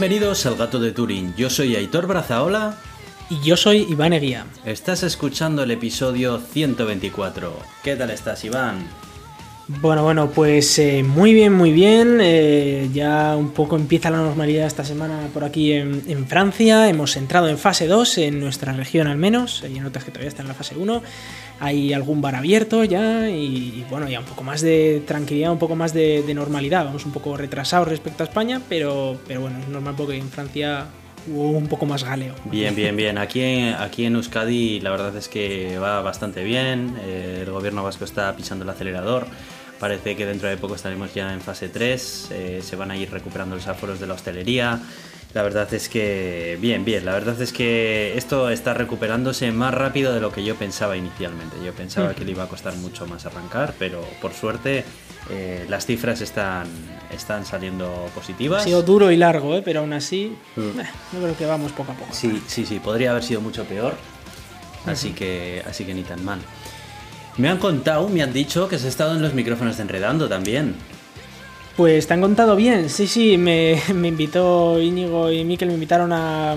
Bienvenidos 0.00 0.46
al 0.46 0.54
Gato 0.54 0.78
de 0.78 0.92
Turín. 0.92 1.34
Yo 1.36 1.50
soy 1.50 1.74
Aitor 1.74 2.06
Brazaola. 2.06 2.78
Y 3.28 3.40
yo 3.40 3.56
soy 3.56 3.78
Iván 3.90 4.12
Eguía. 4.12 4.46
Estás 4.64 5.02
escuchando 5.02 5.64
el 5.64 5.72
episodio 5.72 6.38
124. 6.38 7.52
¿Qué 7.82 7.96
tal 7.96 8.10
estás, 8.10 8.44
Iván? 8.44 8.86
Bueno, 9.68 10.02
bueno, 10.02 10.30
pues 10.30 10.78
eh, 10.78 11.02
muy 11.02 11.34
bien, 11.34 11.52
muy 11.52 11.72
bien. 11.72 12.20
Eh, 12.22 12.88
ya 12.94 13.36
un 13.36 13.50
poco 13.50 13.76
empieza 13.76 14.08
la 14.08 14.16
normalidad 14.16 14.66
esta 14.66 14.82
semana 14.82 15.28
por 15.34 15.44
aquí 15.44 15.72
en, 15.72 16.26
Francia. 16.26 16.88
Hemos 16.88 17.18
entrado 17.18 17.50
en 17.50 17.58
fase 17.58 17.86
2, 17.86 18.18
en 18.18 18.40
nuestra 18.40 18.72
región 18.72 19.08
al 19.08 19.18
menos. 19.18 19.62
Hay 19.64 19.78
notas 19.78 20.04
que 20.04 20.10
todavía 20.10 20.30
están 20.30 20.46
en 20.46 20.48
la 20.48 20.54
fase 20.54 20.74
1. 20.74 21.02
Hay 21.60 21.92
algún 21.92 22.22
bar 22.22 22.34
abierto 22.34 22.82
ya 22.84 23.28
y, 23.28 23.84
bueno, 23.90 24.08
ya 24.08 24.20
un 24.20 24.24
poco 24.24 24.42
más 24.42 24.62
de 24.62 25.02
tranquilidad, 25.06 25.52
un 25.52 25.58
poco 25.58 25.76
más 25.76 25.92
de, 25.92 26.24
normalidad. 26.34 26.86
Vamos 26.86 27.04
un 27.04 27.12
poco 27.12 27.36
retrasados 27.36 27.88
respecto 27.88 28.22
a 28.22 28.26
España, 28.26 28.62
pero, 28.70 29.18
pero 29.26 29.42
bueno, 29.42 29.58
es 29.58 29.68
normal 29.68 29.94
porque 29.98 30.16
en 30.16 30.30
Francia 30.30 30.86
hubo 31.26 31.50
un 31.50 31.68
poco 31.68 31.84
más 31.84 32.04
galeo. 32.04 32.34
Bien, 32.46 32.74
bien, 32.74 32.96
bien. 32.96 33.18
Aquí, 33.18 33.42
aquí 33.78 34.06
en 34.06 34.16
Euskadi 34.16 34.80
la 34.80 34.90
verdad 34.90 35.14
es 35.14 35.28
que 35.28 35.78
va 35.78 36.00
bastante 36.00 36.42
bien. 36.42 36.96
Eh, 37.02 37.42
el 37.42 37.52
gobierno 37.52 37.82
vasco 37.82 38.06
está 38.06 38.34
pisando 38.34 38.64
el 38.64 38.70
acelerador. 38.70 39.26
Parece 39.78 40.16
que 40.16 40.26
dentro 40.26 40.48
de 40.48 40.56
poco 40.56 40.74
estaremos 40.74 41.14
ya 41.14 41.32
en 41.32 41.40
fase 41.40 41.68
3, 41.68 42.28
eh, 42.30 42.60
se 42.62 42.76
van 42.76 42.90
a 42.90 42.96
ir 42.96 43.10
recuperando 43.10 43.54
los 43.54 43.66
aforos 43.68 44.00
de 44.00 44.06
la 44.06 44.14
hostelería. 44.14 44.80
La 45.34 45.42
verdad 45.42 45.72
es 45.74 45.88
que 45.88 46.56
bien, 46.60 46.84
bien, 46.84 47.04
la 47.04 47.12
verdad 47.12 47.40
es 47.40 47.52
que 47.52 48.16
esto 48.16 48.48
está 48.48 48.72
recuperándose 48.72 49.52
más 49.52 49.74
rápido 49.74 50.14
de 50.14 50.20
lo 50.20 50.32
que 50.32 50.42
yo 50.42 50.56
pensaba 50.56 50.96
inicialmente. 50.96 51.56
Yo 51.64 51.72
pensaba 51.72 52.14
que 52.14 52.24
le 52.24 52.30
iba 52.30 52.44
a 52.44 52.48
costar 52.48 52.74
mucho 52.76 53.06
más 53.06 53.26
arrancar, 53.26 53.74
pero 53.78 54.00
por 54.22 54.32
suerte 54.32 54.84
eh, 55.30 55.66
las 55.68 55.84
cifras 55.84 56.22
están, 56.22 56.66
están 57.12 57.44
saliendo 57.44 58.08
positivas. 58.14 58.62
Ha 58.62 58.64
sido 58.64 58.82
duro 58.82 59.10
y 59.10 59.16
largo, 59.16 59.54
¿eh? 59.54 59.62
pero 59.62 59.80
aún 59.80 59.92
así 59.92 60.34
mm. 60.56 60.60
yo 61.12 61.20
creo 61.20 61.36
que 61.36 61.44
vamos 61.44 61.72
poco 61.72 61.92
a 61.92 61.94
poco. 61.94 62.12
Sí, 62.12 62.42
sí, 62.46 62.64
sí, 62.64 62.80
podría 62.80 63.10
haber 63.10 63.22
sido 63.22 63.42
mucho 63.42 63.64
peor, 63.64 63.94
así, 64.86 65.10
que, 65.10 65.62
así 65.68 65.84
que 65.84 65.92
ni 65.92 66.02
tan 66.04 66.24
mal. 66.24 66.40
Me 67.38 67.48
han 67.48 67.58
contado, 67.58 68.08
me 68.08 68.20
han 68.20 68.32
dicho 68.32 68.68
que 68.68 68.74
has 68.74 68.84
estado 68.84 69.14
en 69.14 69.22
los 69.22 69.32
micrófonos 69.32 69.76
de 69.76 69.84
Enredando 69.84 70.28
también. 70.28 70.74
Pues 71.76 72.08
te 72.08 72.14
han 72.14 72.20
contado 72.20 72.56
bien, 72.56 72.90
sí, 72.90 73.06
sí, 73.06 73.38
me, 73.38 73.80
invitó 73.88 74.82
Íñigo 74.82 75.30
y 75.30 75.44
Miquel, 75.44 75.68
me 75.68 75.74
invitaron 75.74 76.12
a, 76.12 76.56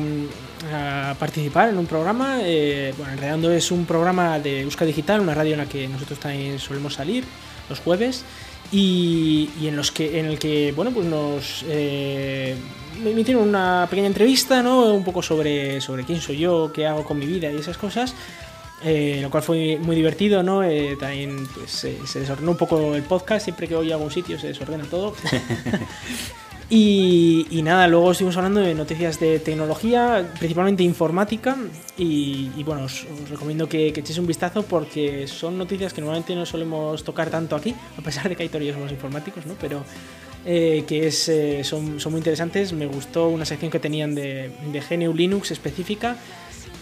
participar 1.19 1.69
en 1.69 1.77
un 1.77 1.85
programa. 1.85 2.39
Eh, 2.41 2.95
bueno, 2.97 3.13
Enredando 3.13 3.51
es 3.51 3.69
un 3.69 3.85
programa 3.85 4.39
de 4.39 4.61
Euska 4.61 4.83
Digital, 4.83 5.21
una 5.21 5.35
radio 5.35 5.53
en 5.53 5.59
la 5.59 5.65
que 5.67 5.87
nosotros 5.87 6.19
también 6.19 6.57
solemos 6.57 6.95
salir 6.95 7.23
los 7.69 7.79
jueves. 7.79 8.23
Y, 8.71 9.49
en 9.61 9.75
los 9.75 9.91
que 9.91 10.19
en 10.19 10.27
el 10.27 10.39
que 10.39 10.71
bueno 10.73 10.91
pues 10.91 11.05
nos 11.05 11.65
eh, 11.67 12.55
me 13.03 13.11
emitieron 13.11 13.47
una 13.47 13.85
pequeña 13.89 14.07
entrevista 14.07 14.63
no 14.63 14.93
un 14.93 15.03
poco 15.03 15.21
sobre 15.21 15.81
sobre 15.81 16.05
quién 16.05 16.21
soy 16.21 16.37
yo 16.37 16.71
qué 16.73 16.87
hago 16.87 17.03
con 17.03 17.19
mi 17.19 17.25
vida 17.25 17.51
y 17.51 17.57
esas 17.57 17.77
cosas 17.77 18.15
eh, 18.83 19.19
lo 19.21 19.29
cual 19.29 19.43
fue 19.43 19.77
muy 19.77 19.95
divertido, 19.95 20.41
¿no? 20.41 20.63
Eh, 20.63 20.97
también 20.99 21.47
pues, 21.53 21.69
se 21.71 22.19
desordenó 22.19 22.51
un 22.51 22.57
poco 22.57 22.95
el 22.95 23.03
podcast, 23.03 23.43
siempre 23.43 23.67
que 23.67 23.75
voy 23.75 23.91
a 23.91 23.95
algún 23.95 24.09
sitio 24.09 24.39
se 24.39 24.47
desordena 24.47 24.85
todo. 24.85 25.13
y, 26.69 27.61
nada, 27.63 27.87
luego 27.87 28.11
estuvimos 28.11 28.37
hablando 28.37 28.59
de 28.59 28.73
noticias 28.73 29.19
de 29.19 29.37
tecnología, 29.37 30.27
principalmente 30.39 30.81
informática, 30.81 31.55
y, 31.95 32.49
bueno, 32.63 32.85
os, 32.85 33.05
recomiendo 33.29 33.69
que, 33.69 33.89
echéis 33.89 34.17
un 34.17 34.25
vistazo 34.25 34.63
porque 34.63 35.27
son 35.27 35.59
noticias 35.59 35.93
que 35.93 36.01
normalmente 36.01 36.33
no 36.33 36.47
solemos 36.47 37.03
tocar 37.03 37.29
tanto 37.29 37.55
aquí, 37.55 37.75
a 37.97 38.01
pesar 38.01 38.29
de 38.29 38.35
que 38.35 38.43
hay 38.43 38.49
y 38.49 38.73
somos 38.73 38.91
informáticos, 38.91 39.45
¿no? 39.45 39.53
Pero 39.61 39.83
eh, 40.43 40.85
que 40.87 41.05
es, 41.05 41.31
son, 41.67 41.99
son, 41.99 42.13
muy 42.13 42.19
interesantes, 42.19 42.73
me 42.73 42.87
gustó 42.87 43.27
una 43.27 43.45
sección 43.45 43.69
que 43.69 43.79
tenían 43.79 44.15
de, 44.15 44.49
de 44.71 44.81
GNU 44.81 45.13
Linux 45.13 45.51
específica, 45.51 46.17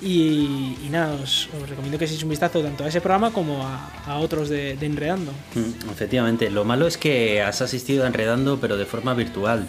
y, 0.01 0.87
nada, 0.89 1.13
os, 1.21 1.49
recomiendo 1.67 1.97
que 1.97 2.05
echéis 2.05 2.23
un 2.23 2.29
vistazo 2.29 2.61
tanto 2.61 2.83
a 2.83 2.87
ese 2.87 3.01
programa 3.01 3.31
como 3.31 3.65
a, 3.65 4.17
otros 4.19 4.49
de, 4.49 4.77
Enredando. 4.81 5.31
Mm, 5.55 5.89
efectivamente, 5.91 6.49
lo 6.49 6.63
malo 6.63 6.87
es 6.87 6.97
que 6.97 7.41
has 7.41 7.61
asistido 7.61 8.03
a 8.03 8.07
Enredando 8.07 8.59
pero 8.59 8.77
de 8.77 8.85
forma 8.85 9.13
virtual. 9.13 9.67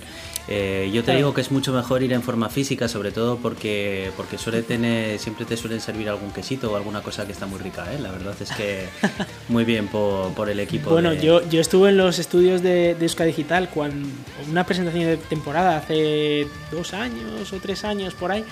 Eh, 0.48 0.90
yo 0.92 1.04
te 1.04 1.14
digo 1.14 1.32
que 1.32 1.42
es 1.42 1.52
mucho 1.52 1.72
mejor 1.72 2.02
ir 2.02 2.12
en 2.12 2.22
forma 2.22 2.48
física, 2.48 2.88
sobre 2.88 3.12
todo 3.12 3.36
porque, 3.36 4.10
porque 4.16 4.36
suele 4.36 4.62
tener, 4.62 5.18
siempre 5.20 5.44
te 5.44 5.56
suelen 5.56 5.80
servir 5.80 6.08
algún 6.08 6.32
quesito 6.32 6.72
o 6.72 6.76
alguna 6.76 7.02
cosa 7.02 7.24
que 7.24 7.32
está 7.32 7.46
muy 7.46 7.60
rica, 7.60 7.86
¿eh? 7.92 8.00
La 8.00 8.10
verdad 8.10 8.34
es 8.40 8.50
que 8.50 8.88
muy 9.48 9.64
bien 9.64 9.86
por, 9.86 10.32
por 10.34 10.50
el 10.50 10.58
equipo. 10.58 10.90
Bueno, 10.90 11.12
yo, 11.12 11.48
yo 11.48 11.60
estuve 11.60 11.90
en 11.90 11.98
los 11.98 12.18
estudios 12.18 12.62
de, 12.62 12.96
de 12.96 13.02
Euska 13.04 13.24
Digital 13.24 13.68
cuando 13.68 14.08
una 14.50 14.64
presentación 14.64 15.04
de 15.04 15.16
temporada 15.18 15.76
hace 15.76 16.48
dos 16.72 16.94
años 16.94 17.52
o 17.52 17.56
tres 17.58 17.84
años 17.84 18.14
por 18.14 18.32
ahí 18.32 18.44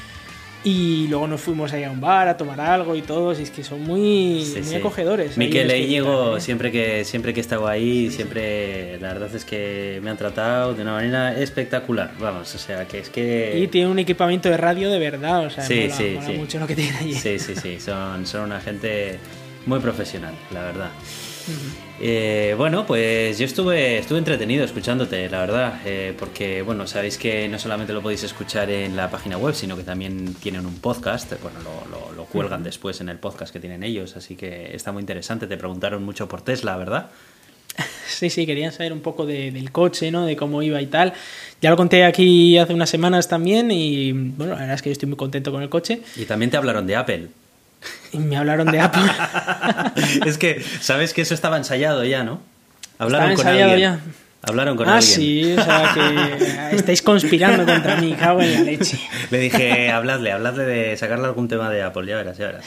y 0.64 1.06
luego 1.08 1.28
nos 1.28 1.40
fuimos 1.40 1.72
ahí 1.72 1.84
a 1.84 1.90
un 1.90 2.00
bar 2.00 2.28
a 2.28 2.36
tomar 2.36 2.60
algo 2.60 2.96
y 2.96 3.02
todo, 3.02 3.32
y 3.38 3.42
es 3.42 3.50
que 3.50 3.62
son 3.62 3.82
muy, 3.82 4.44
acogedores. 4.76 5.38
Miquel 5.38 5.70
y 5.70 5.84
Íñigo, 5.84 6.40
siempre 6.40 6.72
que, 6.72 7.04
siempre 7.04 7.32
que 7.32 7.40
he 7.40 7.42
estado 7.42 7.68
ahí, 7.68 8.10
siempre, 8.10 8.98
la 9.00 9.12
verdad 9.12 9.34
es 9.34 9.44
que 9.44 10.00
me 10.02 10.10
han 10.10 10.16
tratado 10.16 10.74
de 10.74 10.82
una 10.82 10.92
manera 10.92 11.38
espectacular, 11.38 12.12
vamos, 12.18 12.54
o 12.54 12.58
sea, 12.58 12.86
que 12.86 12.98
es 12.98 13.08
que... 13.08 13.58
Y 13.58 13.68
tiene 13.68 13.88
un 13.88 13.98
equipamiento 13.98 14.48
de 14.48 14.56
radio 14.56 14.90
de 14.90 14.98
verdad, 14.98 15.46
o 15.46 15.50
sea, 15.50 15.64
sí, 15.64 15.90
sí, 15.90 16.18
mucho 16.36 16.58
lo 16.58 16.66
que 16.66 16.74
tiene 16.74 16.96
allí. 16.98 17.14
Sí, 17.14 17.38
sí, 17.38 17.54
sí, 17.54 17.78
son, 17.80 18.26
son 18.26 18.42
una 18.42 18.60
gente 18.60 19.18
muy 19.66 19.78
profesional, 19.78 20.34
la 20.52 20.62
verdad. 20.62 20.90
Eh, 22.00 22.54
bueno, 22.56 22.86
pues 22.86 23.38
yo 23.38 23.44
estuve, 23.44 23.98
estuve 23.98 24.18
entretenido 24.18 24.64
escuchándote, 24.64 25.28
la 25.28 25.40
verdad, 25.40 25.80
eh, 25.84 26.14
porque 26.16 26.62
bueno, 26.62 26.86
sabéis 26.86 27.18
que 27.18 27.48
no 27.48 27.58
solamente 27.58 27.92
lo 27.92 28.02
podéis 28.02 28.22
escuchar 28.22 28.70
en 28.70 28.94
la 28.94 29.10
página 29.10 29.36
web, 29.36 29.54
sino 29.54 29.76
que 29.76 29.82
también 29.82 30.34
tienen 30.34 30.64
un 30.64 30.78
podcast, 30.78 31.32
bueno, 31.42 31.58
lo, 31.90 32.12
lo, 32.14 32.24
cuelgan 32.26 32.62
después 32.62 33.00
en 33.00 33.08
el 33.08 33.18
podcast 33.18 33.52
que 33.52 33.58
tienen 33.58 33.82
ellos, 33.82 34.16
así 34.16 34.36
que 34.36 34.76
está 34.76 34.92
muy 34.92 35.00
interesante. 35.00 35.46
Te 35.46 35.56
preguntaron 35.56 36.04
mucho 36.04 36.28
por 36.28 36.42
Tesla, 36.42 36.76
¿verdad? 36.76 37.10
Sí, 38.08 38.30
sí, 38.30 38.46
querían 38.46 38.72
saber 38.72 38.92
un 38.92 39.00
poco 39.00 39.26
del 39.26 39.70
coche, 39.70 40.10
¿no? 40.10 40.24
De 40.24 40.34
cómo 40.34 40.62
iba 40.62 40.80
y 40.80 40.86
tal. 40.86 41.12
Ya 41.60 41.70
lo 41.70 41.76
conté 41.76 42.04
aquí 42.04 42.58
hace 42.58 42.72
unas 42.74 42.90
semanas 42.90 43.28
también 43.28 43.70
y 43.70 44.12
bueno, 44.12 44.54
la 44.54 44.60
verdad 44.60 44.74
es 44.74 44.82
que 44.82 44.88
yo 44.88 44.92
estoy 44.92 45.08
muy 45.08 45.16
contento 45.16 45.52
con 45.52 45.62
el 45.62 45.68
coche. 45.68 46.00
Y 46.16 46.24
también 46.24 46.50
te 46.50 46.56
hablaron 46.56 46.86
de 46.86 46.96
Apple. 46.96 47.28
Y 48.12 48.18
me 48.18 48.36
hablaron 48.36 48.70
de 48.70 48.80
Apple. 48.80 49.02
es 50.26 50.38
que, 50.38 50.62
sabes 50.80 51.12
que 51.12 51.22
eso 51.22 51.34
estaba 51.34 51.56
ensayado 51.56 52.04
ya, 52.04 52.24
¿no? 52.24 52.40
Hablaron 52.98 53.34
con 53.34 53.46
alguien. 53.46 53.78
ya. 53.78 54.00
Hablaron 54.42 54.76
con 54.76 54.88
ah, 54.88 54.98
alguien. 54.98 55.10
Ah, 55.10 55.16
sí, 55.16 55.52
o 55.52 55.64
sea 55.64 55.94
que 55.94 56.76
estáis 56.76 57.02
conspirando 57.02 57.66
contra 57.66 57.96
mí, 57.96 58.12
cago 58.12 58.40
en 58.40 58.54
la 58.54 58.60
leche. 58.60 58.98
Le 59.30 59.38
dije, 59.38 59.90
habladle, 59.90 60.30
habladle 60.30 60.64
de 60.64 60.96
sacarle 60.96 61.26
algún 61.26 61.48
tema 61.48 61.68
de 61.70 61.82
Apple, 61.82 62.06
ya 62.06 62.16
verás, 62.16 62.38
ya 62.38 62.46
verás. 62.46 62.64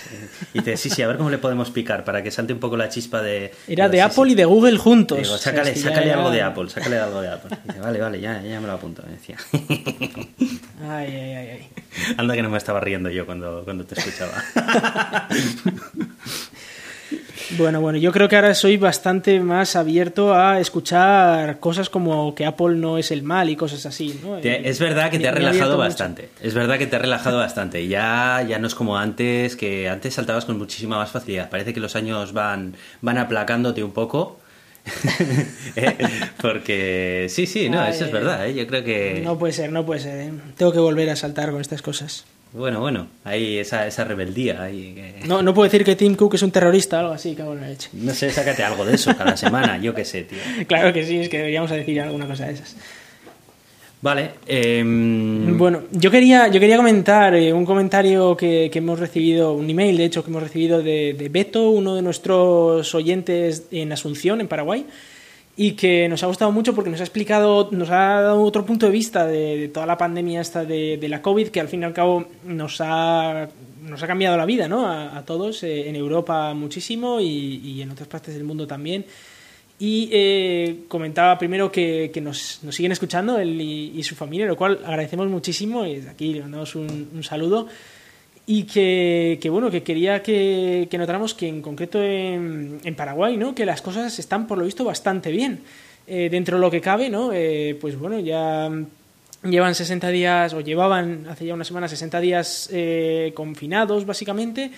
Y 0.53 0.59
dice, 0.59 0.75
sí, 0.75 0.89
sí, 0.89 1.01
a 1.01 1.07
ver 1.07 1.15
cómo 1.15 1.29
le 1.29 1.37
podemos 1.37 1.71
picar 1.71 2.03
para 2.03 2.21
que 2.21 2.29
salte 2.29 2.51
un 2.51 2.59
poco 2.59 2.75
la 2.75 2.89
chispa 2.89 3.21
de... 3.21 3.53
Era 3.67 3.87
de 3.87 4.01
Apple 4.01 4.31
y 4.31 4.35
de 4.35 4.43
Google 4.43 4.77
juntos. 4.77 5.19
Digo, 5.19 5.37
sácale, 5.37 5.73
sácale 5.75 6.11
algo 6.11 6.29
de 6.29 6.41
Apple, 6.41 6.69
sácale 6.69 6.99
algo 6.99 7.21
de 7.21 7.29
Apple. 7.29 7.57
dice, 7.63 7.79
vale, 7.79 7.99
vale, 7.99 8.19
ya, 8.19 8.41
ya 8.41 8.59
me 8.59 8.67
lo 8.67 8.73
apunto, 8.73 9.03
me 9.05 9.13
decía. 9.13 9.38
Ay, 10.81 11.07
ay, 11.07 11.33
ay, 11.33 11.49
ay. 11.49 11.69
Anda 12.17 12.35
que 12.35 12.41
no 12.41 12.49
me 12.49 12.57
estaba 12.57 12.81
riendo 12.81 13.09
yo 13.09 13.25
cuando, 13.25 13.63
cuando 13.63 13.85
te 13.85 13.97
escuchaba. 13.97 14.33
Bueno, 17.58 17.81
bueno, 17.81 17.98
yo 17.98 18.12
creo 18.12 18.30
que 18.30 18.36
ahora 18.36 18.54
soy 18.54 18.78
bastante 18.78 19.40
más 19.40 19.75
abierto 19.75 20.34
a 20.34 20.60
escuchar 20.60 21.60
cosas 21.60 21.90
como 21.90 22.34
que 22.34 22.46
Apple 22.46 22.75
no 22.75 22.98
es 22.98 23.12
el 23.12 23.24
mal 23.24 23.50
y 23.50 23.56
cosas 23.56 23.86
así. 23.86 24.19
¿no? 24.24 24.38
Es 24.38 24.80
verdad 24.80 25.12
que 25.12 25.19
te 25.19 25.28
ha 25.28 25.31
relajado 25.31 25.78
bastante. 25.78 26.30
Es 26.42 26.54
verdad 26.54 26.78
que 26.78 26.88
te 26.88 26.96
ha 26.96 27.00
relajado 27.00 27.38
bastante. 27.38 27.88
Ya, 27.88 28.46
ya 28.48 28.60
no 28.60 28.68
es 28.68 28.75
como 28.75 28.98
antes, 28.98 29.56
que 29.56 29.90
antes 29.90 30.13
saltabas 30.13 30.46
con 30.46 30.58
muchísima 30.58 30.98
más 30.98 31.12
facilidad. 31.12 31.50
Parece 31.50 31.74
que 31.74 31.80
los 31.80 31.96
años 31.96 32.34
van, 32.34 32.75
van 33.02 33.18
aplacándote 33.18 33.84
un 33.84 33.92
poco. 33.92 34.40
Eh, 35.75 35.96
porque 36.42 37.28
sí, 37.30 37.46
sí, 37.46 37.69
no, 37.69 37.86
eso 37.86 38.06
es 38.06 38.12
verdad. 38.12 38.48
¿eh? 38.48 38.54
Yo 38.56 38.68
creo 38.68 38.84
que. 38.84 39.22
No 39.24 39.38
puede 39.38 39.54
ser, 39.54 39.72
no 39.72 39.86
puede 39.86 40.02
ser. 40.02 40.19
¿eh? 40.19 40.34
Tengo 40.58 40.74
que 40.74 40.80
volver 40.80 41.10
a 41.10 41.16
saltar 41.16 41.52
con 41.52 41.62
estas 41.62 41.81
cosas. 41.81 42.25
Bueno, 42.53 42.81
bueno, 42.81 43.07
hay 43.24 43.59
esa, 43.59 43.88
esa 43.88 44.03
rebeldía. 44.03 44.63
Ahí 44.63 45.13
no, 45.25 45.42
no 45.42 45.53
puedo 45.53 45.69
decir 45.69 45.86
que 45.86 45.95
Tim 45.95 46.15
Cook 46.15 46.36
es 46.36 46.42
un 46.42 46.51
terrorista 46.51 46.98
o 46.98 47.00
algo 47.00 47.13
así, 47.13 47.33
cabrón, 47.33 47.63
hecho. 47.63 47.89
No 47.94 48.13
sé, 48.13 48.30
sácate 48.30 48.63
algo 48.63 48.83
de 48.83 48.95
eso 48.95 49.15
cada 49.15 49.38
semana, 49.38 49.77
yo 49.77 49.94
qué 49.94 50.03
sé, 50.03 50.24
tío. 50.24 50.39
Claro 50.68 50.92
que 50.92 51.06
sí, 51.06 51.19
es 51.19 51.30
que 51.30 51.38
deberíamos 51.38 51.71
decir 51.71 52.01
alguna 52.01 52.27
cosa 52.27 52.48
de 52.48 52.53
esas. 52.53 52.75
Vale. 54.01 54.31
Em, 54.48 55.57
bueno, 55.57 55.83
yo 55.92 56.12
quería, 56.12 56.48
yo 56.48 56.59
quería 56.59 56.75
comentar 56.75 57.36
eh, 57.36 57.53
un 57.53 57.65
comentario 57.65 58.36
que, 58.36 58.69
que, 58.71 58.80
hemos 58.80 59.00
recibido, 59.00 59.53
un 59.53 59.69
email 59.69 59.95
de 59.95 60.06
hecho 60.06 60.24
que 60.24 60.31
hemos 60.31 60.44
recibido 60.44 60.81
de, 60.81 61.13
de 61.18 61.30
Beto, 61.30 61.69
uno 61.69 61.95
de 61.95 62.01
nuestros 62.01 62.94
oyentes 62.95 63.68
en 63.71 63.92
Asunción, 63.92 64.42
en 64.42 64.48
Paraguay, 64.48 64.86
y 65.57 65.74
que 65.74 66.07
nos 66.07 66.24
ha 66.24 66.27
gustado 66.27 66.51
mucho 66.51 66.74
porque 66.74 66.89
nos 66.89 67.01
ha 67.01 67.03
explicado, 67.03 67.69
nos 67.71 67.89
ha 67.89 68.21
dado 68.21 68.42
otro 68.42 68.65
punto 68.65 68.86
de 68.86 68.92
vista 68.92 69.25
de, 69.25 69.69
toda 69.74 69.86
la 69.86 69.98
pandemia 69.98 70.42
esta 70.42 70.63
de, 70.63 71.06
la 71.09 71.21
COVID, 71.21 71.50
que 71.50 71.59
al 71.59 71.68
fin 71.68 71.81
y 71.81 71.86
al 71.86 71.94
cabo 71.94 72.25
nos 72.45 72.80
ha, 72.80 73.50
nos 73.83 74.01
ha 74.01 74.07
cambiado 74.07 74.38
la 74.38 74.45
vida 74.45 74.68
¿no? 74.68 74.89
a, 74.89 75.24
todos, 75.25 75.63
eh, 75.63 75.89
en 75.89 75.95
Europa 75.95 76.53
muchísimo 76.53 77.19
y, 77.19 77.81
en 77.81 77.92
otras 77.92 78.07
partes 78.07 78.33
del 78.33 78.44
mundo 78.44 78.65
también. 78.65 79.06
Y 79.77 80.09
eh, 80.12 80.81
comentaba 80.88 81.38
primero 81.39 81.71
que, 81.71 82.12
nos, 82.21 82.62
siguen 82.69 82.92
escuchando 82.92 83.38
él 83.38 83.59
y, 83.59 84.01
su 84.03 84.15
familia, 84.15 84.45
lo 84.45 84.56
cual 84.56 84.80
agradecemos 84.86 85.27
muchísimo 85.27 85.86
y 85.86 85.95
desde 85.95 86.09
aquí 86.12 86.33
le 86.33 86.42
mandamos 86.42 86.75
un, 86.75 87.24
saludo. 87.24 87.68
Y 88.53 88.63
que, 88.63 89.48
bueno, 89.50 89.71
que 89.71 89.81
quería 89.81 90.21
que, 90.21 90.89
notáramos 90.92 91.33
que 91.33 91.48
en 91.48 91.62
concreto 91.62 92.03
en, 92.03 92.95
Paraguay, 92.98 93.38
¿no? 93.38 93.56
que 93.56 93.65
las 93.65 93.81
cosas 93.81 94.19
están 94.19 94.45
por 94.45 94.57
lo 94.57 94.65
visto 94.65 94.83
bastante 94.83 95.31
bien. 95.31 95.62
Eh, 96.06 96.27
dentro 96.30 96.57
de 96.57 96.62
lo 96.62 96.69
que 96.69 96.81
cabe, 96.81 97.09
¿no? 97.09 97.31
Eh, 97.31 97.77
pues 97.80 97.98
bueno, 97.98 98.19
ya 98.19 98.69
llevan 99.44 99.74
60 99.74 100.09
días, 100.09 100.53
o 100.53 100.59
llevaban 100.59 101.27
hace 101.30 101.45
ya 101.45 101.53
una 101.53 101.63
semana 101.63 101.88
60 101.88 102.19
días 102.19 102.69
confinados, 103.33 104.06
básicamente, 104.06 104.71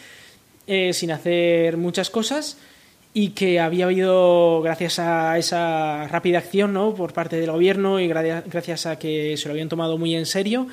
sin 0.68 1.10
hacer 1.10 1.76
muchas 1.78 2.12
cosas 2.12 2.58
y 3.16 3.30
que 3.30 3.60
había 3.60 3.86
habido, 3.86 4.62
gracias 4.62 5.00
a 5.00 5.36
esa 5.40 6.08
rápida 6.10 6.38
acción 6.38 6.74
¿no? 6.74 6.94
por 6.94 7.14
parte 7.14 7.38
del 7.38 7.52
gobierno 7.52 8.00
y 8.00 8.08
gracias 8.08 8.86
a 8.86 9.00
que 9.00 9.36
se 9.36 9.48
lo 9.48 9.54
habían 9.54 9.70
tomado 9.70 9.98
muy 9.98 10.16
en 10.16 10.28
serio, 10.28 10.68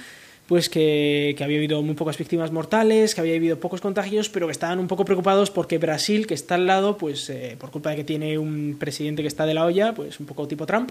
pues 0.50 0.68
que, 0.68 1.36
había 1.40 1.58
habido 1.58 1.80
muy 1.80 1.94
pocas 1.94 2.18
víctimas 2.18 2.50
mortales, 2.50 3.14
que 3.14 3.20
había 3.20 3.36
habido 3.36 3.60
pocos 3.60 3.80
contagios, 3.80 4.28
pero 4.28 4.48
que 4.48 4.50
estaban 4.50 4.80
un 4.80 4.88
poco 4.88 5.04
preocupados 5.04 5.48
porque 5.48 5.78
Brasil, 5.78 6.26
que 6.26 6.34
está 6.34 6.56
al 6.56 6.66
lado, 6.66 6.98
pues 6.98 7.30
eh, 7.30 7.54
por 7.56 7.70
culpa 7.70 7.90
de 7.90 7.96
que 7.98 8.02
tiene 8.04 8.36
un 8.36 8.76
presidente 8.76 9.22
que 9.22 9.28
está 9.28 9.46
de 9.46 9.54
la 9.54 9.64
olla, 9.64 9.94
pues 9.94 10.18
un 10.18 10.26
poco 10.26 10.48
tipo 10.48 10.66
Trump, 10.66 10.90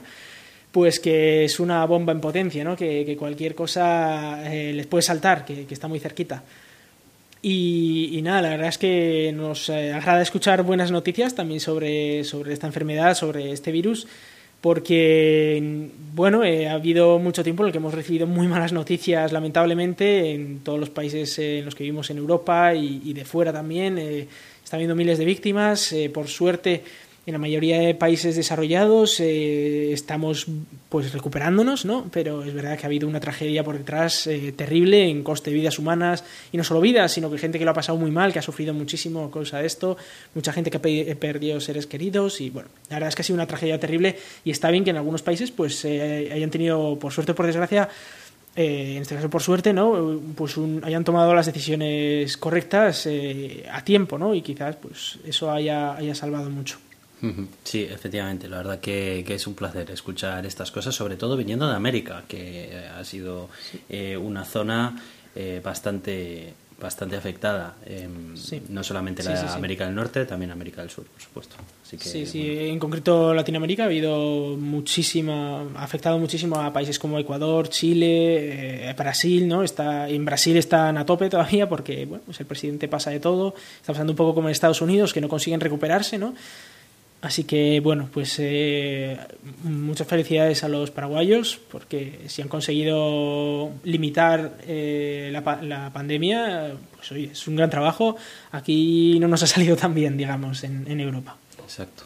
pues 0.71 1.01
que 1.01 1.43
es 1.43 1.59
una 1.59 1.85
bomba 1.85 2.13
en 2.13 2.21
potencia, 2.21 2.63
¿no? 2.63 2.77
que, 2.77 3.17
cualquier 3.19 3.53
cosa 3.53 4.49
eh, 4.49 4.71
les 4.71 4.87
puede 4.87 5.01
saltar, 5.01 5.43
que 5.43 5.67
está 5.69 5.89
muy 5.89 5.99
cerquita. 5.99 6.41
Y, 7.41 8.19
nada, 8.21 8.41
la 8.41 8.49
verdad 8.49 8.67
es 8.67 8.77
que 8.77 9.31
nos 9.33 9.69
eh, 9.69 9.93
agrada 9.93 10.21
escuchar 10.21 10.63
buenas 10.63 10.91
noticias 10.91 11.35
también 11.35 11.61
sobre, 11.61 12.23
sobre 12.25 12.53
esta 12.53 12.67
enfermedad, 12.67 13.13
sobre 13.13 13.51
este 13.51 13.71
virus, 13.71 14.07
porque, 14.61 15.89
bueno, 16.13 16.43
eh, 16.43 16.67
ha 16.67 16.73
habido 16.73 17.17
mucho 17.19 17.43
tiempo 17.43 17.63
en 17.63 17.67
el 17.67 17.71
que 17.71 17.77
hemos 17.77 17.93
recibido 17.93 18.27
muy 18.27 18.47
malas 18.47 18.73
noticias, 18.73 19.31
lamentablemente, 19.31 20.33
en 20.33 20.59
todos 20.59 20.79
los 20.79 20.89
países 20.89 21.39
en 21.39 21.65
los 21.65 21.75
que 21.75 21.83
vivimos 21.83 22.09
en 22.09 22.17
Europa 22.17 22.73
y, 22.73 23.13
de 23.13 23.25
fuera 23.25 23.53
también. 23.53 23.97
Eh, 23.97 24.27
está 24.63 24.75
habiendo 24.75 24.95
miles 24.95 25.17
de 25.17 25.25
víctimas. 25.25 25.95
por 26.13 26.27
suerte, 26.27 26.83
en 27.29 27.33
la 27.33 27.39
mayoría 27.39 27.79
de 27.79 27.93
países 27.93 28.35
desarrollados 28.35 29.19
eh, 29.19 29.93
estamos 29.93 30.47
pues 30.89 31.13
recuperándonos, 31.13 31.85
¿no? 31.85 32.09
Pero 32.11 32.43
es 32.43 32.53
verdad 32.55 32.75
que 32.75 32.85
ha 32.85 32.87
habido 32.87 33.07
una 33.07 33.19
tragedia 33.19 33.63
por 33.63 33.77
detrás 33.77 34.25
eh, 34.25 34.51
terrible 34.51 35.07
en 35.07 35.21
coste 35.21 35.51
de 35.51 35.57
vidas 35.57 35.77
humanas 35.77 36.23
y 36.51 36.57
no 36.57 36.63
solo 36.63 36.81
vidas, 36.81 37.11
sino 37.11 37.29
que 37.29 37.37
gente 37.37 37.59
que 37.59 37.65
lo 37.65 37.71
ha 37.71 37.75
pasado 37.75 37.99
muy 37.99 38.09
mal, 38.09 38.33
que 38.33 38.39
ha 38.39 38.41
sufrido 38.41 38.73
muchísimo 38.73 39.25
a 39.25 39.31
causa 39.31 39.59
de 39.59 39.67
esto, 39.67 39.95
mucha 40.33 40.51
gente 40.51 40.71
que 40.71 40.77
ha 40.77 41.15
perdido 41.19 41.61
seres 41.61 41.85
queridos 41.85 42.41
y 42.41 42.49
bueno, 42.49 42.69
la 42.89 42.95
verdad 42.95 43.09
es 43.09 43.15
que 43.15 43.21
ha 43.21 43.25
sido 43.25 43.35
una 43.35 43.45
tragedia 43.45 43.79
terrible 43.79 44.17
y 44.43 44.49
está 44.49 44.71
bien 44.71 44.83
que 44.83 44.89
en 44.89 44.97
algunos 44.97 45.21
países 45.21 45.51
pues 45.51 45.85
eh, 45.85 46.31
hayan 46.33 46.49
tenido 46.49 46.97
por 46.97 47.13
suerte 47.13 47.33
o 47.33 47.35
por 47.35 47.45
desgracia 47.45 47.89
en 48.55 49.03
este 49.03 49.15
caso 49.15 49.29
por 49.29 49.41
suerte, 49.41 49.71
¿no? 49.71 50.19
Pues 50.35 50.55
hayan 50.83 51.05
tomado 51.05 51.33
las 51.33 51.45
decisiones 51.45 52.35
correctas 52.35 53.07
a 53.71 53.83
tiempo, 53.85 54.17
¿no? 54.17 54.35
Y 54.35 54.41
quizás 54.41 54.75
pues 54.75 55.19
eso 55.25 55.49
haya, 55.49 55.95
haya 55.95 56.13
salvado 56.13 56.49
mucho. 56.49 56.77
Sí, 57.63 57.83
efectivamente, 57.83 58.47
la 58.47 58.57
verdad 58.57 58.79
que, 58.79 59.25
es 59.27 59.47
un 59.47 59.53
placer 59.53 59.91
escuchar 59.91 60.45
estas 60.45 60.71
cosas, 60.71 60.95
sobre 60.95 61.15
todo 61.15 61.35
viniendo 61.35 61.67
de 61.67 61.75
América, 61.75 62.23
que 62.27 62.87
ha 62.97 63.03
sido 63.03 63.49
eh, 63.89 64.17
una 64.17 64.45
zona 64.45 65.01
eh, 65.35 65.61
bastante 65.63 66.53
bastante 66.79 67.15
afectada, 67.15 67.75
no 68.69 68.83
solamente 68.83 69.21
la 69.23 69.53
América 69.53 69.85
del 69.85 69.95
Norte, 69.95 70.25
también 70.25 70.51
América 70.51 70.81
del 70.81 70.89
Sur, 70.89 71.05
por 71.05 71.21
supuesto. 71.21 71.55
sí, 71.83 72.25
sí, 72.25 72.57
en 72.57 72.79
concreto 72.79 73.33
Latinoamérica 73.33 73.83
ha 73.83 73.85
habido 73.87 74.55
muchísima, 74.57 75.61
ha 75.75 75.83
afectado 75.83 76.17
muchísimo 76.17 76.55
a 76.55 76.71
países 76.71 76.97
como 76.97 77.19
Ecuador, 77.19 77.69
Chile, 77.69 78.89
eh, 78.89 78.93
Brasil, 78.97 79.47
¿no? 79.47 79.63
Está, 79.63 80.07
en 80.07 80.23
Brasil 80.23 80.57
están 80.57 80.97
a 80.97 81.05
tope 81.05 81.29
todavía 81.29 81.67
porque, 81.67 82.05
bueno, 82.05 82.23
pues 82.25 82.39
el 82.39 82.45
presidente 82.45 82.87
pasa 82.87 83.11
de 83.11 83.19
todo, 83.19 83.55
está 83.81 83.93
pasando 83.93 84.13
un 84.13 84.17
poco 84.17 84.33
como 84.33 84.47
en 84.47 84.53
Estados 84.53 84.81
Unidos, 84.81 85.13
que 85.13 85.21
no 85.21 85.27
consiguen 85.27 85.59
recuperarse, 85.59 86.17
¿no? 86.17 86.33
Así 87.21 87.43
que, 87.43 87.81
bueno, 87.81 88.09
pues 88.13 88.37
eh, 88.39 89.17
muchas 89.63 90.07
felicidades 90.07 90.63
a 90.63 90.69
los 90.69 90.89
paraguayos 90.89 91.59
porque 91.69 92.21
si 92.27 92.41
han 92.41 92.47
conseguido 92.47 93.71
limitar 93.83 94.53
eh, 94.65 95.29
la, 95.31 95.91
pandemia, 95.91 96.75
pues 96.95 97.11
oye, 97.11 97.29
es 97.33 97.47
un 97.47 97.57
gran 97.57 97.69
trabajo. 97.69 98.15
Aquí 98.51 99.17
no 99.19 99.27
nos 99.27 99.43
ha 99.43 99.47
salido 99.47 99.75
tan 99.75 99.93
bien, 99.93 100.15
digamos, 100.15 100.63
en, 100.63 100.99
Europa. 100.99 101.35
Exacto. 101.61 102.03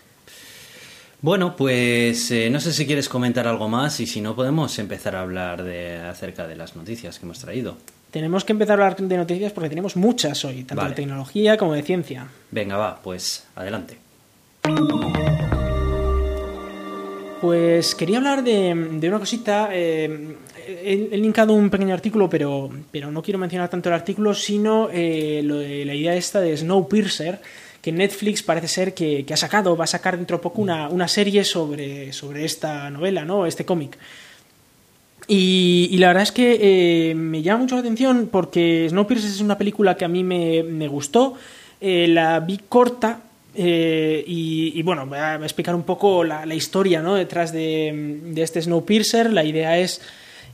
Bueno, 1.21 1.55
pues 1.55 2.31
eh, 2.31 2.49
no 2.49 2.59
sé 2.59 2.73
si 2.73 2.85
quieres 2.87 3.07
comentar 3.07 3.47
algo 3.47 3.69
más 3.69 3.99
y 3.99 4.07
si 4.07 4.19
no 4.19 4.35
podemos 4.35 4.77
empezar 4.79 5.15
a 5.15 5.21
hablar 5.21 5.63
de, 5.63 5.97
acerca 5.97 6.47
de 6.47 6.55
las 6.55 6.75
noticias 6.75 7.19
que 7.19 7.25
hemos 7.25 7.39
traído. 7.39 7.77
Tenemos 8.09 8.43
que 8.43 8.51
empezar 8.51 8.81
a 8.81 8.85
hablar 8.85 8.97
de 8.97 9.17
noticias 9.17 9.53
porque 9.53 9.69
tenemos 9.69 9.95
muchas 9.95 10.43
hoy, 10.43 10.63
tanto 10.63 10.85
de 10.85 10.93
tecnología 10.93 11.55
como 11.55 11.73
de 11.73 11.83
ciencia. 11.83 12.27
Venga, 12.51 12.77
va, 12.77 12.99
pues 13.01 13.45
adelante. 13.55 14.02
Pues 17.43 17.93
quería 17.93 18.19
hablar 18.19 18.41
de, 18.41 18.71
una 18.71 19.19
cosita. 19.19 19.67
Eh, 19.73 20.37
he, 20.65 21.17
linkado 21.17 21.51
un 21.51 21.69
pequeño 21.69 21.93
artículo, 21.93 22.29
pero, 22.29 22.69
pero 22.89 23.11
no 23.11 23.21
quiero 23.21 23.37
mencionar 23.37 23.67
tanto 23.67 23.89
el 23.89 23.95
artículo, 23.95 24.33
sino 24.33 24.87
eh, 24.89 25.41
la 25.85 25.93
idea 25.93 26.15
esta 26.15 26.39
de 26.39 26.55
Snowpiercer, 26.55 27.41
que 27.81 27.91
Netflix 27.91 28.43
parece 28.43 28.69
ser 28.69 28.93
que, 28.93 29.25
ha 29.29 29.35
sacado, 29.35 29.75
va 29.75 29.83
a 29.83 29.87
sacar 29.87 30.15
dentro 30.15 30.37
de 30.37 30.43
poco 30.43 30.61
una, 30.61 31.07
serie 31.09 31.43
sobre, 31.43 32.13
sobre 32.13 32.45
esta 32.45 32.89
novela, 32.89 33.25
¿no? 33.25 33.45
este 33.45 33.65
cómic. 33.65 33.97
Y, 35.27 35.97
la 35.97 36.07
verdad 36.07 36.23
es 36.23 36.31
que 36.31 37.09
eh, 37.09 37.13
me 37.13 37.41
llama 37.41 37.63
mucho 37.63 37.75
la 37.75 37.81
atención 37.81 38.29
porque 38.31 38.87
Snowpiercer 38.89 39.29
es 39.29 39.41
una 39.41 39.57
película 39.57 39.97
que 39.97 40.05
a 40.05 40.07
mí 40.07 40.23
me 40.23 40.87
gustó. 40.87 41.33
la 41.81 42.39
vi 42.39 42.61
corta, 42.69 43.19
eh, 43.55 44.23
y, 44.25 44.81
bueno, 44.81 45.05
voy 45.05 45.17
a 45.17 45.35
explicar 45.35 45.75
un 45.75 45.83
poco 45.83 46.23
la, 46.23 46.45
historia 46.55 47.01
detrás 47.01 47.51
de, 47.51 48.19
de, 48.25 48.41
este 48.41 48.61
Snowpiercer. 48.61 49.31
La 49.31 49.43
idea 49.43 49.77
es 49.77 50.01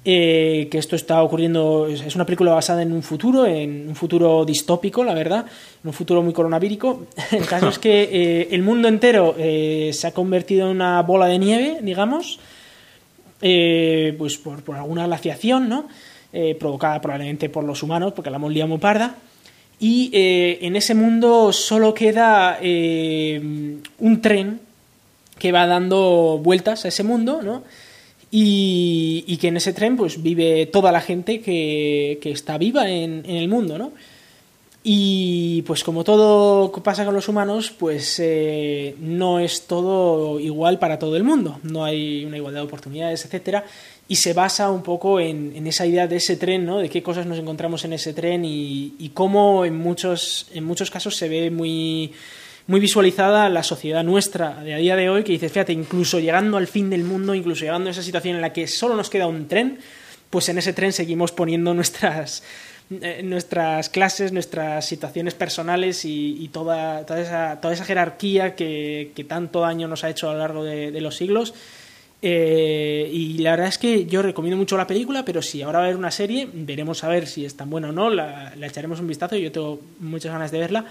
eh, 0.04 0.68
que 0.70 0.78
esto 0.78 0.96
está 0.96 1.22
ocurriendo, 1.24 1.88
es 1.88 2.16
una 2.16 2.26
película 2.26 2.52
basada 2.52 2.82
en 2.82 2.92
un 2.92 3.04
futuro, 3.04 3.46
en 3.46 3.88
un 3.90 3.96
futuro 3.96 4.44
distópico, 4.46 5.04
la 5.04 5.14
verdad, 5.14 5.46
en 5.84 5.88
un 5.88 5.94
futuro 5.94 6.22
muy 6.22 6.34
coronavírico. 6.34 7.08
El 7.32 7.46
caso 7.46 7.70
es 7.70 7.80
que 7.80 8.10
eh, 8.12 8.48
el 8.52 8.64
mundo 8.64 8.88
entero 8.88 9.36
se 9.38 10.08
ha 10.08 10.12
convertido 10.12 10.70
en 10.70 10.76
una 10.76 11.02
bola 11.02 11.28
de 11.28 11.40
nieve, 11.40 11.80
digamos, 11.82 12.40
pues 13.40 14.38
por, 14.38 14.62
por, 14.64 14.76
alguna 14.76 15.08
glaciación, 15.08 15.70
¿no? 15.70 15.88
provocada 16.60 17.02
probablemente 17.02 17.50
por 17.50 17.64
los 17.64 17.82
humanos, 17.82 18.14
porque 18.14 18.30
la 18.30 18.36
hemos 18.36 18.52
liado 18.52 18.68
muy 18.68 18.78
parda. 18.78 19.16
Y 19.80 20.10
eh, 20.14 20.60
en 20.62 20.76
ese 20.76 20.94
mundo 20.94 21.54
solo 21.54 21.94
queda 21.94 22.60
eh, 22.62 23.42
un 24.00 24.22
tren 24.22 24.60
que 25.38 25.52
va 25.54 25.66
dando 25.66 26.40
vueltas 26.44 26.84
a 26.84 26.90
ese 26.90 27.04
mundo, 27.04 27.42
¿no? 27.42 27.64
Y, 28.32 29.38
que 29.42 29.48
en 29.48 29.58
ese 29.58 29.74
tren 29.74 29.98
pues 29.98 30.22
vive 30.22 30.68
toda 30.68 30.92
la 30.92 31.02
gente 31.02 31.40
que, 31.42 32.20
está 32.24 32.58
viva 32.58 32.90
en, 32.90 33.26
el 33.26 33.48
mundo, 33.48 33.78
¿no? 33.78 33.92
Y 34.82 35.62
pues 35.64 35.84
como 35.84 36.06
todo 36.06 36.72
pasa 36.72 37.04
con 37.04 37.14
los 37.14 37.28
humanos, 37.28 37.70
pues 37.78 38.18
eh, 38.20 38.96
no 39.00 39.40
es 39.40 39.68
todo 39.68 40.40
igual 40.40 40.80
para 40.80 40.98
todo 40.98 41.18
el 41.18 41.26
mundo, 41.26 41.60
no 41.64 41.84
hay 41.84 42.24
una 42.24 42.38
igualdad 42.38 42.62
de 42.62 42.68
oportunidades, 42.68 43.26
etcétera, 43.26 43.66
y 44.08 44.16
se 44.16 44.34
basa 44.34 44.72
un 44.72 44.82
poco 44.82 45.20
en, 45.20 45.68
esa 45.68 45.86
idea 45.86 46.08
de 46.08 46.16
ese 46.16 46.38
tren, 46.38 46.66
¿no? 46.66 46.80
de 46.80 46.90
qué 46.90 47.04
cosas 47.04 47.26
nos 47.26 47.38
encontramos 47.38 47.84
en 47.84 47.92
ese 47.92 48.14
tren 48.14 48.44
y, 48.46 49.12
cómo 49.14 49.66
en 49.66 49.78
muchos, 49.78 50.48
en 50.54 50.64
muchos 50.64 50.90
casos 50.90 51.18
se 51.18 51.28
ve 51.28 51.52
muy, 51.52 52.14
muy 52.68 52.80
visualizada 52.80 53.50
la 53.50 53.64
sociedad 53.64 54.04
nuestra 54.06 54.64
de 54.64 54.74
a 54.74 54.78
día 54.78 54.96
de 54.96 55.10
hoy, 55.10 55.26
que 55.26 55.34
dices, 55.34 55.52
fíjate, 55.52 55.74
incluso 55.74 56.20
llegando 56.20 56.56
al 56.56 56.68
fin 56.68 56.90
del 56.90 57.04
mundo, 57.04 57.36
incluso 57.36 57.66
llegando 57.66 57.90
a 57.90 57.92
esa 57.92 58.02
situación 58.02 58.38
en 58.38 58.42
la 58.42 58.54
que 58.54 58.66
solo 58.66 58.96
nos 58.96 59.10
queda 59.10 59.28
un 59.28 59.50
tren, 59.50 59.78
pues 60.30 60.48
en 60.48 60.58
ese 60.58 60.72
tren 60.72 60.94
seguimos 60.94 61.34
poniendo 61.34 61.74
nuestras, 61.74 62.44
eh, 62.90 63.22
nuestras 63.24 63.90
clases, 63.90 64.32
nuestras 64.32 64.86
situaciones 64.86 65.34
personales 65.34 66.06
y, 66.06 66.50
toda, 66.54 67.06
toda, 67.06 67.22
esa, 67.22 67.62
toda 67.62 67.74
esa 67.74 67.86
jerarquía 67.86 68.56
que, 68.56 69.26
tanto 69.28 69.62
daño 69.62 69.88
nos 69.88 70.04
ha 70.04 70.10
hecho 70.10 70.30
a 70.30 70.34
lo 70.34 70.40
largo 70.40 70.64
de 70.64 71.02
los 71.02 71.16
siglos 71.16 71.54
eh, 72.22 73.10
y 73.12 73.38
la 73.38 73.52
verdad 73.52 73.68
es 73.68 73.78
que 73.78 74.06
yo 74.06 74.22
recomiendo 74.22 74.58
mucho 74.58 74.76
la 74.76 74.88
película, 74.88 75.24
pero 75.24 75.42
si 75.42 75.62
ahora 75.62 75.80
va 75.80 75.86
a 75.86 75.88
haber 75.88 75.98
una 75.98 76.12
serie, 76.12 76.50
veremos 76.52 77.04
a 77.04 77.08
ver 77.08 77.28
si 77.28 77.46
es 77.46 77.56
tan 77.56 77.70
buena 77.70 77.90
o 77.90 77.92
no, 77.92 78.10
la, 78.10 78.54
echaremos 78.62 79.00
un 79.00 79.08
vistazo, 79.08 79.38
yo 79.38 79.52
tengo 79.52 79.80
muchas 80.00 80.32
ganas 80.32 80.52
de 80.52 80.60
verla 80.60 80.86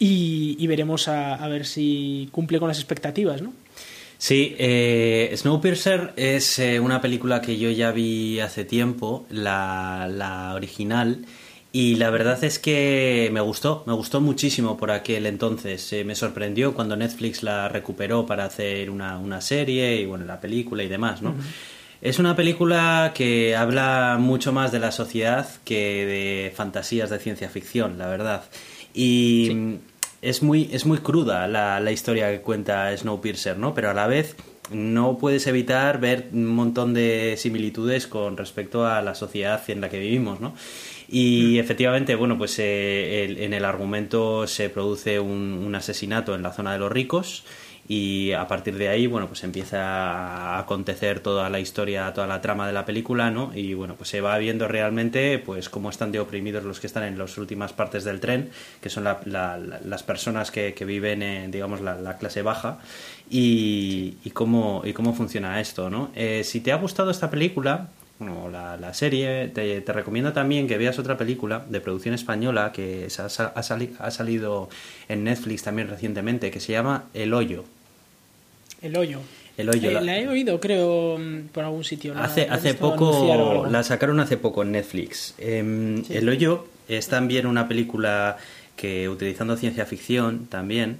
y, 0.00 0.66
veremos 0.66 1.08
a, 1.08 1.46
ver 1.48 1.64
si 1.64 2.28
cumple 2.32 2.58
con 2.58 2.68
las 2.68 2.78
expectativas, 2.78 3.40
¿no? 3.42 3.52
Sí, 4.18 4.56
eh, 4.58 5.32
Snowpiercer 5.36 6.12
es 6.16 6.58
eh, 6.58 6.80
una 6.80 7.00
película 7.00 7.40
que 7.40 7.56
yo 7.56 7.70
ya 7.70 7.92
vi 7.92 8.40
hace 8.40 8.64
tiempo, 8.64 9.26
la, 9.30 10.08
la 10.12 10.54
original, 10.54 11.24
Y 11.70 11.96
la 11.96 12.10
verdad 12.10 12.42
es 12.44 12.58
que 12.58 13.28
me 13.32 13.40
gustó, 13.40 13.84
me 13.86 13.92
gustó 13.92 14.20
muchísimo 14.20 14.76
por 14.76 14.90
aquel 14.90 15.26
entonces. 15.26 15.94
me 16.04 16.14
sorprendió 16.14 16.74
cuando 16.74 16.96
Netflix 16.96 17.42
la 17.42 17.68
recuperó 17.68 18.24
para 18.26 18.44
hacer 18.46 18.90
una, 18.90 19.18
una 19.18 19.40
serie 19.40 20.00
y 20.00 20.06
bueno, 20.06 20.24
la 20.24 20.40
película 20.40 20.82
y 20.82 20.88
demás, 20.88 21.20
¿no? 21.22 21.34
Es 22.00 22.18
una 22.18 22.34
película 22.34 23.12
que 23.14 23.54
habla 23.54 24.16
mucho 24.18 24.52
más 24.52 24.72
de 24.72 24.78
la 24.78 24.92
sociedad 24.92 25.46
que 25.64 26.06
de 26.06 26.52
fantasías 26.54 27.10
de 27.10 27.18
ciencia 27.18 27.48
ficción, 27.50 27.98
la 27.98 28.06
verdad. 28.08 28.44
Y 28.94 29.78
es, 30.22 30.42
muy, 30.42 30.68
es 30.72 30.86
muy 30.86 30.98
cruda 30.98 31.46
la, 31.48 31.80
la 31.80 31.92
historia 31.92 32.30
que 32.30 32.40
cuenta 32.40 32.96
Snowpiercer, 32.96 33.58
¿no? 33.58 33.74
Pero 33.74 33.90
a 33.90 33.94
la 33.94 34.06
vez 34.06 34.36
no 34.70 35.18
puedes 35.18 35.46
evitar 35.46 36.00
ver 36.00 36.28
un 36.32 36.46
montón 36.46 36.94
de 36.94 37.36
similitudes 37.38 38.06
con 38.06 38.36
respecto 38.36 38.86
a 38.86 39.00
la 39.02 39.14
sociedad 39.14 39.62
en 39.68 39.80
la 39.80 39.88
que 39.88 39.98
vivimos, 39.98 40.40
¿no? 40.40 40.54
Y 41.08 41.54
mm. 41.56 41.60
efectivamente, 41.60 42.14
bueno, 42.14 42.36
pues 42.36 42.58
eh, 42.58 43.44
en 43.44 43.52
el 43.54 43.64
argumento 43.64 44.46
se 44.46 44.68
produce 44.68 45.18
un, 45.18 45.74
asesinato 45.74 46.34
en 46.34 46.42
la 46.42 46.52
zona 46.52 46.72
de 46.72 46.78
los 46.78 46.90
ricos 46.90 47.44
y 47.90 48.32
a 48.32 48.46
partir 48.46 48.76
de 48.76 48.88
ahí, 48.88 49.06
bueno, 49.06 49.28
pues 49.28 49.42
empieza 49.44 49.80
a 49.80 50.58
acontecer 50.58 51.20
toda 51.20 51.48
la 51.48 51.58
historia, 51.58 52.12
toda 52.12 52.26
la 52.26 52.42
trama 52.42 52.66
de 52.66 52.74
la 52.74 52.84
película, 52.84 53.30
¿no? 53.30 53.50
Y 53.54 53.72
bueno, 53.72 53.94
pues 53.94 54.10
se 54.10 54.20
va 54.20 54.36
viendo 54.36 54.68
realmente, 54.68 55.38
pues 55.38 55.70
cómo 55.70 55.88
están 55.88 56.12
de 56.12 56.20
oprimidos 56.20 56.64
los 56.64 56.80
que 56.80 56.86
están 56.86 57.04
en 57.04 57.16
las 57.16 57.38
últimas 57.38 57.72
partes 57.72 58.04
del 58.04 58.20
tren, 58.20 58.50
que 58.82 58.90
son 58.90 59.04
las 59.04 60.02
personas 60.02 60.50
que, 60.50 60.74
viven 60.84 61.22
en, 61.22 61.50
digamos, 61.50 61.80
la, 61.80 62.18
clase 62.18 62.42
baja 62.42 62.78
y, 63.30 64.16
cómo, 64.34 64.82
y 64.84 64.92
cómo 64.92 65.14
funciona 65.14 65.58
esto, 65.58 65.88
¿no? 65.88 66.10
Eh, 66.14 66.42
si 66.44 66.60
te 66.60 66.72
ha 66.72 66.76
gustado 66.76 67.10
esta 67.10 67.30
película, 67.30 67.88
bueno, 68.18 68.50
la, 68.50 68.92
serie, 68.92 69.48
te, 69.48 69.82
recomiendo 69.92 70.34
también 70.34 70.68
que 70.68 70.76
veas 70.76 70.98
otra 70.98 71.16
película 71.16 71.64
de 71.66 71.80
producción 71.80 72.14
española 72.14 72.70
que 72.70 73.08
ha, 73.18 73.24
ha, 73.24 74.10
salido 74.10 74.68
en 75.08 75.24
Netflix 75.24 75.62
también 75.62 75.88
recientemente, 75.88 76.50
que 76.50 76.60
se 76.60 76.72
llama 76.72 77.04
El 77.14 77.32
Hoyo. 77.32 77.64
El 78.80 78.96
hoyo. 78.96 79.20
El 79.56 79.70
hoyo. 79.70 79.90
Eh, 79.90 80.00
la... 80.00 80.18
he 80.18 80.28
oído, 80.28 80.60
creo, 80.60 81.18
mm, 81.18 81.48
por 81.48 81.64
algún 81.64 81.84
sitio. 81.84 82.14
hace 82.16 82.48
hace 82.48 82.74
poco, 82.74 83.66
la 83.70 83.82
sacaron 83.82 84.20
hace 84.20 84.36
poco 84.36 84.62
en 84.62 84.72
Netflix. 84.72 85.34
Em, 85.38 86.04
el 86.08 86.28
hoyo 86.28 86.66
es 86.88 87.08
también 87.08 87.46
una 87.46 87.66
película 87.66 88.36
que, 88.76 89.08
utilizando 89.08 89.56
ciencia 89.56 89.84
ficción 89.84 90.46
también, 90.46 90.98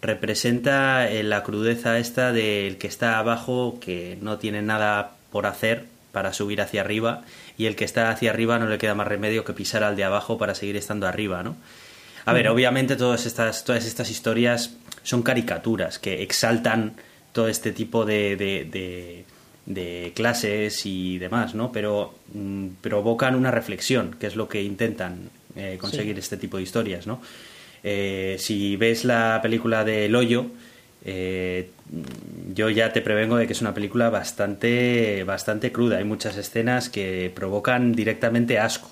representa 0.00 1.10
eh, 1.10 1.22
la 1.22 1.42
crudeza 1.42 1.98
esta 1.98 2.32
del 2.32 2.78
que 2.78 2.86
está 2.86 3.18
abajo, 3.18 3.78
que 3.80 4.16
no 4.22 4.38
tiene 4.38 4.62
nada 4.62 5.12
por 5.30 5.46
hacer 5.46 5.84
para 6.12 6.32
subir 6.32 6.60
hacia 6.62 6.80
arriba, 6.80 7.24
y 7.58 7.66
el 7.66 7.76
que 7.76 7.84
está 7.84 8.10
hacia 8.10 8.30
arriba 8.30 8.58
no 8.58 8.66
le 8.66 8.78
queda 8.78 8.94
más 8.94 9.06
remedio 9.06 9.44
que 9.44 9.52
pisar 9.52 9.84
al 9.84 9.96
de 9.96 10.04
abajo 10.04 10.38
para 10.38 10.54
seguir 10.54 10.76
estando 10.76 11.06
arriba, 11.06 11.42
¿no? 11.42 11.56
A 12.24 12.32
ver, 12.32 12.48
obviamente 12.48 12.96
todas 12.96 13.24
estas, 13.24 13.64
todas 13.64 13.86
estas 13.86 14.10
historias 14.10 14.74
son 15.02 15.22
caricaturas 15.22 15.98
que 15.98 16.22
exaltan 16.22 16.94
todo 17.32 17.48
este 17.48 17.72
tipo 17.72 18.04
de, 18.04 19.24
de, 19.66 20.12
clases 20.14 20.86
y 20.86 21.18
demás, 21.18 21.54
¿no? 21.54 21.70
Pero 21.70 22.14
mm, 22.32 22.68
provocan 22.80 23.34
una 23.34 23.50
reflexión, 23.50 24.16
que 24.18 24.26
es 24.26 24.36
lo 24.36 24.48
que 24.48 24.62
intentan 24.62 25.30
eh, 25.56 25.76
conseguir 25.80 26.18
este 26.18 26.36
tipo 26.36 26.56
de 26.56 26.62
historias, 26.62 27.06
¿no? 27.06 27.20
Eh, 27.84 28.36
si 28.38 28.76
ves 28.76 29.04
la 29.04 29.40
película 29.42 29.84
de 29.84 30.06
El 30.06 30.16
Hoyo, 30.16 30.46
eh, 31.04 31.70
yo 32.54 32.70
ya 32.70 32.92
te 32.92 33.00
prevengo 33.02 33.36
de 33.36 33.46
que 33.46 33.52
es 33.52 33.60
una 33.60 33.74
película 33.74 34.10
bastante, 34.10 35.22
bastante 35.24 35.70
cruda. 35.70 35.98
Hay 35.98 36.04
muchas 36.04 36.36
escenas 36.36 36.88
que 36.88 37.30
provocan 37.34 37.92
directamente 37.92 38.58
asco 38.58 38.90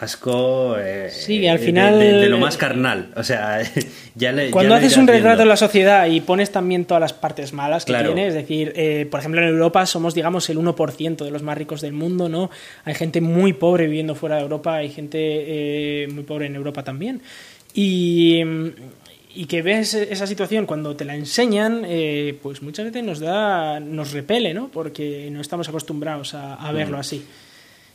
asco 0.00 0.76
eh, 0.78 1.10
sí, 1.10 1.46
al 1.46 1.58
final 1.58 1.98
de, 1.98 2.26
lo 2.28 2.38
más 2.38 2.56
carnal 2.56 3.10
o 3.16 3.22
sea 3.22 3.60
ya 4.14 4.32
le, 4.32 4.50
cuando 4.50 4.74
haces 4.74 4.96
un 4.96 5.06
retrato 5.06 5.40
de 5.40 5.46
la 5.46 5.58
sociedad 5.58 6.06
y 6.06 6.22
pones 6.22 6.50
también 6.50 6.86
todas 6.86 7.02
las 7.02 7.12
partes 7.12 7.52
malas 7.52 7.84
que 7.84 7.92
tiene 7.92 8.28
es 8.28 8.34
decir 8.34 8.72
eh, 8.76 9.06
por 9.10 9.20
ejemplo 9.20 9.42
en 9.42 9.48
Europa 9.48 9.84
somos 9.84 10.14
digamos 10.14 10.48
el 10.48 10.58
1% 10.58 11.16
de 11.24 11.30
los 11.30 11.42
más 11.42 11.58
ricos 11.58 11.82
del 11.82 11.92
mundo 11.92 12.30
no 12.30 12.50
hay 12.84 12.94
gente 12.94 13.20
muy 13.20 13.52
pobre 13.52 13.86
viviendo 13.86 14.14
fuera 14.14 14.36
de 14.36 14.42
Europa 14.42 14.76
hay 14.76 14.88
gente 14.88 15.18
eh, 15.20 16.08
muy 16.08 16.24
pobre 16.24 16.46
en 16.46 16.56
Europa 16.56 16.82
también 16.82 17.20
y 17.74 18.42
y 19.32 19.44
que 19.44 19.62
ves 19.62 19.94
esa 19.94 20.26
situación 20.26 20.66
cuando 20.66 20.96
te 20.96 21.04
la 21.04 21.14
enseñan, 21.14 21.86
pues 22.42 22.62
muchas 22.62 22.86
veces 22.86 23.04
nos 23.04 23.20
da, 23.20 23.78
nos 23.78 24.10
repele, 24.10 24.52
¿no? 24.52 24.70
Porque 24.72 25.28
no 25.30 25.40
estamos 25.40 25.68
acostumbrados 25.68 26.34
a, 26.34 26.72
verlo 26.72 26.96
mm. 26.96 27.00
así. 27.00 27.24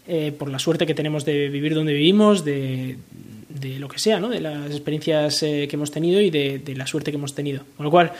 Eh, 0.07 0.31
por 0.37 0.49
la 0.49 0.59
suerte 0.59 0.85
que 0.85 0.93
tenemos 0.93 1.25
de 1.25 1.49
vivir 1.49 1.73
donde 1.73 1.93
vivimos, 1.93 2.45
de, 2.45 2.97
de 3.49 3.79
lo 3.79 3.87
que 3.87 3.97
sea, 3.97 4.19
¿no? 4.19 4.29
de 4.29 4.39
las 4.39 4.69
experiencias 4.69 5.41
eh, 5.43 5.67
que 5.67 5.75
hemos 5.75 5.89
tenido 5.91 6.21
y 6.21 6.29
de, 6.29 6.61
la 6.75 6.85
suerte 6.85 7.11
que 7.11 7.17
hemos 7.17 7.33
tenido. 7.33 7.63
Con 7.75 7.85
lo 7.85 7.91
cual, 7.91 8.11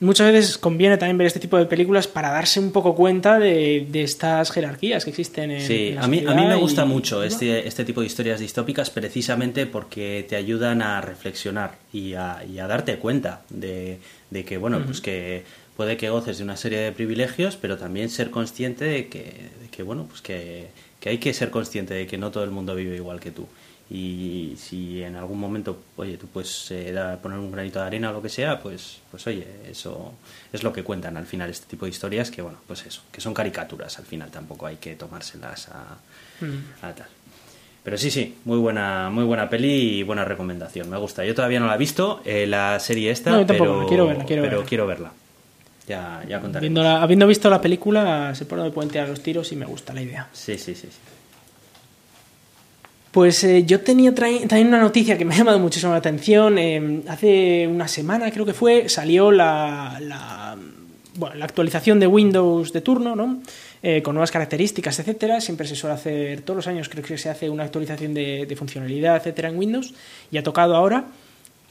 muchas 0.00 0.30
veces 0.32 0.58
conviene 0.58 0.98
también 0.98 1.16
ver 1.16 1.26
este 1.26 1.40
tipo 1.40 1.56
de 1.56 1.64
películas 1.64 2.06
para 2.06 2.30
darse 2.30 2.60
un 2.60 2.72
poco 2.72 2.94
cuenta 2.94 3.38
de, 3.38 3.88
estas 3.94 4.50
jerarquías 4.50 5.04
que 5.04 5.10
existen 5.10 5.50
en, 5.50 5.66
sí, 5.66 5.94
a 5.98 6.06
mí, 6.08 6.24
a 6.26 6.34
mí 6.34 6.44
me 6.44 6.56
gusta 6.56 6.84
mucho 6.84 7.22
este, 7.22 7.66
este 7.66 7.84
tipo 7.84 8.00
de 8.00 8.06
historias 8.06 8.40
distópicas 8.40 8.90
precisamente 8.90 9.66
porque 9.66 10.26
te 10.28 10.36
ayudan 10.36 10.82
a 10.82 11.00
reflexionar 11.00 11.78
y 11.92 12.14
a, 12.14 12.44
y 12.44 12.58
a 12.58 12.66
darte 12.66 12.98
cuenta 12.98 13.42
de, 13.48 13.98
de 14.30 14.44
que, 14.44 14.58
bueno, 14.58 14.82
pues 14.84 15.00
que 15.00 15.44
puede 15.76 15.96
que 15.96 16.10
goces 16.10 16.36
de 16.36 16.44
una 16.44 16.58
serie 16.58 16.80
de 16.80 16.92
privilegios, 16.92 17.56
pero 17.56 17.78
también 17.78 18.10
ser 18.10 18.30
consciente 18.30 18.84
de 18.84 19.08
que, 19.08 19.48
de 19.62 19.68
que 19.70 19.82
bueno, 19.82 20.06
pues 20.06 20.20
que 20.20 20.68
que 21.00 21.08
hay 21.08 21.18
que 21.18 21.32
ser 21.32 21.50
consciente 21.50 21.94
de 21.94 22.06
que 22.06 22.18
no 22.18 22.30
todo 22.30 22.44
el 22.44 22.50
mundo 22.50 22.74
vive 22.74 22.96
igual 22.96 23.18
que 23.18 23.30
tú. 23.30 23.48
Y 23.90 24.54
si 24.56 25.02
en 25.02 25.16
algún 25.16 25.40
momento, 25.40 25.76
oye, 25.96 26.16
tú 26.16 26.28
puedes 26.28 26.70
eh, 26.70 26.94
poner 27.20 27.38
un 27.38 27.50
granito 27.50 27.80
de 27.80 27.86
arena 27.86 28.10
o 28.10 28.12
lo 28.12 28.22
que 28.22 28.28
sea, 28.28 28.60
pues, 28.60 29.00
pues 29.10 29.26
oye, 29.26 29.44
eso 29.68 30.14
es 30.52 30.62
lo 30.62 30.72
que 30.72 30.84
cuentan 30.84 31.16
al 31.16 31.26
final 31.26 31.50
este 31.50 31.66
tipo 31.66 31.86
de 31.86 31.90
historias, 31.90 32.30
que 32.30 32.40
bueno, 32.40 32.58
pues 32.68 32.86
eso, 32.86 33.02
que 33.10 33.20
son 33.20 33.34
caricaturas 33.34 33.98
al 33.98 34.04
final, 34.04 34.30
tampoco 34.30 34.66
hay 34.66 34.76
que 34.76 34.94
tomárselas 34.94 35.70
a, 35.70 35.98
mm. 36.40 36.84
a 36.84 36.94
tal. 36.94 37.08
Pero 37.82 37.96
sí, 37.96 38.10
sí, 38.10 38.36
muy 38.44 38.58
buena, 38.58 39.10
muy 39.10 39.24
buena 39.24 39.48
peli 39.48 39.98
y 39.98 40.02
buena 40.02 40.24
recomendación. 40.24 40.90
Me 40.90 40.98
gusta. 40.98 41.24
Yo 41.24 41.34
todavía 41.34 41.60
no 41.60 41.66
la 41.66 41.74
he 41.74 41.78
visto, 41.78 42.20
eh, 42.24 42.46
la 42.46 42.78
serie 42.78 43.10
esta, 43.10 43.44
pero, 43.46 43.86
quiero 43.88 44.06
verla, 44.06 44.24
pero 44.26 44.64
quiero 44.64 44.86
verla. 44.86 45.12
Ya, 45.90 46.22
ya 46.28 46.40
contaré. 46.40 46.70
Habiendo 46.78 47.26
visto 47.26 47.50
la 47.50 47.60
película, 47.60 48.32
se 48.36 48.44
pone 48.44 48.62
de 48.62 48.70
puente 48.70 49.00
a 49.00 49.06
los 49.08 49.20
tiros 49.20 49.50
y 49.50 49.56
me 49.56 49.66
gusta 49.66 49.92
la 49.92 50.00
idea. 50.00 50.28
Sí, 50.32 50.56
sí, 50.56 50.72
sí. 50.76 50.86
Pues 53.10 53.42
eh, 53.42 53.64
yo 53.64 53.80
tenía 53.80 54.14
también 54.14 54.68
una 54.68 54.78
noticia 54.78 55.18
que 55.18 55.24
me 55.24 55.34
ha 55.34 55.38
llamado 55.38 55.58
muchísimo 55.58 55.90
la 55.90 55.98
atención. 55.98 56.58
Eh, 56.58 57.02
hace 57.08 57.66
una 57.66 57.88
semana, 57.88 58.30
creo 58.30 58.46
que 58.46 58.54
fue, 58.54 58.88
salió 58.88 59.32
la, 59.32 59.98
la, 60.00 60.56
bueno, 61.16 61.34
la 61.34 61.44
actualización 61.44 61.98
de 61.98 62.06
Windows 62.06 62.72
de 62.72 62.82
turno, 62.82 63.16
¿no? 63.16 63.42
Eh, 63.82 64.00
con 64.00 64.14
nuevas 64.14 64.30
características, 64.30 64.96
etcétera. 65.00 65.40
Siempre 65.40 65.66
se 65.66 65.74
suele 65.74 65.94
hacer, 65.94 66.42
todos 66.42 66.58
los 66.58 66.66
años 66.68 66.88
creo 66.88 67.02
que 67.02 67.18
se 67.18 67.30
hace 67.30 67.50
una 67.50 67.64
actualización 67.64 68.14
de, 68.14 68.46
de 68.46 68.54
funcionalidad, 68.54 69.16
etcétera, 69.16 69.48
en 69.48 69.58
Windows. 69.58 69.92
Y 70.30 70.38
ha 70.38 70.44
tocado 70.44 70.76
ahora. 70.76 71.06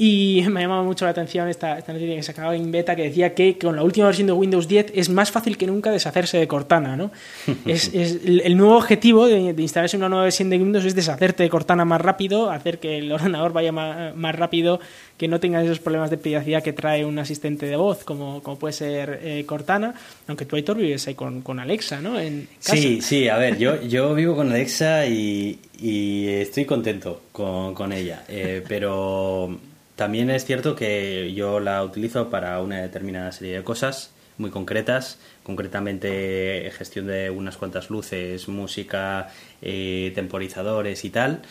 Y 0.01 0.45
me 0.49 0.61
ha 0.61 0.63
llamado 0.63 0.85
mucho 0.85 1.03
la 1.03 1.11
atención 1.11 1.49
esta, 1.49 1.77
esta 1.77 1.91
noticia 1.91 2.15
que 2.15 2.23
se 2.23 2.31
acaba 2.31 2.55
en 2.55 2.71
beta 2.71 2.95
que 2.95 3.03
decía 3.03 3.35
que 3.35 3.57
con 3.57 3.75
la 3.75 3.83
última 3.83 4.05
versión 4.05 4.27
de 4.27 4.33
Windows 4.33 4.65
10 4.65 4.93
es 4.95 5.09
más 5.09 5.29
fácil 5.29 5.57
que 5.57 5.67
nunca 5.67 5.91
deshacerse 5.91 6.37
de 6.37 6.47
Cortana. 6.47 6.95
¿no? 6.95 7.11
es, 7.65 7.93
es 7.93 8.21
el, 8.23 8.55
nuevo 8.55 8.77
objetivo 8.77 9.27
de, 9.27 9.53
instalarse 9.57 9.97
una 9.97 10.07
nueva 10.07 10.23
versión 10.23 10.49
de 10.49 10.57
Windows 10.57 10.85
es 10.85 10.95
deshacerte 10.95 11.43
de 11.43 11.49
Cortana 11.49 11.83
más 11.83 11.99
rápido, 11.99 12.49
hacer 12.49 12.79
que 12.79 12.99
el 12.99 13.11
ordenador 13.11 13.51
vaya 13.51 13.73
más, 13.73 14.35
rápido, 14.37 14.79
que 15.17 15.27
no 15.27 15.41
tengas 15.41 15.65
esos 15.65 15.79
problemas 15.79 16.09
de 16.09 16.17
privacidad 16.17 16.63
que 16.63 16.71
trae 16.71 17.03
un 17.03 17.19
asistente 17.19 17.65
de 17.65 17.75
voz 17.75 18.05
como, 18.05 18.41
como 18.41 18.57
puede 18.57 18.71
ser 18.71 19.19
eh, 19.21 19.43
Cortana, 19.45 19.95
aunque 20.27 20.45
tú, 20.45 20.55
Aitor, 20.55 20.77
vives 20.77 21.09
ahí 21.09 21.15
con, 21.15 21.41
con 21.41 21.59
Alexa, 21.59 21.99
¿no? 21.99 22.17
En 22.17 22.47
Sí, 22.59 23.01
sí, 23.01 23.27
a 23.27 23.35
ver, 23.35 23.57
yo, 23.57 23.81
yo 23.81 24.15
vivo 24.15 24.37
con 24.37 24.49
Alexa 24.49 25.07
y, 25.07 25.59
y 25.77 26.25
estoy 26.29 26.63
contento 26.63 27.23
con, 27.33 27.73
con 27.73 27.91
ella, 27.91 28.23
eh, 28.29 28.63
pero 28.65 29.59
también 29.99 30.29
es 30.29 30.45
cierto 30.45 30.77
que 30.77 31.33
yo 31.33 31.59
la 31.59 31.83
utilizo 31.83 32.29
para 32.29 32.61
una 32.61 32.81
determinada 32.81 33.33
serie 33.33 33.57
de 33.57 33.63
cosas 33.65 34.11
muy 34.37 34.49
concretas, 34.49 35.19
concretamente 35.43 36.71
gestión 36.77 37.07
de 37.07 37.29
unas 37.29 37.57
cuantas 37.57 37.89
luces, 37.89 38.47
música, 38.47 39.27
eh, 39.61 40.13
temporizadores 40.15 41.03
y 41.03 41.09
tal. 41.09 41.41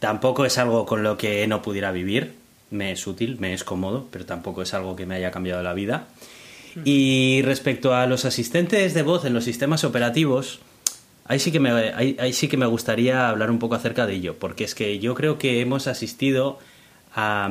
Tampoco 0.00 0.44
es 0.44 0.58
algo 0.58 0.84
con 0.84 1.04
lo 1.04 1.16
que 1.16 1.46
no 1.46 1.62
pudiera 1.62 1.92
vivir, 1.92 2.32
me 2.72 2.90
es 2.90 3.06
útil, 3.06 3.36
me 3.38 3.54
es 3.54 3.62
cómodo, 3.62 4.08
pero 4.10 4.26
tampoco 4.26 4.62
es 4.62 4.74
algo 4.74 4.96
que 4.96 5.06
me 5.06 5.14
haya 5.14 5.30
cambiado 5.30 5.62
la 5.62 5.72
vida. 5.72 6.08
Hmm. 6.74 6.82
Y 6.84 7.42
respecto 7.42 7.94
a 7.94 8.08
los 8.08 8.24
asistentes 8.24 8.94
de 8.94 9.02
voz 9.02 9.24
en 9.26 9.32
los 9.32 9.44
sistemas 9.44 9.84
operativos, 9.84 10.58
ahí 11.24 11.38
sí 11.38 11.52
que 11.52 11.60
me, 11.60 11.70
ahí 11.70 12.32
sí 12.32 12.48
que 12.48 12.56
me 12.56 12.66
gustaría 12.66 13.28
hablar 13.28 13.52
un 13.52 13.60
poco 13.60 13.76
acerca 13.76 14.06
de 14.06 14.14
ello, 14.14 14.34
porque 14.40 14.64
es 14.64 14.74
que 14.74 14.98
yo 14.98 15.14
creo 15.14 15.38
que 15.38 15.60
hemos 15.60 15.86
asistido 15.86 16.58
a, 17.14 17.50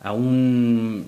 a, 0.00 0.12
un, 0.12 1.06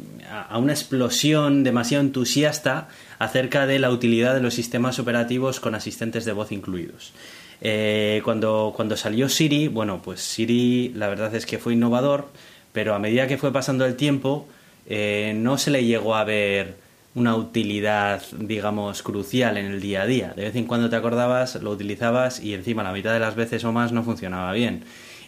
una 0.54 0.72
explosión 0.72 1.64
demasiado 1.64 2.02
entusiasta 2.02 2.88
acerca 3.18 3.66
de 3.66 3.78
la 3.78 3.90
utilidad 3.90 4.34
de 4.34 4.40
los 4.40 4.54
sistemas 4.54 4.98
operativos 4.98 5.60
con 5.60 5.74
asistentes 5.74 6.24
de 6.24 6.32
voz 6.32 6.52
incluidos. 6.52 7.12
Eh, 7.60 8.20
cuando, 8.24 8.72
cuando 8.76 8.96
salió 8.96 9.28
Siri, 9.28 9.68
bueno, 9.68 10.02
pues 10.02 10.20
Siri 10.20 10.92
la 10.94 11.08
verdad 11.08 11.34
es 11.34 11.46
que 11.46 11.58
fue 11.58 11.74
innovador, 11.74 12.28
pero 12.72 12.94
a 12.94 12.98
medida 12.98 13.26
que 13.26 13.38
fue 13.38 13.52
pasando 13.52 13.86
el 13.86 13.96
tiempo, 13.96 14.46
eh, 14.86 15.32
no 15.36 15.56
se 15.58 15.70
le 15.70 15.84
llegó 15.84 16.14
a 16.14 16.24
ver 16.24 16.76
una 17.14 17.36
utilidad, 17.36 18.22
digamos, 18.36 19.02
crucial 19.02 19.56
en 19.56 19.66
el 19.66 19.80
día 19.80 20.02
a 20.02 20.06
día. 20.06 20.32
De 20.34 20.42
vez 20.42 20.56
en 20.56 20.66
cuando 20.66 20.90
te 20.90 20.96
acordabas, 20.96 21.54
lo 21.62 21.70
utilizabas 21.70 22.40
y 22.40 22.54
encima 22.54 22.82
la 22.82 22.92
mitad 22.92 23.12
de 23.12 23.20
las 23.20 23.36
veces 23.36 23.64
o 23.64 23.72
más 23.72 23.92
no 23.92 24.02
funcionaba 24.02 24.52
bien. 24.52 24.82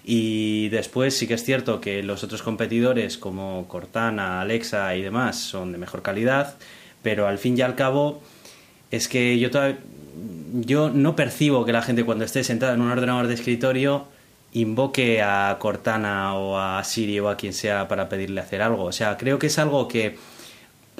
Y 0.08 0.68
después 0.68 1.18
sí 1.18 1.26
que 1.26 1.34
es 1.34 1.42
cierto 1.42 1.80
que 1.80 2.02
los 2.04 2.22
otros 2.22 2.42
competidores 2.42 3.18
como 3.18 3.66
Cortana, 3.66 4.40
Alexa 4.40 4.94
y 4.94 5.02
demás 5.02 5.36
son 5.36 5.72
de 5.72 5.78
mejor 5.78 6.02
calidad, 6.02 6.54
pero 7.02 7.26
al 7.26 7.38
fin 7.38 7.58
y 7.58 7.62
al 7.62 7.74
cabo 7.74 8.22
es 8.92 9.08
que 9.08 9.38
yo 9.40 9.50
yo 10.54 10.90
no 10.90 11.16
percibo 11.16 11.64
que 11.64 11.72
la 11.72 11.82
gente 11.82 12.04
cuando 12.04 12.24
esté 12.24 12.44
sentada 12.44 12.74
en 12.74 12.80
un 12.80 12.90
ordenador 12.90 13.26
de 13.26 13.34
escritorio 13.34 14.06
invoque 14.52 15.20
a 15.22 15.56
Cortana 15.58 16.34
o 16.34 16.58
a 16.58 16.82
Siri 16.84 17.20
o 17.20 17.28
a 17.28 17.36
quien 17.36 17.52
sea 17.52 17.88
para 17.88 18.08
pedirle 18.08 18.40
hacer 18.40 18.62
algo. 18.62 18.84
O 18.84 18.92
sea, 18.92 19.16
creo 19.16 19.38
que 19.38 19.48
es 19.48 19.58
algo 19.58 19.88
que, 19.88 20.16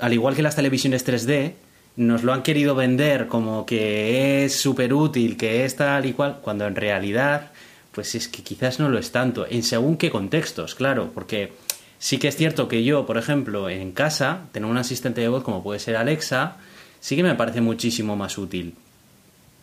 al 0.00 0.12
igual 0.12 0.34
que 0.34 0.42
las 0.42 0.56
televisiones 0.56 1.06
3D, 1.06 1.54
nos 1.96 2.22
lo 2.22 2.34
han 2.34 2.42
querido 2.42 2.74
vender 2.74 3.28
como 3.28 3.64
que 3.64 4.44
es 4.44 4.54
súper 4.56 4.92
útil, 4.92 5.38
que 5.38 5.64
es 5.64 5.76
tal 5.76 6.04
y 6.04 6.12
cual, 6.12 6.40
cuando 6.42 6.66
en 6.66 6.76
realidad, 6.76 7.52
pues 7.96 8.14
es 8.14 8.28
que 8.28 8.42
quizás 8.42 8.78
no 8.78 8.90
lo 8.90 8.98
es 8.98 9.10
tanto, 9.10 9.46
en 9.48 9.62
según 9.62 9.96
qué 9.96 10.10
contextos, 10.10 10.74
claro, 10.74 11.12
porque 11.14 11.54
sí 11.98 12.18
que 12.18 12.28
es 12.28 12.36
cierto 12.36 12.68
que 12.68 12.84
yo, 12.84 13.06
por 13.06 13.16
ejemplo, 13.16 13.70
en 13.70 13.92
casa, 13.92 14.42
tener 14.52 14.70
un 14.70 14.76
asistente 14.76 15.22
de 15.22 15.28
voz 15.28 15.42
como 15.42 15.62
puede 15.62 15.80
ser 15.80 15.96
Alexa, 15.96 16.58
sí 17.00 17.16
que 17.16 17.22
me 17.22 17.34
parece 17.36 17.62
muchísimo 17.62 18.14
más 18.14 18.36
útil. 18.36 18.74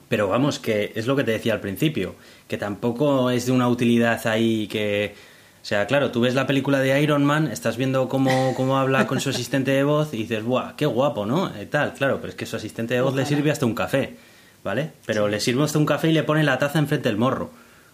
Pero 0.10 0.30
vamos, 0.30 0.58
que 0.58 0.94
es 0.96 1.06
lo 1.06 1.16
que 1.16 1.24
te 1.24 1.30
decía 1.30 1.54
al 1.54 1.60
principio, 1.60 2.16
que 2.48 2.58
tampoco 2.58 3.30
es 3.30 3.46
de 3.46 3.52
una 3.52 3.70
utilidad 3.70 4.25
ahí 4.25 4.68
que... 4.68 5.13
O 5.62 5.66
sea, 5.66 5.86
claro, 5.86 6.10
tú 6.10 6.22
ves 6.22 6.34
la 6.34 6.48
película 6.48 6.80
de 6.80 7.00
Iron 7.04 7.24
Man, 7.24 7.46
estás 7.52 7.78
viendo 7.78 8.10
cómo, 8.10 8.56
cómo 8.56 8.80
habla 8.80 9.06
con 9.06 9.22
su 9.22 9.30
asistente 9.30 9.70
de 9.70 9.84
voz 9.84 10.12
y 10.12 10.18
dices, 10.18 10.44
¡buah, 10.44 10.75
qué 10.75 10.88
guapo, 10.88 11.28
¿no? 11.28 11.52
Y 11.62 11.68
tal, 11.68 11.94
claro, 11.94 12.18
pero 12.20 12.30
es 12.30 12.36
que 12.36 12.48
su 12.48 12.56
asistente 12.56 12.96
de 12.96 13.02
voz 13.02 13.13
le 13.13 13.28
sirve 13.28 13.52
hasta 13.52 13.68
un 13.68 13.75
café, 13.75 14.18
¿vale? 14.63 14.92
Pero 15.06 15.28
le 15.28 15.40
sirve 15.40 15.63
hasta 15.63 15.78
un 15.78 15.86
café 15.86 16.10
y 16.10 16.13
le 16.13 16.24
pone 16.24 16.44
la 16.44 16.58
taza 16.58 16.80
enfrente 16.80 17.10
del 17.10 17.20
morro 17.20 17.52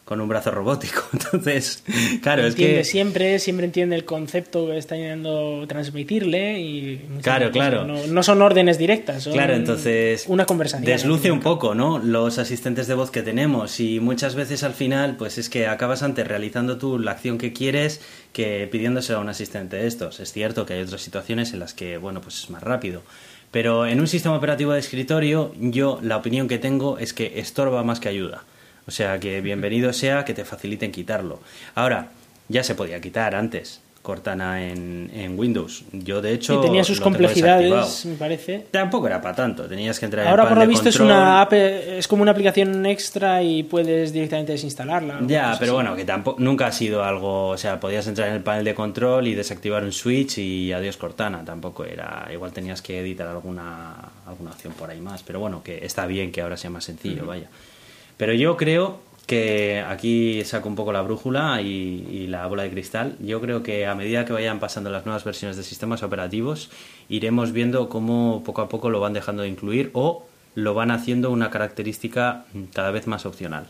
con 0.09 0.21
un 0.21 0.27
brazo 0.27 0.49
robótico. 0.49 1.03
Entonces, 1.13 1.83
claro, 2.23 2.43
es 2.43 2.55
que... 2.55 2.83
Siempre, 2.83 3.37
siempre 3.37 3.67
entiende 3.67 3.95
el 3.95 4.05
concepto 4.05 4.65
que 4.65 4.79
está 4.79 4.97
intentando 4.97 5.67
transmitirle 5.67 6.59
y... 6.59 6.97
Claro, 7.21 7.51
claro. 7.51 7.85
No, 7.85 8.23
son 8.23 8.41
órdenes 8.41 8.79
directas, 8.79 9.21
son 9.21 9.33
claro, 9.33 9.53
entonces, 9.53 10.25
una 10.27 10.47
conversación. 10.47 10.83
Desluce 10.83 11.29
un 11.29 11.41
poco, 11.41 11.75
¿no? 11.75 11.99
Los 11.99 12.39
asistentes 12.39 12.87
de 12.87 12.95
voz 12.95 13.11
que 13.11 13.21
tenemos 13.21 13.79
y 13.79 13.99
muchas 13.99 14.33
veces 14.33 14.63
al 14.63 14.73
final, 14.73 15.15
pues 15.15 15.37
es 15.37 15.47
que 15.47 15.67
acabas 15.67 16.01
antes 16.01 16.27
realizando 16.27 16.79
tú 16.79 16.97
la 16.97 17.11
acción 17.11 17.37
que 17.37 17.53
quieres 17.53 18.01
que 18.33 18.67
pidiéndoselo 18.71 19.19
a 19.19 19.21
un 19.21 19.29
asistente 19.29 19.75
de 19.75 19.85
estos. 19.85 20.19
Es 20.19 20.33
cierto 20.33 20.65
que 20.65 20.73
hay 20.73 20.81
otras 20.81 21.01
situaciones 21.01 21.53
en 21.53 21.59
las 21.59 21.75
que, 21.75 21.99
bueno, 21.99 22.19
pues 22.19 22.39
es 22.39 22.49
más 22.49 22.63
rápido. 22.63 23.03
Pero 23.51 23.85
en 23.85 23.99
un 23.99 24.07
sistema 24.07 24.35
operativo 24.35 24.71
de 24.71 24.79
escritorio, 24.79 25.53
yo 25.59 25.99
la 26.01 26.17
opinión 26.17 26.47
que 26.47 26.57
tengo 26.57 26.97
es 26.97 27.13
que 27.13 27.39
estorba 27.39 27.83
más 27.83 27.99
que 27.99 28.09
ayuda. 28.09 28.43
O 28.89 28.91
sea 28.91 29.19
que 29.19 29.39
bienvenido 29.41 29.93
sea 29.93 30.25
que 30.25 30.33
te 30.33 30.43
faciliten 30.43 30.91
quitarlo. 30.91 31.41
Ahora, 31.75 32.07
ya 32.47 32.63
se 32.63 32.73
podía 32.73 32.99
quitar 32.99 33.35
antes. 33.35 33.81
Cortana 34.01 34.65
en, 34.65 35.11
en 35.13 35.37
Windows. 35.37 35.83
Yo, 35.91 36.23
de 36.23 36.33
hecho. 36.33 36.55
Y 36.55 36.65
tenía 36.65 36.83
sus 36.83 36.99
complejidades, 36.99 38.07
me 38.07 38.15
parece. 38.15 38.65
Tampoco 38.71 39.05
era 39.05 39.21
para 39.21 39.35
tanto. 39.35 39.67
Tenías 39.67 39.99
que 39.99 40.05
entrar 40.05 40.25
Ahora, 40.25 40.41
en 40.41 40.49
por 40.49 40.57
lo 40.57 40.67
visto, 40.67 40.89
es 40.89 40.99
una 40.99 41.47
es 41.51 42.07
como 42.07 42.23
una 42.23 42.31
aplicación 42.31 42.83
extra 42.87 43.43
y 43.43 43.61
puedes 43.61 44.11
directamente 44.11 44.53
desinstalarla. 44.53 45.19
Ya, 45.27 45.55
pero 45.59 45.75
bueno, 45.75 45.95
que 45.95 46.05
tampoco 46.05 46.41
nunca 46.41 46.65
ha 46.65 46.71
sido 46.71 47.03
algo. 47.03 47.49
O 47.49 47.57
sea, 47.57 47.79
podías 47.79 48.07
entrar 48.07 48.29
en 48.29 48.33
el 48.33 48.41
panel 48.41 48.65
de 48.65 48.73
control 48.73 49.27
y 49.27 49.35
desactivar 49.35 49.83
un 49.83 49.91
switch 49.91 50.39
y 50.39 50.73
adiós 50.73 50.97
Cortana. 50.97 51.45
Tampoco 51.45 51.85
era. 51.85 52.27
Igual 52.33 52.53
tenías 52.53 52.81
que 52.81 53.01
editar 53.01 53.27
alguna, 53.27 53.93
alguna 54.25 54.49
opción 54.49 54.73
por 54.73 54.89
ahí 54.89 54.99
más. 54.99 55.21
Pero 55.21 55.39
bueno, 55.39 55.61
que 55.61 55.85
está 55.85 56.07
bien 56.07 56.31
que 56.31 56.41
ahora 56.41 56.57
sea 56.57 56.71
más 56.71 56.85
sencillo, 56.85 57.27
vaya. 57.27 57.49
Pero 58.19 58.33
yo 58.33 58.57
creo 58.57 58.99
que 59.27 59.79
aquí 59.79 60.43
saco 60.43 60.67
un 60.67 60.75
poco 60.75 60.91
la 60.91 61.01
brújula 61.01 61.61
y, 61.61 62.27
la 62.27 62.45
bola 62.47 62.63
de 62.63 62.69
cristal. 62.69 63.15
Yo 63.21 63.39
creo 63.39 63.63
que 63.63 63.85
a 63.85 63.95
medida 63.95 64.25
que 64.25 64.33
vayan 64.33 64.59
pasando 64.59 64.89
las 64.89 65.05
nuevas 65.05 65.23
versiones 65.23 65.55
de 65.55 65.63
sistemas 65.63 66.03
operativos, 66.03 66.69
iremos 67.07 67.53
viendo 67.53 67.87
cómo 67.87 68.43
poco 68.43 68.61
a 68.61 68.67
poco 68.67 68.89
lo 68.89 68.99
van 68.99 69.13
dejando 69.13 69.43
de 69.43 69.47
incluir 69.47 69.89
o 69.93 70.25
lo 70.53 70.73
van 70.73 70.91
haciendo 70.91 71.31
una 71.31 71.49
característica 71.49 72.43
cada 72.73 72.91
vez 72.91 73.07
más 73.07 73.25
opcional. 73.25 73.67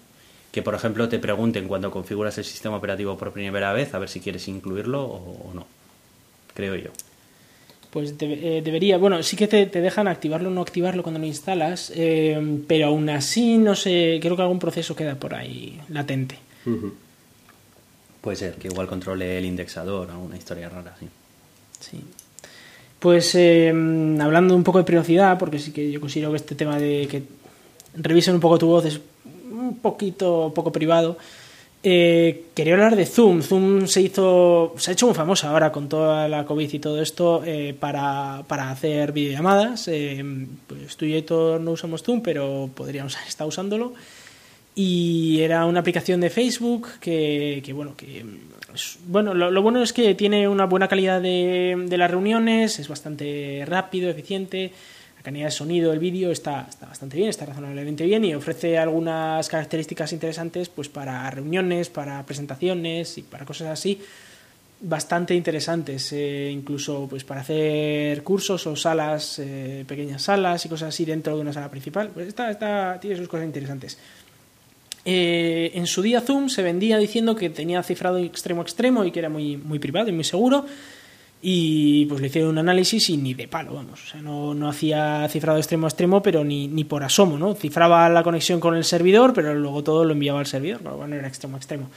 Que, 0.52 0.64
por 0.64 0.74
ejemplo, 0.74 1.10
te 1.10 1.20
pregunten 1.20 1.68
cuando 1.68 1.92
configuras 1.92 2.40
el 2.40 2.46
sistema 2.46 2.78
operativo 2.78 3.20
por 3.20 3.32
primera 3.32 3.72
vez 3.72 3.94
a 3.94 4.00
ver 4.00 4.10
si 4.10 4.20
quieres 4.20 4.48
incluirlo 4.48 5.04
o 5.04 5.52
no. 5.54 5.68
Creo 6.56 6.76
yo 6.76 6.90
pues 7.90 8.14
eh, 8.20 8.62
debería, 8.64 8.98
bueno, 8.98 9.24
sí 9.24 9.36
que 9.36 9.48
te, 9.48 9.66
dejan 9.66 10.08
activarlo 10.08 10.50
o 10.50 10.52
no 10.52 10.62
activarlo 10.62 11.02
cuando 11.02 11.20
lo 11.20 11.26
instalas, 11.26 11.92
eh, 11.96 12.62
pero 12.68 12.88
aún 12.88 13.10
así, 13.10 13.58
no 13.58 13.76
sé, 13.76 14.20
creo 14.22 14.36
que 14.36 14.44
algún 14.44 14.60
proceso 14.60 14.96
queda 14.96 15.16
por 15.16 15.34
ahí 15.34 15.80
latente. 15.90 16.38
Puede 18.22 18.38
ser, 18.38 18.56
que 18.56 18.68
igual 18.68 18.88
controle 18.88 19.38
el 19.38 19.46
indexador 19.46 20.12
o 20.12 20.20
una 20.20 20.38
historia 20.38 20.70
rara, 20.70 20.96
sí. 21.00 21.08
Sí. 21.80 22.02
Pues 23.00 23.34
eh, 23.36 23.70
hablando 23.70 24.56
un 24.56 24.64
poco 24.64 24.78
de 24.78 24.84
privacidad, 24.84 25.40
porque 25.40 25.58
sí 25.58 25.72
que 25.72 25.90
yo 25.90 26.02
considero 26.02 26.32
que 26.32 26.36
este 26.36 26.54
tema 26.54 26.78
de 26.78 27.08
que 27.10 27.24
revisen 27.96 28.36
un 28.36 28.42
poco 28.42 28.60
tu 28.60 28.68
voz 28.68 28.86
es 28.86 29.00
un 29.50 29.78
poquito 29.78 30.52
poco 30.54 30.72
privado. 30.72 31.18
Eh, 31.82 32.48
quería 32.54 32.74
hablar 32.74 32.96
de 32.96 33.06
Zoom. 33.06 33.42
Zoom 33.42 33.88
se 33.88 34.02
hizo, 34.02 34.74
se 34.78 34.92
ha 34.92 34.94
hecho 34.94 35.06
muy 35.06 35.16
famosa 35.16 35.50
ahora 35.50 35.72
con 35.72 35.88
toda 35.88 36.28
la 36.28 36.46
COVID 36.46 36.74
y 36.74 36.80
todo 36.80 37.02
esto 37.02 37.42
eh, 37.46 37.74
para, 37.80 38.44
hacer 38.72 39.14
videollamadas. 39.14 39.88
Eh, 39.88 40.24
pues 40.68 40.98
tú 40.98 41.06
y 41.06 41.22
yo 41.22 41.60
no 41.60 41.72
usamos 41.72 42.04
Zoom, 42.04 42.22
pero 42.22 42.70
podríamos 42.74 43.18
estar 43.28 43.48
usándolo. 43.48 43.94
Y 44.76 45.40
era 45.42 45.66
una 45.66 45.80
aplicación 45.80 46.22
de 46.22 46.30
Facebook 46.30 46.88
que, 47.00 47.62
bueno, 47.74 47.96
que 47.98 48.26
bueno, 49.08 49.34
lo, 49.34 49.62
bueno 49.62 49.82
es 49.82 49.94
que 49.94 50.16
tiene 50.16 50.48
una 50.48 50.66
buena 50.66 50.88
calidad 50.88 51.22
de, 51.22 51.76
de 51.88 51.98
las 51.98 52.12
reuniones, 52.12 52.80
es 52.80 52.88
bastante 52.88 53.64
rápido, 53.66 54.10
eficiente 54.10 54.72
la 55.20 55.24
calidad 55.24 55.48
de 55.48 55.52
sonido 55.52 55.92
del 55.92 56.00
vídeo 56.00 56.32
está, 56.32 56.66
está, 56.70 56.86
bastante 56.86 57.18
bien, 57.18 57.28
está 57.28 57.46
razonablemente 57.46 58.06
bien 58.06 58.24
y 58.24 58.34
ofrece 58.34 58.78
algunas 58.78 59.50
características 59.50 60.14
interesantes 60.14 60.70
pues 60.70 60.88
para 60.88 61.30
reuniones, 61.30 61.90
para 61.90 62.26
presentaciones 62.26 63.18
y 63.18 63.24
para 63.24 63.44
cosas 63.44 63.68
así 63.68 64.00
bastante 64.82 65.36
interesantes, 65.36 66.14
eh, 66.14 66.50
incluso 66.50 67.06
pues 67.10 67.26
para 67.26 67.42
hacer 67.42 68.24
cursos 68.24 68.66
o 68.66 68.78
salas, 68.78 69.40
eh, 69.40 69.84
pequeñas 69.86 70.22
salas 70.22 70.66
y 70.66 70.70
cosas 70.70 70.90
así 70.90 71.04
dentro 71.04 71.36
de 71.36 71.42
una 71.42 71.52
sala 71.52 71.70
principal. 71.70 72.12
Pues 72.14 72.30
está, 72.30 72.50
está, 72.50 72.98
tiene 73.02 73.18
sus 73.18 73.28
cosas 73.28 73.46
interesantes. 73.46 73.98
Eh, 75.04 75.72
en 75.74 75.86
su 75.86 76.02
día 76.02 76.22
Zoom 76.22 76.48
se 76.48 76.62
vendía 76.62 76.98
diciendo 76.98 77.36
que 77.36 77.50
tenía 77.50 77.84
cifrado 77.84 78.20
extremo 78.20 78.62
extremo 78.62 79.04
y 79.04 79.12
que 79.12 79.20
era 79.20 79.28
muy, 79.28 79.58
muy 79.58 79.80
privado 79.80 80.08
y 80.08 80.14
muy 80.14 80.24
seguro. 80.24 80.66
Y 81.42 82.06
pues 82.08 82.20
le 82.20 82.28
hicieron 82.28 82.52
un 82.52 82.58
análisis 82.58 83.10
y 83.10 83.18
ni 83.18 83.34
de 83.34 83.48
palo, 83.48 83.74
vamos. 83.74 84.04
O 84.04 84.08
sea, 84.08 84.22
no, 84.22 84.54
no 84.54 84.68
hacía 84.68 85.26
cifrado 85.30 85.58
extremo 85.58 85.88
a 85.88 85.90
extremo, 85.90 86.22
pero 86.22 86.44
ni, 86.44 86.68
ni 86.68 86.84
por 86.84 87.04
asomo, 87.04 87.38
¿no? 87.38 87.56
Cifraba 87.56 88.10
la 88.10 88.24
conexión 88.24 88.60
con 88.60 88.76
el 88.76 88.84
servidor, 88.84 89.34
pero 89.34 89.54
luego 89.56 89.84
todo 89.84 90.04
lo 90.04 90.12
enviaba 90.12 90.40
al 90.40 90.48
servidor, 90.48 90.82
bueno, 90.82 91.08
no 91.08 91.16
era 91.16 91.28
extremo 91.28 91.56
a 91.56 91.60
extremo. 91.60 91.90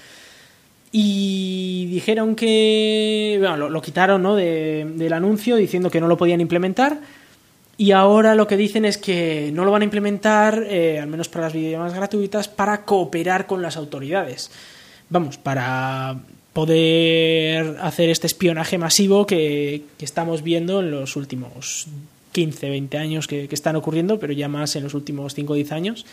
Y 0.92 1.87
dijeron 1.87 2.37
que. 2.37 3.37
Bueno, 3.40 3.70
lo, 3.70 3.83
quitaron 3.83 4.22
¿no? 4.22 4.37
de, 4.37 4.87
del 4.94 5.12
anuncio 5.14 5.57
diciendo 5.57 5.90
que 5.90 6.00
no 6.00 6.07
lo 6.07 6.18
podían 6.18 6.42
implementar. 6.42 7.00
Y 7.78 7.92
ahora 7.92 8.35
lo 8.35 8.46
que 8.46 8.59
dicen 8.59 8.85
es 8.85 8.98
que 8.98 9.50
no 9.55 9.64
lo 9.64 9.72
van 9.72 9.81
a 9.81 9.87
implementar, 9.87 10.62
eh, 10.68 11.00
al 11.00 11.09
menos 11.09 11.31
para 11.31 11.46
las 11.46 11.55
videollamadas 11.55 11.94
gratuitas, 11.94 12.46
para 12.46 12.85
cooperar 12.85 13.46
con 13.46 13.62
las 13.62 13.78
autoridades. 13.78 14.50
Vamos, 15.09 15.38
para 15.38 16.20
poder 16.52 17.78
hacer 17.80 18.10
este 18.10 18.26
espionaje 18.26 18.78
masivo 18.78 19.26
que, 19.26 19.84
estamos 20.00 20.42
viendo 20.42 20.80
en 20.80 20.90
los 20.90 21.16
últimos 21.16 21.86
15, 22.32 22.70
20 22.70 22.98
años 22.98 23.26
que, 23.26 23.48
están 23.50 23.76
ocurriendo, 23.76 24.18
pero 24.18 24.32
ya 24.32 24.48
más 24.48 24.76
en 24.76 24.84
los 24.84 24.94
últimos 24.94 25.34
5 25.34 25.52
o 25.52 25.56
10 25.56 25.72
años. 25.72 26.06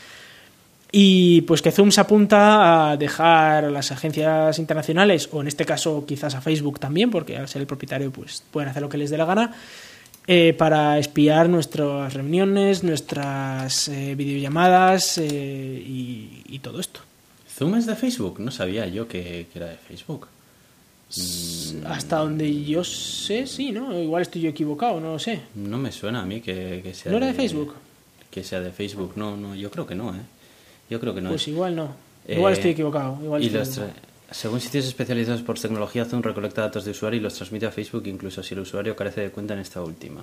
Y 0.92 1.42
pues 1.42 1.62
que 1.62 1.72
Zoom 1.72 1.92
se 1.92 2.02
apunta 2.02 2.92
a 2.92 2.98
dejar 2.98 3.66
a 3.66 3.70
las 3.70 3.92
agencias 3.92 4.58
internacionales, 4.58 5.30
o 5.32 5.42
en 5.42 5.48
este 5.48 5.66
caso 5.66 6.04
quizás 6.08 6.34
a 6.34 6.42
Facebook 6.42 6.80
también, 6.80 7.12
porque 7.12 7.38
al 7.38 7.48
ser 7.48 7.62
el 7.62 7.68
propietario 7.68 8.12
pues 8.12 8.44
pueden 8.50 8.70
hacer 8.70 8.82
lo 8.82 8.90
que 8.90 8.98
les 8.98 9.12
dé 9.12 9.18
la 9.18 9.26
gana, 9.26 9.54
eh, 10.26 10.56
para 10.58 10.98
espiar 10.98 11.48
nuestras 11.48 12.14
reuniones, 12.14 12.84
nuestras 12.84 13.88
eh, 13.88 14.16
videollamadas 14.16 15.20
eh, 15.20 15.84
y 15.86 16.60
todo 16.60 16.80
esto. 16.80 17.02
¿Zoom 17.60 17.76
es 17.76 17.86
de 17.86 17.96
Facebook? 17.96 18.40
No 18.40 18.50
sabía 18.52 18.88
yo 18.88 19.08
que, 19.08 19.46
era 19.54 19.68
de 19.68 19.76
Facebook. 19.78 20.28
Mm. 21.16 21.86
Hasta 21.88 22.18
donde 22.20 22.64
yo 22.64 22.84
sé, 22.84 23.46
sí, 23.48 23.72
¿no? 23.72 23.98
Igual 24.00 24.22
estoy 24.22 24.42
yo 24.42 24.50
equivocado, 24.50 25.00
no 25.02 25.14
lo 25.14 25.20
sé. 25.20 25.42
No 25.56 25.78
me 25.78 25.92
suena 25.92 26.22
a 26.22 26.26
mí 26.26 26.40
que, 26.40 26.90
sea. 26.96 27.12
¿No 27.12 27.18
era 27.18 27.28
de 27.28 27.34
Facebook? 27.34 27.74
Que 28.32 28.44
sea 28.44 28.62
de 28.62 28.72
Facebook, 28.72 29.14
no, 29.18 29.36
no, 29.36 29.56
yo 29.56 29.70
creo 29.72 29.86
que 29.86 29.96
no, 29.96 30.16
¿eh? 30.16 30.20
Yo 30.90 31.00
creo 31.00 31.14
que 31.14 31.22
no 31.22 31.30
Pues 31.30 31.42
es. 31.42 31.48
igual 31.50 31.76
no. 31.76 31.94
Igual 32.28 32.54
Eh, 32.54 32.56
estoy 32.56 32.72
equivocado. 32.72 33.18
Igual 33.22 33.42
y 33.44 33.48
estoy 33.48 33.60
los 33.60 33.68
equivocado. 33.70 34.00
tra- 34.00 34.34
según 34.34 34.62
sitios 34.62 34.86
especializados 34.86 35.42
por 35.42 35.60
tecnología, 35.60 36.06
Zoom 36.06 36.22
recolecta 36.22 36.62
datos 36.62 36.86
de 36.86 36.92
usuario 36.92 37.20
y 37.20 37.24
los 37.24 37.34
transmite 37.34 37.66
a 37.66 37.72
Facebook, 37.72 38.04
incluso 38.06 38.42
si 38.44 38.54
el 38.54 38.60
usuario 38.62 38.96
carece 38.96 39.22
de 39.22 39.32
cuenta 39.32 39.56
en 39.56 39.60
esta 39.62 39.82
última. 39.82 40.22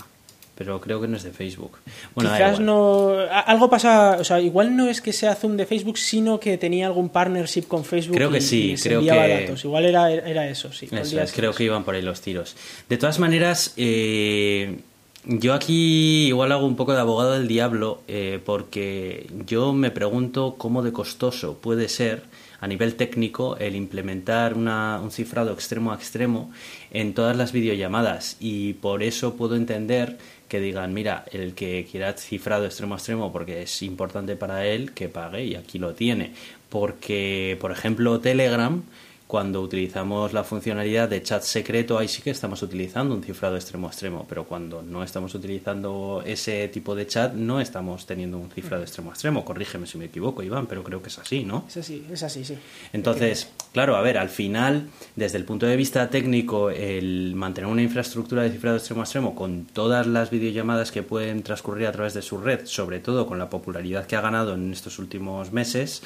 Pero 0.56 0.80
creo 0.80 1.00
que 1.02 1.06
no 1.06 1.18
es 1.18 1.22
de 1.22 1.32
Facebook. 1.32 1.78
Bueno, 2.14 2.30
Quizás 2.32 2.60
no. 2.60 3.10
Algo 3.30 3.68
pasa. 3.68 4.16
O 4.18 4.24
sea, 4.24 4.40
igual 4.40 4.74
no 4.74 4.88
es 4.88 5.02
que 5.02 5.12
sea 5.12 5.34
Zoom 5.34 5.56
de 5.56 5.66
Facebook, 5.66 5.98
sino 5.98 6.40
que 6.40 6.56
tenía 6.56 6.86
algún 6.86 7.10
partnership 7.10 7.64
con 7.68 7.84
Facebook. 7.84 8.16
Creo 8.16 8.30
que 8.30 8.38
y- 8.38 8.40
sí, 8.40 8.72
y 8.72 8.76
creo 8.76 9.00
que- 9.00 9.06
datos. 9.06 9.64
Igual 9.64 9.84
era, 9.84 10.10
era 10.10 10.48
eso, 10.48 10.72
sí. 10.72 10.88
Eso 10.90 11.20
es, 11.20 11.32
creo 11.32 11.52
que 11.52 11.64
iban 11.64 11.84
por 11.84 11.94
ahí 11.94 12.00
los 12.02 12.22
tiros. 12.22 12.56
De 12.88 12.96
todas 12.96 13.18
maneras, 13.18 13.74
eh, 13.76 14.78
yo 15.26 15.52
aquí 15.52 16.28
igual 16.28 16.52
hago 16.52 16.64
un 16.66 16.76
poco 16.76 16.94
de 16.94 17.00
abogado 17.00 17.32
del 17.34 17.48
diablo, 17.48 18.00
eh, 18.08 18.40
porque 18.44 19.26
yo 19.46 19.74
me 19.74 19.90
pregunto 19.90 20.54
cómo 20.56 20.82
de 20.82 20.92
costoso 20.92 21.58
puede 21.60 21.88
ser 21.90 22.22
a 22.60 22.66
nivel 22.66 22.94
técnico 22.94 23.56
el 23.58 23.76
implementar 23.76 24.54
una- 24.54 25.00
un 25.02 25.10
cifrado 25.10 25.52
extremo 25.52 25.92
a 25.92 25.96
extremo 25.96 26.50
en 26.90 27.14
todas 27.14 27.36
las 27.36 27.52
videollamadas 27.52 28.36
y 28.40 28.74
por 28.74 29.02
eso 29.02 29.34
puedo 29.36 29.56
entender 29.56 30.18
que 30.48 30.60
digan, 30.60 30.94
mira, 30.94 31.24
el 31.32 31.54
que 31.54 31.86
quiera 31.90 32.12
cifrado 32.14 32.66
extremo 32.66 32.94
a 32.94 32.98
extremo 32.98 33.32
porque 33.32 33.62
es 33.62 33.82
importante 33.82 34.36
para 34.36 34.64
él, 34.66 34.92
que 34.92 35.08
pague 35.08 35.44
y 35.44 35.54
aquí 35.56 35.78
lo 35.78 35.94
tiene. 35.94 36.32
Porque, 36.70 37.56
por 37.60 37.72
ejemplo, 37.72 38.20
Telegram, 38.20 38.82
cuando 39.26 39.60
utilizamos 39.60 40.32
la 40.32 40.44
funcionalidad 40.44 41.08
de 41.08 41.22
chat 41.22 41.42
secreto, 41.42 41.98
ahí 41.98 42.06
sí 42.06 42.22
que 42.22 42.30
estamos 42.30 42.62
utilizando 42.62 43.14
un 43.14 43.24
cifrado 43.24 43.56
extremo 43.56 43.88
a 43.88 43.90
extremo, 43.90 44.24
pero 44.28 44.44
cuando 44.44 44.82
no 44.82 45.02
estamos 45.02 45.34
utilizando 45.34 46.22
ese 46.24 46.68
tipo 46.68 46.94
de 46.94 47.06
chat, 47.08 47.34
no 47.34 47.60
estamos 47.60 48.06
teniendo 48.06 48.38
un 48.38 48.50
cifrado 48.50 48.84
extremo 48.84 49.10
a 49.10 49.14
extremo. 49.14 49.44
Corrígeme 49.44 49.86
si 49.86 49.98
me 49.98 50.04
equivoco, 50.04 50.44
Iván, 50.44 50.66
pero 50.66 50.84
creo 50.84 51.02
que 51.02 51.08
es 51.08 51.18
así, 51.18 51.44
¿no? 51.44 51.64
Es 51.68 51.76
así, 51.78 52.06
es 52.10 52.22
así, 52.22 52.44
sí. 52.44 52.56
Entonces, 52.92 53.48
claro, 53.72 53.96
a 53.96 54.02
ver, 54.02 54.16
al 54.16 54.28
final, 54.28 54.88
desde 55.16 55.38
el 55.38 55.44
punto 55.44 55.66
de 55.66 55.76
vista 55.76 56.08
técnico, 56.08 56.70
el 56.70 57.34
mantener 57.34 57.68
una 57.68 57.82
infraestructura 57.82 58.42
de 58.42 58.50
cifrado 58.50 58.76
extremo 58.76 59.00
a 59.00 59.04
extremo 59.04 59.34
con 59.34 59.64
todas 59.64 60.06
las 60.06 60.30
videollamadas 60.30 60.92
que 60.92 61.02
pueden 61.02 61.42
transcurrir 61.42 61.88
a 61.88 61.92
través 61.92 62.14
de 62.14 62.22
su 62.22 62.38
red, 62.38 62.66
sobre 62.66 63.00
todo 63.00 63.26
con 63.26 63.40
la 63.40 63.50
popularidad 63.50 64.06
que 64.06 64.14
ha 64.14 64.20
ganado 64.20 64.54
en 64.54 64.72
estos 64.72 65.00
últimos 65.00 65.52
meses, 65.52 66.02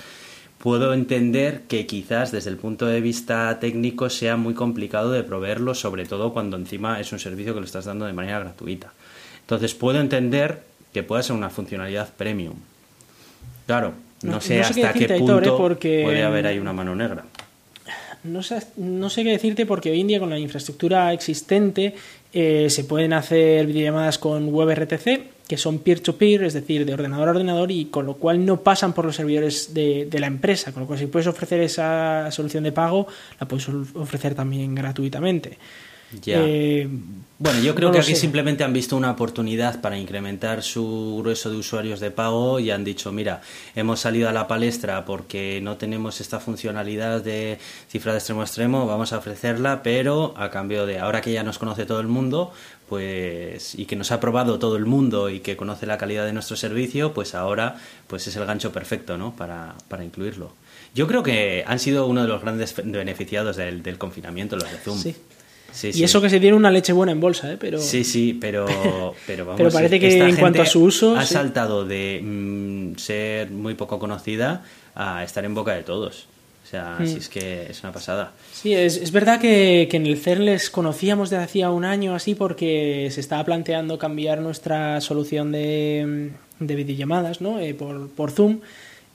puedo 0.63 0.93
entender 0.93 1.63
que 1.69 1.87
quizás 1.87 2.33
desde 2.33 2.51
el 2.51 2.57
punto 2.57 2.87
de 2.87 3.01
vista 3.01 3.59
técnico 3.61 4.11
sea 4.11 4.37
muy 4.37 4.55
complicado 4.55 5.11
de 5.11 5.23
proveerlo, 5.25 5.75
sobre 5.75 6.05
todo 6.05 6.33
cuando 6.33 6.57
encima 6.57 7.01
es 7.01 7.13
un 7.13 7.19
servicio 7.19 7.55
que 7.55 7.61
lo 7.61 7.67
estás 7.67 7.87
dando 7.87 8.05
de 8.05 8.13
manera 8.13 8.41
gratuita. 8.41 8.93
Entonces, 9.41 9.75
puedo 9.75 10.01
entender 10.01 10.63
que 10.93 11.03
pueda 11.03 11.23
ser 11.23 11.35
una 11.37 11.51
funcionalidad 11.51 12.11
premium. 12.15 12.55
Claro, 13.67 13.95
no, 14.23 14.33
No- 14.33 14.41
sé 14.41 14.59
no 14.59 14.65
sé 14.65 14.75
qué 14.75 14.81
hasta 14.87 14.93
qué 14.93 15.01
decirte, 15.07 15.19
punto 15.19 15.55
¿eh? 15.55 15.55
porque- 15.57 16.01
puede 16.05 16.23
haber 16.23 16.47
ahí 16.47 16.59
una 16.59 16.73
mano 16.73 16.95
negra. 16.95 17.25
No 18.23 18.43
sé, 18.43 18.59
no 18.77 19.09
sé 19.09 19.25
qué 19.25 19.31
decirte 19.31 19.65
porque 19.65 19.91
hoy 19.91 20.03
en 20.03 20.09
día 20.09 20.19
con 20.21 20.29
la 20.29 20.39
infraestructura 20.39 21.11
existente 21.15 21.95
eh, 22.35 22.67
se 22.69 22.85
pueden 22.85 23.15
hacer 23.15 23.67
videollamadas 23.67 24.19
con 24.19 24.53
WebRTC 24.55 25.23
que 25.51 25.57
son 25.57 25.81
peer-to-peer, 25.81 26.45
es 26.45 26.53
decir, 26.55 26.87
de 26.87 26.95
ordenador 26.95 27.27
a 27.27 27.33
ordenador 27.33 27.73
y 27.73 27.87
con 27.87 28.07
lo 28.07 28.15
cual 28.15 28.47
no 28.47 28.61
pasan 28.61 28.93
por 28.93 29.05
los 29.05 29.17
servidores 29.17 29.75
de, 29.75 30.07
de 30.09 30.21
la 30.21 30.29
empresa, 30.29 30.71
con 30.71 30.83
lo 30.83 30.87
cual 30.87 31.01
si 31.01 31.07
puedes 31.09 31.27
ofrecer 31.27 31.61
esa 31.61 32.31
solución 32.31 32.63
de 32.63 32.71
pago, 32.71 33.09
la 33.41 33.49
puedes 33.49 33.69
ofrecer 33.95 34.37
también 34.37 34.77
gratuitamente. 34.77 35.59
Ya. 36.23 36.37
Eh, 36.39 36.89
Bueno, 37.39 37.61
yo 37.61 37.75
creo 37.75 37.89
no 37.89 37.95
que 37.95 38.01
aquí 38.01 38.15
sé. 38.15 38.21
simplemente 38.21 38.65
han 38.65 38.73
visto 38.73 38.97
una 38.97 39.11
oportunidad 39.13 39.81
para 39.81 39.97
incrementar 39.97 40.63
su 40.63 41.17
grueso 41.21 41.51
de 41.51 41.57
usuarios 41.57 41.99
de 41.99 42.11
pago 42.11 42.61
y 42.61 42.71
han 42.71 42.85
dicho, 42.85 43.13
mira, 43.13 43.41
hemos 43.75 44.01
salido 44.01 44.29
a 44.29 44.33
la 44.33 44.47
palestra 44.47 45.05
porque 45.05 45.61
no 45.63 45.77
tenemos 45.77 46.21
esta 46.21 46.39
funcionalidad 46.39 47.23
de 47.23 47.59
cifra 47.89 48.13
de 48.13 48.19
extremo 48.19 48.43
a 48.43 48.45
extremo, 48.45 48.87
vamos 48.87 49.13
a 49.13 49.19
ofrecerla, 49.19 49.83
pero 49.83 50.35
a 50.37 50.51
cambio 50.51 50.85
de, 50.85 50.99
ahora 50.99 51.21
que 51.23 51.33
ya 51.33 51.43
nos 51.43 51.59
conoce 51.59 51.87
todo 51.87 52.01
el 52.01 52.09
mundo, 52.09 52.53
pues 52.91 53.77
y 53.77 53.87
que 53.87 53.95
nos 53.95 54.11
ha 54.11 54.19
probado 54.19 54.59
todo 54.59 54.77
el 54.77 54.85
mundo 54.85 55.31
y 55.31 55.39
que 55.39 55.57
conoce 55.57 55.87
la 55.87 55.97
calidad 55.97 56.27
de 56.27 56.33
nuestro 56.33 56.57
servicio, 56.57 57.15
pues 57.15 57.37
ahora 57.37 57.77
pues 58.09 58.27
es 58.27 58.35
el 58.35 58.45
gancho 58.45 58.73
perfecto, 58.73 59.17
¿no? 59.17 59.35
Para, 59.37 59.77
para 59.87 60.05
incluirlo. 60.05 60.53
Yo 60.93 61.07
creo 61.07 61.23
que 61.23 61.63
han 61.69 61.79
sido 61.79 62.09
uno 62.09 62.23
de 62.23 62.29
los 62.29 62.43
grandes 62.43 62.75
beneficiados 62.85 63.57
del, 63.57 63.85
del 63.85 63.97
confinamiento 63.97 64.57
los 64.57 64.69
de 64.69 64.77
Zoom. 64.79 64.99
Sí. 64.99 65.15
Sí, 65.73 65.91
y 65.91 65.93
sí. 65.93 66.03
eso 66.03 66.21
que 66.21 66.29
se 66.29 66.41
tiene 66.41 66.57
una 66.57 66.73
leche 66.73 66.93
buena 66.93 67.13
en 67.13 67.21
bolsa, 67.21 67.53
¿eh? 67.53 67.57
pero 67.61 67.79
Sí, 67.79 68.03
sí, 68.03 68.37
pero, 68.41 68.67
pero 69.25 69.45
vamos. 69.45 69.59
Pero 69.59 69.71
parece 69.71 70.01
que 70.01 70.09
esta 70.09 70.29
en 70.29 70.35
cuanto 70.35 70.61
a 70.61 70.67
su 70.67 70.83
uso, 70.83 71.17
Ha 71.17 71.25
saltado 71.25 71.85
de 71.85 72.21
mm, 72.21 72.97
ser 72.97 73.53
muy 73.53 73.75
poco 73.75 74.01
conocida 74.01 74.65
a 74.97 75.23
estar 75.23 75.45
en 75.45 75.55
boca 75.55 75.75
de 75.75 75.85
todos. 75.85 76.27
Sea, 76.71 76.99
Mm. 77.01 77.07
si 77.07 77.17
es 77.17 77.29
que 77.29 77.67
es 77.69 77.83
una 77.83 77.93
pasada. 77.93 78.33
Sí, 78.53 78.73
es, 78.75 78.97
es 78.97 79.11
verdad 79.11 79.41
que, 79.41 79.89
que 79.91 79.97
en 79.97 80.07
el 80.07 80.17
CERN 80.19 80.45
les 80.45 80.71
conocíamos 80.71 81.29
desde 81.31 81.43
hacía 81.43 81.71
un 81.71 81.85
año 81.85 82.15
así 82.15 82.37
porque 82.37 83.09
se 83.11 83.21
estaba 83.21 83.45
planteando 83.45 83.99
cambiar 83.99 84.41
nuestra 84.41 85.01
solución 85.01 85.51
de, 85.51 86.31
de 86.61 86.75
videollamadas 86.77 87.41
¿no? 87.41 87.59
Eh, 87.59 87.75
por, 87.75 88.09
por 88.11 88.31
Zoom, 88.31 88.61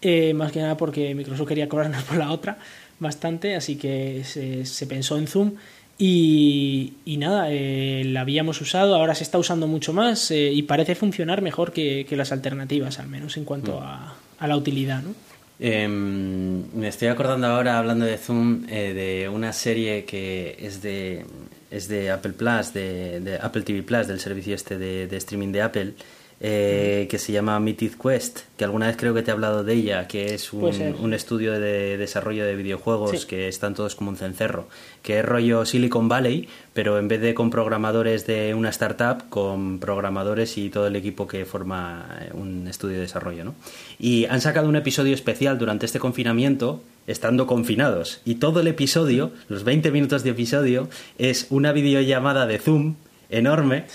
eh, 0.02 0.34
más 0.34 0.52
que 0.52 0.60
nada 0.60 0.76
porque 0.76 1.16
Microsoft 1.16 1.48
quería 1.48 1.70
cobrarnos 1.70 2.04
por 2.10 2.18
la 2.18 2.32
otra 2.32 2.58
bastante, 3.00 3.56
así 3.56 3.78
que 3.78 4.24
se, 4.26 4.66
se 4.66 4.86
pensó 4.88 5.18
en 5.18 5.28
Zoom. 5.28 5.54
Y, 5.98 6.94
y 7.06 7.16
nada, 7.16 7.48
eh, 7.52 8.04
la 8.06 8.20
habíamos 8.22 8.60
usado, 8.60 8.96
ahora 8.96 9.16
se 9.16 9.24
está 9.24 9.38
usando 9.38 9.66
mucho 9.66 9.94
más 9.94 10.30
eh, 10.30 10.52
y 10.52 10.64
parece 10.64 10.94
funcionar 10.94 11.42
mejor 11.42 11.72
que, 11.72 12.06
que 12.08 12.18
las 12.18 12.34
alternativas, 12.34 13.00
al 13.00 13.08
menos 13.08 13.38
en 13.38 13.46
cuanto 13.46 13.80
a, 13.82 14.16
a 14.40 14.48
la 14.48 14.58
utilidad. 14.58 15.02
¿no? 15.02 15.16
Em, 15.60 16.70
me 16.74 16.88
estoy 16.90 17.08
acordando 17.08 17.48
ahora, 17.48 17.80
hablando 17.80 18.06
de 18.06 18.18
Zoom, 18.18 18.66
eh, 18.70 18.94
de 18.94 19.30
una 19.30 19.54
serie 19.54 20.04
que 20.06 20.58
es 20.60 20.82
de, 20.82 21.26
es 21.72 21.88
de 21.88 22.12
Apple 22.12 22.34
Plus, 22.34 22.74
de, 22.74 23.40
Apple 23.42 23.62
TV 23.62 23.82
Plus, 23.84 24.08
del 24.08 24.20
servicio 24.20 24.54
este 24.56 24.78
de 24.78 25.18
streaming 25.18 25.52
de 25.52 25.62
Apple, 25.62 25.94
eh, 26.42 27.08
que 27.10 27.18
se 27.18 27.32
llama 27.32 27.60
Mythic 27.62 27.98
Quest, 27.98 28.42
que 28.58 28.66
alguna 28.66 28.88
vez 28.88 28.98
creo 28.98 29.14
que 29.14 29.22
te 29.22 29.32
he 29.32 29.34
hablado 29.34 29.64
de 29.64 29.74
ella, 29.74 30.06
que 30.06 30.34
es 30.34 30.52
un, 30.52 31.14
estudio 31.14 31.54
de 31.54 31.98
desarrollo 31.98 32.46
de 32.46 32.56
videojuegos 32.56 33.22
Sí. 33.22 33.28
que 33.28 33.48
están 33.48 33.74
todos 33.74 33.96
como 33.96 34.10
un 34.10 34.18
cencerro, 34.18 34.68
que 35.02 35.20
es 35.20 35.26
rollo 35.26 35.66
Silicon 35.66 36.10
Valley, 36.10 36.50
pero 36.74 37.00
en 37.00 37.08
vez 37.08 37.22
de 37.22 37.34
con 37.34 37.50
programadores 37.50 38.28
de 38.28 38.54
una 38.54 38.70
startup, 38.70 39.30
con 39.30 39.80
programadores 39.80 40.58
y 40.58 40.70
todo 40.70 40.88
el 40.88 40.98
equipo 40.98 41.26
que 41.26 41.46
forma 41.46 42.20
eh, 42.22 42.32
un 42.34 42.68
estudio 42.68 42.96
de 42.96 43.04
desarrollo, 43.04 43.46
¿no? 43.46 43.56
Y 43.98 44.26
han 44.26 44.42
sacado 44.42 44.68
un 44.68 44.76
episodio 44.76 45.14
especial 45.14 45.58
durante 45.58 45.86
este 45.86 46.00
confinamiento, 46.00 46.84
estando 47.08 47.48
confinados, 47.48 48.20
y 48.26 48.36
todo 48.36 48.60
el 48.60 48.68
episodio, 48.68 49.32
los 49.48 49.64
20 49.64 49.90
minutos 49.92 50.24
de 50.24 50.32
episodio, 50.32 50.90
es 51.18 51.48
una 51.50 51.72
videollamada 51.72 52.46
de 52.46 52.60
Zoom 52.60 52.96
enorme 53.30 53.86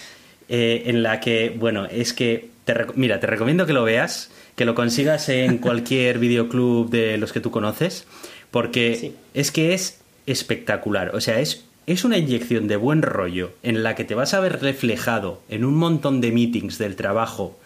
eh, 0.51 0.83
en 0.87 1.03
la 1.03 1.21
que, 1.21 1.55
bueno, 1.59 1.87
es 1.87 2.13
que, 2.13 2.51
te 2.67 2.75
mira, 2.97 3.19
te 3.21 3.27
recomiendo 3.27 3.65
que 3.67 3.73
lo 3.73 3.85
veas, 3.85 4.31
que 4.57 4.65
lo 4.67 4.75
consigas 4.75 5.29
en 5.31 5.57
cualquier 5.67 6.19
videoclub 6.19 6.91
de 6.91 7.17
los 7.17 7.33
que 7.33 7.41
tú 7.41 7.51
conoces, 7.51 8.07
porque 8.51 8.97
Sí. 9.01 9.15
es 9.33 9.51
que 9.53 9.73
es 9.73 10.01
espectacular, 10.27 11.15
o 11.15 11.21
sea, 11.21 11.41
es, 11.41 11.65
es 11.87 12.05
una 12.05 12.19
inyección 12.19 12.69
de 12.69 12.77
buen 12.77 13.03
rollo 13.03 13.53
en 13.63 13.83
la 13.83 13.95
que 13.95 14.05
te 14.05 14.15
vas 14.15 14.35
a 14.35 14.41
ver 14.41 14.61
reflejado 14.61 15.41
en 15.49 15.65
un 15.65 15.75
montón 15.75 16.21
de 16.21 16.31
meetings 16.31 16.77
del 16.79 16.95
trabajo 16.97 17.59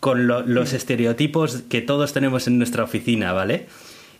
con 0.00 0.26
lo- 0.26 0.42
los 0.42 0.72
estereotipos 0.72 1.62
que 1.68 1.80
todos 1.80 2.12
tenemos 2.12 2.46
en 2.48 2.58
nuestra 2.58 2.82
oficina, 2.82 3.32
¿vale? 3.32 3.66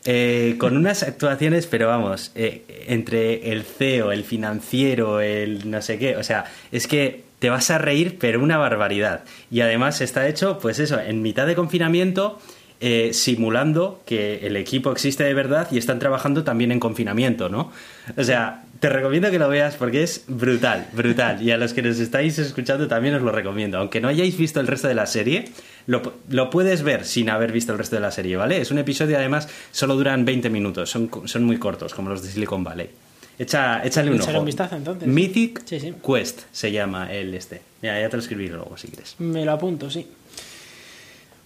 Eh, 0.05 0.55
con 0.59 0.77
unas 0.77 1.03
actuaciones, 1.13 1.67
pero 1.67 1.89
vamos, 1.89 2.31
eh, 2.35 2.63
entre 2.89 3.53
el 3.53 3.63
CEO, 3.65 4.13
el 4.13 4.23
financiero, 4.25 5.21
el 5.21 5.69
no 5.71 5.81
sé 5.83 5.99
qué, 5.99 6.17
o 6.17 6.23
sea, 6.23 6.45
es 6.71 6.87
que 6.87 7.23
te 7.43 7.51
vas 7.51 7.73
a 7.73 7.79
reír, 7.79 8.19
pero 8.21 8.41
una 8.41 8.57
barbaridad. 8.57 9.25
Y 9.51 9.63
además 9.63 10.01
está 10.01 10.29
hecho, 10.29 10.61
pues 10.63 10.79
eso, 10.79 11.01
en 11.01 11.23
mitad 11.23 11.45
de 11.45 11.57
confinamiento, 11.57 12.39
eh, 12.81 13.11
simulando 13.13 14.01
que 14.07 14.47
el 14.47 14.57
equipo 14.57 14.93
existe 14.93 15.25
de 15.25 15.35
verdad 15.35 15.67
y 15.73 15.79
están 15.79 15.99
trabajando 15.99 16.45
también 16.45 16.71
en 16.71 16.79
confinamiento, 16.79 17.49
¿no? 17.49 17.73
O 18.17 18.23
sea, 18.23 18.63
te 18.79 18.89
recomiendo 18.89 19.29
que 19.33 19.41
lo 19.41 19.49
veas 19.49 19.75
porque 19.75 20.05
es 20.05 20.25
brutal, 20.29 20.87
brutal. 20.93 21.43
Y 21.43 21.51
a 21.51 21.57
los 21.57 21.73
que 21.75 21.83
nos 21.83 21.99
estáis 21.99 22.39
escuchando 22.39 22.87
también 22.87 23.17
os 23.17 23.23
lo 23.23 23.33
recomiendo. 23.33 23.79
Aunque 23.79 24.01
no 24.01 24.07
hayáis 24.07 24.39
visto 24.39 24.61
el 24.61 24.69
resto 24.69 24.87
de 24.87 24.95
la 24.95 25.07
serie, 25.07 25.47
lo, 25.89 26.01
pu- 26.01 26.13
lo 26.29 26.49
puedes 26.49 26.85
ver 26.85 27.05
sin 27.05 27.29
haber 27.29 27.51
visto 27.51 27.73
el 27.73 27.79
resto 27.79 27.97
de 27.97 28.03
la 28.03 28.13
serie, 28.13 28.37
¿vale? 28.37 28.61
Es 28.61 28.71
un 28.71 28.79
episodio, 28.79 29.19
además, 29.19 29.49
solo 29.73 29.97
duran 29.97 30.25
20 30.25 30.49
minutos, 30.49 30.91
son 30.91 31.45
muy 31.45 31.59
cortos, 31.59 31.93
como 31.93 32.09
los 32.11 32.23
de 32.23 32.29
Silicon 32.31 32.63
Valley. 32.63 32.89
Echa, 33.39 33.83
échale 33.85 34.11
un 34.11 34.17
Echaré 34.17 34.33
ojo. 34.33 34.41
un 34.41 34.47
vistazo, 34.47 34.77
entonces. 34.77 35.09
Mythic 35.09 35.63
Sí, 35.65 35.81
sí. 35.81 35.95
Quest 36.07 36.43
se 36.53 36.71
llama 36.73 37.13
el 37.13 37.35
este. 37.35 37.61
Mira, 37.81 38.01
ya 38.01 38.09
te 38.09 38.17
lo 38.17 38.23
escribiré 38.23 38.53
luego 38.55 38.77
si 38.77 38.89
quieres. 38.89 39.15
Me 39.19 39.45
lo 39.45 39.53
apunto, 39.53 39.91
sí. 39.91 40.07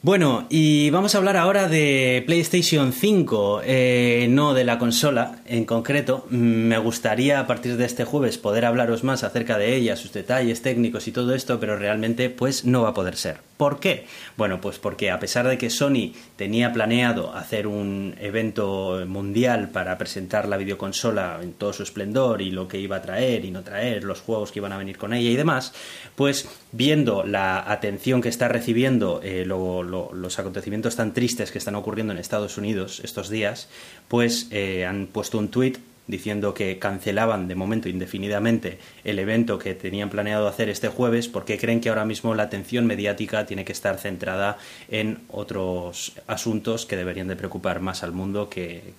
Bueno, 0.03 0.47
y 0.51 0.89
vamos 0.91 1.15
a 1.15 1.19
hablar 1.19 1.37
ahora 1.37 1.69
de 1.69 2.23
PlayStation 2.27 2.93
5, 2.93 3.63
eh, 3.65 4.29
no 4.31 4.55
de 4.55 4.63
la 4.63 4.79
consola 4.79 5.39
en 5.47 5.65
concreto. 5.65 6.27
Mm, 6.31 6.37
Me 6.37 6.79
gustaría 6.79 7.41
a 7.41 7.47
partir 7.49 7.77
de 7.77 7.87
este 7.87 8.05
jueves 8.05 8.39
poder 8.39 8.67
hablaros 8.67 9.03
más 9.03 9.25
acerca 9.25 9.59
de 9.59 9.75
ella, 9.75 9.97
sus 9.97 10.13
detalles 10.13 10.63
técnicos 10.63 11.09
y 11.09 11.13
todo 11.13 11.35
esto, 11.35 11.59
pero 11.59 11.77
realmente 11.77 12.31
pues 12.31 12.65
no 12.65 12.83
va 12.83 12.91
a 12.91 12.95
poder 12.95 13.17
ser. 13.17 13.39
¿Por 13.57 13.81
qué? 13.81 14.07
Bueno, 14.37 14.61
pues 14.61 14.79
porque 14.79 15.11
a 15.11 15.19
pesar 15.19 15.49
de 15.49 15.57
que 15.57 15.71
Sony 15.71 16.13
tenía 16.37 16.73
planeado 16.73 17.35
hacer 17.35 17.67
un 17.67 18.15
evento 18.21 19.03
mundial 19.07 19.71
para 19.71 19.97
presentar 19.97 20.47
la 20.47 20.59
videoconsola 20.59 21.39
en 21.43 21.55
todo 21.55 21.73
su 21.73 21.83
esplendor 21.83 22.43
y 22.43 22.51
lo 22.51 22.69
que 22.69 22.79
iba 22.79 22.97
a 22.97 23.03
traer 23.03 23.47
y 23.47 23.51
no 23.51 23.63
traer, 23.63 24.05
los 24.05 24.21
juegos 24.21 24.53
que 24.53 24.59
iban 24.59 24.73
a 24.73 24.79
venir 24.79 24.99
con 24.99 25.15
ella 25.15 25.31
y 25.31 25.37
demás, 25.37 25.73
pues 26.17 26.49
viendo 26.73 27.25
la 27.25 27.71
atención 27.71 28.21
que 28.21 28.29
está 28.29 28.49
recibiendo 28.49 29.21
eh, 29.23 29.47
los 29.47 30.39
acontecimientos 30.39 30.97
tan 30.97 31.15
tristes 31.15 31.51
que 31.51 31.59
están 31.59 31.77
ocurriendo 31.77 32.13
en 32.13 32.19
Estados 32.19 32.59
Unidos 32.59 33.01
estos 33.05 33.31
días, 33.31 33.69
pues 34.09 34.49
eh, 34.51 34.85
han 34.85 35.07
puesto 35.07 35.39
un 35.39 35.49
tuit 35.49 35.79
diciendo 36.07 36.55
que 36.55 36.79
cancelaban 36.79 37.49
de 37.49 37.55
momento 37.55 37.89
indefinidamente 37.89 38.79
el 39.05 39.19
evento 39.19 39.59
que 39.59 39.75
tenían 39.75 40.11
planeado 40.11 40.47
hacer 40.49 40.69
este 40.69 40.89
jueves 40.89 41.29
porque 41.29 41.59
creen 41.59 41.81
que 41.81 41.89
ahora 41.89 42.05
mismo 42.05 42.35
la 42.35 42.45
atención 42.45 42.87
mediática 42.87 43.47
tiene 43.47 43.65
que 43.65 43.73
estar 43.73 43.99
centrada 43.99 44.59
en 44.89 45.19
otros 45.29 46.13
asuntos 46.27 46.87
que 46.87 46.97
deberían 46.97 47.29
de 47.29 47.37
preocupar 47.37 47.81
más 47.81 48.03
al 48.03 48.13
mundo 48.13 48.49
que, 48.49 48.95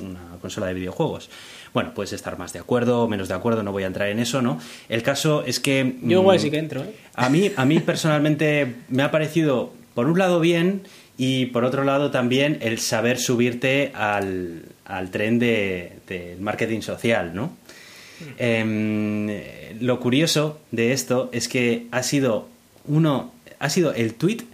una 0.00 0.20
consola 0.40 0.66
de 0.66 0.74
videojuegos. 0.74 1.28
Bueno, 1.74 1.92
puedes 1.94 2.12
estar 2.12 2.38
más 2.38 2.52
de 2.52 2.58
acuerdo 2.58 3.02
o 3.02 3.08
menos 3.08 3.28
de 3.28 3.34
acuerdo, 3.34 3.62
no 3.62 3.72
voy 3.72 3.82
a 3.82 3.86
entrar 3.86 4.08
en 4.08 4.18
eso, 4.18 4.40
¿no? 4.40 4.58
El 4.88 5.02
caso 5.02 5.44
es 5.44 5.60
que... 5.60 5.96
Yo 6.02 6.20
igual 6.20 6.38
mm, 6.38 6.40
sí 6.40 6.50
que 6.50 6.58
entro, 6.58 6.82
¿eh? 6.82 6.94
A 7.14 7.28
mí, 7.28 7.52
a 7.54 7.64
mí 7.64 7.80
personalmente 7.80 8.76
me 8.88 9.02
ha 9.02 9.10
parecido, 9.10 9.72
por 9.94 10.06
un 10.06 10.18
lado, 10.18 10.40
bien 10.40 10.82
y 11.22 11.46
por 11.46 11.64
otro 11.64 11.84
lado 11.84 12.10
también 12.10 12.56
el 12.62 12.78
saber 12.78 13.18
subirte 13.18 13.92
al, 13.94 14.62
al 14.90 15.10
tren 15.10 15.38
del 15.38 15.92
de, 16.06 16.36
marketing 16.40 16.80
social, 16.80 17.34
¿no? 17.34 17.56
Em, 18.36 19.28
lo 19.80 19.98
curioso 19.98 20.60
de 20.70 20.92
esto 20.92 21.30
es 21.32 21.48
que 21.48 21.86
ha 21.90 22.02
sido 22.02 22.48
uno, 22.84 23.32
ha 23.58 23.70
sido 23.70 23.94
el 23.94 24.14
tweet 24.14 24.44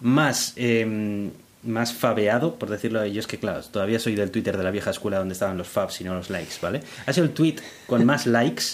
más, 0.00 0.52
em, 0.56 1.30
más 1.64 1.92
fabeado, 1.92 2.54
por 2.54 2.70
decirlo 2.70 3.00
de 3.00 3.08
ellos, 3.08 3.26
que 3.26 3.38
claro, 3.38 3.62
todavía 3.62 3.98
soy 3.98 4.14
del 4.14 4.30
Twitter 4.30 4.56
de 4.56 4.62
la 4.62 4.70
vieja 4.70 4.90
escuela 4.90 5.18
donde 5.18 5.32
estaban 5.32 5.58
los 5.58 5.68
fabs 5.68 6.00
y 6.00 6.04
no 6.04 6.14
los 6.14 6.30
likes, 6.30 6.54
¿vale? 6.62 6.82
Ha 7.06 7.12
sido 7.12 7.26
el 7.26 7.32
tweet 7.32 7.56
con 7.86 8.04
más 8.04 8.26
likes 8.28 8.64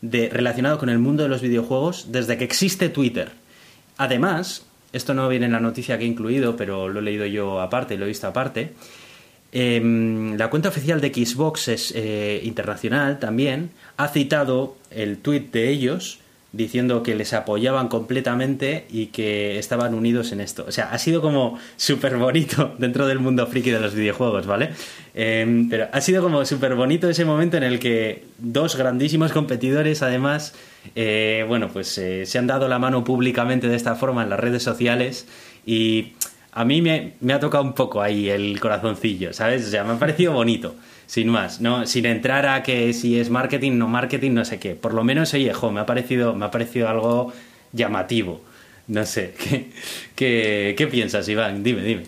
de, 0.00 0.28
relacionado 0.30 0.78
con 0.78 0.88
el 0.88 0.98
mundo 0.98 1.22
de 1.22 1.28
los 1.28 1.42
videojuegos 1.42 2.12
desde 2.12 2.38
que 2.38 2.44
existe 2.44 2.88
Twitter. 2.88 3.32
Además, 3.98 4.66
esto 4.92 5.14
no 5.14 5.28
viene 5.28 5.46
en 5.46 5.52
la 5.52 5.60
noticia 5.60 5.98
que 5.98 6.04
he 6.04 6.08
incluido, 6.08 6.56
pero 6.56 6.88
lo 6.88 7.00
he 7.00 7.02
leído 7.02 7.26
yo 7.26 7.60
aparte, 7.60 7.96
lo 7.96 8.04
he 8.04 8.08
visto 8.08 8.26
aparte. 8.26 8.72
Em, 9.58 10.36
la 10.36 10.50
cuenta 10.50 10.68
oficial 10.68 11.00
de 11.00 11.08
Xbox 11.08 11.68
es 11.68 11.90
eh, 11.96 12.42
internacional 12.44 13.18
también. 13.18 13.70
Ha 13.96 14.08
citado 14.08 14.76
el 14.90 15.16
tweet 15.16 15.48
de 15.50 15.70
ellos 15.70 16.18
diciendo 16.52 17.02
que 17.02 17.14
les 17.14 17.32
apoyaban 17.32 17.88
completamente 17.88 18.84
y 18.90 19.06
que 19.06 19.58
estaban 19.58 19.94
unidos 19.94 20.32
en 20.32 20.42
esto. 20.42 20.66
O 20.68 20.72
sea, 20.72 20.90
ha 20.90 20.98
sido 20.98 21.22
como 21.22 21.58
súper 21.76 22.18
bonito 22.18 22.74
dentro 22.78 23.06
del 23.06 23.18
mundo 23.18 23.46
friki 23.46 23.70
de 23.70 23.80
los 23.80 23.94
videojuegos, 23.94 24.46
¿vale? 24.46 24.72
Em, 25.14 25.70
pero 25.70 25.88
ha 25.90 26.02
sido 26.02 26.22
como 26.22 26.44
súper 26.44 26.74
bonito 26.74 27.08
ese 27.08 27.24
momento 27.24 27.56
en 27.56 27.62
el 27.62 27.78
que 27.78 28.24
dos 28.36 28.76
grandísimos 28.76 29.32
competidores, 29.32 30.02
además, 30.02 30.52
eh, 30.94 31.46
bueno, 31.48 31.70
pues 31.72 31.96
eh, 31.96 32.26
se 32.26 32.36
han 32.36 32.46
dado 32.46 32.68
la 32.68 32.78
mano 32.78 33.04
públicamente 33.04 33.68
de 33.68 33.76
esta 33.76 33.94
forma 33.94 34.22
en 34.22 34.28
las 34.28 34.38
redes 34.38 34.62
sociales 34.62 35.26
y 35.64 36.12
a 36.56 36.64
mí 36.64 36.80
me, 36.80 37.12
ha 37.34 37.38
tocado 37.38 37.62
un 37.62 37.74
poco 37.74 38.00
ahí 38.00 38.30
el 38.30 38.58
corazoncillo, 38.58 39.34
¿sabes? 39.34 39.66
O 39.66 39.70
sea, 39.70 39.84
me 39.84 39.92
ha 39.92 39.98
parecido 39.98 40.32
bonito 40.32 40.74
sin 41.06 41.28
más, 41.28 41.60
no, 41.60 41.86
sin 41.86 42.06
entrar 42.06 42.46
a 42.46 42.62
que 42.62 42.94
si 42.94 43.20
es 43.20 43.28
marketing, 43.28 43.72
no 43.72 43.88
marketing, 43.88 44.32
no 44.32 44.42
sé 44.42 44.58
qué. 44.58 44.74
Por 44.74 44.94
lo 44.94 45.04
menos, 45.04 45.34
oye, 45.34 45.52
jo, 45.52 45.70
me 45.70 45.80
ha 45.80 45.86
parecido, 45.86 46.34
me 46.34 46.46
ha 46.46 46.50
parecido 46.50 46.88
algo 46.88 47.30
llamativo. 47.72 48.40
No 48.88 49.04
sé, 49.04 49.34
¿qué, 50.16 50.74
qué, 50.74 50.86
piensas, 50.86 51.28
Iván? 51.28 51.62
Dime, 51.62 51.82
dime. 51.82 52.04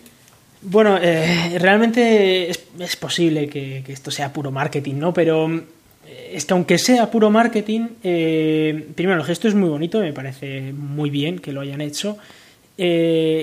Bueno, 0.63 0.97
eh, 0.99 1.59
realmente 1.59 2.49
es, 2.49 2.95
posible 2.95 3.47
que, 3.47 3.83
esto 3.87 4.09
sea 4.09 4.33
puro 4.33 4.49
marketing, 4.49 4.95
¿no? 4.95 5.13
Pero 5.13 5.47
eh, 6.07 6.31
es 6.33 6.45
que 6.45 6.53
aunque 6.53 6.79
sea 6.79 7.11
puro 7.11 7.29
marketing, 7.29 7.89
eh, 8.03 8.87
primero 8.95 9.19
el 9.19 9.25
gesto 9.27 9.47
es 9.47 9.53
muy 9.53 9.69
bonito, 9.69 9.99
me 9.99 10.11
parece 10.11 10.73
muy 10.73 11.11
bien 11.11 11.37
que 11.37 11.51
lo 11.51 11.61
hayan 11.61 11.81
hecho. 11.81 12.17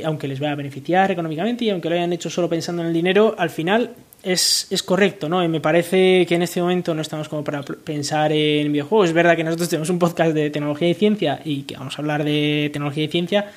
Aunque 0.05 0.29
les 0.29 0.43
va 0.43 0.51
a 0.51 0.55
beneficiar 0.55 1.11
económicamente 1.11 1.65
y 1.65 1.71
aunque 1.71 1.89
lo 1.89 1.95
hayan 1.95 2.13
hecho 2.13 2.31
solo 2.31 2.49
pensando 2.49 2.83
en 2.83 2.89
el 2.89 2.95
dinero, 2.95 3.35
al 3.39 3.51
final 3.51 3.95
es, 4.23 4.67
es, 4.71 4.83
correcto, 4.83 5.29
¿no? 5.29 5.47
Me 5.49 5.61
parece 5.61 6.27
que 6.27 6.35
en 6.35 6.43
este 6.43 6.61
momento 6.61 6.95
no 6.95 7.03
estamos 7.03 7.29
como 7.29 7.45
para 7.45 7.63
pensar 7.63 8.33
en 8.33 8.73
videojuegos. 8.73 9.09
Es 9.09 9.15
verdad 9.15 9.37
que 9.37 9.45
nosotros 9.45 9.69
tenemos 9.69 9.91
un 9.91 9.99
podcast 9.99 10.33
de 10.33 10.51
tecnología 10.51 10.89
y 10.89 10.95
ciencia 10.95 11.41
y 11.45 11.63
que 11.63 11.77
vamos 11.77 11.99
a 11.99 12.03
hablar 12.03 12.25
de 12.25 12.71
tecnología 12.73 13.05
y 13.05 13.09
ciencia, 13.09 13.51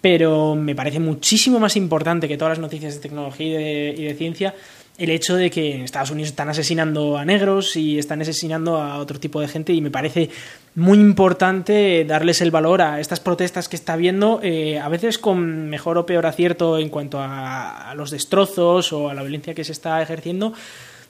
pero 0.00 0.54
me 0.54 0.74
parece 0.74 1.00
muchísimo 1.00 1.58
más 1.58 1.76
importante 1.76 2.28
que 2.28 2.36
todas 2.36 2.52
las 2.52 2.58
noticias 2.58 2.94
de 2.94 3.00
tecnología 3.00 3.60
y 3.92 4.04
de 4.04 4.14
ciencia 4.14 4.54
el 5.00 5.08
hecho 5.08 5.34
de 5.34 5.50
que 5.50 5.74
en 5.74 5.80
Estados 5.80 6.10
Unidos 6.10 6.28
están 6.28 6.50
asesinando 6.50 7.16
a 7.16 7.24
negros 7.24 7.74
y 7.74 7.98
están 7.98 8.20
asesinando 8.20 8.76
a 8.76 8.98
otro 8.98 9.18
tipo 9.18 9.40
de 9.40 9.48
gente 9.48 9.72
y 9.72 9.80
me 9.80 9.90
parece 9.90 10.28
muy 10.74 10.98
importante 10.98 12.04
darles 12.04 12.42
el 12.42 12.50
valor 12.50 12.82
a 12.82 13.00
estas 13.00 13.18
protestas 13.18 13.70
que 13.70 13.76
está 13.76 13.94
habiendo, 13.94 14.40
eh, 14.42 14.78
a 14.78 14.90
veces 14.90 15.16
con 15.16 15.70
mejor 15.70 15.96
o 15.96 16.04
peor 16.04 16.26
acierto 16.26 16.78
en 16.78 16.90
cuanto 16.90 17.18
a, 17.18 17.94
los 17.96 18.10
destrozos 18.10 18.92
o 18.92 19.08
a 19.08 19.14
la 19.14 19.22
violencia 19.22 19.54
que 19.54 19.64
se 19.64 19.72
está 19.72 20.02
ejerciendo, 20.02 20.52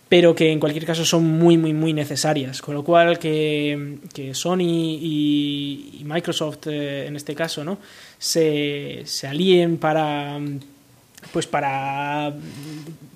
pero 0.08 0.36
que 0.36 0.52
en 0.52 0.60
cualquier 0.60 0.86
caso 0.86 1.04
son 1.04 1.24
muy, 1.24 1.58
muy, 1.58 1.72
muy 1.72 1.92
necesarias. 1.92 2.62
Con 2.62 2.76
lo 2.76 2.84
cual 2.84 3.18
que, 3.18 3.98
Sony 4.32 4.98
y, 5.00 6.02
Microsoft, 6.04 6.68
eh, 6.68 7.06
en 7.08 7.16
este 7.16 7.34
caso, 7.34 7.64
¿no? 7.64 7.78
Se, 8.20 9.02
se 9.06 9.26
alíen 9.26 9.78
para 9.78 10.38
pues 11.32 11.46
para, 11.46 12.32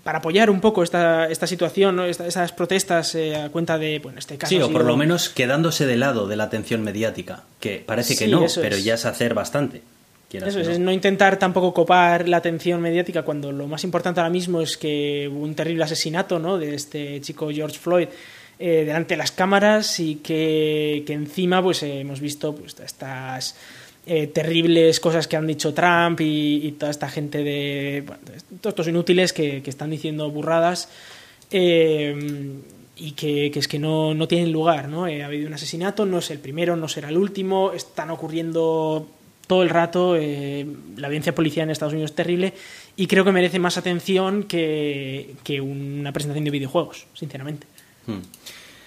para 0.03 0.19
apoyar 0.19 0.51
un 0.51 0.61
poco 0.61 0.83
esta, 0.83 1.27
esta 1.29 1.47
situación, 1.47 1.97
¿no? 1.97 2.05
esas 2.05 2.53
protestas 2.53 3.15
eh, 3.15 3.35
a 3.35 3.49
cuenta 3.49 3.79
de, 3.79 3.99
bueno, 3.99 4.19
este 4.19 4.37
caso. 4.37 4.51
Sí, 4.51 4.61
o 4.61 4.71
por 4.71 4.85
lo 4.85 4.97
menos 4.97 5.31
quedándose 5.31 5.87
de 5.87 5.97
lado 5.97 6.27
de 6.27 6.37
la 6.37 6.45
atención 6.45 6.83
mediática, 6.83 7.45
que 7.61 7.83
parece 7.85 8.17
que 8.17 8.29
no, 8.29 8.47
pero 8.57 8.77
ya 8.77 8.95
es 8.95 9.05
hacer 9.05 9.35
bastante. 9.35 9.83
Eso 10.33 10.59
es, 10.61 10.81
no 10.81 10.91
intentar 10.91 11.39
tampoco 11.39 11.73
copar 11.73 12.29
la 12.29 12.39
atención 12.39 12.81
mediática 12.81 13.23
cuando 13.23 13.53
lo 13.53 13.69
más 13.69 13.85
importante 13.85 14.19
ahora 14.21 14.31
mismo 14.31 14.61
es 14.61 14.77
que 14.77 15.31
hubo 15.33 15.45
un 15.45 15.55
terrible 15.55 15.85
asesinato 15.85 16.41
¿no? 16.41 16.59
de 16.59 16.75
este 16.75 17.21
chico 17.21 17.51
George 17.53 17.79
Floyd 17.79 18.09
eh, 18.59 18.83
delante 18.85 19.15
de 19.15 19.19
las 19.19 19.31
cámaras 19.31 20.01
y 20.01 20.17
que, 20.17 21.05
que 21.07 21.13
encima 21.13 21.63
pues 21.63 21.85
hemos 21.85 22.19
visto 22.19 22.53
pues 22.53 22.75
estas 22.85 23.55
eh, 24.07 24.27
terribles 24.27 25.01
cosas 25.01 25.27
que 25.27 25.37
han 25.37 25.47
dicho 25.47 25.73
Trump 25.73 26.21
y, 26.21 26.73
toda 26.79 26.91
esta 26.91 27.09
gente 27.09 27.43
de. 27.43 28.05
todos 28.61 28.73
estos 28.73 28.89
inútiles 28.89 29.33
que, 29.33 29.63
están 29.65 29.91
diciendo 29.91 30.31
burradas. 30.31 30.91
Eh, 31.51 32.61
y 32.97 33.13
que, 33.13 33.47
es 33.47 33.67
que 33.67 33.79
no, 33.79 34.15
no 34.15 34.29
tienen 34.29 34.53
lugar, 34.53 34.89
¿no? 34.89 35.09
Eh, 35.09 35.23
ha 35.23 35.27
habido 35.27 35.49
un 35.49 35.55
asesinato, 35.55 36.07
no 36.07 36.19
es 36.19 36.31
el 36.31 36.39
primero, 36.39 36.77
no 36.77 36.87
será 36.87 37.09
el 37.09 37.17
último, 37.17 37.73
están 37.73 38.11
ocurriendo 38.11 39.09
todo 39.47 39.63
el 39.63 39.69
rato, 39.69 40.15
la 40.15 41.09
violencia 41.09 41.35
policial 41.35 41.65
en 41.65 41.71
Estados 41.71 41.93
Unidos 41.93 42.13
es 42.13 42.17
terrible 42.17 42.55
y 42.97 43.09
creo 43.09 43.25
que 43.25 43.33
merece 43.33 43.59
más 43.59 43.77
atención 43.77 44.45
que, 44.45 45.37
una 45.61 46.13
presentación 46.13 46.45
de 46.45 46.51
videojuegos, 46.51 47.07
sinceramente. 47.13 47.67
Hmm. 48.07 48.21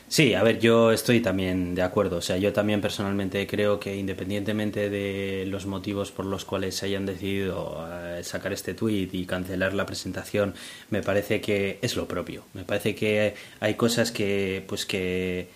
Sí, 0.09 0.33
a 0.35 0.41
ver, 0.41 0.59
yo 0.59 0.93
estoy 0.93 1.19
también 1.19 1.75
de 1.75 1.81
acuerdo. 1.81 2.17
O 2.17 2.21
sea, 2.21 2.37
yo 2.37 2.53
también 2.53 2.79
personalmente 2.79 3.45
creo 3.45 3.79
que 3.79 3.95
independientemente 3.97 4.89
de 4.89 5.45
los 5.47 5.65
motivos 5.65 6.11
por 6.11 6.25
los 6.25 6.45
cuales 6.45 6.75
se 6.75 6.85
hayan 6.85 7.05
decidido 7.05 7.85
eh, 7.91 8.23
sacar 8.23 8.53
este 8.53 8.73
tweet 8.73 9.09
y 9.11 9.25
cancelar 9.25 9.73
la 9.73 9.85
presentación, 9.85 10.53
me 10.89 11.01
parece 11.03 11.41
que 11.41 11.79
es 11.81 11.97
lo 11.97 12.07
propio. 12.07 12.43
Me 12.53 12.63
parece 12.63 12.95
que 12.95 13.35
hay 13.59 13.73
cosas 13.75 14.11
que, 14.13 14.63
pues 14.67 14.85
que, 14.85 15.49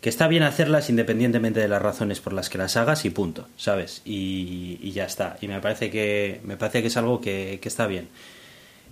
que 0.00 0.08
está 0.08 0.28
bien 0.28 0.44
hacerlas 0.44 0.88
independientemente 0.88 1.60
de 1.60 1.68
las 1.68 1.82
razones 1.82 2.20
por 2.20 2.32
las 2.32 2.48
que 2.48 2.56
las 2.56 2.78
hagas 2.78 3.04
y 3.04 3.10
punto, 3.10 3.48
¿sabes? 3.58 4.00
Y, 4.06 4.90
ya 4.92 5.04
está. 5.04 5.36
Y 5.42 5.48
me 5.48 5.60
parece 5.60 5.90
que, 5.90 6.40
me 6.44 6.56
parece 6.56 6.80
que 6.80 6.88
es 6.88 6.96
algo 6.96 7.20
que, 7.20 7.58
que 7.60 7.68
está 7.68 7.86
bien. 7.86 8.08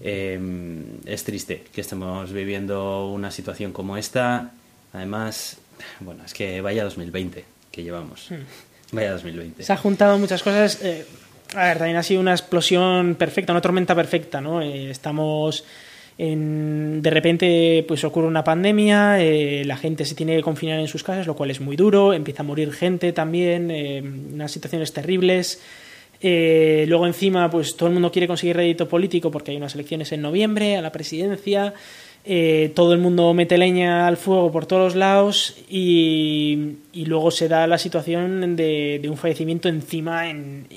Em, 0.01 1.01
es 1.07 1.25
triste 1.25 1.64
que 1.73 1.81
estemos 1.81 2.33
viviendo 2.33 3.09
una 3.09 3.31
situación 3.31 3.73
como 3.73 3.97
esta 3.97 4.53
Además, 4.92 5.59
bueno, 6.01 6.24
es 6.24 6.35
que 6.35 6.61
vaya 6.61 6.85
2020 6.85 7.44
que 7.70 7.83
llevamos. 7.83 8.31
Hmm. 8.31 8.44
Vaya 8.92 9.12
2020. 9.12 9.62
Se 9.62 9.72
ha 9.72 9.77
juntado 9.77 10.18
muchas 10.18 10.42
cosas. 10.42 10.83
Eh, 10.83 11.05
a 11.55 11.64
ver, 11.68 11.79
también 11.79 11.96
ha 11.96 12.03
sido 12.03 12.20
una 12.20 12.33
explosión 12.33 13.14
perfecta, 13.14 13.53
una 13.53 13.61
tormenta 13.61 13.94
perfecta, 13.94 14.40
¿no? 14.40 14.62
Eh, 14.62 14.90
estamos 14.90 15.64
en, 16.16 17.01
de 17.03 17.11
repente 17.11 17.85
pues 17.87 18.05
ocurre 18.05 18.27
una 18.27 18.44
pandemia, 18.44 19.20
eh, 19.20 19.64
la 19.64 19.77
gente 19.77 20.05
se 20.05 20.14
tiene 20.14 20.37
que 20.37 20.42
confinar 20.42 20.81
en 20.81 20.88
sus 20.88 21.05
casas, 21.05 21.27
lo 21.27 21.37
cual 21.37 21.51
es 21.51 21.61
muy 21.61 21.77
duro, 21.77 22.12
empieza 22.12 22.42
a 22.42 22.46
morir 22.46 22.72
gente 22.72 23.12
también, 23.12 23.70
unas 24.33 24.51
situaciones 24.51 24.92
terribles. 24.92 25.61
luego 26.20 27.07
encima 27.07 27.51
pues 27.51 27.77
todo 27.77 27.88
el 27.88 27.94
mundo 27.94 28.11
quiere 28.11 28.27
conseguir 28.27 28.57
rédito 28.57 28.88
político 28.88 29.31
porque 29.31 29.53
hay 29.53 29.57
unas 29.57 29.74
elecciones 29.74 30.11
en 30.12 30.22
noviembre 30.22 30.77
a 30.77 30.83
la 30.83 30.92
presidencia. 30.92 31.74
Eh, 32.31 32.73
todo 32.75 32.93
el 32.93 32.99
mundo 32.99 33.33
mete 33.33 33.57
leña 33.57 34.07
al 34.07 34.19
fuego 34.19 34.53
por 34.53 34.67
todos 34.67 34.95
lados 34.95 35.57
y, 35.67 36.77
luego 36.93 37.31
se 37.31 37.49
da 37.49 37.67
la 37.67 37.79
situación 37.79 38.55
de, 38.55 39.01
un 39.09 39.17
fallecimiento 39.17 39.71
encima 39.71 40.29
en, 40.29 40.69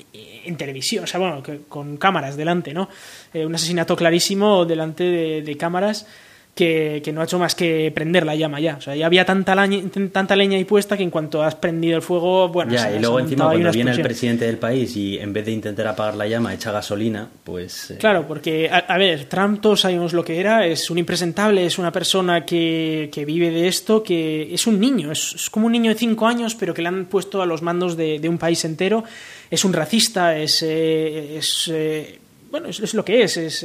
televisión, 0.56 1.04
o 1.04 1.06
sea, 1.06 1.20
bueno, 1.20 1.42
con 1.68 1.98
cámaras 1.98 2.36
delante, 2.38 2.72
¿no? 2.72 2.88
Eh, 3.34 3.44
un 3.44 3.54
asesinato 3.54 3.94
clarísimo 3.96 4.64
delante 4.64 5.42
de 5.42 5.56
cámaras 5.58 6.06
que, 6.54 7.10
no 7.14 7.22
ha 7.22 7.24
hecho 7.24 7.38
más 7.38 7.54
que 7.54 7.90
prender 7.94 8.26
la 8.26 8.34
llama 8.34 8.60
ya. 8.60 8.76
O 8.76 8.80
sea, 8.80 8.94
ya 8.94 9.06
había 9.06 9.24
tanta, 9.24 9.54
leña, 9.54 9.88
tanta 10.12 10.36
leña 10.36 10.58
ahí 10.58 10.64
puesta 10.64 10.96
que 10.96 11.02
en 11.02 11.10
cuanto 11.10 11.42
has 11.42 11.54
prendido 11.54 11.96
el 11.96 12.02
fuego, 12.02 12.48
bueno, 12.48 12.72
ya, 12.72 12.94
y 12.94 12.98
luego 13.00 13.20
encima 13.20 13.46
cuando 13.46 13.72
viene 13.72 13.92
el 13.92 14.02
presidente 14.02 14.44
del 14.44 14.58
país 14.58 14.94
y 14.96 15.18
en 15.18 15.32
vez 15.32 15.46
de 15.46 15.52
intentar 15.52 15.86
apagar 15.86 16.14
la 16.16 16.26
llama 16.26 16.52
echa 16.52 16.70
gasolina, 16.70 17.28
pues... 17.42 17.92
Eh, 17.92 17.96
claro, 17.98 18.26
porque, 18.28 18.70
a, 18.70 18.98
ver, 18.98 19.24
Trump 19.26 19.60
todos 19.62 19.80
sabemos 19.80 20.12
lo 20.12 20.24
que 20.24 20.38
era, 20.38 20.66
es 20.66 20.90
un 20.90 20.98
impresentable, 20.98 21.64
es 21.64 21.78
una 21.78 21.90
persona 21.90 22.44
que, 22.44 23.08
que 23.12 23.24
vive 23.24 23.50
de 23.50 23.68
esto, 23.68 24.02
que 24.02 24.52
es 24.52 24.66
un 24.66 24.78
niño, 24.78 25.10
es, 25.10 25.48
como 25.50 25.66
un 25.66 25.72
niño 25.72 25.90
de 25.90 25.96
cinco 25.96 26.26
años, 26.26 26.54
pero 26.54 26.74
que 26.74 26.82
le 26.82 26.88
han 26.88 27.06
puesto 27.06 27.40
a 27.40 27.46
los 27.46 27.62
mandos 27.62 27.96
de, 27.96 28.20
un 28.28 28.38
país 28.38 28.64
entero, 28.64 29.04
es 29.50 29.64
un 29.64 29.72
racista, 29.72 30.36
es... 30.36 30.62
Eh, 30.62 31.38
es 31.38 31.70
eh, 31.72 32.18
bueno, 32.50 32.68
es, 32.68 32.92
lo 32.92 33.02
que 33.02 33.22
es, 33.22 33.38
es 33.38 33.64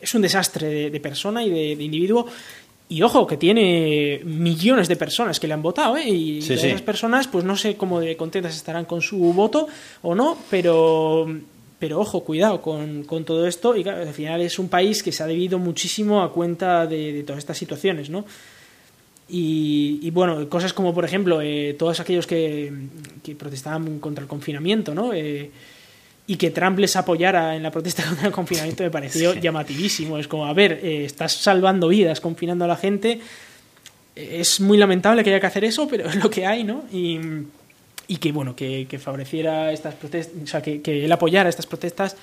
es 0.00 0.14
un 0.14 0.22
desastre 0.22 0.90
de, 0.90 1.00
persona 1.00 1.44
y 1.44 1.50
de, 1.50 1.82
individuo. 1.82 2.26
Y 2.88 3.02
ojo, 3.02 3.26
que 3.26 3.36
tiene 3.36 4.20
millones 4.24 4.88
de 4.88 4.96
personas 4.96 5.38
que 5.38 5.46
le 5.46 5.54
han 5.54 5.62
votado, 5.62 5.96
¿eh? 5.96 6.08
Y 6.08 6.38
esas 6.38 6.82
personas, 6.82 7.28
pues 7.28 7.44
no 7.44 7.56
sé 7.56 7.76
cómo 7.76 8.00
de 8.00 8.16
contentas 8.16 8.56
estarán 8.56 8.84
con 8.84 9.00
su 9.00 9.18
voto 9.32 9.68
o 10.02 10.14
no, 10.16 10.36
pero, 10.50 11.26
pero 11.78 12.00
ojo, 12.00 12.24
cuidado 12.24 12.60
con, 12.60 13.04
todo 13.24 13.46
esto. 13.46 13.76
Y 13.76 13.84
claro, 13.84 14.02
al 14.02 14.12
final 14.12 14.40
es 14.40 14.58
un 14.58 14.68
país 14.68 15.04
que 15.04 15.12
se 15.12 15.22
ha 15.22 15.26
debido 15.26 15.58
muchísimo 15.58 16.22
a 16.22 16.32
cuenta 16.32 16.86
de, 16.86 17.22
todas 17.24 17.38
estas 17.38 17.58
situaciones, 17.58 18.10
¿no? 18.10 18.24
Y, 19.32 20.10
bueno, 20.10 20.48
cosas 20.48 20.72
como, 20.72 20.92
por 20.92 21.04
ejemplo, 21.04 21.40
eh, 21.40 21.76
todos 21.78 22.00
aquellos 22.00 22.26
que, 22.26 22.72
que, 23.22 23.36
protestaban 23.36 24.00
contra 24.00 24.22
el 24.22 24.28
confinamiento, 24.28 24.92
¿no? 24.92 25.12
Eh, 25.12 25.52
y 26.30 26.36
que 26.36 26.52
Trump 26.52 26.78
les 26.78 26.94
apoyara 26.94 27.56
en 27.56 27.62
la 27.64 27.72
protesta 27.72 28.04
contra 28.08 28.28
el 28.28 28.32
confinamiento 28.32 28.84
me 28.84 28.90
pareció 28.90 29.34
llamativísimo. 29.34 30.16
Es 30.16 30.28
como, 30.28 30.46
a 30.46 30.52
ver, 30.52 30.78
eh, 30.80 31.04
estás 31.04 31.32
salvando 31.32 31.88
vidas, 31.88 32.20
confinando 32.20 32.64
a 32.66 32.68
la 32.68 32.76
gente. 32.76 33.20
Es 34.14 34.60
muy 34.60 34.78
lamentable 34.78 35.24
que 35.24 35.30
haya 35.30 35.40
que 35.40 35.48
hacer 35.48 35.64
eso, 35.64 35.88
pero 35.88 36.08
es 36.08 36.22
lo 36.22 36.30
que 36.30 36.46
hay, 36.46 36.62
¿no? 36.62 36.84
Y, 36.92 37.18
y 38.06 38.16
que, 38.18 38.30
bueno, 38.30 38.54
que, 38.54 38.86
que, 38.88 39.00
favoreciera 39.00 39.72
estas 39.72 39.96
protestas, 39.96 40.36
o 40.40 40.46
sea, 40.46 40.62
que, 40.62 40.80
que 40.80 41.04
él 41.04 41.10
apoyara 41.10 41.48
estas 41.48 41.66
protestas 41.66 42.16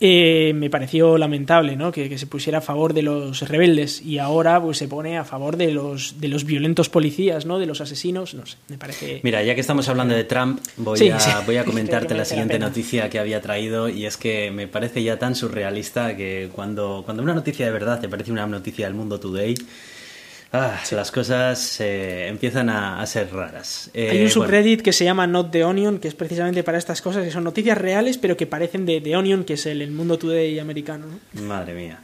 eh, 0.00 0.52
me 0.54 0.70
pareció 0.70 1.18
lamentable 1.18 1.76
¿no? 1.76 1.90
Que, 1.90 2.16
se 2.18 2.26
pusiera 2.26 2.58
a 2.58 2.60
favor 2.60 2.94
de 2.94 3.02
los 3.02 3.40
rebeldes 3.48 4.00
y 4.02 4.18
ahora 4.18 4.60
pues 4.60 4.78
se 4.78 4.88
pone 4.88 5.18
a 5.18 5.24
favor 5.24 5.56
de 5.56 5.72
los, 5.72 6.20
de 6.20 6.28
los 6.28 6.44
violentos 6.44 6.88
policías, 6.88 7.46
¿no? 7.46 7.58
de 7.58 7.66
los 7.66 7.80
asesinos. 7.80 8.34
No 8.34 8.46
sé, 8.46 8.56
me 8.68 8.78
parece. 8.78 9.20
Mira, 9.22 9.42
ya 9.42 9.54
que 9.54 9.60
estamos 9.60 9.88
hablando 9.88 10.14
de 10.14 10.24
Trump, 10.24 10.60
voy, 10.76 11.08
a, 11.08 11.40
voy 11.44 11.56
a 11.56 11.64
comentarte 11.64 12.14
la 12.16 12.24
siguiente 12.24 12.58
noticia 12.58 13.10
que 13.10 13.18
había 13.18 13.40
traído 13.40 13.88
y 13.88 14.06
es 14.06 14.16
que 14.16 14.50
me 14.50 14.66
parece 14.68 15.02
ya 15.02 15.18
tan 15.18 15.34
surrealista 15.34 16.16
que 16.16 16.50
cuando, 16.52 17.02
cuando 17.04 17.22
una 17.22 17.34
noticia 17.34 17.66
de 17.66 17.72
verdad 17.72 18.00
te 18.00 18.08
parece 18.08 18.32
una 18.32 18.46
noticia 18.46 18.86
del 18.86 18.94
mundo 18.94 19.18
today 19.18 19.54
Ah, 20.50 20.80
las 20.92 21.10
cosas 21.10 21.78
eh, 21.80 22.26
empiezan 22.26 22.70
a, 22.70 23.04
ser 23.06 23.30
raras. 23.32 23.90
Eh, 23.92 24.08
Hay 24.10 24.22
un 24.22 24.30
subreddit 24.30 24.80
que 24.80 24.94
se 24.94 25.04
llama 25.04 25.26
Not 25.26 25.50
the 25.50 25.62
Onion, 25.62 25.98
que 25.98 26.08
es 26.08 26.14
precisamente 26.14 26.62
para 26.62 26.78
estas 26.78 27.02
cosas, 27.02 27.24
que 27.24 27.30
son 27.30 27.44
noticias 27.44 27.76
reales, 27.76 28.16
pero 28.16 28.36
que 28.36 28.46
parecen 28.46 28.86
de 28.86 29.02
The 29.02 29.16
Onion, 29.16 29.44
que 29.44 29.54
es 29.54 29.66
el, 29.66 29.82
el 29.82 29.90
mundo 29.90 30.18
today 30.18 30.58
americano. 30.58 31.06
Madre 31.34 31.74
mía. 31.74 32.00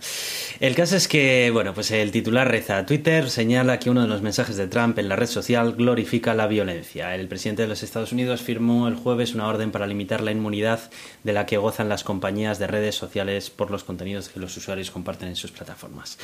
El 0.61 0.77
caso 0.77 0.95
es 0.95 1.09
que, 1.09 1.51
bueno, 1.53 1.75
pues 1.75 1.91
el 1.91 2.13
titular 2.13 2.49
reza, 2.49 2.87
Twitter 2.87 3.29
señala 3.29 3.81
que 3.81 3.91
uno 3.91 4.03
de 4.03 4.07
los 4.07 4.23
mensajes 4.23 4.57
de 4.57 4.69
Trump 4.69 4.97
en 5.01 5.09
la 5.09 5.17
red 5.17 5.27
social 5.27 5.73
glorifica 5.73 6.33
la 6.33 6.47
violencia. 6.47 7.17
El 7.17 7.27
presidente 7.27 7.63
de 7.63 7.69
los 7.69 7.83
Estados 7.83 8.13
Unidos 8.13 8.41
firmó 8.41 8.87
el 8.87 8.95
jueves 8.95 9.35
una 9.35 9.49
orden 9.49 9.73
para 9.73 9.89
limitar 9.89 10.21
la 10.21 10.31
inmunidad 10.31 10.93
de 11.25 11.33
la 11.33 11.45
que 11.45 11.57
gozan 11.57 11.89
las 11.89 12.05
compañías 12.05 12.61
de 12.61 12.69
redes 12.69 12.95
sociales 12.95 13.51
por 13.51 13.73
los 13.73 13.83
contenidos 13.83 14.29
que 14.29 14.39
los 14.39 14.57
usuarios 14.57 14.93
comparten 14.93 15.29
en 15.29 15.35
sus 15.35 15.51
plataformas. 15.51 16.19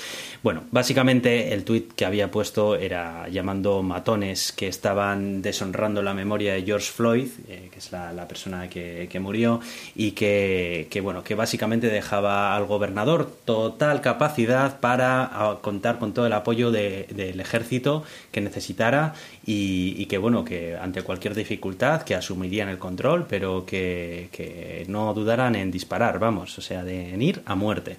Bueno, 0.44 0.62
básicamente 0.70 1.52
el 1.52 1.64
tuit 1.64 1.92
que 1.92 2.04
había 2.04 2.30
puesto 2.30 2.76
era 2.76 3.26
llamando 3.28 3.82
matones 3.82 4.52
que 4.52 4.68
estaban 4.68 5.42
deshonrando 5.42 6.02
la 6.02 6.14
memoria 6.14 6.54
de 6.54 6.62
George 6.62 6.92
Floyd, 6.92 7.28
eh, 7.48 7.68
que 7.72 7.78
es 7.80 7.90
la, 7.90 8.28
persona 8.28 8.68
que, 8.68 9.18
murió, 9.20 9.60
y 9.96 10.12
que, 10.12 10.86
que, 10.88 11.00
bueno, 11.00 11.24
que 11.24 11.34
básicamente 11.34 11.88
dejaba 11.88 12.54
al 12.54 12.66
gobernador 12.66 13.28
total 13.44 14.00
capacidad 14.00 14.19
capacidad 14.20 14.80
para 14.80 15.22
ah, 15.32 15.58
contar 15.62 15.98
con 15.98 16.12
todo 16.12 16.26
el 16.26 16.34
apoyo 16.34 16.70
del 16.70 17.40
ejército 17.40 18.04
que 18.30 18.42
necesitara 18.42 19.14
y, 19.46 20.04
que 20.06 20.18
bueno 20.18 20.44
que 20.44 20.76
ante 20.76 21.00
cualquier 21.00 21.34
dificultad 21.34 22.02
que 22.02 22.14
asumirían 22.14 22.68
el 22.68 22.76
control 22.76 23.24
pero 23.26 23.64
que, 23.64 24.84
no 24.88 25.14
dudaran 25.14 25.54
en 25.54 25.70
disparar 25.70 26.18
vamos 26.18 26.58
o 26.58 26.60
sea 26.60 26.84
de 26.84 27.14
en 27.14 27.22
ir 27.22 27.40
a 27.46 27.54
muerte 27.54 27.96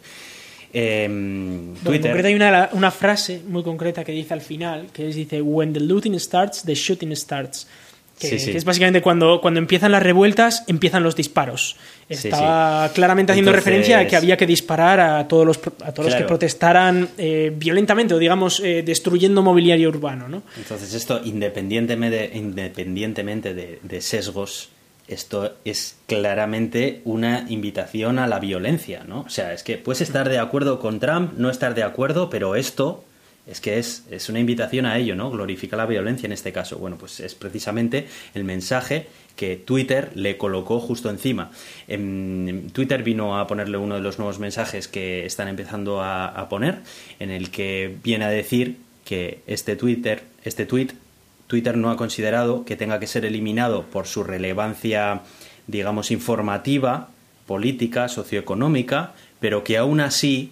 em, 0.73 1.73
Twitter. 1.83 2.23
hay 2.23 2.35
una, 2.35 2.69
una, 2.73 2.91
frase 2.91 3.41
muy 3.47 3.63
concreta 3.63 4.03
que 4.03 4.11
dice 4.11 4.33
al 4.35 4.41
final, 4.41 4.87
que 4.93 5.09
es, 5.09 5.15
dice, 5.15 5.41
When 5.41 5.73
the 5.73 5.81
looting 5.81 6.17
starts, 6.19 6.63
the 6.63 6.75
shooting 6.75 7.13
starts. 7.15 7.67
Que, 8.21 8.35
es 8.35 8.65
básicamente 8.65 9.01
cuando, 9.01 9.41
cuando 9.41 9.59
empiezan 9.59 9.91
las 9.91 10.03
revueltas, 10.03 10.63
empiezan 10.67 11.03
los 11.03 11.15
disparos. 11.15 11.75
Estaba 12.07 12.89
claramente 12.93 13.31
haciendo 13.31 13.51
referencia 13.51 13.99
a 13.99 14.07
que 14.07 14.15
había 14.15 14.37
que 14.37 14.45
disparar 14.45 14.99
a 14.99 15.27
todos 15.27 15.45
los, 15.45 15.59
a 15.83 15.91
todos 15.91 16.11
los 16.11 16.15
que 16.15 16.25
protestaran 16.25 17.09
eh, 17.17 17.51
violentamente 17.55 18.13
o, 18.13 18.19
digamos, 18.19 18.59
eh, 18.59 18.83
destruyendo 18.83 19.41
mobiliario 19.41 19.89
urbano. 19.89 20.27
¿no? 20.27 20.43
Entonces, 20.57 20.93
esto, 20.93 21.21
independientemente, 21.23 22.31
independientemente 22.33 23.53
de, 23.53 23.79
de 23.81 24.01
sesgos, 24.01 24.69
esto 25.07 25.55
es 25.65 25.97
claramente 26.07 27.01
una 27.05 27.45
invitación 27.49 28.19
a 28.19 28.27
la 28.27 28.39
violencia, 28.39 29.03
¿no? 29.03 29.21
O 29.21 29.29
sea, 29.29 29.53
es 29.53 29.63
que 29.63 29.77
puedes 29.77 30.01
estar 30.01 30.29
de 30.29 30.39
acuerdo 30.39 30.79
con 30.79 30.99
Trump, 30.99 31.33
no 31.37 31.49
estar 31.49 31.75
de 31.75 31.83
acuerdo, 31.83 32.29
pero 32.29 32.55
esto 32.55 33.03
es 33.51 33.59
que 33.59 33.77
es, 33.77 34.05
es, 34.09 34.29
una 34.29 34.39
invitación 34.39 34.85
a 34.85 34.97
ello, 34.97 35.13
¿no? 35.13 35.29
Glorifica 35.29 35.75
la 35.75 35.85
violencia 35.85 36.25
en 36.25 36.31
este 36.31 36.53
caso. 36.53 36.77
Bueno, 36.77 36.97
pues 36.97 37.19
es 37.19 37.35
precisamente 37.35 38.07
el 38.33 38.45
mensaje 38.45 39.07
que 39.35 39.57
Twitter 39.57 40.11
le 40.15 40.37
colocó 40.37 40.79
justo 40.79 41.09
encima. 41.09 41.51
En 41.87 42.69
Twitter 42.71 43.03
vino 43.03 43.37
a 43.37 43.47
ponerle 43.47 43.77
uno 43.77 43.95
de 43.95 44.01
los 44.01 44.19
nuevos 44.19 44.39
mensajes 44.39 44.87
que 44.87 45.25
están 45.25 45.49
empezando 45.49 46.01
a, 46.01 46.47
poner, 46.49 46.79
en 47.19 47.29
el 47.29 47.51
que 47.51 47.97
viene 48.03 48.25
a 48.25 48.29
decir 48.29 48.77
que 49.03 49.39
este 49.47 49.75
Twitter, 49.75 50.23
este 50.45 50.65
tweet, 50.65 50.89
Twitter 51.47 51.75
no 51.75 51.91
ha 51.91 51.97
considerado 51.97 52.63
que 52.63 52.77
tenga 52.77 52.99
que 52.99 53.07
ser 53.07 53.25
eliminado 53.25 53.83
por 53.83 54.07
su 54.07 54.23
relevancia, 54.23 55.23
digamos, 55.67 56.11
informativa, 56.11 57.09
política, 57.47 58.07
socioeconómica, 58.07 59.13
pero 59.41 59.63
que 59.65 59.77
aún 59.77 59.99
así 59.99 60.51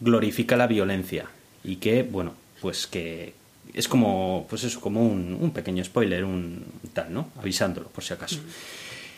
glorifica 0.00 0.56
la 0.56 0.68
violencia 0.68 1.26
y 1.64 1.76
que, 1.76 2.02
bueno, 2.02 2.34
pues 2.60 2.86
que 2.86 3.32
es 3.72 3.88
como, 3.88 4.46
pues 4.48 4.64
eso, 4.64 4.80
como 4.80 5.02
un, 5.02 5.50
pequeño 5.52 5.82
spoiler, 5.84 6.24
un 6.24 6.64
tal, 6.92 7.12
¿no? 7.12 7.30
Avisándolo, 7.40 7.88
por 7.88 8.04
si 8.04 8.14
acaso. 8.14 8.38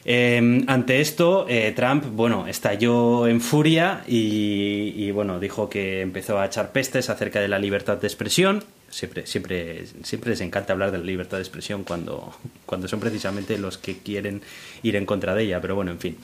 Em, 0.05 0.65
ante 0.69 1.01
esto, 1.01 1.47
eh, 1.49 1.73
Trump, 1.75 2.05
bueno, 2.13 2.47
estalló 2.47 3.27
en 3.27 3.41
furia 3.41 4.05
y, 4.07 5.11
bueno, 5.11 5.41
dijo 5.41 5.69
que 5.69 6.01
empezó 6.01 6.39
a 6.39 6.47
echar 6.47 6.73
pestes 6.73 7.11
acerca 7.11 7.41
de 7.41 7.49
la 7.49 7.59
libertad 7.59 7.99
de 7.99 8.07
expresión. 8.07 8.63
Siempre, 8.89 9.27
siempre, 9.27 9.85
siempre 10.05 10.31
les 10.31 10.41
encanta 10.41 10.73
hablar 10.73 10.93
de 10.93 10.99
la 10.99 11.05
libertad 11.05 11.39
de 11.39 11.43
expresión 11.43 11.83
cuando, 11.83 12.33
cuando 12.65 12.87
son 12.87 13.01
precisamente 13.01 13.59
los 13.59 13.79
que 13.79 13.99
quieren 13.99 14.43
ir 14.85 14.95
en 14.95 15.05
contra 15.05 15.35
de 15.35 15.43
ella, 15.43 15.61
pero 15.61 15.75
bueno, 15.75 15.91
en 15.91 15.99
fin 15.99 16.17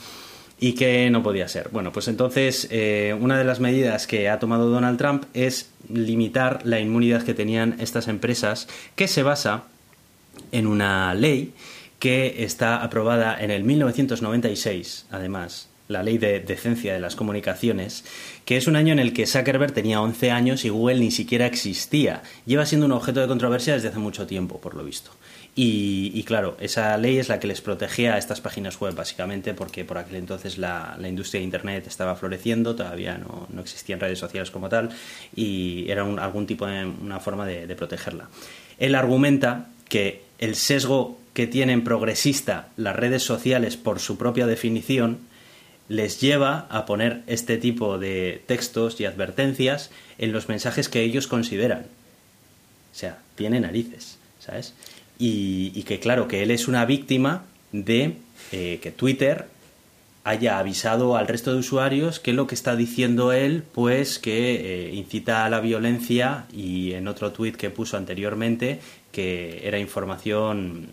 y 0.63 0.75
que 0.75 1.11
no 1.11 1.25
podía 1.25 1.49
ser. 1.49 1.71
Bueno, 1.73 1.93
pues 1.93 2.07
entonces 2.07 2.69
eh, 2.71 3.17
una 3.21 3.37
de 3.37 3.43
las 3.43 3.59
medidas 3.59 4.07
que 4.07 4.29
ha 4.29 4.39
tomado 4.39 4.71
Donald 4.71 4.97
Trump 4.97 5.25
es 5.35 5.71
limitar 5.93 6.61
la 6.63 6.79
inmunidad 6.79 7.25
que 7.25 7.35
tenían 7.35 7.75
estas 7.81 8.07
empresas, 8.07 8.69
que 8.95 9.09
se 9.09 9.25
basa 9.25 9.65
en 10.53 10.69
una 10.69 11.15
ley 11.15 11.53
que 11.99 12.45
está 12.45 12.81
aprobada 12.81 13.37
en 13.43 13.51
el 13.51 13.65
1996, 13.65 15.07
además, 15.11 15.69
la 15.89 16.05
ley 16.05 16.19
de 16.19 16.39
decencia 16.39 16.95
de 16.95 17.01
las 17.01 17.17
comunicaciones, 17.17 18.05
que 18.45 18.57
es 18.57 18.69
un 18.69 18.77
año 18.77 18.93
en 18.93 19.01
el 19.01 19.13
que 19.13 19.27
Zuckerberg 19.27 19.73
tenía 19.73 20.01
11 20.01 20.31
años 20.31 20.65
y 20.65 20.69
Google 20.69 21.01
ni 21.01 21.11
siquiera 21.11 21.47
existía. 21.47 22.23
Lleva 22.47 22.67
siendo 22.67 22.87
un 22.87 22.93
objeto 22.93 23.21
de 23.21 23.27
controversia 23.27 23.75
desde 23.75 23.89
hace 23.89 23.99
mucho 23.99 24.29
tiempo, 24.29 24.61
por 24.61 24.75
lo 24.75 24.85
visto. 24.85 25.11
Y, 25.55 26.23
claro, 26.25 26.57
esa 26.61 26.97
ley 26.97 27.19
es 27.19 27.29
la 27.29 27.39
que 27.39 27.47
les 27.47 27.61
protegía 27.61 28.15
a 28.15 28.19
estas 28.19 28.41
páginas 28.41 28.81
web, 28.81 28.95
básicamente, 28.95 29.53
porque 29.53 29.85
por 29.85 29.99
aquel 29.99 30.17
entonces 30.17 30.57
la, 30.57 30.97
industria 31.07 31.41
de 31.41 31.45
Internet 31.45 31.87
estaba 31.87 32.17
floreciendo, 32.17 32.75
todavía 32.75 33.19
no, 33.19 33.61
existían 33.61 34.01
redes 34.01 34.19
sociales 34.19 34.51
como 34.51 34.71
tal, 34.71 34.89
y 35.37 35.91
era 35.91 36.03
algún 36.03 36.47
tipo 36.47 36.67
de 36.67 36.87
una 36.87 37.21
forma 37.21 37.45
de, 37.45 37.67
de 37.67 37.75
protegerla. 37.75 38.29
Él 38.79 38.95
argumenta 38.95 39.67
que 39.91 40.23
el 40.39 40.57
sesgo 40.57 41.19
que 41.35 41.47
tienen 41.47 41.85
progresista 41.85 42.69
las 42.79 42.97
redes 42.97 43.23
sociales 43.23 43.77
por 43.77 44.01
su 44.01 44.17
propia 44.17 44.47
definición 44.47 45.19
les 45.89 46.21
lleva 46.21 46.67
a 46.71 46.87
poner 46.87 47.23
este 47.27 47.59
tipo 47.59 47.99
de 47.99 48.43
textos 48.47 48.99
y 49.01 49.05
advertencias 49.05 49.91
en 50.17 50.33
los 50.33 50.49
mensajes 50.49 50.89
que 50.89 51.03
ellos 51.03 51.27
consideran. 51.27 51.87
O 52.93 52.95
sea, 52.95 53.19
tiene 53.35 53.61
narices, 53.61 54.19
¿sabes? 54.41 54.73
Y, 55.25 55.85
que 55.85 56.01
claro, 56.01 56.27
que 56.27 56.43
él 56.43 56.51
es 56.51 56.67
una 56.67 56.85
víctima 56.85 57.45
de 57.71 58.17
eh, 58.51 58.81
que 58.83 58.91
Twitter 58.91 59.47
haya 60.25 60.59
avisado 60.59 61.17
al 61.17 61.29
resto 61.29 61.53
de 61.53 61.59
usuarios 61.59 62.19
que 62.19 62.33
lo 62.33 62.49
que 62.49 62.57
está 62.57 62.75
diciendo 62.75 63.33
él, 63.33 63.63
pues 63.73 64.19
que 64.19 64.89
eh, 64.89 64.95
incita 64.95 65.45
a 65.45 65.51
la 65.51 65.61
violencia 65.61 66.47
y 66.53 66.95
en 66.95 67.07
otro 67.07 67.31
tuit 67.31 67.57
que 67.57 67.71
puso 67.71 67.97
anteriormente 67.97 68.81
que 69.13 69.61
era 69.67 69.79
información 69.79 70.89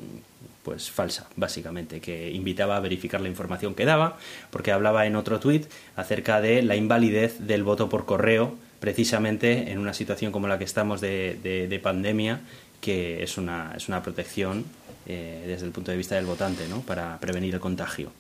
pues 0.62 0.92
falsa, 0.92 1.28
básicamente, 1.36 2.00
que 2.00 2.30
invitaba 2.32 2.78
a 2.78 2.80
verificar 2.80 3.22
la 3.22 3.30
información 3.30 3.74
que 3.74 3.86
daba, 3.86 4.18
porque 4.52 4.72
hablaba 4.72 5.08
en 5.08 5.16
otro 5.16 5.40
tuit 5.40 5.66
acerca 5.96 6.42
de 6.42 6.62
la 6.62 6.76
invalidez 6.76 7.40
del 7.40 7.64
voto 7.64 7.90
por 7.90 8.06
correo, 8.06 8.56
precisamente 8.80 9.72
en 9.72 9.80
una 9.80 9.94
situación 9.94 10.32
como 10.32 10.48
la 10.48 10.58
que 10.58 10.66
estamos 10.66 11.02
de, 11.02 11.80
pandemia, 11.82 12.42
que 12.82 13.24
es 13.24 13.38
una, 13.38 13.74
es 13.76 13.88
una 13.88 14.02
protección 14.02 14.66
eh, 15.06 15.44
desde 15.48 15.66
el 15.66 15.72
punto 15.72 15.92
de 15.92 15.98
vista 15.98 16.16
del 16.16 16.26
votante, 16.26 16.68
¿no? 16.68 16.82
para 16.82 17.18
prevenir 17.20 17.54
el 17.54 17.60
contagio. 17.60 18.12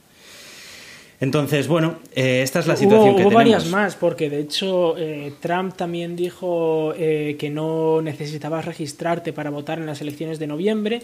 Entonces, 1.22 1.68
bueno, 1.68 2.00
eh, 2.16 2.42
esta 2.44 2.60
es 2.60 2.68
la 2.68 2.78
situación 2.78 3.16
que 3.16 3.24
hubo 3.24 3.30
tenemos. 3.30 3.34
varias 3.34 3.66
más, 3.66 3.96
porque 3.96 4.30
de 4.30 4.40
hecho 4.40 4.98
eh, 4.98 5.34
Trump 5.42 5.76
también 5.76 6.16
dijo 6.16 6.94
eh, 6.98 7.36
que 7.38 7.50
no 7.50 8.02
necesitabas 8.02 8.64
registrarte 8.64 9.34
para 9.34 9.50
votar 9.50 9.80
en 9.80 9.86
las 9.86 10.00
elecciones 10.00 10.40
de 10.40 10.48
noviembre, 10.48 11.02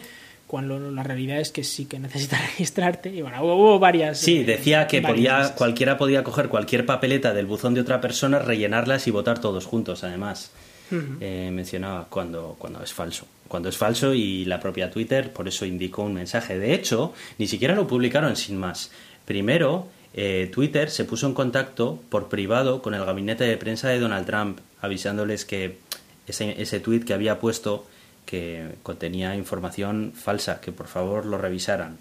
cuando 0.47 0.79
la 0.79 1.03
realidad 1.03 1.41
es 1.41 1.51
que 1.51 1.65
sí 1.65 1.85
que 1.85 1.99
necesitas 1.99 2.39
registrarte. 2.51 3.09
Y 3.09 3.21
bueno, 3.21 3.43
hubo, 3.43 3.77
varias. 3.77 4.19
Sí, 4.19 4.45
decía 4.45 4.87
que 4.87 5.01
podía, 5.01 5.53
cualquiera 5.57 5.97
podía 5.97 6.23
coger 6.23 6.47
cualquier 6.47 6.85
papeleta 6.85 7.33
del 7.33 7.45
buzón 7.45 7.73
de 7.73 7.81
otra 7.81 7.99
persona, 7.99 8.39
rellenarlas 8.39 9.07
y 9.07 9.11
votar 9.11 9.39
todos 9.39 9.65
juntos, 9.65 10.05
además. 10.05 10.51
Mencionaba 10.91 12.07
cuando, 12.09 12.55
cuando 12.57 12.83
es 12.83 12.93
falso. 12.93 13.27
Cuando 13.47 13.69
es 13.69 13.77
falso 13.77 14.13
y 14.13 14.45
la 14.45 14.59
propia 14.59 14.89
Twitter 14.89 15.31
por 15.31 15.47
eso 15.47 15.65
indicó 15.65 16.03
un 16.03 16.13
mensaje. 16.13 16.57
De 16.57 16.73
hecho, 16.73 17.13
ni 17.37 17.47
siquiera 17.47 17.75
lo 17.75 17.87
publicaron 17.87 18.35
sin 18.35 18.57
más. 18.57 18.91
Primero 19.25 19.87
eh, 20.13 20.49
Twitter 20.53 20.89
se 20.89 21.03
puso 21.03 21.27
en 21.27 21.33
contacto 21.33 21.99
por 22.09 22.29
privado 22.29 22.81
con 22.81 22.93
el 22.93 23.03
gabinete 23.03 23.43
de 23.43 23.57
prensa 23.57 23.89
de 23.89 23.99
Donald 23.99 24.25
Trump, 24.25 24.59
avisándoles 24.81 25.43
que 25.43 25.77
ese, 26.25 26.61
ese 26.61 26.79
tweet 26.79 27.01
que 27.01 27.13
había 27.13 27.39
puesto 27.39 27.85
que 28.25 28.75
contenía 28.81 29.35
información 29.35 30.13
falsa, 30.15 30.61
que 30.61 30.71
por 30.71 30.87
favor 30.87 31.25
lo 31.25 31.37
revisaran. 31.37 31.97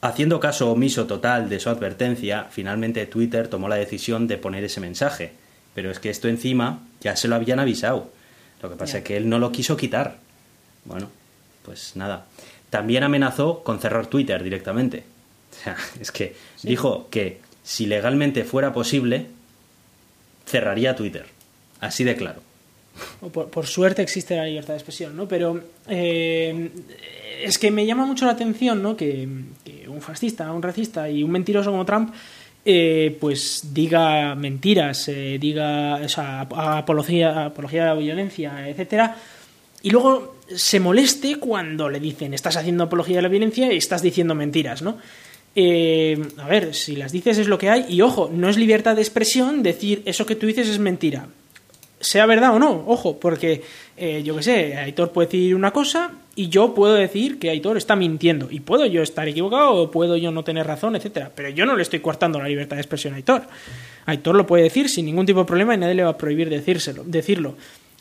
Haciendo 0.00 0.40
caso 0.40 0.70
omiso 0.70 1.06
total 1.06 1.50
de 1.50 1.60
su 1.60 1.68
advertencia, 1.68 2.46
finalmente 2.50 3.06
Twitter 3.06 3.48
tomó 3.48 3.68
la 3.68 3.76
decisión 3.76 4.26
de 4.26 4.38
poner 4.38 4.64
ese 4.64 4.80
mensaje. 4.80 5.32
Pero 5.74 5.90
es 5.90 5.98
que 5.98 6.10
esto 6.10 6.28
encima 6.28 6.80
ya 7.00 7.16
se 7.16 7.28
lo 7.28 7.36
habían 7.36 7.60
avisado. 7.60 8.10
Lo 8.62 8.70
que 8.70 8.76
pasa 8.76 8.98
es 8.98 9.04
que 9.04 9.16
él 9.16 9.28
no 9.28 9.38
lo 9.38 9.52
quiso 9.52 9.76
quitar. 9.76 10.18
Bueno, 10.84 11.08
pues 11.64 11.96
nada. 11.96 12.26
También 12.70 13.02
amenazó 13.02 13.62
con 13.62 13.80
cerrar 13.80 14.06
Twitter 14.06 14.42
directamente. 14.42 15.04
O 15.50 15.62
sea, 15.62 15.76
es 16.00 16.12
que 16.12 16.36
dijo 16.62 17.08
que 17.10 17.40
si 17.64 17.86
legalmente 17.86 18.44
fuera 18.44 18.72
posible, 18.72 19.26
cerraría 20.46 20.94
Twitter. 20.94 21.26
Así 21.80 22.04
de 22.04 22.14
claro. 22.16 22.40
Por, 23.32 23.66
suerte 23.66 24.02
existe 24.02 24.36
la 24.36 24.44
libertad 24.44 24.74
de 24.74 24.78
expresión, 24.78 25.16
¿no? 25.16 25.26
Pero 25.26 25.60
eh, 25.88 26.70
es 27.42 27.58
que 27.58 27.70
me 27.70 27.86
llama 27.86 28.04
mucho 28.04 28.26
la 28.26 28.32
atención, 28.32 28.82
¿no? 28.82 28.96
Que, 28.96 29.28
un 29.88 30.00
fascista, 30.00 30.52
un 30.52 30.62
racista 30.62 31.10
y 31.10 31.22
un 31.22 31.30
mentiroso 31.30 31.70
como 31.70 31.84
Trump, 31.84 32.14
eh, 32.64 33.16
pues 33.20 33.72
diga 33.72 34.34
mentiras, 34.34 35.08
eh, 35.08 35.38
diga 35.40 36.00
apología, 36.56 37.46
apología 37.46 37.82
de 37.82 37.88
la 37.88 37.94
violencia, 37.94 38.68
etcétera, 38.68 39.16
y 39.82 39.90
luego 39.90 40.36
se 40.54 40.80
moleste 40.80 41.36
cuando 41.36 41.88
le 41.88 42.00
dicen 42.00 42.34
estás 42.34 42.56
haciendo 42.56 42.84
apología 42.84 43.16
de 43.16 43.22
la 43.22 43.28
violencia 43.28 43.72
y 43.72 43.76
estás 43.76 44.02
diciendo 44.02 44.34
mentiras, 44.34 44.82
¿no? 44.82 44.98
Eh, 45.54 46.20
a 46.38 46.46
ver, 46.48 46.74
si 46.74 46.96
las 46.96 47.12
dices 47.12 47.38
es 47.38 47.48
lo 47.48 47.58
que 47.58 47.70
hay, 47.70 47.86
y 47.88 48.02
ojo, 48.02 48.30
no 48.32 48.48
es 48.48 48.56
libertad 48.56 48.94
de 48.94 49.02
expresión 49.02 49.62
decir 49.62 50.02
eso 50.04 50.26
que 50.26 50.36
tú 50.36 50.46
dices 50.46 50.68
es 50.68 50.78
mentira. 50.78 51.28
Sea 51.98 52.26
verdad 52.26 52.54
o 52.54 52.58
no, 52.58 52.84
ojo, 52.86 53.18
porque 53.18 53.62
eh, 53.96 54.22
yo 54.24 54.36
qué 54.36 54.42
sé, 54.42 54.76
Aitor 54.76 55.12
puede 55.12 55.26
decir 55.26 55.54
una 55.54 55.72
cosa 55.72 56.12
y 56.40 56.48
yo 56.48 56.72
puedo 56.72 56.94
decir 56.94 57.38
que 57.38 57.50
Aitor 57.50 57.76
está 57.76 57.96
mintiendo. 57.96 58.48
Y 58.50 58.60
puedo 58.60 58.86
yo 58.86 59.02
estar 59.02 59.28
equivocado 59.28 59.74
o 59.74 59.90
puedo 59.90 60.16
yo 60.16 60.30
no 60.30 60.42
tener 60.42 60.66
razón, 60.66 60.96
etcétera. 60.96 61.30
Pero 61.34 61.50
yo 61.50 61.66
no 61.66 61.76
le 61.76 61.82
estoy 61.82 62.00
coartando 62.00 62.40
la 62.40 62.48
libertad 62.48 62.76
de 62.76 62.80
expresión 62.80 63.12
a 63.12 63.16
Aitor. 63.18 63.42
Aitor 64.06 64.34
lo 64.34 64.46
puede 64.46 64.62
decir 64.62 64.88
sin 64.88 65.04
ningún 65.04 65.26
tipo 65.26 65.40
de 65.40 65.44
problema 65.44 65.74
y 65.74 65.76
nadie 65.76 65.96
le 65.96 66.02
va 66.02 66.10
a 66.10 66.16
prohibir 66.16 66.48
decírselo, 66.48 67.04
decirlo. 67.04 67.56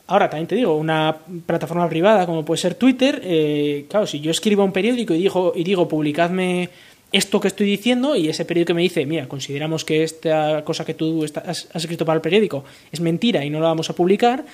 Ahora, 0.07 0.29
también 0.29 0.47
te 0.47 0.55
digo, 0.55 0.73
una 0.77 1.17
plataforma 1.45 1.89
privada 1.89 2.25
como 2.25 2.45
puede 2.45 2.61
ser 2.61 2.75
Twitter, 2.75 3.19
eh, 3.25 3.87
claro, 3.89 4.07
si 4.07 4.21
yo 4.21 4.31
escribo 4.31 4.63
un 4.63 4.71
periódico 4.71 5.13
y 5.13 5.17
digo, 5.17 5.51
y 5.53 5.65
digo 5.65 5.89
publicadme 5.89 6.69
esto 7.11 7.39
que 7.39 7.47
estoy 7.47 7.67
diciendo 7.67 8.15
y 8.15 8.29
ese 8.29 8.45
periódico 8.45 8.73
me 8.73 8.83
dice, 8.83 9.05
mira, 9.05 9.27
consideramos 9.27 9.83
que 9.83 10.03
esta 10.03 10.63
cosa 10.63 10.85
que 10.85 10.93
tú 10.93 11.25
has, 11.45 11.67
escrito 11.73 12.05
para 12.05 12.15
el 12.15 12.21
periódico 12.21 12.63
es 12.91 13.01
mentira 13.01 13.43
y 13.43 13.49
no 13.49 13.59
la 13.59 13.67
vamos 13.67 13.89
a 13.89 13.93
publicar, 13.93 14.45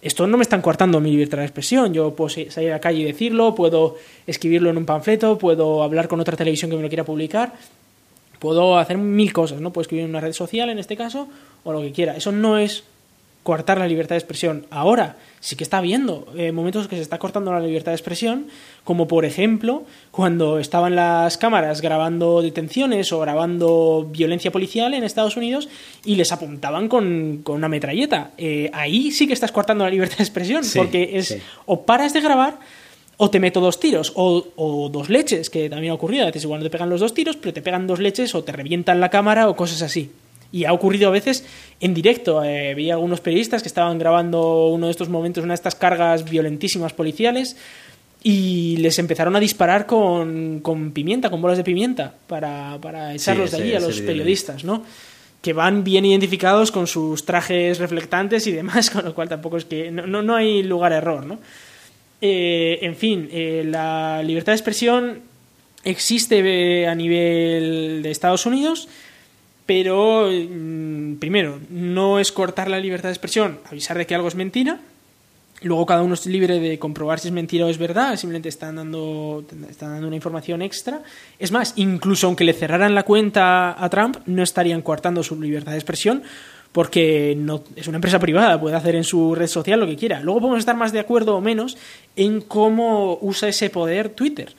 esto 0.00 0.26
no 0.26 0.36
me 0.36 0.42
están 0.42 0.62
coartando 0.62 1.00
mi 1.00 1.10
libertad 1.10 1.38
de 1.38 1.44
expresión. 1.44 1.92
Yo 1.92 2.14
puedo 2.14 2.28
salir 2.28 2.70
a 2.70 2.74
la 2.74 2.80
calle 2.80 3.00
y 3.00 3.04
decirlo, 3.04 3.54
puedo 3.54 3.96
escribirlo 4.26 4.70
en 4.70 4.76
un 4.76 4.86
panfleto, 4.86 5.38
puedo 5.38 5.82
hablar 5.82 6.06
con 6.08 6.20
otra 6.20 6.36
televisión 6.36 6.70
que 6.70 6.76
me 6.76 6.82
lo 6.82 6.88
quiera 6.88 7.04
publicar, 7.04 7.54
puedo 8.38 8.78
hacer 8.78 8.96
mil 8.96 9.32
cosas, 9.32 9.60
¿no? 9.60 9.72
Puedo 9.72 9.82
escribir 9.82 10.04
en 10.04 10.10
una 10.10 10.20
red 10.20 10.32
social 10.32 10.70
en 10.70 10.78
este 10.78 10.96
caso 10.96 11.28
o 11.64 11.72
lo 11.72 11.80
que 11.80 11.92
quiera. 11.92 12.16
Eso 12.16 12.30
no 12.30 12.58
es 12.58 12.84
coartar 13.42 13.78
la 13.78 13.88
libertad 13.88 14.14
de 14.14 14.18
expresión. 14.18 14.66
Ahora 14.70 15.16
sí 15.40 15.56
que 15.56 15.64
está 15.64 15.78
habiendo 15.78 16.26
eh, 16.36 16.52
momentos 16.52 16.86
que 16.86 16.96
se 16.96 17.02
está 17.02 17.18
cortando 17.18 17.52
la 17.52 17.60
libertad 17.60 17.92
de 17.92 17.96
expresión, 17.96 18.46
como 18.88 19.06
por 19.06 19.26
ejemplo 19.26 19.84
cuando 20.10 20.58
estaban 20.58 20.96
las 20.96 21.36
cámaras 21.36 21.82
grabando 21.82 22.40
detenciones 22.40 23.12
o 23.12 23.20
grabando 23.20 24.08
violencia 24.10 24.50
policial 24.50 24.94
en 24.94 25.04
Estados 25.04 25.36
Unidos 25.36 25.68
y 26.06 26.14
les 26.14 26.32
apuntaban 26.32 26.88
con, 26.88 27.42
una 27.46 27.68
metralleta. 27.68 28.30
Eh, 28.38 28.70
ahí 28.72 29.10
sí 29.10 29.26
que 29.26 29.34
estás 29.34 29.52
cortando 29.52 29.84
la 29.84 29.90
libertad 29.90 30.16
de 30.16 30.24
expresión, 30.24 30.62
porque 30.74 31.18
es 31.18 31.36
o 31.66 31.82
paras 31.82 32.14
de 32.14 32.22
grabar 32.22 32.60
o 33.18 33.28
te 33.28 33.40
meto 33.40 33.60
dos 33.60 33.78
tiros, 33.78 34.10
o, 34.14 34.88
dos 34.90 35.10
leches, 35.10 35.50
que 35.50 35.68
también 35.68 35.90
ha 35.90 35.94
ocurrido. 35.94 36.22
A 36.22 36.28
veces 36.28 36.44
igual 36.44 36.60
no 36.60 36.64
te 36.64 36.70
pegan 36.70 36.88
los 36.88 37.00
dos 37.00 37.12
tiros, 37.12 37.36
pero 37.36 37.52
te 37.52 37.60
pegan 37.60 37.86
dos 37.86 37.98
leches 37.98 38.34
o 38.34 38.42
te 38.42 38.52
revientan 38.52 39.00
la 39.00 39.10
cámara 39.10 39.50
o 39.50 39.54
cosas 39.54 39.82
así. 39.82 40.12
Y 40.50 40.64
ha 40.64 40.72
ocurrido 40.72 41.08
a 41.08 41.12
veces 41.12 41.44
en 41.78 41.92
directo. 41.92 42.42
Eh, 42.42 42.74
vi 42.74 42.90
algunos 42.90 43.20
periodistas 43.20 43.60
que 43.60 43.68
estaban 43.68 43.98
grabando 43.98 44.68
uno 44.68 44.86
de 44.86 44.92
estos 44.92 45.10
momentos, 45.10 45.44
una 45.44 45.52
de 45.52 45.56
estas 45.56 45.74
cargas 45.74 46.24
violentísimas 46.24 46.94
policiales, 46.94 47.58
y 48.22 48.76
les 48.78 48.98
empezaron 48.98 49.36
a 49.36 49.40
disparar 49.40 49.86
con, 49.86 50.60
con 50.60 50.92
pimienta, 50.92 51.30
con 51.30 51.40
bolas 51.40 51.58
de 51.58 51.64
pimienta, 51.64 52.14
para, 52.26 52.78
para 52.80 53.14
echarlos 53.14 53.52
de 53.52 53.56
allí 53.58 53.74
a 53.74 53.80
los 53.80 54.00
periodistas, 54.00 54.64
¿no? 54.64 54.82
Que 55.40 55.52
van 55.52 55.84
bien 55.84 56.04
identificados 56.04 56.72
con 56.72 56.86
sus 56.86 57.24
trajes 57.24 57.78
reflectantes 57.78 58.46
y 58.46 58.52
demás, 58.52 58.90
con 58.92 59.04
lo 59.04 59.14
cual 59.14 59.28
tampoco 59.28 59.56
es 59.56 59.64
que. 59.64 59.90
No, 59.90 60.22
no, 60.22 60.34
hay 60.34 60.62
lugar 60.62 60.92
a 60.92 60.96
error, 60.96 61.24
¿no? 61.24 61.38
Eh, 62.20 62.80
en 62.82 62.96
fin, 62.96 63.28
eh, 63.30 63.62
la 63.64 64.22
libertad 64.24 64.52
de 64.52 64.56
expresión 64.56 65.20
existe 65.84 66.86
a 66.86 66.94
nivel 66.94 68.00
de 68.02 68.10
Estados 68.10 68.44
Unidos 68.44 68.88
pero 69.68 70.30
mm, 70.30 71.16
primero, 71.16 71.60
no 71.68 72.18
es 72.18 72.32
cortar 72.32 72.70
la 72.70 72.80
libertad 72.80 73.10
de 73.10 73.12
expresión, 73.12 73.58
avisar 73.66 73.98
de 73.98 74.06
que 74.06 74.14
algo 74.14 74.26
es 74.26 74.34
mentira. 74.34 74.80
Luego 75.62 75.86
cada 75.86 76.02
uno 76.02 76.14
es 76.14 76.24
libre 76.26 76.60
de 76.60 76.78
comprobar 76.78 77.18
si 77.18 77.28
es 77.28 77.34
mentira 77.34 77.66
o 77.66 77.68
es 77.68 77.78
verdad, 77.78 78.16
simplemente 78.16 78.48
están 78.48 78.76
dando, 78.76 79.44
están 79.68 79.90
dando 79.90 80.06
una 80.06 80.16
información 80.16 80.62
extra. 80.62 81.02
Es 81.38 81.50
más, 81.50 81.72
incluso 81.76 82.28
aunque 82.28 82.44
le 82.44 82.52
cerraran 82.52 82.94
la 82.94 83.02
cuenta 83.02 83.82
a 83.82 83.88
Trump, 83.90 84.18
no 84.26 84.42
estarían 84.42 84.82
coartando 84.82 85.22
su 85.22 85.40
libertad 85.40 85.72
de 85.72 85.78
expresión 85.78 86.22
porque 86.70 87.34
no, 87.36 87.64
es 87.74 87.88
una 87.88 87.96
empresa 87.96 88.18
privada, 88.18 88.60
puede 88.60 88.76
hacer 88.76 88.94
en 88.94 89.04
su 89.04 89.34
red 89.34 89.48
social 89.48 89.80
lo 89.80 89.86
que 89.86 89.96
quiera. 89.96 90.20
Luego 90.20 90.40
podemos 90.40 90.60
estar 90.60 90.76
más 90.76 90.92
de 90.92 91.00
acuerdo 91.00 91.36
o 91.36 91.40
menos 91.40 91.76
en 92.14 92.40
cómo 92.40 93.18
usa 93.20 93.48
ese 93.48 93.70
poder 93.70 94.10
Twitter. 94.10 94.54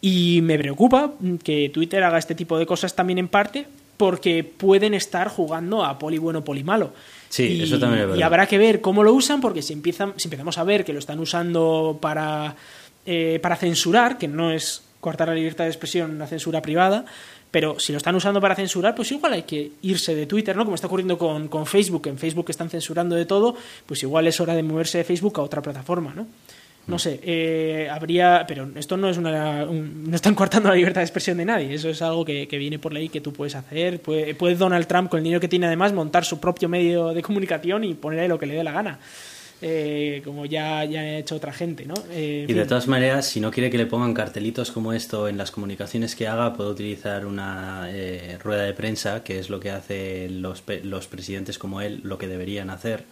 Y 0.00 0.40
me 0.42 0.56
preocupa 0.58 1.14
que 1.42 1.70
Twitter 1.70 2.04
haga 2.04 2.18
este 2.18 2.36
tipo 2.36 2.58
de 2.58 2.66
cosas 2.66 2.94
también 2.94 3.18
en 3.18 3.26
parte 3.26 3.66
porque 3.98 4.44
pueden 4.44 4.94
estar 4.94 5.28
jugando 5.28 5.84
a 5.84 5.98
poli 5.98 6.16
bueno, 6.16 6.42
poli 6.42 6.64
malo. 6.64 6.92
Sí, 7.28 7.58
y, 7.58 7.62
eso 7.64 7.78
también 7.78 8.02
es 8.02 8.06
verdad. 8.06 8.20
Y 8.20 8.22
habrá 8.22 8.46
que 8.46 8.56
ver 8.56 8.80
cómo 8.80 9.04
lo 9.04 9.12
usan, 9.12 9.42
porque 9.42 9.60
si, 9.60 9.74
empiezan, 9.74 10.14
si 10.16 10.28
empezamos 10.28 10.56
a 10.56 10.64
ver 10.64 10.84
que 10.84 10.94
lo 10.94 11.00
están 11.00 11.18
usando 11.18 11.98
para, 12.00 12.56
eh, 13.04 13.38
para 13.42 13.56
censurar, 13.56 14.16
que 14.16 14.28
no 14.28 14.50
es 14.50 14.82
cortar 15.00 15.28
la 15.28 15.34
libertad 15.34 15.64
de 15.64 15.70
expresión, 15.70 16.12
una 16.12 16.26
censura 16.26 16.62
privada, 16.62 17.04
pero 17.50 17.78
si 17.78 17.92
lo 17.92 17.98
están 17.98 18.14
usando 18.14 18.40
para 18.40 18.54
censurar, 18.54 18.94
pues 18.94 19.10
igual 19.12 19.32
hay 19.32 19.42
que 19.42 19.72
irse 19.82 20.14
de 20.14 20.26
Twitter, 20.26 20.54
¿no? 20.56 20.64
Como 20.64 20.74
está 20.74 20.86
ocurriendo 20.86 21.18
con, 21.18 21.48
con 21.48 21.66
Facebook, 21.66 22.06
en 22.06 22.18
Facebook 22.18 22.46
están 22.48 22.70
censurando 22.70 23.16
de 23.16 23.26
todo, 23.26 23.56
pues 23.84 24.02
igual 24.02 24.26
es 24.26 24.40
hora 24.40 24.54
de 24.54 24.62
moverse 24.62 24.98
de 24.98 25.04
Facebook 25.04 25.40
a 25.40 25.42
otra 25.42 25.60
plataforma, 25.60 26.12
¿no? 26.14 26.26
No 26.88 26.98
sé, 26.98 27.20
eh, 27.22 27.88
habría. 27.90 28.44
Pero 28.48 28.68
esto 28.74 28.96
no 28.96 29.08
es 29.08 29.18
una. 29.18 29.64
no 29.66 30.16
están 30.16 30.34
cortando 30.34 30.70
la 30.70 30.74
libertad 30.74 31.02
de 31.02 31.04
expresión 31.04 31.36
de 31.36 31.44
nadie. 31.44 31.72
Eso 31.72 31.88
es 31.90 32.02
algo 32.02 32.24
que, 32.24 32.46
viene 32.50 32.78
por 32.78 32.92
ley 32.92 33.08
que 33.08 33.20
tú 33.20 33.32
puedes 33.32 33.54
hacer. 33.54 34.00
Puede, 34.00 34.34
puede, 34.34 34.56
Donald 34.56 34.86
Trump, 34.86 35.10
con 35.10 35.18
el 35.18 35.24
dinero 35.24 35.40
que 35.40 35.48
tiene 35.48 35.66
además, 35.66 35.92
montar 35.92 36.24
su 36.24 36.40
propio 36.40 36.68
medio 36.68 37.14
de 37.14 37.22
comunicación 37.22 37.84
y 37.84 37.94
poner 37.94 38.20
ahí 38.20 38.28
lo 38.28 38.38
que 38.38 38.46
le 38.46 38.54
dé 38.54 38.64
la 38.64 38.72
gana. 38.72 38.98
Eh, 39.60 40.22
como 40.24 40.46
ya, 40.46 40.84
ya 40.84 41.00
ha 41.00 41.18
hecho 41.18 41.34
otra 41.34 41.52
gente, 41.52 41.84
¿no? 41.84 41.94
Eh, 42.10 42.46
y 42.48 42.52
de 42.52 42.64
todas 42.64 42.86
maneras, 42.86 43.26
si 43.26 43.40
no 43.40 43.50
quiere 43.50 43.70
que 43.70 43.78
le 43.78 43.86
pongan 43.86 44.14
cartelitos 44.14 44.70
como 44.70 44.92
esto 44.92 45.28
en 45.28 45.36
las 45.36 45.50
comunicaciones 45.50 46.14
que 46.14 46.28
haga, 46.28 46.54
puede 46.54 46.70
utilizar 46.70 47.26
una 47.26 47.88
eh, 47.90 48.38
rueda 48.42 48.62
de 48.62 48.72
prensa, 48.72 49.24
que 49.24 49.40
es 49.40 49.50
lo 49.50 49.58
que 49.58 49.70
hacen 49.70 50.42
los, 50.42 50.62
los 50.84 51.08
presidentes 51.08 51.58
como 51.58 51.80
él, 51.80 52.00
lo 52.04 52.18
que 52.18 52.28
deberían 52.28 52.70
hacer 52.70 53.04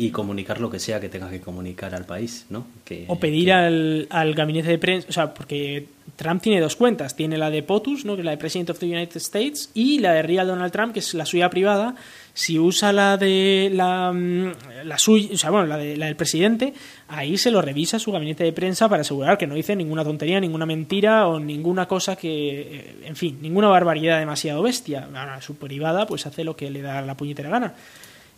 y 0.00 0.10
comunicar 0.10 0.60
lo 0.60 0.70
que 0.70 0.78
sea 0.78 1.00
que 1.00 1.08
tenga 1.08 1.28
que 1.28 1.40
comunicar 1.40 1.92
al 1.92 2.06
país, 2.06 2.46
¿no? 2.50 2.68
o 3.08 3.18
pedir 3.18 3.52
Al, 3.52 4.06
al, 4.10 4.32
gabinete 4.32 4.68
de 4.68 4.78
prensa, 4.78 5.08
o 5.08 5.12
sea, 5.12 5.34
porque 5.34 5.88
Trump 6.14 6.40
tiene 6.40 6.60
dos 6.60 6.76
cuentas, 6.76 7.16
tiene 7.16 7.36
la 7.36 7.50
de 7.50 7.64
POTUS, 7.64 8.04
¿no? 8.04 8.14
que 8.14 8.20
es 8.20 8.24
la 8.24 8.30
de 8.30 8.36
President 8.38 8.70
of 8.70 8.78
the 8.78 8.86
United 8.86 9.16
States, 9.16 9.70
y 9.74 9.98
la 9.98 10.12
de 10.12 10.22
Real 10.22 10.46
Donald 10.46 10.72
Trump, 10.72 10.92
que 10.92 11.00
es 11.00 11.14
la 11.14 11.26
suya 11.26 11.50
privada. 11.50 11.96
Si 12.32 12.56
usa 12.60 12.92
la 12.92 13.16
de 13.16 13.72
la, 13.74 14.12
mm, 14.12 14.52
la 14.84 14.98
suya, 14.98 15.30
o 15.34 15.36
sea, 15.36 15.50
bueno, 15.50 15.66
la, 15.66 15.76
de, 15.76 15.96
la 15.96 16.06
del 16.06 16.14
presidente, 16.14 16.72
ahí 17.08 17.36
se 17.36 17.50
lo 17.50 17.60
revisa 17.60 17.98
su 17.98 18.12
gabinete 18.12 18.44
de 18.44 18.52
prensa 18.52 18.88
para 18.88 19.00
asegurar 19.00 19.36
que 19.36 19.48
no 19.48 19.56
dice 19.56 19.74
ninguna 19.74 20.04
tontería, 20.04 20.38
ninguna 20.38 20.64
mentira 20.64 21.26
o 21.26 21.40
ninguna 21.40 21.88
cosa 21.88 22.14
que, 22.14 22.60
eh, 22.60 22.94
en 23.04 23.16
fin, 23.16 23.38
ninguna 23.42 23.66
barbaridad 23.66 24.20
demasiado 24.20 24.62
bestia. 24.62 25.08
Ahora, 25.12 25.42
su 25.42 25.56
privada, 25.56 26.06
pues 26.06 26.26
hace 26.26 26.44
lo 26.44 26.54
que 26.54 26.70
le 26.70 26.82
da 26.82 27.02
la 27.02 27.16
puñetera 27.16 27.50
gana. 27.50 27.74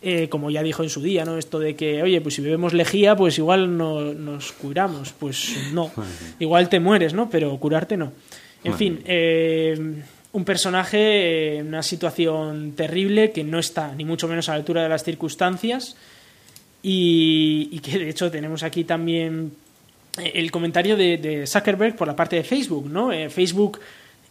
Eh, 0.03 0.29
como 0.29 0.49
ya 0.49 0.63
dijo 0.63 0.81
en 0.81 0.89
su 0.89 0.99
día, 0.99 1.25
¿no? 1.25 1.37
Esto 1.37 1.59
de 1.59 1.75
que, 1.75 2.01
oye, 2.01 2.21
pues 2.21 2.33
si 2.33 2.41
bebemos 2.41 2.73
lejía, 2.73 3.15
pues 3.15 3.37
igual 3.37 3.77
no, 3.77 4.01
nos 4.15 4.51
curamos. 4.51 5.13
Pues 5.13 5.55
no, 5.73 5.91
igual 6.39 6.69
te 6.69 6.79
mueres, 6.79 7.13
¿no? 7.13 7.29
Pero 7.29 7.55
curarte 7.57 7.97
no. 7.97 8.11
En 8.63 8.73
fin, 8.73 9.01
eh, 9.05 10.03
un 10.31 10.45
personaje 10.45 11.57
en 11.57 11.67
una 11.67 11.83
situación 11.83 12.71
terrible 12.71 13.31
que 13.31 13.43
no 13.43 13.59
está 13.59 13.93
ni 13.93 14.03
mucho 14.03 14.27
menos 14.27 14.49
a 14.49 14.53
la 14.53 14.57
altura 14.57 14.81
de 14.83 14.89
las 14.89 15.03
circunstancias 15.03 15.95
y, 16.81 17.79
que 17.79 17.99
de 17.99 18.09
hecho 18.09 18.31
tenemos 18.31 18.63
aquí 18.63 18.83
también 18.83 19.53
el 20.17 20.51
comentario 20.51 20.97
de, 20.97 21.45
Zuckerberg 21.47 21.95
por 21.95 22.07
la 22.07 22.15
parte 22.15 22.37
de 22.37 22.43
Facebook, 22.43 22.89
¿no? 22.89 23.11
Eh, 23.11 23.29
Facebook 23.29 23.79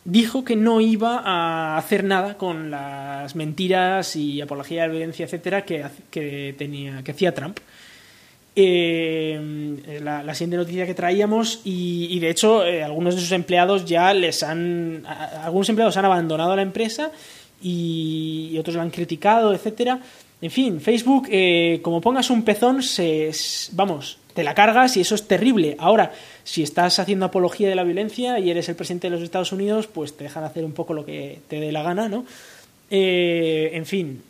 dijo 0.05 0.44
que 0.44 0.57
no 0.57 0.80
iba 0.80 1.18
a 1.18 1.76
hacer 1.76 2.05
nada 2.05 2.38
con 2.38 2.70
las 2.70 3.36
mentiras 3.36 4.16
y 4.16 4.40
apología 4.40 4.82
de 4.82 4.88
la 4.88 4.92
violencia, 4.92 5.26
etcétera, 5.26 5.64
que, 5.64 5.84
que, 6.11 6.55
tenía, 6.57 7.03
que 7.03 7.12
hacía 7.12 7.34
Trump. 7.34 7.59
Eh, 8.57 10.01
la, 10.03 10.34
siguiente 10.34 10.57
noticia 10.57 10.84
que 10.84 10.92
traíamos 10.92 11.61
y, 11.64 12.18
de 12.18 12.30
hecho 12.30 12.64
eh, 12.64 12.82
algunos 12.82 13.14
de 13.14 13.20
sus 13.20 13.30
empleados 13.30 13.84
ya 13.84 14.12
les 14.12 14.42
han 14.42 15.05
algunos 15.07 15.68
empleados 15.68 15.96
han 15.96 16.05
abandonado 16.05 16.57
la 16.57 16.62
empresa 16.62 17.12
y, 17.62 18.57
otros 18.59 18.74
la 18.74 18.82
han 18.82 18.90
criticado 18.90 19.55
etcétera 19.55 20.01
en 20.42 20.51
fin 20.51 20.80
Facebook 20.80 21.28
eh, 21.30 21.78
como 21.82 22.01
pongas 22.01 22.28
un 22.28 22.42
pezón 22.42 22.82
se 22.82 23.30
vamos 23.72 24.18
te 24.34 24.42
la 24.42 24.53
cargas 24.53 24.96
y 24.96 25.03
eso 25.03 25.14
es 25.14 25.28
terrible 25.28 25.76
ahora 25.78 26.12
si 26.45 26.62
estás 26.62 26.99
haciendo 26.99 27.26
apología 27.26 27.68
de 27.68 27.74
la 27.74 27.84
violencia 27.84 28.38
y 28.38 28.51
eres 28.51 28.68
el 28.68 28.76
presidente 28.76 29.09
de 29.09 29.16
los 29.16 29.22
Estados 29.22 29.53
Unidos, 29.53 29.86
pues 29.86 30.16
te 30.16 30.24
dejan 30.24 30.45
hacer 30.45 30.64
un 30.64 30.72
poco 30.72 30.95
lo 30.95 31.05
que 31.05 31.41
te 31.49 31.61
dé 31.61 31.72
la 31.72 31.82
gana, 31.82 32.09
¿no? 32.09 32.24
Eh, 32.91 33.70
en 33.72 33.86
fin, 33.86 34.22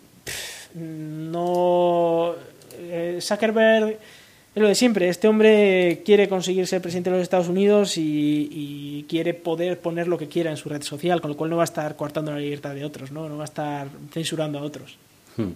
no. 0.75 2.35
Eh, 2.79 3.19
Zuckerberg 3.21 3.99
es 4.55 4.63
lo 4.63 4.69
de 4.69 4.75
siempre. 4.75 5.09
Este 5.09 5.29
hombre 5.29 6.03
quiere 6.05 6.29
conseguir 6.29 6.67
ser 6.67 6.83
presidente 6.83 7.11
de 7.11 7.17
los 7.17 7.23
Estados 7.23 7.49
Unidos 7.49 7.95
y, 7.97 9.07
quiere 9.09 9.35
poder 9.35 9.81
poner 9.81 10.07
lo 10.07 10.17
que 10.17 10.29
quiera 10.29 10.51
en 10.51 10.57
su 10.57 10.69
red 10.69 10.83
social, 10.83 11.21
con 11.21 11.31
lo 11.33 11.37
cual 11.37 11.51
no 11.51 11.57
va 11.57 11.63
a 11.63 11.65
estar 11.65 11.97
coartando 11.97 12.31
la 12.31 12.39
libertad 12.39 12.75
de 12.75 12.85
otros, 12.85 13.11
¿no? 13.11 13.29
No 13.29 13.37
va 13.37 13.43
a 13.43 13.47
estar 13.47 13.89
censurando 14.13 14.59
a 14.59 14.63
otros. 14.63 14.97
Hmm. 15.37 15.51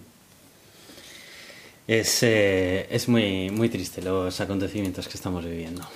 Es, 1.87 2.23
eh, 2.23 2.87
es 2.89 3.07
muy, 3.07 3.49
muy 3.49 3.69
triste 3.69 4.01
los 4.01 4.41
acontecimientos 4.41 5.07
que 5.07 5.15
estamos 5.15 5.45
viviendo. 5.45 5.87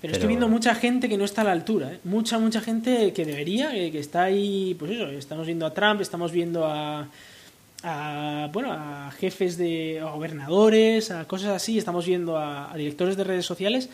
Pero, 0.00 0.12
estoy 0.12 0.28
viendo 0.28 0.48
mucha 0.48 0.74
gente 0.74 1.08
que 1.08 1.16
no 1.16 1.24
está 1.24 1.40
a 1.40 1.44
la 1.44 1.52
altura, 1.52 1.92
¿eh? 1.94 1.98
mucha, 2.04 2.38
mucha 2.38 2.60
gente 2.60 3.12
que 3.12 3.24
debería, 3.24 3.70
que, 3.70 3.98
está 3.98 4.24
ahí, 4.24 4.76
pues 4.78 4.92
eso, 4.92 5.08
estamos 5.08 5.46
viendo 5.46 5.64
a 5.66 5.72
Trump, 5.72 6.00
estamos 6.00 6.32
viendo 6.32 6.66
a, 6.66 7.08
a 7.82 8.50
bueno, 8.52 8.72
a 8.72 9.10
jefes 9.18 9.56
de 9.56 10.00
a 10.00 10.10
gobernadores, 10.10 11.10
a 11.10 11.24
cosas 11.26 11.50
así, 11.50 11.78
estamos 11.78 12.06
viendo 12.06 12.38
a, 12.38 12.72
directores 12.76 13.16
de 13.16 13.24
redes 13.24 13.46
sociales. 13.46 13.88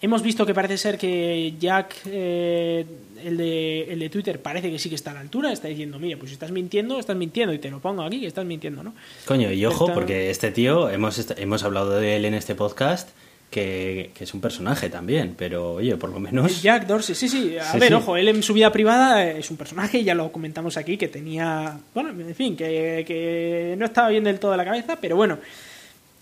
Hemos 0.00 0.20
visto 0.22 0.44
que 0.44 0.52
parece 0.52 0.78
ser 0.78 0.98
que 0.98 1.54
Jack, 1.60 1.94
eh, 2.06 2.84
el, 3.24 3.36
de, 3.36 3.84
el 3.84 4.00
de 4.00 4.08
Twitter, 4.10 4.42
parece 4.42 4.68
que 4.68 4.78
sí 4.78 4.88
que 4.88 4.96
está 4.96 5.12
a 5.12 5.14
la 5.14 5.20
altura, 5.20 5.52
está 5.52 5.68
diciendo, 5.68 6.00
mira, 6.00 6.18
pues 6.18 6.30
si 6.30 6.34
estás 6.34 6.50
mintiendo, 6.50 6.98
estás 6.98 7.16
mintiendo, 7.16 7.54
y 7.54 7.60
te 7.60 7.70
lo 7.70 7.78
pongo 7.78 8.02
aquí, 8.02 8.18
que 8.18 8.26
estás 8.26 8.44
mintiendo, 8.44 8.82
¿no? 8.82 8.94
Coño, 9.26 9.52
y 9.52 9.64
ojo, 9.64 9.92
porque 9.94 10.30
este 10.30 10.50
tío, 10.50 10.90
hemos, 10.90 11.24
hemos 11.36 11.62
hablado 11.62 12.00
de 12.00 12.16
él 12.16 12.24
en 12.24 12.34
este 12.34 12.56
podcast, 12.56 13.10
que, 13.52 14.10
es 14.18 14.32
un 14.32 14.40
personaje 14.40 14.88
también, 14.88 15.34
pero 15.36 15.74
oye, 15.74 15.94
por 15.96 16.10
lo 16.10 16.18
menos. 16.18 16.62
Jack 16.62 16.86
Dorsey, 16.86 17.14
sí, 17.14 17.28
sí. 17.28 17.56
A 17.58 17.76
ver, 17.76 17.94
ojo, 17.94 18.16
él 18.16 18.28
en 18.28 18.42
su 18.42 18.54
vida 18.54 18.72
privada 18.72 19.30
es 19.30 19.50
un 19.50 19.58
personaje, 19.58 20.02
ya 20.02 20.14
lo 20.14 20.32
comentamos 20.32 20.78
aquí, 20.78 20.96
que 20.96 21.08
tenía. 21.08 21.78
Bueno, 21.94 22.08
en 22.10 22.34
fin, 22.34 22.56
que, 22.56 23.76
no 23.78 23.84
estaba 23.84 24.08
bien 24.08 24.24
del 24.24 24.40
todo 24.40 24.52
de 24.52 24.56
la 24.56 24.64
cabeza, 24.64 24.96
pero 25.00 25.16
bueno. 25.16 25.38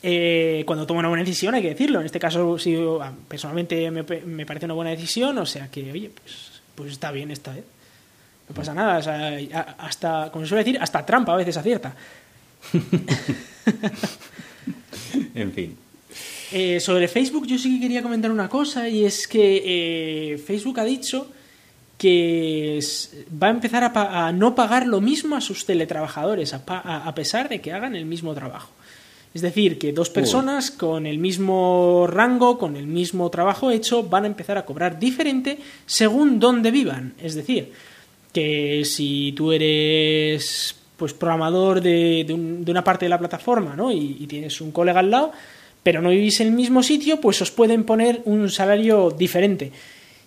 Eh, 0.02 0.64
cuando 0.66 0.86
toma 0.86 1.00
una 1.00 1.10
buena 1.10 1.22
decisión 1.22 1.54
hay 1.54 1.60
que 1.62 1.68
decirlo. 1.68 2.00
En 2.00 2.06
este 2.06 2.18
caso, 2.18 2.58
sí, 2.58 2.76
personalmente 3.28 3.90
me, 3.90 4.02
me, 4.02 4.46
parece 4.46 4.64
una 4.64 4.74
buena 4.74 4.90
decisión, 4.90 5.38
o 5.38 5.46
sea 5.46 5.70
que, 5.70 5.92
oye, 5.92 6.10
pues, 6.12 6.62
pues 6.74 6.92
está 6.92 7.12
bien 7.12 7.30
esta 7.30 7.52
vez. 7.52 7.64
No 8.48 8.54
pasa 8.54 8.74
nada, 8.74 8.98
o 8.98 9.02
sea, 9.02 9.76
hasta, 9.78 10.30
como 10.32 10.44
se 10.44 10.48
suele 10.48 10.64
decir, 10.64 10.80
hasta 10.80 11.06
trampa 11.06 11.34
a 11.34 11.36
veces 11.36 11.56
acierta. 11.56 11.94
en 15.34 15.52
fin. 15.52 15.76
Eh, 16.52 16.80
sobre 16.80 17.06
Facebook 17.06 17.46
yo 17.46 17.58
sí 17.58 17.74
que 17.74 17.80
quería 17.82 18.02
comentar 18.02 18.30
una 18.30 18.48
cosa 18.48 18.88
y 18.88 19.04
es 19.04 19.28
que 19.28 19.62
eh, 19.64 20.38
Facebook 20.38 20.80
ha 20.80 20.84
dicho 20.84 21.28
que 21.96 22.80
va 23.40 23.48
a 23.48 23.50
empezar 23.50 23.92
a, 23.94 24.32
no 24.32 24.54
pagar 24.54 24.86
lo 24.86 25.02
mismo 25.02 25.36
a 25.36 25.40
sus 25.42 25.66
teletrabajadores 25.66 26.54
a, 26.54 27.14
pesar 27.14 27.50
de 27.50 27.60
que 27.60 27.72
hagan 27.72 27.94
el 27.94 28.06
mismo 28.06 28.32
trabajo. 28.32 28.70
Es 29.34 29.42
decir, 29.42 29.78
que 29.78 29.92
dos 29.92 30.08
personas 30.08 30.70
con 30.70 31.04
el 31.04 31.18
mismo 31.18 32.06
rango, 32.08 32.56
con 32.56 32.76
el 32.76 32.86
mismo 32.86 33.28
trabajo 33.28 33.70
hecho, 33.70 34.02
van 34.02 34.24
a 34.24 34.28
empezar 34.28 34.56
a 34.56 34.64
cobrar 34.64 34.98
diferente 34.98 35.58
según 35.84 36.40
dónde 36.40 36.70
vivan. 36.70 37.12
Es 37.20 37.34
decir, 37.34 37.70
que 38.32 38.82
si 38.86 39.32
tú 39.36 39.52
eres 39.52 40.74
pues 40.96 41.12
programador 41.12 41.82
de, 41.82 42.26
una 42.66 42.82
parte 42.82 43.04
de 43.04 43.10
la 43.10 43.18
plataforma 43.18 43.76
¿no? 43.76 43.92
y, 43.92 44.16
y 44.20 44.26
tienes 44.26 44.58
un 44.62 44.72
colega 44.72 45.00
al 45.00 45.10
lado, 45.10 45.32
pero 45.82 46.02
no 46.02 46.10
vivís 46.10 46.40
en 46.40 46.48
el 46.48 46.54
mismo 46.54 46.82
sitio, 46.82 47.20
pues 47.20 47.40
os 47.42 47.50
pueden 47.50 47.84
poner 47.84 48.22
un 48.24 48.50
salario 48.50 49.10
diferente. 49.10 49.72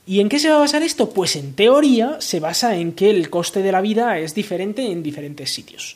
¿Y 0.06 0.20
en 0.20 0.28
qué 0.28 0.40
se 0.40 0.50
va 0.50 0.58
a 0.58 0.60
basar 0.60 0.84
esto? 0.84 1.12
Pues 1.12 1.36
en 1.36 1.54
teoría 1.54 2.18
se 2.20 2.40
basa 2.40 2.76
en 2.76 2.92
que 2.92 3.10
el 3.10 3.30
coste 3.30 3.62
de 3.62 3.72
la 3.72 3.82
vida 3.82 4.20
es 4.20 4.36
diferente 4.36 4.92
en 4.92 5.02
diferentes 5.02 5.54
sitios. 5.54 5.96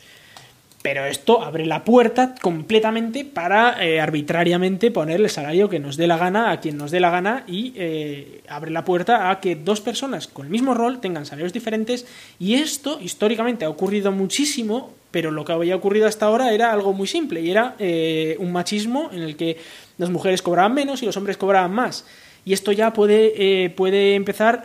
Pero 0.80 1.04
esto 1.04 1.42
abre 1.42 1.66
la 1.66 1.84
puerta 1.84 2.36
completamente 2.40 3.24
para 3.24 3.84
eh, 3.84 4.00
arbitrariamente 4.00 4.92
poner 4.92 5.20
el 5.20 5.28
salario 5.28 5.68
que 5.68 5.80
nos 5.80 5.96
dé 5.96 6.06
la 6.06 6.16
gana 6.16 6.52
a 6.52 6.60
quien 6.60 6.78
nos 6.78 6.92
dé 6.92 7.00
la 7.00 7.10
gana 7.10 7.44
y 7.48 7.74
eh, 7.76 8.42
abre 8.48 8.70
la 8.70 8.84
puerta 8.84 9.30
a 9.30 9.40
que 9.40 9.56
dos 9.56 9.80
personas 9.80 10.28
con 10.28 10.46
el 10.46 10.52
mismo 10.52 10.74
rol 10.74 11.00
tengan 11.00 11.26
salarios 11.26 11.52
diferentes 11.52 12.06
y 12.38 12.54
esto 12.54 13.00
históricamente 13.02 13.64
ha 13.64 13.70
ocurrido 13.70 14.12
muchísimo 14.12 14.94
pero 15.10 15.30
lo 15.30 15.44
que 15.44 15.52
había 15.52 15.76
ocurrido 15.76 16.06
hasta 16.06 16.26
ahora 16.26 16.52
era 16.52 16.72
algo 16.72 16.92
muy 16.92 17.06
simple 17.06 17.40
y 17.40 17.50
era 17.50 17.74
eh, 17.78 18.36
un 18.38 18.52
machismo 18.52 19.10
en 19.12 19.22
el 19.22 19.36
que 19.36 19.58
las 19.96 20.10
mujeres 20.10 20.42
cobraban 20.42 20.74
menos 20.74 21.02
y 21.02 21.06
los 21.06 21.16
hombres 21.16 21.36
cobraban 21.36 21.72
más. 21.72 22.04
Y 22.44 22.52
esto 22.52 22.72
ya 22.72 22.92
puede, 22.92 23.68
puede 23.70 24.14
empezar 24.14 24.64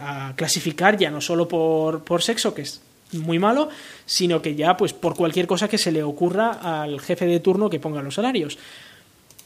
a 0.00 0.32
clasificar 0.34 0.96
ya 0.96 1.10
no 1.10 1.20
solo 1.20 1.46
por, 1.46 2.02
por 2.02 2.22
sexo, 2.22 2.54
que 2.54 2.62
es 2.62 2.80
muy 3.12 3.38
malo, 3.38 3.68
sino 4.06 4.42
que 4.42 4.54
ya 4.54 4.76
pues 4.76 4.92
por 4.92 5.14
cualquier 5.14 5.46
cosa 5.46 5.68
que 5.68 5.78
se 5.78 5.92
le 5.92 6.02
ocurra 6.02 6.82
al 6.82 7.00
jefe 7.00 7.26
de 7.26 7.40
turno 7.40 7.70
que 7.70 7.80
ponga 7.80 8.02
los 8.02 8.14
salarios. 8.14 8.58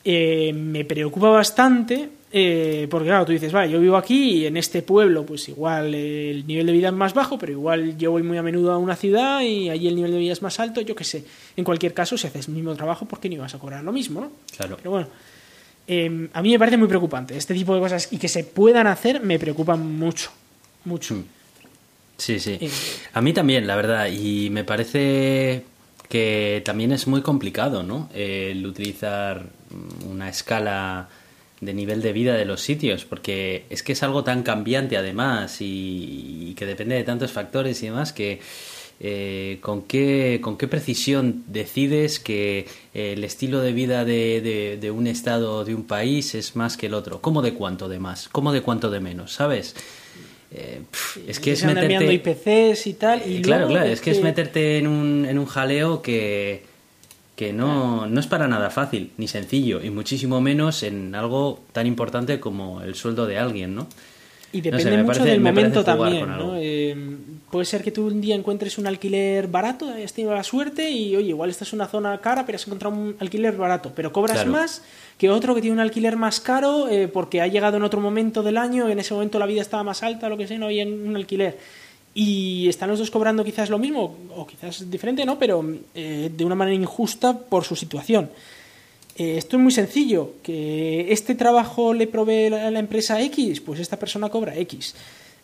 Eh, 0.04 0.52
me 0.52 0.84
preocupa 0.84 1.28
bastante 1.28 2.08
eh, 2.30 2.86
porque 2.90 3.08
claro, 3.08 3.24
tú 3.24 3.32
dices, 3.32 3.52
vale, 3.52 3.72
yo 3.72 3.80
vivo 3.80 3.96
aquí 3.96 4.40
y 4.40 4.46
en 4.46 4.56
este 4.58 4.82
pueblo 4.82 5.24
pues 5.24 5.48
igual 5.48 5.94
el 5.94 6.46
nivel 6.46 6.66
de 6.66 6.72
vida 6.72 6.88
es 6.88 6.94
más 6.94 7.14
bajo, 7.14 7.38
pero 7.38 7.52
igual 7.52 7.96
yo 7.96 8.10
voy 8.10 8.22
muy 8.22 8.36
a 8.36 8.42
menudo 8.42 8.72
a 8.72 8.78
una 8.78 8.96
ciudad 8.96 9.40
y 9.40 9.70
allí 9.70 9.88
el 9.88 9.96
nivel 9.96 10.12
de 10.12 10.18
vida 10.18 10.32
es 10.32 10.42
más 10.42 10.60
alto, 10.60 10.82
yo 10.82 10.94
qué 10.94 11.04
sé. 11.04 11.24
En 11.56 11.64
cualquier 11.64 11.94
caso, 11.94 12.18
si 12.18 12.26
haces 12.26 12.48
el 12.48 12.54
mismo 12.54 12.74
trabajo, 12.74 13.06
¿por 13.06 13.18
qué 13.18 13.28
no 13.28 13.36
ibas 13.36 13.54
a 13.54 13.58
cobrar 13.58 13.82
lo 13.82 13.92
mismo? 13.92 14.20
¿no? 14.20 14.32
Claro. 14.56 14.76
Pero 14.76 14.90
bueno, 14.90 15.08
em, 15.86 16.28
a 16.34 16.42
mí 16.42 16.50
me 16.50 16.58
parece 16.58 16.76
muy 16.76 16.88
preocupante. 16.88 17.34
Este 17.36 17.54
tipo 17.54 17.74
de 17.74 17.80
cosas 17.80 18.08
y 18.12 18.18
que 18.18 18.28
se 18.28 18.44
puedan 18.44 18.86
hacer 18.86 19.20
me 19.20 19.38
preocupan 19.38 19.98
mucho, 19.98 20.30
mucho. 20.84 21.14
Hmm. 21.14 21.24
Sí, 22.18 22.40
sí. 22.40 22.58
A 23.12 23.22
mí 23.22 23.32
también, 23.32 23.66
la 23.66 23.76
verdad. 23.76 24.08
Y 24.10 24.50
me 24.50 24.64
parece 24.64 25.62
que 26.08 26.62
también 26.64 26.92
es 26.92 27.06
muy 27.06 27.22
complicado, 27.22 27.82
¿no? 27.82 28.08
El 28.14 28.66
utilizar 28.66 29.46
una 30.08 30.28
escala 30.28 31.08
de 31.60 31.74
nivel 31.74 32.02
de 32.02 32.12
vida 32.12 32.34
de 32.34 32.44
los 32.44 32.60
sitios, 32.60 33.04
porque 33.04 33.64
es 33.68 33.82
que 33.82 33.92
es 33.92 34.02
algo 34.02 34.24
tan 34.24 34.42
cambiante 34.42 34.96
además 34.96 35.56
y, 35.60 36.54
que 36.56 36.66
depende 36.66 36.96
de 36.96 37.04
tantos 37.04 37.32
factores 37.32 37.82
y 37.82 37.86
demás 37.86 38.12
que 38.12 38.40
eh, 39.00 39.58
¿con, 39.60 39.82
qué, 39.82 40.40
con 40.42 40.56
qué 40.56 40.66
precisión 40.66 41.44
decides 41.46 42.18
que 42.18 42.66
el 42.94 43.22
estilo 43.22 43.60
de 43.60 43.72
vida 43.72 44.04
de, 44.04 44.78
de, 44.80 44.90
un 44.90 45.06
estado 45.06 45.64
de 45.64 45.74
un 45.74 45.84
país 45.84 46.34
es 46.34 46.56
más 46.56 46.76
que 46.76 46.86
el 46.86 46.94
otro? 46.94 47.20
¿Cómo 47.20 47.42
de 47.42 47.54
cuánto 47.54 47.88
de 47.88 47.98
más? 47.98 48.28
¿Cómo 48.28 48.52
de 48.52 48.62
cuánto 48.62 48.90
de 48.90 49.00
menos? 49.00 49.32
¿Sabes? 49.34 49.74
Eh, 50.50 50.80
es 51.26 51.40
que 51.40 51.52
es 51.52 51.64
meterte... 51.64 52.12
IPCs 52.12 52.86
y 52.86 52.94
tal. 52.94 53.22
Y 53.30 53.42
claro, 53.42 53.68
claro, 53.68 53.86
es 53.86 54.00
que... 54.00 54.10
es 54.10 54.22
meterte 54.22 54.78
en 54.78 54.86
un, 54.86 55.26
en 55.26 55.38
un 55.38 55.46
jaleo 55.46 56.02
que 56.02 56.62
que 57.38 57.52
no, 57.52 58.08
no 58.08 58.18
es 58.18 58.26
para 58.26 58.48
nada 58.48 58.68
fácil 58.68 59.12
ni 59.16 59.28
sencillo, 59.28 59.80
y 59.80 59.90
muchísimo 59.90 60.40
menos 60.40 60.82
en 60.82 61.14
algo 61.14 61.60
tan 61.70 61.86
importante 61.86 62.40
como 62.40 62.82
el 62.82 62.96
sueldo 62.96 63.26
de 63.26 63.38
alguien, 63.38 63.76
¿no? 63.76 63.86
Y 64.52 64.60
depende 64.60 65.02
mucho 65.02 65.24
del 65.24 65.40
momento 65.40 65.84
también, 65.84 66.28
¿no? 66.28 66.54
Eh, 66.56 66.96
puede 67.50 67.66
ser 67.66 67.82
que 67.82 67.90
tú 67.90 68.06
un 68.06 68.20
día 68.20 68.34
encuentres 68.34 68.78
un 68.78 68.86
alquiler 68.86 69.48
barato, 69.48 69.90
hayas 69.90 70.12
tenido 70.12 70.34
la 70.34 70.42
suerte 70.42 70.90
y, 70.90 71.14
oye, 71.16 71.28
igual 71.28 71.50
esta 71.50 71.64
es 71.64 71.72
una 71.72 71.86
zona 71.86 72.18
cara, 72.20 72.46
pero 72.46 72.56
has 72.56 72.66
encontrado 72.66 72.94
un 72.94 73.16
alquiler 73.20 73.56
barato, 73.56 73.92
pero 73.94 74.12
cobras 74.12 74.46
más 74.46 74.82
que 75.18 75.30
otro 75.30 75.54
que 75.54 75.60
tiene 75.60 75.74
un 75.74 75.80
alquiler 75.80 76.16
más 76.16 76.40
caro 76.40 76.88
eh, 76.88 77.08
porque 77.08 77.40
ha 77.40 77.46
llegado 77.46 77.76
en 77.76 77.82
otro 77.82 78.00
momento 78.00 78.42
del 78.42 78.56
año, 78.56 78.88
en 78.88 78.98
ese 78.98 79.14
momento 79.14 79.38
la 79.38 79.46
vida 79.46 79.60
estaba 79.60 79.82
más 79.82 80.02
alta, 80.02 80.28
lo 80.28 80.36
que 80.36 80.46
sea, 80.46 80.58
no 80.58 80.66
había 80.66 80.86
un 80.86 81.16
alquiler 81.16 81.58
y 82.14 82.68
están 82.68 82.88
los 82.88 82.98
dos 82.98 83.10
cobrando 83.10 83.44
quizás 83.44 83.70
lo 83.70 83.78
mismo, 83.78 84.16
o 84.34 84.46
quizás 84.46 84.90
diferente, 84.90 85.24
¿no? 85.24 85.38
Pero 85.38 85.64
eh, 85.94 86.30
de 86.34 86.44
una 86.44 86.54
manera 86.54 86.74
injusta 86.74 87.38
por 87.38 87.64
su 87.64 87.76
situación. 87.76 88.30
Eh, 89.18 89.36
esto 89.36 89.56
es 89.56 89.62
muy 89.62 89.72
sencillo, 89.72 90.34
que 90.44 91.12
este 91.12 91.34
trabajo 91.34 91.92
le 91.92 92.06
provee 92.06 92.54
a 92.54 92.70
la 92.70 92.78
empresa 92.78 93.20
X, 93.20 93.60
pues 93.60 93.80
esta 93.80 93.98
persona 93.98 94.28
cobra 94.28 94.56
X. 94.56 94.94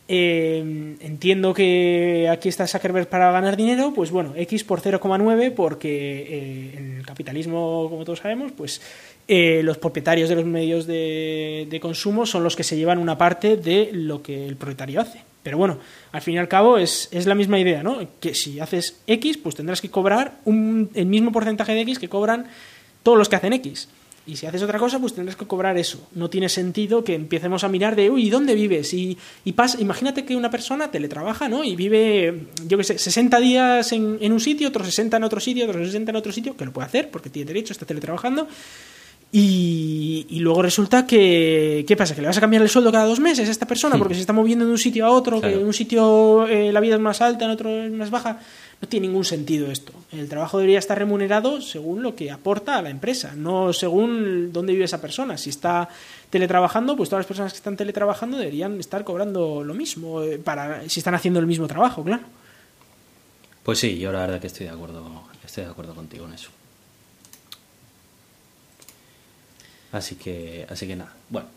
Eh, 0.07 0.97
entiendo 1.01 1.53
que 1.55 2.29
aquí 2.31 2.49
está 2.49 2.69
Zuckerberg 2.69 3.09
para 3.09 3.33
ganar 3.33 3.57
dinero, 3.57 3.93
pues 3.93 4.13
bueno, 4.13 4.33
X 4.37 4.63
por 4.63 4.81
0,9 4.81 5.51
porque 5.53 6.75
en 6.77 6.99
el 6.99 7.07
capitalismo, 7.07 7.89
como 7.91 8.05
todos 8.05 8.21
sabemos, 8.21 8.53
pues 8.53 8.81
los 9.27 9.79
propietarios 9.79 10.29
de 10.29 10.35
los 10.37 10.45
medios 10.45 10.87
de, 10.87 11.79
consumo 11.83 12.27
son 12.27 12.45
los 12.45 12.55
que 12.55 12.63
se 12.63 12.77
llevan 12.77 12.99
una 12.99 13.19
parte 13.19 13.57
de 13.57 13.91
lo 13.93 14.23
que 14.23 14.47
el 14.47 14.57
propietario 14.57 15.01
hace. 15.01 15.23
Pero 15.43 15.59
bueno, 15.59 15.79
al 16.13 16.23
fin 16.23 16.35
y 16.35 16.39
al 16.39 16.49
cabo 16.49 16.79
es, 16.79 17.09
la 17.27 17.35
misma 17.35 17.59
idea, 17.59 17.83
¿no? 17.83 17.99
Que 18.21 18.35
si 18.35 18.61
haces 18.61 19.01
X, 19.07 19.39
pues 19.39 19.57
tendrás 19.57 19.81
que 19.81 19.91
cobrar 19.91 20.39
un, 20.45 20.91
el 20.95 21.07
mismo 21.07 21.33
porcentaje 21.33 21.73
de 21.73 21.81
X 21.81 21.99
que 21.99 22.09
cobran 22.09 22.47
todos 23.05 23.17
los 23.17 23.29
que 23.29 23.37
hacen 23.37 23.53
X. 23.53 23.89
Y 24.27 24.37
si 24.37 24.47
haces 24.47 24.63
otra 24.63 24.79
cosa, 24.79 24.99
pues 24.99 25.15
tendrás 25.15 25.37
que 25.37 25.47
cobrar 25.47 25.77
eso. 25.77 26.09
No 26.15 26.31
tiene 26.31 26.49
sentido 26.49 27.05
que 27.05 27.15
empecemos 27.15 27.63
a 27.63 27.69
mirar 27.69 27.95
de, 27.95 28.11
uy, 28.11 28.31
¿dónde 28.31 28.55
vives? 28.55 28.95
Y, 28.95 29.19
y 29.45 29.53
pasa, 29.53 29.79
imagínate 29.81 30.25
que 30.25 30.35
una 30.35 30.51
persona 30.51 30.91
teletrabaja, 30.91 31.49
¿no? 31.49 31.63
Y 31.63 31.77
vive, 31.77 32.47
yo 32.67 32.79
qué 32.79 32.85
sé, 32.85 32.99
60 32.99 33.39
días 33.39 33.93
en, 33.93 34.17
en 34.21 34.33
un 34.33 34.41
sitio, 34.41 34.69
otros 34.69 34.87
60 34.87 35.19
en 35.19 35.25
otro 35.25 35.41
sitio, 35.41 35.69
otros 35.69 35.87
60 35.87 36.11
en 36.11 36.17
otro 36.17 36.33
sitio, 36.33 36.57
que 36.57 36.65
lo 36.65 36.73
puede 36.73 36.87
hacer 36.87 37.11
porque 37.11 37.29
tiene 37.29 37.49
derecho, 37.49 37.75
está 37.75 37.85
teletrabajando. 37.85 38.49
Y, 39.37 40.39
luego 40.39 40.63
resulta 40.63 41.09
que, 41.09 41.85
¿qué 41.89 41.97
pasa? 41.97 42.15
¿Que 42.15 42.21
le 42.21 42.29
vas 42.29 42.39
a 42.39 42.41
cambiar 42.41 42.63
el 42.63 42.69
sueldo 42.69 42.93
cada 42.93 43.05
dos 43.05 43.19
meses 43.19 43.49
a 43.49 43.51
esta 43.51 43.67
persona 43.67 43.99
porque 43.99 44.15
se 44.15 44.21
está 44.21 44.33
moviendo 44.33 44.65
de 44.65 44.71
un 44.71 44.79
sitio 44.79 45.05
a 45.07 45.11
otro, 45.11 45.41
que 45.41 45.55
en 45.55 45.67
un 45.67 45.73
sitio 45.75 46.47
eh, 46.47 46.71
la 46.71 46.79
vida 46.79 46.95
es 46.95 47.01
más 47.01 47.21
alta, 47.21 47.45
en 47.47 47.51
otro 47.51 47.69
es 47.69 47.91
más 47.91 48.11
baja? 48.11 48.39
No 48.81 48.89
tiene 48.89 49.07
ningún 49.07 49.25
sentido 49.25 49.71
esto. 49.71 49.93
El 50.13 50.29
trabajo 50.29 50.59
debería 50.59 50.79
estar 50.79 50.99
remunerado 50.99 51.61
según 51.61 52.03
lo 52.03 52.15
que 52.15 52.31
aporta 52.31 52.77
a 52.77 52.83
la 52.83 52.91
empresa, 52.91 53.35
no 53.35 53.73
según 53.73 54.53
dónde 54.53 54.73
vive 54.73 54.85
esa 54.85 55.01
persona. 55.01 55.39
Si 55.39 55.51
está 55.51 55.89
teletrabajando, 56.31 56.97
pues 56.97 57.09
todas 57.09 57.21
las 57.21 57.27
personas 57.27 57.53
que 57.53 57.59
están 57.59 57.77
teletrabajando 57.77 58.37
deberían 58.37 58.79
estar 58.81 59.05
cobrando 59.05 59.65
lo 59.65 59.75
mismo, 59.75 60.23
eh, 60.23 60.39
para, 60.39 60.89
si 60.89 61.01
están 61.01 61.15
haciendo 61.15 61.41
el 61.41 61.47
mismo 61.47 61.67
trabajo, 61.67 62.03
claro. 62.05 62.25
Pues 63.63 63.79
sí, 63.79 63.99
yo 63.99 64.13
la 64.13 64.21
verdad 64.21 64.41
que 64.41 64.49
estoy 64.49 64.67
de 64.67 64.73
acuerdo, 64.73 65.23
estoy 65.45 65.65
de 65.65 65.71
acuerdo 65.71 65.95
contigo 65.95 66.27
en 66.27 66.35
eso. 66.35 66.51
Así 69.93 70.17
que, 70.17 70.67
así 70.69 70.87
que 70.87 70.97
nada. 70.97 71.13
Bueno. 71.31 71.49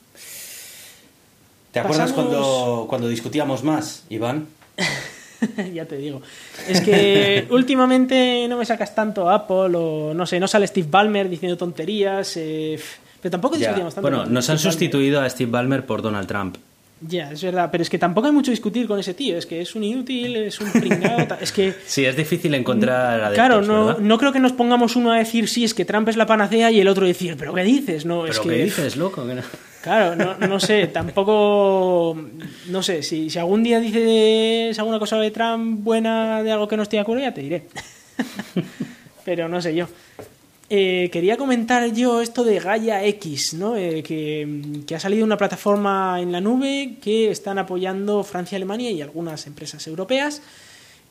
¿Te 1.72 1.80
acuerdas 1.80 2.14
cuando, 2.14 2.86
cuando 2.88 3.10
discutíamos 3.10 3.64
más, 3.64 4.04
Iván? 4.10 4.48
ya 5.74 5.86
te 5.86 5.98
digo. 5.98 6.22
Es 6.68 6.82
que 6.82 7.48
últimamente 7.52 8.48
no 8.48 8.58
me 8.58 8.66
sacas 8.66 8.94
tanto 8.94 9.30
Apple 9.30 9.76
o 9.76 10.14
no 10.14 10.26
sé, 10.26 10.40
no 10.40 10.48
sale 10.48 10.68
Steve 10.68 10.88
Ballmer 10.90 11.30
diciendo 11.30 11.58
tonterías. 11.58 12.38
Eh, 12.38 12.80
pero 13.22 13.32
tampoco 13.32 13.58
discutíamos 13.58 13.96
tanto. 13.96 14.10
Bueno, 14.10 14.26
nos 14.26 14.50
han 14.50 14.60
sustituido 14.60 15.22
a 15.22 15.30
Steve 15.30 15.52
Ballmer 15.52 15.86
por 15.86 16.02
Donald 16.02 16.28
Trump. 16.28 16.58
Ya, 17.00 17.32
es 17.32 17.44
verdad, 17.44 17.70
pero 17.72 17.84
es 17.84 17.90
que 17.92 18.00
tampoco 18.00 18.26
hay 18.28 18.34
mucho 18.34 18.50
discutir 18.50 18.88
con 18.88 19.00
ese 19.00 19.14
tío, 19.14 19.38
es 19.38 19.46
que 19.46 19.62
es 19.62 19.76
un 19.76 19.84
inútil, 19.84 20.36
es 20.36 20.60
un 20.60 20.72
pringado, 20.72 21.38
es 21.40 21.52
que... 21.52 21.76
Sí, 21.86 22.04
es 22.06 22.16
difícil 22.16 22.56
encontrar 22.56 23.22
adeptos, 23.22 23.36
Claro, 23.36 23.62
no, 23.62 24.00
no 24.00 24.18
creo 24.18 24.32
que 24.32 24.40
nos 24.40 24.54
pongamos 24.54 24.96
uno 24.96 25.12
a 25.12 25.18
decir 25.18 25.48
sí, 25.48 25.64
es 25.64 25.76
que 25.76 25.86
Trump 25.86 26.10
es 26.10 26.18
la 26.18 26.26
panacea 26.26 26.72
y 26.72 26.80
el 26.80 26.88
otro 26.88 27.06
decir, 27.06 27.36
pero 27.38 27.54
¿qué 27.54 27.64
dices? 27.64 28.06
No, 28.06 28.26
es 28.26 28.40
que... 28.40 28.50
¿qué 28.50 28.64
dices, 28.64 28.98
loco? 28.98 29.24
Claro, 29.82 30.16
no, 30.16 30.36
no, 30.48 30.60
sé, 30.60 30.88
tampoco... 30.88 32.18
No 32.68 32.84
sé, 32.84 33.04
si, 33.04 33.30
si 33.30 33.40
algún 33.40 33.64
día 33.64 33.80
dices 33.80 34.78
alguna 34.80 35.00
cosa 35.00 35.18
de 35.18 35.32
Trump 35.32 35.84
buena 35.84 36.44
de 36.44 36.52
algo 36.52 36.68
que 36.68 36.78
no 36.78 36.84
estoy 36.84 36.98
de 36.98 37.02
acuerdo, 37.02 37.24
ya 37.24 37.34
te 37.34 37.42
diré. 37.42 37.68
pero 39.26 39.50
no 39.50 39.62
sé 39.62 39.76
yo. 39.76 39.88
Eh, 40.70 41.10
quería 41.14 41.38
comentar 41.38 41.94
yo 41.94 42.22
esto 42.22 42.44
de 42.44 42.60
Gaia 42.60 43.06
X, 43.06 43.54
¿no? 43.54 43.78
Eh, 43.78 44.04
que, 44.04 44.96
ha 44.96 45.00
salido 45.00 45.26
una 45.26 45.38
plataforma 45.38 46.20
en 46.22 46.32
la 46.32 46.42
nube 46.42 46.96
que 47.02 47.32
están 47.32 47.58
apoyando 47.58 48.24
Francia, 48.24 48.58
Alemania 48.58 48.92
y 48.92 49.02
algunas 49.02 49.48
empresas 49.48 49.86
europeas. 49.88 50.42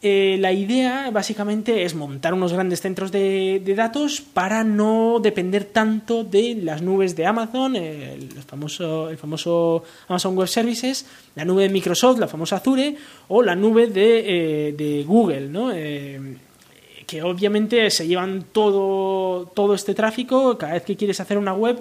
Eh, 0.03 0.37
la 0.41 0.53
idea 0.53 1.11
básicamente 1.11 1.85
es 1.85 1.95
montar 1.95 2.35
unos 2.35 2.53
grandes 2.53 2.81
centros 2.81 3.11
de, 3.11 3.63
datos 3.77 4.21
para 4.21 4.63
no 4.63 5.19
depender 5.21 5.65
tanto 5.65 6.23
de 6.23 6.55
las 6.63 6.83
nubes 6.83 7.17
de 7.17 7.27
Amazon, 7.27 7.77
el, 7.77 8.29
famoso, 8.47 9.09
el 9.09 9.17
famoso 9.17 9.83
Amazon 10.09 10.37
Web 10.37 10.49
Services, 10.49 11.07
la 11.35 11.45
nube 11.45 11.63
de 11.63 11.71
Microsoft, 11.71 12.19
la 12.19 12.29
famosa 12.29 12.57
Azure, 12.57 12.95
o 13.29 13.43
la 13.43 13.57
nube 13.57 13.87
de, 13.87 14.75
de 14.77 15.05
Google, 15.05 15.49
¿no? 15.49 15.73
que 17.07 17.23
obviamente 17.23 17.89
se 17.91 18.07
llevan 18.07 18.47
todo, 18.53 19.47
todo 19.55 19.75
este 19.75 19.95
tráfico, 19.95 20.59
cada 20.59 20.75
vez 20.75 20.83
que 20.83 20.97
quieres 20.97 21.21
hacer 21.21 21.39
una 21.39 21.55
web 21.55 21.81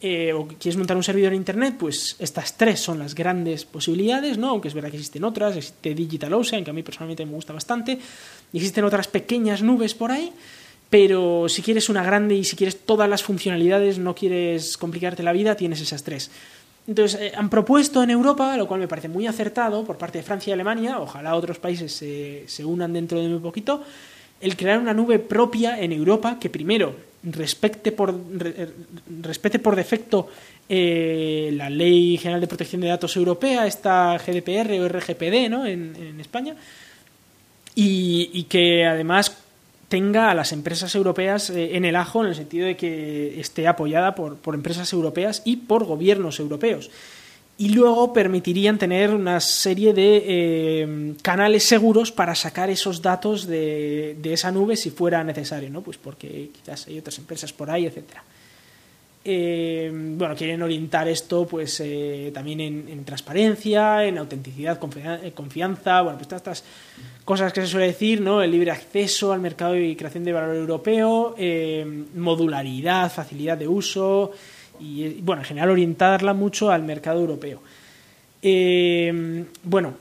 eh, 0.00 0.32
o 0.34 0.46
quieres 0.46 0.76
montar 0.76 0.96
un 0.96 1.02
servidor 1.02 1.32
en 1.32 1.38
Internet, 1.38 1.76
pues 1.78 2.16
estas 2.18 2.56
tres 2.56 2.80
son 2.80 2.98
las 2.98 3.14
grandes 3.14 3.64
posibilidades, 3.64 4.36
¿no? 4.36 4.50
aunque 4.50 4.68
es 4.68 4.74
verdad 4.74 4.90
que 4.90 4.98
existen 4.98 5.24
otras, 5.24 5.56
existe 5.56 5.94
DigitalOcean, 5.94 6.64
que 6.64 6.70
a 6.70 6.74
mí 6.74 6.82
personalmente 6.82 7.24
me 7.24 7.32
gusta 7.32 7.54
bastante, 7.54 7.98
existen 8.52 8.84
otras 8.84 9.08
pequeñas 9.08 9.62
nubes 9.62 9.94
por 9.94 10.10
ahí, 10.10 10.32
pero 10.90 11.48
si 11.48 11.62
quieres 11.62 11.88
una 11.88 12.02
grande 12.02 12.34
y 12.34 12.44
si 12.44 12.56
quieres 12.56 12.84
todas 12.84 13.08
las 13.08 13.22
funcionalidades, 13.22 13.98
no 13.98 14.14
quieres 14.14 14.76
complicarte 14.76 15.22
la 15.22 15.32
vida, 15.32 15.56
tienes 15.56 15.80
esas 15.80 16.02
tres. 16.04 16.30
Entonces, 16.86 17.20
eh, 17.20 17.32
han 17.34 17.48
propuesto 17.48 18.02
en 18.02 18.10
Europa, 18.10 18.56
lo 18.56 18.68
cual 18.68 18.80
me 18.80 18.88
parece 18.88 19.08
muy 19.08 19.26
acertado 19.26 19.82
por 19.84 19.96
parte 19.96 20.18
de 20.18 20.24
Francia 20.24 20.50
y 20.50 20.52
Alemania, 20.52 21.00
ojalá 21.00 21.34
otros 21.34 21.58
países 21.58 21.92
se, 21.92 22.44
se 22.46 22.64
unan 22.64 22.92
dentro 22.92 23.18
de 23.18 23.28
muy 23.28 23.40
poquito, 23.40 23.82
el 24.40 24.56
crear 24.56 24.78
una 24.78 24.92
nube 24.92 25.18
propia 25.18 25.80
en 25.80 25.92
Europa 25.92 26.38
que 26.38 26.50
primero 26.50 26.94
respete 27.26 27.92
por, 27.92 28.14
respete 29.22 29.58
por 29.58 29.74
defecto 29.76 30.28
eh, 30.68 31.50
la 31.54 31.68
Ley 31.68 32.16
General 32.18 32.40
de 32.40 32.46
Protección 32.46 32.80
de 32.80 32.88
Datos 32.88 33.16
Europea, 33.16 33.66
esta 33.66 34.16
GDPR 34.18 34.80
o 34.80 34.88
RGPD 34.88 35.50
¿no? 35.50 35.66
en, 35.66 36.20
España, 36.20 36.56
y, 37.74 38.44
que 38.44 38.86
además 38.86 39.36
tenga 39.88 40.30
a 40.30 40.34
las 40.34 40.52
empresas 40.52 40.94
europeas 40.94 41.50
eh, 41.50 41.76
en 41.76 41.84
el 41.84 41.96
ajo 41.96 42.22
en 42.22 42.28
el 42.28 42.34
sentido 42.34 42.66
de 42.66 42.76
que 42.76 43.38
esté 43.38 43.68
apoyada 43.68 44.14
por, 44.14 44.36
por 44.36 44.54
empresas 44.54 44.92
europeas 44.92 45.42
y 45.44 45.56
por 45.56 45.84
gobiernos 45.84 46.40
europeos 46.40 46.90
y 47.58 47.70
luego 47.70 48.12
permitirían 48.12 48.76
tener 48.76 49.14
una 49.14 49.40
serie 49.40 49.94
de 49.94 50.24
eh, 50.26 51.14
canales 51.22 51.64
seguros 51.64 52.12
para 52.12 52.34
sacar 52.34 52.68
esos 52.68 53.00
datos 53.00 53.46
de, 53.46 54.16
esa 54.24 54.52
nube 54.52 54.76
si 54.76 54.90
fuera 54.90 55.24
necesario, 55.24 55.70
¿no? 55.70 55.80
Pues 55.80 55.96
porque 55.96 56.50
quizás 56.52 56.86
hay 56.86 56.98
otras 56.98 57.18
empresas 57.18 57.52
por 57.54 57.70
ahí, 57.70 57.86
etcétera. 57.86 58.22
Eh, 59.28 59.90
bueno, 59.92 60.36
quieren 60.36 60.62
orientar 60.62 61.08
esto 61.08 61.48
pues 61.48 61.80
eh, 61.80 62.30
también 62.32 62.60
en, 62.60 63.04
transparencia, 63.04 64.04
en 64.04 64.18
autenticidad, 64.18 64.78
confianza, 64.78 66.02
bueno, 66.02 66.18
pues 66.18 66.28
todas 66.28 66.42
estas 66.42 66.64
cosas 67.24 67.52
que 67.52 67.62
se 67.62 67.66
suele 67.66 67.86
decir, 67.86 68.20
¿no? 68.20 68.42
El 68.42 68.52
libre 68.52 68.70
acceso 68.70 69.32
al 69.32 69.40
mercado 69.40 69.76
y 69.76 69.96
creación 69.96 70.24
de 70.24 70.32
valor 70.32 70.54
europeo, 70.54 71.34
modularidad, 72.14 73.10
facilidad 73.10 73.58
de 73.58 73.66
uso, 73.66 74.32
y 74.80 75.20
bueno, 75.22 75.42
en 75.42 75.46
general 75.46 75.70
orientarla 75.70 76.34
mucho 76.34 76.70
al 76.70 76.82
mercado 76.82 77.20
europeo. 77.20 77.60
Eh, 78.42 79.44
bueno, 79.62 79.94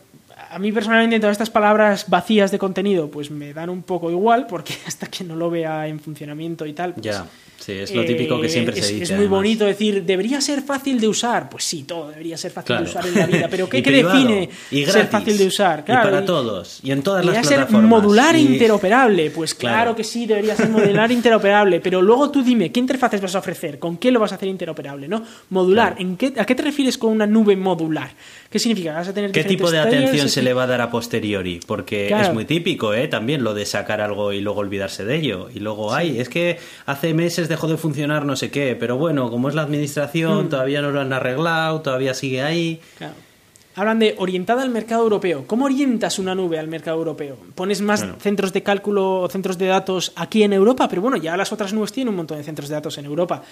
a 0.49 0.59
mí 0.59 0.71
personalmente 0.71 1.19
todas 1.19 1.33
estas 1.33 1.49
palabras 1.49 2.09
vacías 2.09 2.51
de 2.51 2.59
contenido 2.59 3.09
pues 3.09 3.31
me 3.31 3.53
dan 3.53 3.69
un 3.69 3.83
poco 3.83 4.11
igual 4.11 4.47
porque 4.47 4.73
hasta 4.87 5.07
que 5.07 5.23
no 5.23 5.35
lo 5.35 5.49
vea 5.49 5.87
en 5.87 5.99
funcionamiento 5.99 6.65
y 6.65 6.73
tal, 6.73 6.93
pues, 6.93 7.21
Sí, 7.59 7.71
es 7.71 7.95
lo 7.95 8.05
típico 8.05 8.39
que 8.39 8.47
siempre 8.49 8.75
Eh, 8.75 8.79
es, 8.79 8.85
se 8.85 8.91
dice. 8.93 9.03
Es 9.05 9.09
muy 9.11 9.17
además. 9.21 9.37
bonito 9.39 9.65
decir, 9.65 10.03
¿debería 10.03 10.39
ser 10.41 10.61
fácil 10.61 10.99
de 10.99 11.07
usar? 11.07 11.49
Pues 11.49 11.63
sí, 11.63 11.83
todo 11.83 12.09
debería 12.09 12.37
ser 12.37 12.51
fácil 12.51 12.67
Claro. 12.67 12.83
de 12.83 12.89
usar 12.91 13.07
en 13.07 13.15
la 13.15 13.25
vida. 13.25 13.47
Pero 13.49 13.67
¿qué, 13.69 13.81
define 13.81 14.49
y 14.71 14.85
ser 14.85 15.07
fácil 15.07 15.37
de 15.37 15.47
usar? 15.47 15.83
Claro, 15.83 16.01
y 16.09 16.11
para 16.11 16.23
y- 16.23 16.25
todos. 16.25 16.79
Y 16.83 16.91
en 16.91 17.01
todas 17.01 17.25
las 17.25 17.33
Debería 17.33 17.47
ser 17.49 17.57
plataformas. 17.59 17.89
modular 17.89 18.35
e 18.35 18.39
y- 18.41 18.45
interoperable. 18.53 19.31
Pues 19.31 19.55
claro, 19.55 19.75
Claro. 19.75 19.95
que 19.95 20.03
sí, 20.03 20.25
debería 20.25 20.55
ser 20.55 20.69
modular 20.69 21.09
e 21.09 21.13
interoperable. 21.15 21.79
Pero 21.79 22.01
luego 22.01 22.29
tú 22.29 22.43
dime, 22.43 22.71
¿qué 22.71 22.79
interfaces 22.79 23.19
vas 23.21 23.33
a 23.35 23.39
ofrecer? 23.39 23.79
¿Con 23.79 23.97
qué 23.97 24.11
lo 24.11 24.19
vas 24.19 24.31
a 24.31 24.35
hacer 24.35 24.49
interoperable? 24.49 25.07
¿no? 25.07 25.23
Modular. 25.49 25.95
Claro. 25.95 26.09
¿En 26.09 26.17
qué, 26.17 26.33
¿A 26.37 26.45
qué 26.45 26.53
te 26.55 26.61
refieres 26.63 26.97
con 26.97 27.11
una 27.11 27.25
nube 27.25 27.55
modular? 27.55 28.11
¿Qué 28.49 28.59
significa? 28.59 28.93
¿Vas 28.93 29.07
a 29.07 29.13
tener 29.13 29.31
¿Qué 29.31 29.43
tipo 29.43 29.71
de 29.71 29.79
atención 29.79 30.29
se 30.29 30.41
le 30.41 30.53
va 30.53 30.63
a 30.63 30.67
dar 30.67 30.81
a 30.81 30.89
posteriori? 30.91 31.59
Porque 31.65 32.09
es 32.09 32.33
muy 32.33 32.45
típico, 32.45 32.93
¿eh? 32.93 33.07
También 33.07 33.43
lo 33.43 33.53
de 33.53 33.65
sacar 33.65 34.01
algo 34.01 34.31
y 34.33 34.41
luego 34.41 34.59
olvidarse 34.59 35.03
de 35.03 35.15
ello. 35.15 35.49
Y 35.53 35.59
luego, 35.59 35.93
ay, 35.93 36.19
es 36.19 36.29
que 36.29 36.57
hace 36.85 37.13
meses 37.13 37.44
dejó 37.49 37.67
de 37.67 37.77
funcionar 37.77 38.25
no 38.25 38.35
sé 38.35 38.51
qué, 38.51 38.75
pero 38.79 38.97
bueno, 38.97 39.29
como 39.29 39.49
es 39.49 39.55
la 39.55 39.63
Mm. 39.63 39.65
administración, 39.65 40.49
todavía 40.49 40.81
no 40.81 40.91
lo 40.91 41.01
han 41.01 41.13
arreglado, 41.13 41.81
todavía 41.81 42.13
sigue 42.13 42.41
ahí. 42.41 42.79
Claro. 42.97 43.13
Hablan 43.77 43.99
de 43.99 44.15
orientada 44.19 44.61
al 44.61 44.69
mercado 44.69 45.03
europeo. 45.03 45.43
¿Cómo 45.47 45.65
orientas 45.65 46.17
una 46.17 46.33
nube 46.33 46.57
al 46.57 46.69
mercado 46.69 46.97
europeo? 46.97 47.37
¿Pones 47.55 47.81
más 47.81 48.05
centros 48.19 48.53
de 48.53 48.63
cálculo 48.63 49.19
o 49.19 49.27
centros 49.29 49.57
de 49.57 49.65
datos 49.65 50.13
aquí 50.15 50.43
en 50.43 50.53
Europa? 50.53 50.87
Pero 50.87 51.01
bueno, 51.01 51.17
ya 51.17 51.35
las 51.35 51.51
otras 51.51 51.73
nubes 51.73 51.91
tienen 51.91 52.09
un 52.11 52.15
montón 52.15 52.37
de 52.37 52.45
centros 52.45 52.69
de 52.69 52.75
datos 52.75 52.97
en 52.99 53.03
Europa. 53.03 53.43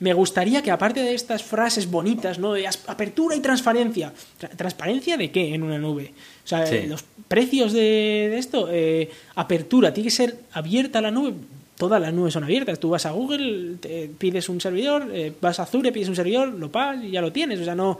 Me 0.00 0.12
gustaría 0.12 0.60
que 0.62 0.70
aparte 0.70 1.00
de 1.00 1.14
estas 1.14 1.42
frases 1.42 1.90
bonitas, 1.90 2.38
¿no? 2.38 2.52
De 2.52 2.66
apertura 2.66 3.34
y 3.36 3.40
transparencia. 3.40 4.12
Tra- 4.38 4.50
¿Transparencia 4.54 5.16
de 5.16 5.30
qué 5.30 5.54
en 5.54 5.62
una 5.62 5.78
nube? 5.78 6.12
O 6.44 6.46
sea, 6.48 6.66
Sí. 6.66 6.82
los 6.86 7.02
precios 7.26 7.72
de, 7.72 7.80
de 8.32 8.36
esto, 8.38 8.68
eh, 8.70 9.08
apertura, 9.34 9.94
tiene 9.94 10.08
que 10.10 10.14
ser 10.14 10.40
abierta 10.52 11.00
la 11.00 11.10
nube. 11.10 11.32
Todas 11.80 11.98
las 11.98 12.12
nubes 12.12 12.34
son 12.34 12.44
abiertas. 12.44 12.78
Tú 12.78 12.90
vas 12.90 13.06
a 13.06 13.10
Google, 13.12 13.76
te 13.80 14.10
pides 14.18 14.50
un 14.50 14.60
servidor, 14.60 15.08
eh, 15.14 15.32
vas 15.40 15.60
a 15.60 15.62
Azure, 15.62 15.90
pides 15.90 16.10
un 16.10 16.14
servidor, 16.14 16.48
lo 16.48 16.70
pagas 16.70 17.02
y 17.02 17.10
ya 17.10 17.22
lo 17.22 17.32
tienes. 17.32 17.58
O 17.58 17.64
sea, 17.64 17.74
no 17.74 17.98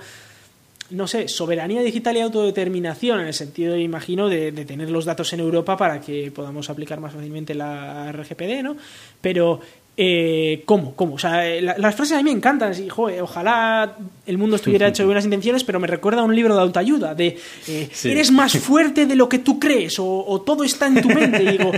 no 0.90 1.06
sé, 1.06 1.28
soberanía 1.28 1.80
digital 1.80 2.14
y 2.18 2.20
autodeterminación, 2.20 3.20
en 3.20 3.28
el 3.28 3.32
sentido, 3.32 3.78
imagino, 3.78 4.28
de, 4.28 4.52
de 4.52 4.66
tener 4.66 4.90
los 4.90 5.06
datos 5.06 5.32
en 5.32 5.40
Europa 5.40 5.78
para 5.78 5.98
que 5.98 6.30
podamos 6.30 6.68
aplicar 6.68 7.00
más 7.00 7.14
fácilmente 7.14 7.54
la 7.54 8.12
RGPD, 8.12 8.62
¿no? 8.62 8.76
Pero, 9.22 9.60
eh, 9.96 10.62
¿cómo? 10.64 10.94
¿Cómo? 10.94 11.14
O 11.14 11.18
sea, 11.18 11.46
eh, 11.46 11.60
la- 11.60 11.76
las 11.76 11.94
frases 11.94 12.14
a 12.14 12.18
mí 12.18 12.24
me 12.24 12.30
encantan. 12.36 12.72
Joder, 12.88 13.20
ojalá 13.22 13.96
el 14.26 14.38
mundo 14.38 14.56
estuviera 14.56 14.88
hecho 14.88 15.02
de 15.02 15.06
buenas 15.08 15.24
intenciones, 15.24 15.62
pero 15.64 15.78
me 15.80 15.86
recuerda 15.86 16.20
a 16.22 16.24
un 16.24 16.34
libro 16.34 16.54
de 16.54 16.60
autoayuda, 16.62 17.14
de 17.14 17.36
eh, 17.68 17.88
Sí. 17.92 18.10
eres 18.10 18.30
más 18.30 18.56
fuerte 18.56 19.04
de 19.06 19.14
lo 19.16 19.28
que 19.28 19.38
tú 19.40 19.58
crees, 19.58 19.98
o, 19.98 20.06
o 20.26 20.40
todo 20.40 20.64
está 20.64 20.86
en 20.86 21.02
tu 21.02 21.08
mente. 21.08 21.42
Y 21.42 21.46
digo, 21.58 21.72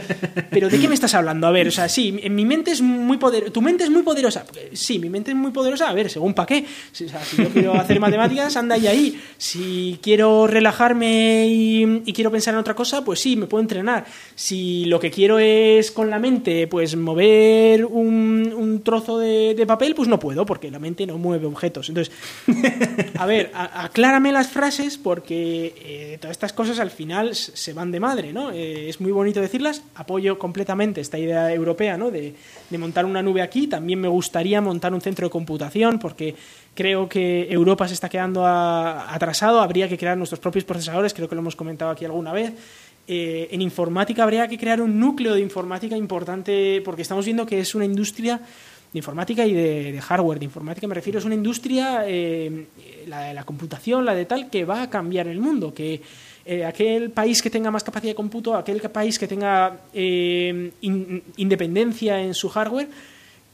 ¿pero 0.50 0.68
de 0.68 0.78
qué 0.78 0.86
me 0.88 0.94
estás 0.94 1.14
hablando? 1.14 1.46
A 1.46 1.50
ver, 1.50 1.66
o 1.68 1.70
sea, 1.72 1.88
sí, 1.88 2.20
en 2.22 2.34
mi 2.34 2.44
mente 2.44 2.70
es 2.70 2.80
muy 2.82 3.16
poderosa. 3.16 3.52
¿Tu 3.52 3.60
mente 3.62 3.84
es 3.84 3.90
muy 3.90 4.02
poderosa? 4.02 4.44
Sí, 4.72 4.98
mi 4.98 5.08
mente 5.10 5.30
es 5.32 5.36
muy 5.36 5.50
poderosa. 5.50 5.88
A 5.88 5.92
ver, 5.94 6.08
según 6.10 6.34
para 6.34 6.46
qué. 6.46 6.64
Si, 6.92 7.04
o 7.04 7.08
sea, 7.08 7.24
si 7.24 7.38
yo 7.38 7.48
quiero 7.48 7.74
hacer 7.74 7.98
matemáticas, 7.98 8.56
anda 8.56 8.76
y 8.78 8.86
ahí. 8.86 9.20
Si 9.38 9.98
quiero 10.02 10.46
relajarme 10.46 11.46
y, 11.48 12.02
y 12.06 12.12
quiero 12.12 12.30
pensar 12.30 12.54
en 12.54 12.60
otra 12.60 12.74
cosa, 12.74 13.04
pues 13.04 13.18
sí, 13.20 13.34
me 13.36 13.46
puedo 13.46 13.62
entrenar. 13.62 14.04
Si 14.34 14.84
lo 14.84 15.00
que 15.00 15.10
quiero 15.10 15.38
es 15.38 15.90
con 15.90 16.08
la 16.10 16.18
mente, 16.18 16.66
pues 16.68 16.94
mover 16.96 17.84
un, 17.86 18.11
un 18.54 18.82
trozo 18.84 19.18
de, 19.18 19.54
de 19.54 19.66
papel, 19.66 19.94
pues 19.94 20.08
no 20.08 20.18
puedo, 20.18 20.44
porque 20.46 20.70
la 20.70 20.78
mente 20.78 21.06
no 21.06 21.18
mueve 21.18 21.46
objetos. 21.46 21.88
Entonces, 21.88 22.12
a 23.18 23.26
ver, 23.26 23.50
a- 23.54 23.84
aclárame 23.84 24.32
las 24.32 24.48
frases 24.48 24.98
porque 24.98 25.74
eh, 25.84 26.18
todas 26.20 26.32
estas 26.34 26.52
cosas 26.52 26.78
al 26.80 26.90
final 26.90 27.34
se 27.34 27.72
van 27.72 27.90
de 27.92 28.00
madre, 28.00 28.32
¿no? 28.32 28.50
Eh, 28.50 28.88
es 28.88 29.00
muy 29.00 29.12
bonito 29.12 29.40
decirlas, 29.40 29.82
apoyo 29.94 30.38
completamente 30.38 31.00
esta 31.00 31.18
idea 31.18 31.52
europea, 31.52 31.96
¿no? 31.96 32.10
De, 32.10 32.34
de 32.70 32.78
montar 32.78 33.04
una 33.04 33.22
nube 33.22 33.42
aquí, 33.42 33.66
también 33.66 34.00
me 34.00 34.08
gustaría 34.08 34.60
montar 34.60 34.92
un 34.94 35.00
centro 35.00 35.26
de 35.26 35.30
computación 35.30 35.98
porque 35.98 36.34
creo 36.74 37.08
que 37.08 37.48
Europa 37.50 37.86
se 37.88 37.94
está 37.94 38.08
quedando 38.08 38.46
a- 38.46 39.14
atrasado, 39.14 39.60
habría 39.60 39.88
que 39.88 39.98
crear 39.98 40.16
nuestros 40.16 40.40
propios 40.40 40.64
procesadores, 40.64 41.12
creo 41.14 41.28
que 41.28 41.34
lo 41.34 41.40
hemos 41.40 41.56
comentado 41.56 41.90
aquí 41.90 42.04
alguna 42.04 42.32
vez. 42.32 42.52
Eh, 43.08 43.48
en 43.50 43.60
informática 43.60 44.22
habría 44.22 44.46
que 44.46 44.56
crear 44.56 44.80
un 44.80 44.98
núcleo 45.00 45.34
de 45.34 45.40
informática 45.40 45.96
importante 45.96 46.80
porque 46.84 47.02
estamos 47.02 47.24
viendo 47.24 47.44
que 47.44 47.58
es 47.58 47.74
una 47.74 47.84
industria 47.84 48.40
de 48.92 48.98
informática 48.98 49.44
y 49.44 49.52
de, 49.52 50.00
hardware. 50.00 50.38
De 50.38 50.44
informática 50.44 50.86
me 50.86 50.94
refiero, 50.94 51.18
es 51.18 51.24
una 51.24 51.34
industria, 51.34 52.04
eh, 52.06 52.66
la 53.08 53.22
de 53.22 53.34
la 53.34 53.44
computación, 53.44 54.04
la 54.04 54.14
de 54.14 54.24
tal, 54.26 54.50
que 54.50 54.64
va 54.64 54.82
a 54.82 54.90
cambiar 54.90 55.26
el 55.26 55.40
mundo. 55.40 55.74
Que 55.74 56.00
eh, 56.44 56.64
aquel 56.64 57.10
país 57.10 57.42
que 57.42 57.50
tenga 57.50 57.70
más 57.70 57.82
capacidad 57.82 58.12
de 58.12 58.14
cómputo, 58.16 58.54
aquel 58.54 58.80
país 58.82 59.18
que 59.18 59.26
tenga 59.26 59.80
in- 59.94 61.22
independencia 61.36 62.20
en 62.22 62.34
su 62.34 62.48
hardware, 62.48 62.88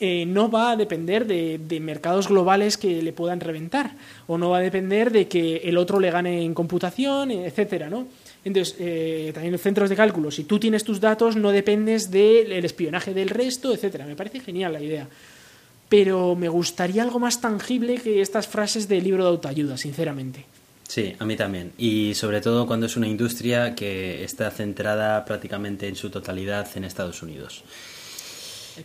no 0.01 0.49
va 0.49 0.71
a 0.71 0.77
depender 0.77 1.27
de, 1.27 1.59
de 1.59 1.81
mercados 1.81 2.29
globales 2.29 2.77
que 2.77 3.03
le 3.03 3.13
puedan 3.13 3.41
reventar 3.41 3.97
o 4.29 4.39
no 4.39 4.51
va 4.51 4.59
a 4.59 4.61
depender 4.61 5.11
de 5.11 5.27
que 5.27 5.57
el 5.65 5.77
otro 5.77 5.99
le 5.99 6.13
gane 6.13 6.43
en 6.45 6.55
computación, 6.55 7.33
etcétera, 7.33 7.91
¿no? 7.91 8.07
Entonces, 8.49 8.77
eh, 8.79 9.31
también 9.33 9.53
los 9.53 9.61
centros 9.61 9.89
de 9.91 9.97
cálculo, 9.97 10.31
si 10.31 10.45
tú 10.45 10.59
tienes 10.59 10.85
tus 10.85 11.01
datos, 11.01 11.37
no 11.37 11.51
dependes 11.51 12.11
del 12.11 12.65
espionaje 12.65 13.15
del 13.15 13.29
resto, 13.29 13.73
etcétera. 13.73 14.07
Me 14.07 14.17
parece 14.17 14.41
genial 14.41 14.73
la 14.73 14.81
idea. 14.81 15.09
Pero 15.89 16.35
me 16.35 16.49
gustaría 16.49 17.03
algo 17.03 17.19
más 17.19 17.41
tangible 17.41 17.97
que 17.97 18.21
estas 18.21 18.47
frases 18.47 18.89
del 18.89 19.05
libro 19.05 19.23
de 19.23 19.31
autoayuda, 19.31 19.77
sinceramente. 19.77 20.45
Sí, 20.87 21.15
a 21.19 21.25
mí 21.27 21.37
también. 21.37 21.73
Y 21.77 22.15
sobre 22.15 22.41
todo 22.41 22.67
cuando 22.67 22.87
es 22.87 22.97
una 22.97 23.07
industria 23.07 23.75
que 23.75 24.25
está 24.25 24.51
centrada 24.51 25.25
prácticamente 25.25 25.87
en 25.87 25.97
su 25.97 26.09
totalidad 26.09 26.67
en 26.75 26.85
Estados 26.85 27.23
Unidos. 27.23 27.63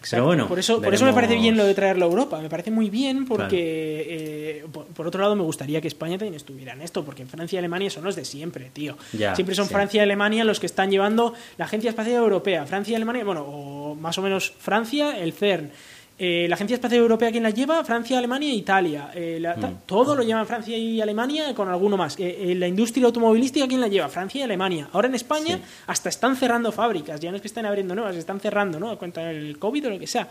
Pero 0.10 0.26
bueno, 0.26 0.48
por 0.48 0.60
eso, 0.60 0.82
por 0.82 0.94
eso 0.94 1.06
me 1.06 1.14
parece 1.14 1.36
bien 1.36 1.58
lo 1.58 1.66
de 1.66 1.74
traerlo 1.74 2.06
a 2.06 2.10
Europa. 2.10 2.40
Me 2.42 2.50
parece 2.50 2.72
muy 2.72 2.90
bien 2.90 3.26
porque, 3.26 4.06
eh, 4.10 4.66
por, 4.72 4.86
por 4.88 5.08
otro 5.08 5.22
lado, 5.22 5.36
me 5.36 5.44
gustaría 5.44 5.82
que 5.82 5.88
España 5.88 6.18
también 6.18 6.36
estuviera 6.36 6.74
en 6.74 6.82
esto, 6.82 7.04
porque 7.04 7.26
Francia 7.26 7.58
y 7.58 7.60
Alemania 7.60 7.90
son 7.90 8.04
los 8.04 8.16
de 8.16 8.26
siempre, 8.26 8.70
tío. 8.72 8.98
Ya, 9.14 9.36
siempre 9.36 9.56
son 9.56 9.68
sí. 9.68 9.74
Francia 9.74 10.00
y 10.00 10.04
Alemania 10.04 10.44
los 10.44 10.60
que 10.60 10.66
están 10.66 10.92
llevando 10.92 11.34
la 11.58 11.66
Agencia 11.66 11.90
Espacial 11.90 12.18
Europea. 12.18 12.66
Francia 12.66 12.94
y 12.94 12.96
Alemania, 12.96 13.24
bueno, 13.24 13.42
o 13.42 13.96
más 13.96 14.18
o 14.18 14.22
menos 14.22 14.54
Francia, 14.58 15.18
el 15.20 15.34
CERN. 15.34 15.72
Eh, 16.20 16.46
la 16.48 16.54
Agencia 16.56 16.76
Espacial 16.76 17.02
Europea, 17.02 17.32
¿quién 17.32 17.42
la 17.44 17.50
lleva? 17.50 17.84
Francia, 17.84 18.18
Alemania 18.20 18.50
e 18.50 18.54
Italia. 18.56 19.10
Eh, 19.16 19.40
la- 19.42 19.56
ta- 19.56 19.74
Todo 19.86 20.16
lo 20.16 20.22
llevan 20.24 20.46
Francia 20.46 20.78
y 20.78 21.02
Alemania 21.02 21.54
con 21.56 21.68
alguno 21.68 21.98
más. 21.98 22.18
Eh, 22.20 22.52
eh, 22.52 22.56
la 22.56 22.68
industria 22.68 23.06
automovilística, 23.08 23.68
¿quién 23.68 23.82
la 23.82 23.88
lleva? 23.88 24.08
Francia 24.10 24.40
y 24.40 24.44
Alemania. 24.44 24.88
Ahora 24.94 25.08
en 25.08 25.16
España 25.16 25.58
Sí. 25.58 25.64
hasta 25.88 26.10
están 26.10 26.36
cerrando 26.36 26.72
fábricas. 26.72 27.20
Ya 27.20 27.32
no 27.32 27.38
es 27.38 27.42
que 27.42 27.48
estén 27.48 27.66
abriendo 27.66 27.96
nuevas, 27.96 28.16
están 28.16 28.40
cerrando, 28.40 28.80
¿no? 28.80 28.92
A 28.92 28.98
cuenta 29.00 29.22
del 29.26 29.58
COVID 29.58 29.88
o 29.88 29.90
lo 29.90 30.00
que 30.00 30.08
sea. 30.08 30.28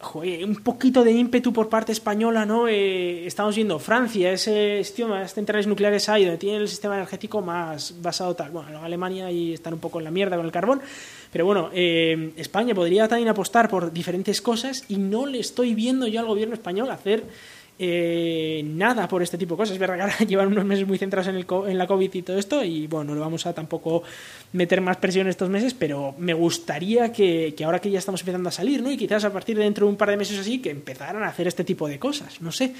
Joder, 0.00 0.44
un 0.44 0.54
poquito 0.62 1.02
de 1.02 1.10
ímpetu 1.10 1.52
por 1.52 1.68
parte 1.68 1.90
española, 1.90 2.46
¿no? 2.46 2.68
Eh, 2.68 3.26
estamos 3.26 3.56
viendo 3.56 3.80
Francia, 3.80 4.30
ese 4.30 4.84
sitio 4.84 5.08
más 5.08 5.34
centrales 5.34 5.66
nucleares 5.66 6.08
hay, 6.08 6.22
donde 6.22 6.38
tiene 6.38 6.58
el 6.58 6.68
sistema 6.68 6.94
energético 6.94 7.42
más 7.42 8.00
basado 8.00 8.36
tal. 8.36 8.52
Bueno, 8.52 8.80
Alemania 8.80 9.26
ahí 9.26 9.54
están 9.54 9.74
un 9.74 9.80
poco 9.80 9.98
en 9.98 10.04
la 10.04 10.12
mierda 10.12 10.36
con 10.36 10.46
el 10.46 10.52
carbón. 10.52 10.80
Pero 11.32 11.46
bueno, 11.46 11.70
eh, 11.72 12.32
España 12.36 12.76
podría 12.76 13.08
también 13.08 13.28
apostar 13.28 13.68
por 13.68 13.92
diferentes 13.92 14.40
cosas 14.40 14.84
y 14.88 14.98
no 14.98 15.26
le 15.26 15.40
estoy 15.40 15.74
viendo 15.74 16.06
yo 16.06 16.20
al 16.20 16.26
gobierno 16.26 16.54
español 16.54 16.92
hacer 16.92 17.24
eh, 17.78 18.62
nada 18.64 19.06
por 19.06 19.22
este 19.22 19.38
tipo 19.38 19.54
de 19.54 19.58
cosas. 19.58 19.74
Es 19.74 19.78
verdad 19.78 19.96
que 19.96 20.02
ahora 20.02 20.18
llevan 20.26 20.48
unos 20.48 20.64
meses 20.64 20.86
muy 20.86 20.98
centrados 20.98 21.28
en, 21.28 21.36
el, 21.36 21.46
en 21.68 21.78
la 21.78 21.86
COVID 21.86 22.12
y 22.12 22.22
todo 22.22 22.38
esto 22.38 22.64
y 22.64 22.86
bueno, 22.86 23.14
no 23.14 23.20
vamos 23.20 23.46
a 23.46 23.52
tampoco 23.52 24.02
meter 24.52 24.80
más 24.80 24.96
presión 24.96 25.28
estos 25.28 25.48
meses, 25.48 25.74
pero 25.74 26.14
me 26.18 26.34
gustaría 26.34 27.12
que, 27.12 27.54
que 27.56 27.64
ahora 27.64 27.80
que 27.80 27.90
ya 27.90 27.98
estamos 27.98 28.20
empezando 28.20 28.48
a 28.48 28.52
salir, 28.52 28.82
¿no? 28.82 28.90
Y 28.90 28.96
quizás 28.96 29.24
a 29.24 29.32
partir 29.32 29.56
de 29.56 29.64
dentro 29.64 29.86
de 29.86 29.92
un 29.92 29.96
par 29.96 30.10
de 30.10 30.16
meses 30.16 30.38
así, 30.38 30.60
que 30.60 30.70
empezaran 30.70 31.22
a 31.22 31.28
hacer 31.28 31.46
este 31.46 31.64
tipo 31.64 31.86
de 31.88 31.98
cosas, 31.98 32.40
no 32.40 32.50
sé, 32.50 32.74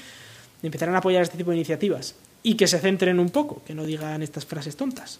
empezaran 0.61 0.95
a 0.95 0.97
apoyar 0.99 1.21
este 1.21 1.37
tipo 1.37 1.51
de 1.51 1.57
iniciativas 1.57 2.15
y 2.43 2.55
que 2.55 2.67
se 2.67 2.79
centren 2.79 3.19
un 3.19 3.29
poco, 3.29 3.61
que 3.65 3.73
no 3.73 3.85
digan 3.85 4.21
estas 4.21 4.45
frases 4.45 4.75
tontas. 4.75 5.19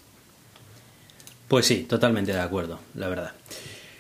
Pues 1.48 1.66
sí, 1.66 1.86
totalmente 1.90 2.32
de 2.32 2.40
acuerdo, 2.40 2.80
la 2.96 3.08
verdad. 3.08 3.32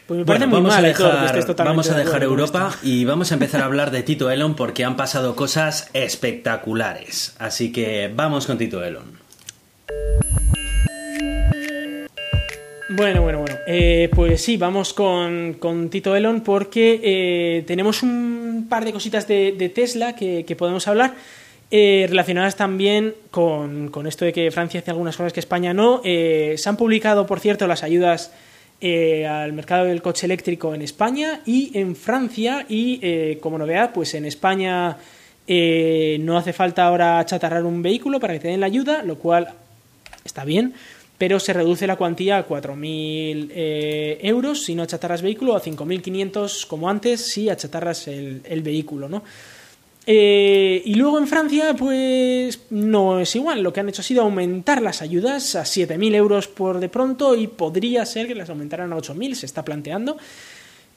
Pues 0.10 0.18
me 0.18 0.26
parece 0.26 0.48
muy 0.48 0.56
vamos, 0.56 0.74
mal, 0.74 0.86
a 0.86 0.88
que 0.88 0.88
dejar, 0.88 1.56
vamos 1.58 1.92
a 1.92 1.94
de 1.94 2.04
dejar 2.04 2.24
Europa 2.24 2.72
y 2.82 3.06
vamos 3.06 3.30
a 3.30 3.36
empezar 3.36 3.62
a 3.62 3.66
hablar 3.66 3.92
de 3.92 4.02
Tito 4.02 4.32
Elon 4.32 4.56
porque 4.56 4.84
han 4.84 4.96
pasado 4.96 5.36
cosas 5.36 5.92
espectaculares. 5.94 7.36
Así 7.38 7.72
que 7.72 8.12
vamos 8.16 8.48
con 8.48 8.58
Tito 8.58 8.84
Elon. 8.84 9.20
Bueno, 12.90 13.22
bueno, 13.22 13.42
bueno. 13.42 13.56
Eh, 13.68 14.10
pues 14.16 14.42
sí, 14.42 14.58
vamos 14.58 14.96
con, 14.96 15.54
con 15.60 15.92
Tito 15.92 16.16
Elon 16.16 16.42
porque 16.42 17.00
eh, 17.04 17.64
tenemos 17.68 18.02
un 18.02 18.66
par 18.68 18.86
de 18.86 18.94
cositas 18.94 19.28
de, 19.28 19.52
de 19.56 19.70
Tesla 19.70 20.16
que, 20.16 20.44
que 20.44 20.56
podemos 20.56 20.88
hablar. 20.88 21.14
eh, 21.72 22.08
relacionadas 22.10 22.56
también 22.56 23.14
con, 23.32 23.90
con 23.90 24.08
esto 24.08 24.26
de 24.26 24.34
que 24.34 24.50
Francia 24.52 24.80
hace 24.80 24.92
algunas 24.92 25.16
cosas 25.16 25.34
que 25.34 25.40
España 25.40 25.74
no. 25.74 26.02
Eh, 26.04 26.56
se 26.58 26.68
han 26.70 26.78
publicado, 26.78 27.28
por 27.28 27.40
cierto, 27.40 27.68
las 27.68 27.84
ayudas 27.84 28.32
eh, 28.82 29.28
al 29.28 29.54
mercado 29.54 29.86
del 29.86 30.02
coche 30.02 30.26
eléctrico 30.26 30.74
en 30.74 30.82
España 30.82 31.42
y 31.46 31.78
en 31.78 31.96
Francia. 31.96 32.66
Y 32.70 33.00
eh, 33.02 33.38
como 33.42 33.58
novedad, 33.58 33.92
pues 33.94 34.14
en 34.14 34.26
España 34.26 34.98
eh, 35.48 36.18
no 36.22 36.38
hace 36.38 36.54
falta 36.54 36.86
ahora 36.86 37.26
chatarrar 37.26 37.66
un 37.66 37.82
vehículo 37.82 38.20
para 38.20 38.34
que 38.34 38.40
te 38.40 38.48
den 38.50 38.60
la 38.60 38.68
ayuda, 38.68 39.04
lo 39.04 39.18
cual 39.18 39.50
está 40.24 40.46
bien. 40.46 40.74
pero 41.18 41.38
se 41.38 41.52
reduce 41.52 41.86
la 41.86 41.98
cuantía 41.98 42.38
a 42.38 42.48
4.000 42.48 43.50
eh, 43.52 44.20
euros 44.22 44.64
si 44.64 44.74
no 44.74 44.84
achatarras 44.84 45.22
vehículo, 45.22 45.54
a 45.54 45.62
5.500 45.62 46.66
como 46.66 46.90
antes 46.90 47.26
si 47.26 47.50
achatarras 47.50 48.08
el, 48.08 48.42
el 48.46 48.62
vehículo, 48.62 49.10
¿no? 49.10 49.22
Eh, 50.12 50.82
y 50.86 50.96
luego 50.96 51.20
en 51.20 51.28
Francia, 51.28 51.76
pues 51.76 52.62
no 52.72 53.20
es 53.20 53.36
igual. 53.36 53.62
Lo 53.62 53.72
que 53.72 53.80
han 53.80 53.90
hecho 53.90 54.02
ha 54.02 54.04
sido 54.04 54.24
aumentar 54.24 54.82
las 54.82 55.04
ayudas 55.04 55.54
a 55.54 55.62
7.000 55.62 56.16
euros 56.16 56.48
por 56.48 56.80
de 56.80 56.90
pronto 56.90 57.36
y 57.36 57.46
podría 57.46 58.04
ser 58.08 58.26
que 58.26 58.34
las 58.34 58.50
aumentaran 58.50 58.92
a 58.92 58.98
8.000, 58.98 59.36
se 59.36 59.46
está 59.46 59.64
planteando. 59.64 60.18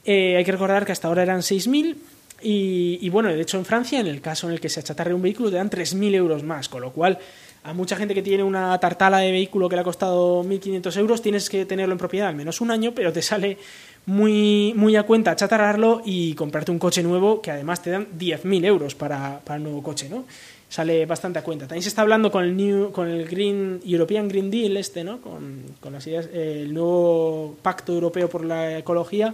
Eh, 0.03 0.35
hay 0.35 0.43
que 0.43 0.51
recordar 0.51 0.83
que 0.83 0.93
hasta 0.93 1.09
ahora 1.09 1.21
eran 1.21 1.41
6.000 1.41 1.95
y, 2.41 2.97
y, 3.03 3.09
bueno, 3.09 3.29
de 3.29 3.39
hecho 3.39 3.59
en 3.59 3.65
Francia, 3.65 3.99
en 3.99 4.07
el 4.07 4.19
caso 4.19 4.47
en 4.47 4.53
el 4.53 4.59
que 4.59 4.67
se 4.67 4.79
achatarre 4.79 5.13
un 5.13 5.21
vehículo, 5.21 5.51
te 5.51 5.57
dan 5.57 5.69
3.000 5.69 6.15
euros 6.15 6.41
más, 6.41 6.67
con 6.67 6.81
lo 6.81 6.91
cual 6.91 7.19
a 7.63 7.73
mucha 7.73 7.95
gente 7.95 8.13
que 8.13 8.21
tiene 8.21 8.43
una 8.43 8.77
tartala 8.79 9.19
de 9.19 9.31
vehículo 9.31 9.69
que 9.69 9.75
le 9.75 9.81
ha 9.81 9.85
costado 9.85 10.43
1.500 10.43 10.97
euros, 10.97 11.21
tienes 11.21 11.49
que 11.49 11.65
tenerlo 11.65 11.93
en 11.93 11.97
propiedad 11.97 12.27
al 12.27 12.35
menos 12.35 12.59
un 12.61 12.71
año, 12.71 12.93
pero 12.93 13.13
te 13.13 13.21
sale 13.21 13.57
muy, 14.05 14.73
muy 14.75 14.95
a 14.97 15.03
cuenta 15.03 15.35
chatarrarlo 15.35 16.01
y 16.03 16.33
comprarte 16.33 16.71
un 16.71 16.79
coche 16.79 17.01
nuevo 17.01 17.41
que 17.41 17.51
además 17.51 17.81
te 17.81 17.91
dan 17.91 18.07
10.000 18.17 18.65
euros 18.65 18.95
para, 18.95 19.39
para 19.39 19.57
el 19.57 19.63
nuevo 19.63 19.81
coche, 19.81 20.09
¿no? 20.09 20.25
Sale 20.67 21.05
bastante 21.05 21.39
a 21.39 21.43
cuenta. 21.43 21.67
También 21.67 21.83
se 21.83 21.89
está 21.89 22.01
hablando 22.01 22.31
con 22.31 22.43
el 22.43 22.57
new, 22.57 22.91
con 22.91 23.07
el 23.07 23.25
Green 23.27 23.79
European 23.85 24.27
Green 24.27 24.49
Deal 24.49 24.75
este, 24.75 25.03
¿no? 25.03 25.21
Con, 25.21 25.61
con 25.79 25.93
las 25.93 26.05
ideas, 26.07 26.27
el 26.33 26.73
nuevo 26.73 27.55
pacto 27.61 27.93
europeo 27.93 28.27
por 28.27 28.43
la 28.43 28.79
ecología 28.79 29.33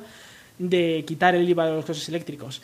de 0.60 1.04
quitar 1.08 1.36
el 1.36 1.50
IVA 1.50 1.66
de 1.66 1.72
los 1.72 1.86
coches 1.86 2.08
eléctricos. 2.10 2.62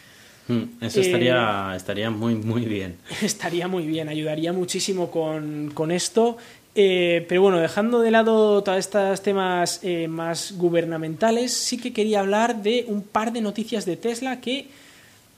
Mm, 0.47 0.63
eso 0.81 1.01
estaría, 1.01 1.71
eh, 1.73 1.77
estaría 1.77 2.09
muy, 2.09 2.35
muy 2.35 2.65
bien. 2.65 2.97
Estaría 3.21 3.67
muy 3.67 3.87
bien, 3.87 4.09
ayudaría 4.09 4.53
muchísimo 4.53 5.09
con, 5.09 5.71
con 5.73 5.91
esto 5.91 6.37
eh, 6.77 7.25
pero 7.29 7.41
bueno, 7.41 7.57
dejando 7.57 8.01
de 8.01 8.11
lado 8.11 8.61
todos 8.61 8.77
estos 8.77 9.21
temas 9.21 9.79
eh, 9.81 10.09
más 10.09 10.57
gubernamentales, 10.57 11.53
sí 11.53 11.77
que 11.77 11.93
quería 11.93 12.19
hablar 12.19 12.61
de 12.61 12.83
un 12.89 13.01
par 13.01 13.31
de 13.31 13.39
noticias 13.39 13.85
de 13.85 13.95
Tesla 13.95 14.41
que 14.41 14.67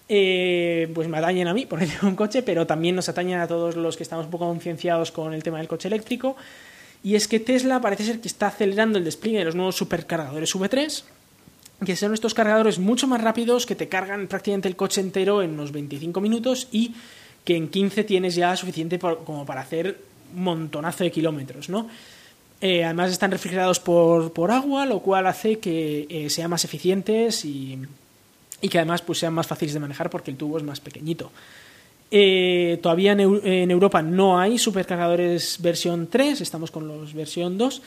eh, 0.10 0.90
pues 0.96 1.08
me 1.08 1.20
atañen 1.20 1.48
a 1.48 1.54
mí 1.54 1.66
por 1.68 1.80
un 2.02 2.16
coche, 2.16 2.42
pero 2.42 2.66
también 2.66 2.96
nos 2.96 3.08
atañen 3.08 3.40
a 3.40 3.48
todos 3.48 3.76
los 3.76 3.96
que 3.96 4.02
estamos 4.04 4.26
un 4.26 4.32
poco 4.32 4.48
concienciados 4.48 5.12
con 5.12 5.32
el 5.36 5.44
tema 5.44 5.60
del 5.60 5.68
coche 5.68 5.88
eléctrico. 5.88 6.36
Y 7.04 7.14
es 7.14 7.28
que 7.28 7.40
Tesla 7.40 7.80
parece 7.80 8.04
ser 8.04 8.20
que 8.20 8.28
está 8.28 8.48
acelerando 8.48 8.98
el 8.98 9.06
despliegue 9.06 9.38
de 9.38 9.46
los 9.46 9.54
nuevos 9.54 9.76
supercargadores 9.76 10.56
V3, 10.56 11.04
que 11.86 11.96
son 11.96 12.14
estos 12.14 12.34
cargadores 12.34 12.80
mucho 12.80 13.08
más 13.08 13.22
rápidos 13.22 13.66
que 13.66 13.76
te 13.76 13.88
cargan 13.88 14.28
prácticamente 14.28 14.68
el 14.68 14.76
coche 14.76 15.02
entero 15.02 15.42
en 15.42 15.52
unos 15.52 15.72
25 15.72 16.20
minutos 16.22 16.68
y 16.72 16.94
que 17.44 17.56
en 17.56 17.70
15 17.70 18.04
tienes 18.04 18.36
ya 18.36 18.56
suficiente 18.56 19.00
como 19.00 19.46
para 19.46 19.62
hacer 19.62 20.00
montonazo 20.34 21.04
de 21.04 21.12
kilómetros, 21.12 21.70
¿no? 21.70 21.88
Eh, 22.60 22.84
además 22.84 23.12
están 23.12 23.30
refrigerados 23.30 23.80
por, 23.80 24.34
por, 24.34 24.50
agua, 24.50 24.88
lo 24.88 25.00
cual 25.00 25.28
hace 25.28 25.60
que 25.60 26.08
eh, 26.10 26.30
sean 26.30 26.50
más 26.50 26.66
eficientes 26.66 27.46
y, 27.46 27.78
y, 28.62 28.68
que 28.68 28.80
además 28.80 29.04
pues, 29.04 29.20
sean 29.20 29.34
más 29.34 29.46
fáciles 29.46 29.76
de 29.76 29.80
manejar 29.80 30.10
porque 30.10 30.32
el 30.32 30.38
tubo 30.38 30.58
es 30.58 30.64
más 30.64 30.80
pequeñito. 30.80 31.32
Eh, 32.10 32.80
todavía 32.82 33.12
en, 33.12 33.70
Europa 33.70 34.02
no 34.02 34.40
hay 34.40 34.58
supercargadores 34.58 35.62
versión 35.62 36.08
3, 36.08 36.40
estamos 36.40 36.72
con 36.72 36.88
los 36.88 37.14
versión 37.14 37.58
2, 37.58 37.82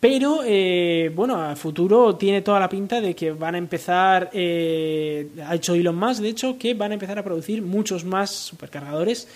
pero 0.00 0.40
eh, 0.44 1.10
bueno, 1.14 1.40
a 1.40 1.56
futuro 1.56 2.16
tiene 2.16 2.42
toda 2.42 2.60
la 2.60 2.68
pinta 2.68 3.00
de 3.00 3.14
que 3.14 3.32
van 3.32 3.54
a 3.54 3.58
empezar, 3.58 4.30
eh, 4.32 5.28
ha 5.46 5.54
hecho 5.54 5.74
Elon 5.74 5.96
Musk 5.96 6.20
de 6.20 6.28
hecho, 6.28 6.58
que 6.58 6.74
van 6.74 6.90
a 6.90 6.94
empezar 6.94 7.18
a 7.18 7.24
producir 7.24 7.62
muchos 7.62 8.04
más 8.04 8.30
supercargadores 8.30 9.26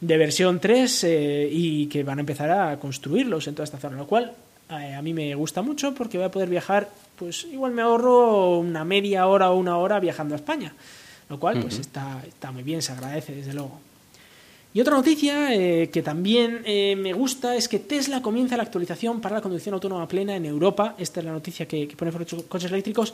de 0.00 0.16
versión 0.16 0.60
3 0.60 1.04
eh, 1.04 1.48
y 1.50 1.86
que 1.86 2.04
van 2.04 2.18
a 2.18 2.20
empezar 2.20 2.50
a 2.50 2.78
construirlos 2.78 3.46
en 3.48 3.54
toda 3.54 3.64
esta 3.64 3.78
zona, 3.78 3.96
lo 3.96 4.06
cual 4.06 4.32
eh, 4.70 4.94
a 4.94 5.02
mí 5.02 5.12
me 5.12 5.34
gusta 5.34 5.62
mucho 5.62 5.94
porque 5.94 6.18
voy 6.18 6.26
a 6.26 6.30
poder 6.30 6.48
viajar, 6.48 6.88
pues 7.16 7.44
igual 7.44 7.72
me 7.72 7.82
ahorro 7.82 8.58
una 8.58 8.84
media 8.84 9.26
hora 9.26 9.50
o 9.50 9.56
una 9.56 9.76
hora 9.76 9.98
viajando 9.98 10.34
a 10.34 10.36
España, 10.36 10.72
lo 11.28 11.38
cual 11.38 11.60
pues 11.60 11.78
está, 11.78 12.22
está 12.26 12.52
muy 12.52 12.62
bien, 12.62 12.80
se 12.82 12.92
agradece 12.92 13.34
desde 13.34 13.54
luego. 13.54 13.80
Y 14.78 14.80
otra 14.80 14.94
noticia 14.94 15.52
eh, 15.52 15.90
que 15.90 16.02
también 16.02 16.62
eh, 16.64 16.94
me 16.94 17.12
gusta 17.12 17.56
es 17.56 17.66
que 17.66 17.80
Tesla 17.80 18.22
comienza 18.22 18.56
la 18.56 18.62
actualización 18.62 19.20
para 19.20 19.34
la 19.34 19.42
conducción 19.42 19.74
autónoma 19.74 20.06
plena 20.06 20.36
en 20.36 20.44
Europa. 20.46 20.94
Esta 20.96 21.18
es 21.18 21.26
la 21.26 21.32
noticia 21.32 21.66
que, 21.66 21.88
que 21.88 21.96
pone 21.96 22.12
coches 22.48 22.70
eléctricos 22.70 23.12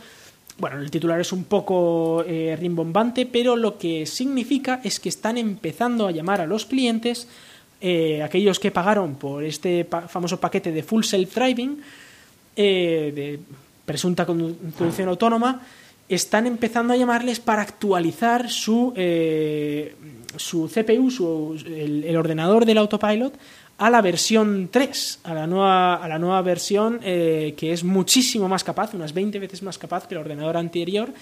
bueno, 0.58 0.78
el 0.78 0.90
titular 0.90 1.18
es 1.18 1.32
un 1.32 1.44
poco 1.44 2.22
eh, 2.26 2.54
rimbombante, 2.60 3.24
pero 3.24 3.56
lo 3.56 3.78
que 3.78 4.04
significa 4.04 4.82
es 4.84 5.00
que 5.00 5.08
están 5.08 5.38
empezando 5.38 6.06
a 6.06 6.10
llamar 6.10 6.42
a 6.42 6.46
los 6.46 6.66
clientes, 6.66 7.28
aquellos 8.22 8.60
que 8.60 8.70
pagaron 8.70 9.14
por 9.14 9.42
este 9.42 9.88
famoso 10.08 10.38
paquete 10.38 10.70
de 10.70 10.82
Full 10.82 11.02
Self 11.02 11.34
Driving, 11.34 11.80
de 12.54 13.40
presunta 13.86 14.26
conducción 14.26 15.08
autónoma, 15.08 15.62
están 16.09 16.46
empezando 16.46 16.92
a 16.92 16.96
llamarles 16.96 17.40
para 17.40 17.62
actualizar 17.62 18.50
su, 18.50 18.92
eh, 18.96 19.94
su 20.36 20.68
CPU, 20.68 21.11
su, 21.11 21.62
el, 21.66 22.16
ordenador 22.16 22.66
del 22.66 22.78
autopilot, 22.78 23.34
a 23.78 23.90
la 23.90 24.00
versión 24.02 24.68
3, 24.70 25.20
a 25.24 25.34
la 25.34 25.46
nueva, 25.46 25.96
a 25.96 26.09
la 26.09 26.18
nueva 26.18 26.42
versión 26.42 27.00
eh, 27.02 27.55
que 27.57 27.72
es 27.72 27.82
muchísimo 27.82 28.48
más 28.48 28.62
capaz, 28.62 28.94
unas 28.94 29.12
20 29.12 29.38
veces 29.38 29.62
más 29.62 29.78
capaz 29.78 30.07
que 30.07 30.14
el 30.14 30.20
ordenador 30.20 30.57
anterior 30.57 31.12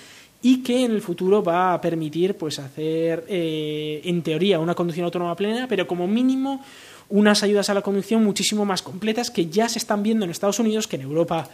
y 0.43 0.62
que 0.62 0.85
en 0.85 0.91
el 0.91 1.01
futuro 1.01 1.43
va 1.43 1.72
a 1.72 1.80
permitir 1.80 2.37
pues 2.37 2.59
hacer 2.59 3.24
eh, 3.28 4.03
en 4.05 4.22
teoría 4.22 4.59
una 4.59 4.74
conducción 4.74 5.05
autónoma 5.05 5.37
plena, 5.37 5.66
pero 5.68 5.87
como 5.87 6.07
mínimo 6.07 6.62
unas 7.09 7.43
ayudas 7.43 7.70
a 7.70 7.74
la 7.74 7.83
conducción 7.83 8.24
muchísimo 8.24 8.64
más 8.64 8.83
completas 8.83 9.30
que 9.30 9.47
ya 9.47 9.68
se 9.68 9.78
están 9.78 10.03
viendo 10.03 10.24
en 10.24 10.30
Estados 10.30 10.59
Unidos 10.59 10.89
que 10.89 10.97
en 10.97 11.03
Europa 11.03 11.49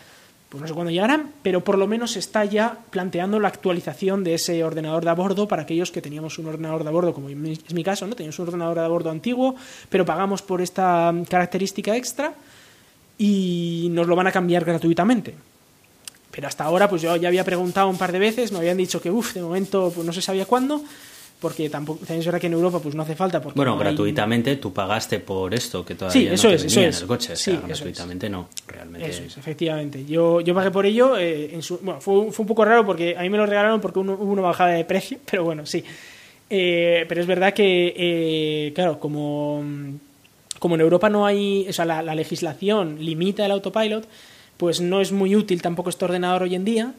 pues 0.49 0.63
no 0.63 0.67
sé 0.67 0.73
cuándo 0.73 0.91
llegarán, 0.91 1.33
pero 1.43 1.63
por 1.63 1.77
lo 1.77 1.87
menos 1.87 2.17
está 2.17 2.45
ya 2.45 2.79
planteando 2.91 3.39
la 3.39 3.49
actualización 3.49 4.25
de 4.25 4.35
ese 4.35 4.65
ordenador 4.65 5.05
de 5.05 5.11
a 5.11 5.15
bordo 5.15 5.47
para 5.47 5.63
aquellos 5.63 5.91
que 5.91 6.01
teníamos 6.01 6.39
un 6.39 6.47
ordenador 6.47 6.85
de 6.85 6.89
a 6.89 6.93
bordo, 6.93 7.13
como 7.13 7.29
es 7.29 7.75
mi 7.75 7.85
caso, 7.85 8.07
¿no? 8.07 8.15
Teníamos 8.15 8.39
un 8.39 8.47
ordenador 8.47 8.79
de 8.79 8.85
a 8.85 8.89
bordo 8.89 9.11
antiguo, 9.11 9.57
pero 9.91 10.07
pagamos 10.07 10.41
por 10.41 10.63
esta 10.63 11.13
característica 11.29 11.95
extra 11.97 12.33
y 13.19 13.89
nos 13.91 14.07
lo 14.07 14.17
van 14.17 14.29
a 14.29 14.33
cambiar 14.33 14.65
gratuitamente. 14.65 15.35
Pero 16.31 16.49
hasta 16.49 16.65
ahora, 16.65 16.89
pues 16.89 17.03
yo 17.03 17.15
ya 17.17 17.29
había 17.29 17.45
preguntado 17.45 17.89
un 17.89 17.99
par 17.99 18.13
de 18.13 18.19
veces, 18.19 18.51
me 18.51 18.59
habían 18.59 18.77
dicho 18.79 19.03
que, 19.03 19.11
uff, 19.11 19.35
de 19.35 19.43
momento 19.43 19.93
pues 19.95 20.07
no 20.07 20.13
se 20.15 20.23
sabía 20.23 20.47
cuándo, 20.47 20.83
porque 21.41 21.71
tampoco 21.71 22.01
también 22.01 22.21
es 22.21 22.27
verdad 22.27 22.41
que 22.41 22.49
en 22.49 22.55
Europa 22.55 22.81
pues 22.81 22.95
no 22.95 23.03
hace 23.03 23.15
falta 23.15 23.41
porque 23.41 23.57
bueno 23.57 23.73
no 23.73 23.79
gratuitamente 23.79 24.51
hay... 24.51 24.57
tú 24.57 24.73
pagaste 24.73 25.21
por 25.21 25.55
esto 25.55 25.85
que 25.85 25.95
todavía 25.95 26.31
sí, 26.31 26.35
eso 26.35 26.49
no 26.49 26.55
es, 26.55 26.65
eso 26.65 26.81
en 26.81 26.89
es. 26.89 27.01
el 27.01 27.07
coche 27.07 27.37
sí, 27.37 27.53
o 27.53 27.55
sea, 27.55 27.67
gratuitamente 27.69 28.27
es. 28.27 28.33
no 28.33 28.49
realmente 28.67 29.09
eso 29.09 29.23
es. 29.23 29.37
efectivamente. 29.37 30.05
Yo, 30.05 30.41
yo 30.41 30.55
pagué 30.55 30.71
por 30.71 30.87
ello 30.87 31.17
eh, 31.17 31.55
en 31.55 31.63
su, 31.63 31.79
bueno 31.79 32.01
fue, 32.01 32.33
fue, 32.33 32.43
un 32.43 32.49
poco 32.49 32.65
raro 32.65 32.85
porque 32.85 33.17
a 33.17 33.23
mí 33.23 33.31
me 33.31 33.39
lo 33.39 33.47
regalaron 33.47 33.81
porque 33.81 34.01
uno, 34.01 34.15
hubo 34.15 34.33
una 34.33 34.43
bajada 34.43 34.71
de 34.71 34.85
precio 34.85 35.19
pero 35.31 35.45
bueno 35.45 35.65
sí. 35.65 35.85
Eh, 36.51 37.05
pero 37.09 37.21
es 37.21 37.27
verdad 37.27 37.53
que 37.53 37.95
eh, 37.97 38.73
claro 38.75 38.99
como 38.99 39.63
como 40.59 40.75
en 40.75 40.81
Europa 40.81 41.09
no 41.09 41.25
hay 41.25 41.67
o 41.69 41.73
sea 41.73 41.85
la, 41.85 42.03
la 42.03 42.15
legislación 42.15 42.97
limita 43.05 43.45
el 43.45 43.53
autopilot 43.53 44.09
pues 44.57 44.81
no 44.81 45.01
es 45.01 45.13
muy 45.13 45.37
útil 45.37 45.63
tampoco 45.63 45.91
este 45.91 46.05
ordenador 46.05 46.43
hoy 46.43 46.55
en 46.57 46.65
día 46.65 46.95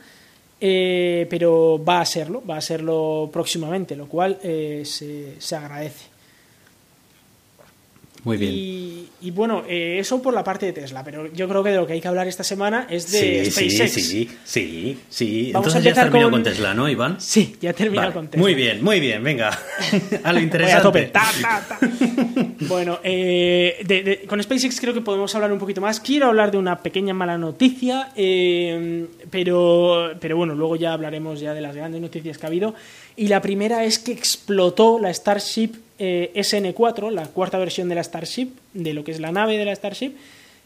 eh, 0.61 1.25
pero 1.29 1.83
va 1.83 2.01
a 2.01 2.05
serlo, 2.05 2.43
va 2.45 2.57
a 2.57 2.61
serlo 2.61 3.29
próximamente, 3.31 3.95
lo 3.95 4.07
cual 4.07 4.39
eh, 4.43 4.81
se, 4.83 5.39
se, 5.39 5.55
agradece. 5.55 6.08
Muy 8.29 8.37
bien. 8.37 8.53
Y, 8.53 9.09
y 9.21 9.31
bueno, 9.31 9.63
eh, 9.67 9.97
eso 9.99 10.21
por 10.21 10.35
la 10.35 10.43
parte 10.43 10.67
de 10.67 10.73
Tesla, 10.73 11.03
pero 11.03 11.25
yo 11.33 11.47
creo 11.47 11.63
que 11.63 11.71
de 11.71 11.77
lo 11.77 11.87
que 11.87 11.93
hay 11.93 12.01
que 12.01 12.07
hablar 12.07 12.27
esta 12.27 12.43
semana 12.43 12.85
es 12.87 13.11
de 13.11 13.45
sí, 13.45 13.51
SpaceX. 13.51 13.93
Sí, 13.93 14.01
sí, 14.01 14.29
sí, 14.43 14.97
sí. 15.09 15.51
Vamos 15.51 15.69
Entonces 15.69 15.91
a 15.91 15.95
ya 15.95 16.03
terminó 16.03 16.25
con... 16.25 16.33
con... 16.33 16.43
Tesla, 16.43 16.75
¿no, 16.75 16.87
Iván? 16.87 17.19
Sí, 17.19 17.55
ya 17.59 17.73
terminó 17.73 18.03
vale. 18.03 18.13
con 18.13 18.27
Tesla. 18.27 18.39
Muy 18.39 18.53
bien, 18.53 18.83
muy 18.83 18.99
bien, 18.99 19.23
venga. 19.23 19.49
a 20.23 20.31
lo 20.31 20.39
interesante. 20.39 20.87
Voy 20.89 21.01
a 21.01 21.09
tope. 21.09 21.11
Ta, 21.11 21.31
ta, 21.41 21.65
ta. 21.67 21.79
bueno, 22.67 22.99
eh, 23.03 23.83
de, 23.83 24.03
de, 24.03 24.21
con 24.27 24.43
SpaceX 24.43 24.79
creo 24.79 24.93
que 24.93 25.01
podemos 25.01 25.33
hablar 25.33 25.51
un 25.51 25.57
poquito 25.57 25.81
más. 25.81 25.99
Quiero 25.99 26.27
hablar 26.27 26.51
de 26.51 26.59
una 26.59 26.83
pequeña 26.83 27.15
mala 27.15 27.35
noticia, 27.35 28.11
eh, 28.15 29.07
pero, 29.31 30.11
pero 30.19 30.37
bueno, 30.37 30.53
luego 30.53 30.75
ya 30.75 30.93
hablaremos 30.93 31.39
ya 31.39 31.55
de 31.55 31.61
las 31.61 31.75
grandes 31.75 31.99
noticias 31.99 32.37
que 32.37 32.45
ha 32.45 32.49
habido. 32.49 32.75
Y 33.15 33.27
la 33.27 33.41
primera 33.41 33.85
es 33.85 33.97
que 33.97 34.11
explotó 34.11 34.99
la 34.99 35.11
Starship 35.11 35.88
eh, 35.99 36.31
SN4, 36.35 37.11
la 37.11 37.27
cuarta 37.27 37.57
versión 37.57 37.89
de 37.89 37.95
la 37.95 38.03
Starship, 38.03 38.49
de 38.73 38.93
lo 38.93 39.03
que 39.03 39.11
es 39.11 39.19
la 39.19 39.31
nave 39.31 39.57
de 39.57 39.65
la 39.65 39.75
Starship, 39.75 40.13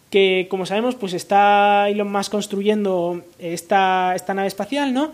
que 0.10 0.48
como 0.50 0.66
sabemos, 0.66 0.96
pues 0.96 1.14
está 1.14 1.90
Elon 1.90 2.12
Musk 2.12 2.32
construyendo 2.32 3.24
esta, 3.40 4.14
esta 4.16 4.34
nave 4.34 4.48
espacial, 4.48 4.94
¿no? 4.94 5.12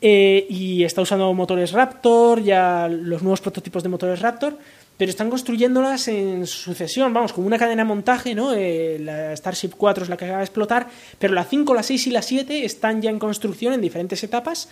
Eh, 0.00 0.46
y 0.48 0.84
está 0.84 1.02
usando 1.02 1.32
motores 1.32 1.72
Raptor, 1.72 2.42
ya 2.42 2.86
los 2.88 3.22
nuevos 3.22 3.40
prototipos 3.40 3.82
de 3.82 3.88
motores 3.88 4.20
Raptor, 4.20 4.58
pero 4.96 5.10
están 5.10 5.30
construyéndolas 5.30 6.08
en 6.08 6.46
sucesión, 6.46 7.12
vamos, 7.12 7.32
como 7.32 7.46
una 7.46 7.58
cadena 7.58 7.82
de 7.82 7.88
montaje, 7.88 8.34
¿no? 8.34 8.52
Eh, 8.54 8.98
la 9.00 9.34
Starship 9.36 9.70
4 9.76 10.04
es 10.04 10.10
la 10.10 10.16
que 10.16 10.26
acaba 10.26 10.38
de 10.38 10.44
explotar, 10.44 10.86
pero 11.18 11.34
la 11.34 11.44
5, 11.44 11.74
la 11.74 11.82
6 11.82 12.06
y 12.06 12.10
la 12.10 12.22
7 12.22 12.64
están 12.64 13.02
ya 13.02 13.10
en 13.10 13.18
construcción 13.18 13.72
en 13.72 13.80
diferentes 13.80 14.22
etapas. 14.22 14.68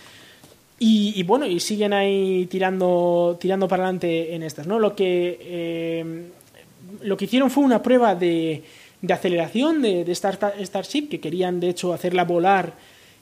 Y, 0.77 1.13
y, 1.15 1.23
bueno, 1.23 1.45
y 1.45 1.59
siguen 1.59 1.93
ahí 1.93 2.47
tirando, 2.47 3.37
tirando 3.39 3.67
para 3.67 3.83
adelante 3.83 4.35
en 4.35 4.43
estas, 4.43 4.67
¿no? 4.67 4.77
Lo 4.77 4.93
que, 4.93 5.39
eh, 5.41 6.25
lo 7.01 7.15
que 7.15 7.25
hicieron 7.25 7.49
fue 7.49 7.63
una 7.63 7.81
prueba 7.81 8.13
de, 8.13 8.61
de 9.01 9.13
aceleración 9.13 9.81
de, 9.81 10.03
de 10.03 10.13
Starship, 10.13 11.07
que 11.07 11.19
querían 11.19 11.59
de 11.59 11.69
hecho 11.69 11.93
hacerla 11.93 12.25
volar, 12.25 12.73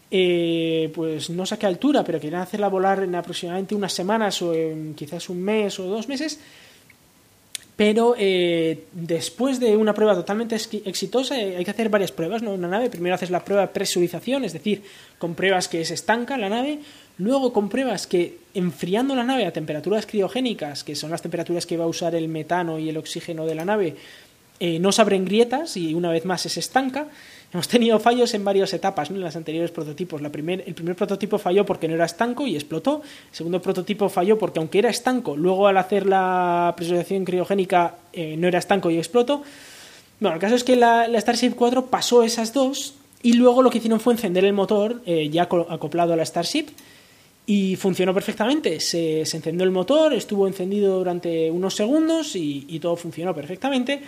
eh, 0.10 0.92
pues 0.96 1.30
no 1.30 1.46
sé 1.46 1.56
a 1.56 1.60
qué 1.60 1.66
altura, 1.66 2.04
pero 2.04 2.20
querían 2.20 2.42
hacerla 2.42 2.70
volar 2.70 3.04
en 3.04 3.14
aproximadamente 3.16 3.76
unas 3.76 3.94
semanas 3.94 4.42
o 4.42 4.54
en 4.54 4.94
quizás 4.96 5.30
un 5.30 5.42
mes 5.42 5.80
o 5.80 5.86
dos 5.86 6.08
meses. 6.08 6.40
Pero 7.76 8.16
eh, 8.18 8.86
después 8.92 9.60
de 9.60 9.76
una 9.76 9.96
prueba 9.96 10.14
totalmente 10.14 10.56
exitosa, 10.56 11.40
eh, 11.40 11.58
hay 11.58 11.66
que 11.66 11.72
hacer 11.72 11.90
varias 11.90 12.12
pruebas, 12.12 12.44
¿no? 12.44 12.54
Una 12.54 12.68
nave, 12.68 12.90
primero 12.90 13.16
haces 13.16 13.32
la 13.32 13.44
prueba 13.44 13.64
de 13.64 13.68
presurización, 13.70 14.44
es 14.44 14.54
decir, 14.54 14.84
con 15.18 15.34
pruebas 15.34 15.68
que 15.68 15.84
se 15.84 15.96
estanca 15.96 16.38
la 16.38 16.50
nave, 16.50 16.80
luego 17.18 17.52
con 17.52 17.70
pruebas 17.70 18.06
que 18.06 18.38
enfriando 18.54 19.16
la 19.16 19.24
nave 19.24 19.48
a 19.48 19.54
temperaturas 19.54 20.06
criogénicas, 20.06 20.84
que 20.84 20.96
son 20.96 21.10
las 21.10 21.24
temperaturas 21.24 21.66
que 21.66 21.78
va 21.78 21.86
a 21.86 21.88
usar 21.88 22.14
el 22.14 22.28
metano 22.28 22.78
y 22.78 22.90
el 22.90 22.98
oxígeno 22.98 23.48
de 23.48 23.56
la 23.56 23.66
nave, 23.66 23.96
eh, 24.60 24.80
no 24.80 24.92
se 24.92 25.02
abren 25.02 25.26
grietas 25.26 25.78
y 25.78 25.94
una 25.94 26.10
vez 26.10 26.26
más 26.26 26.42
se 26.42 26.60
estanca. 26.60 27.08
Hemos 27.54 27.68
tenido 27.68 28.00
fallos 28.00 28.34
en 28.34 28.44
varias 28.44 28.74
etapas 28.74 29.12
en 29.12 29.22
los 29.22 29.36
anteriores 29.36 29.70
prototipos. 29.70 30.20
El 30.20 30.32
primer 30.32 30.96
prototipo 30.96 31.38
falló 31.38 31.64
porque 31.64 31.88
no 31.88 31.94
era 31.94 32.06
estanco 32.06 32.48
y 32.48 32.56
explotó. 32.56 33.04
El 33.30 33.36
segundo 33.36 33.62
prototipo 33.62 34.10
falló 34.10 34.40
porque 34.40 34.58
aunque 34.58 34.80
era 34.80 34.90
estanco, 34.90 35.38
luego 35.38 35.68
al 35.68 35.78
hacer 35.78 36.08
la 36.08 36.74
presurización 36.76 37.24
criogénica 37.24 37.98
eh, 38.12 38.36
no 38.38 38.48
era 38.48 38.58
estanco 38.58 38.90
y 38.90 38.98
explotó. 38.98 39.44
Bueno, 40.20 40.34
el 40.34 40.42
caso 40.42 40.56
es 40.56 40.64
que 40.64 40.76
la, 40.76 41.08
Starship 41.20 41.52
4 41.52 41.86
pasó 41.88 42.24
esas 42.24 42.54
dos 42.54 42.96
y 43.22 43.34
luego 43.34 43.62
lo 43.62 43.70
que 43.70 43.78
hicieron 43.78 44.00
fue 44.00 44.14
encender 44.14 44.46
el 44.46 44.54
motor 44.54 45.04
eh, 45.06 45.30
ya 45.30 45.44
acoplado 45.44 46.14
a 46.14 46.16
la 46.16 46.26
Starship 46.26 46.68
y 47.46 47.76
funcionó 47.76 48.16
perfectamente. 48.16 48.80
Se, 48.80 49.20
encendió 49.20 49.64
el 49.64 49.72
motor, 49.72 50.16
estuvo 50.16 50.48
encendido 50.48 50.98
durante 50.98 51.52
unos 51.52 51.76
segundos 51.76 52.36
y 52.36 52.80
todo 52.80 52.96
funcionó 52.96 53.36
perfectamente 53.36 54.02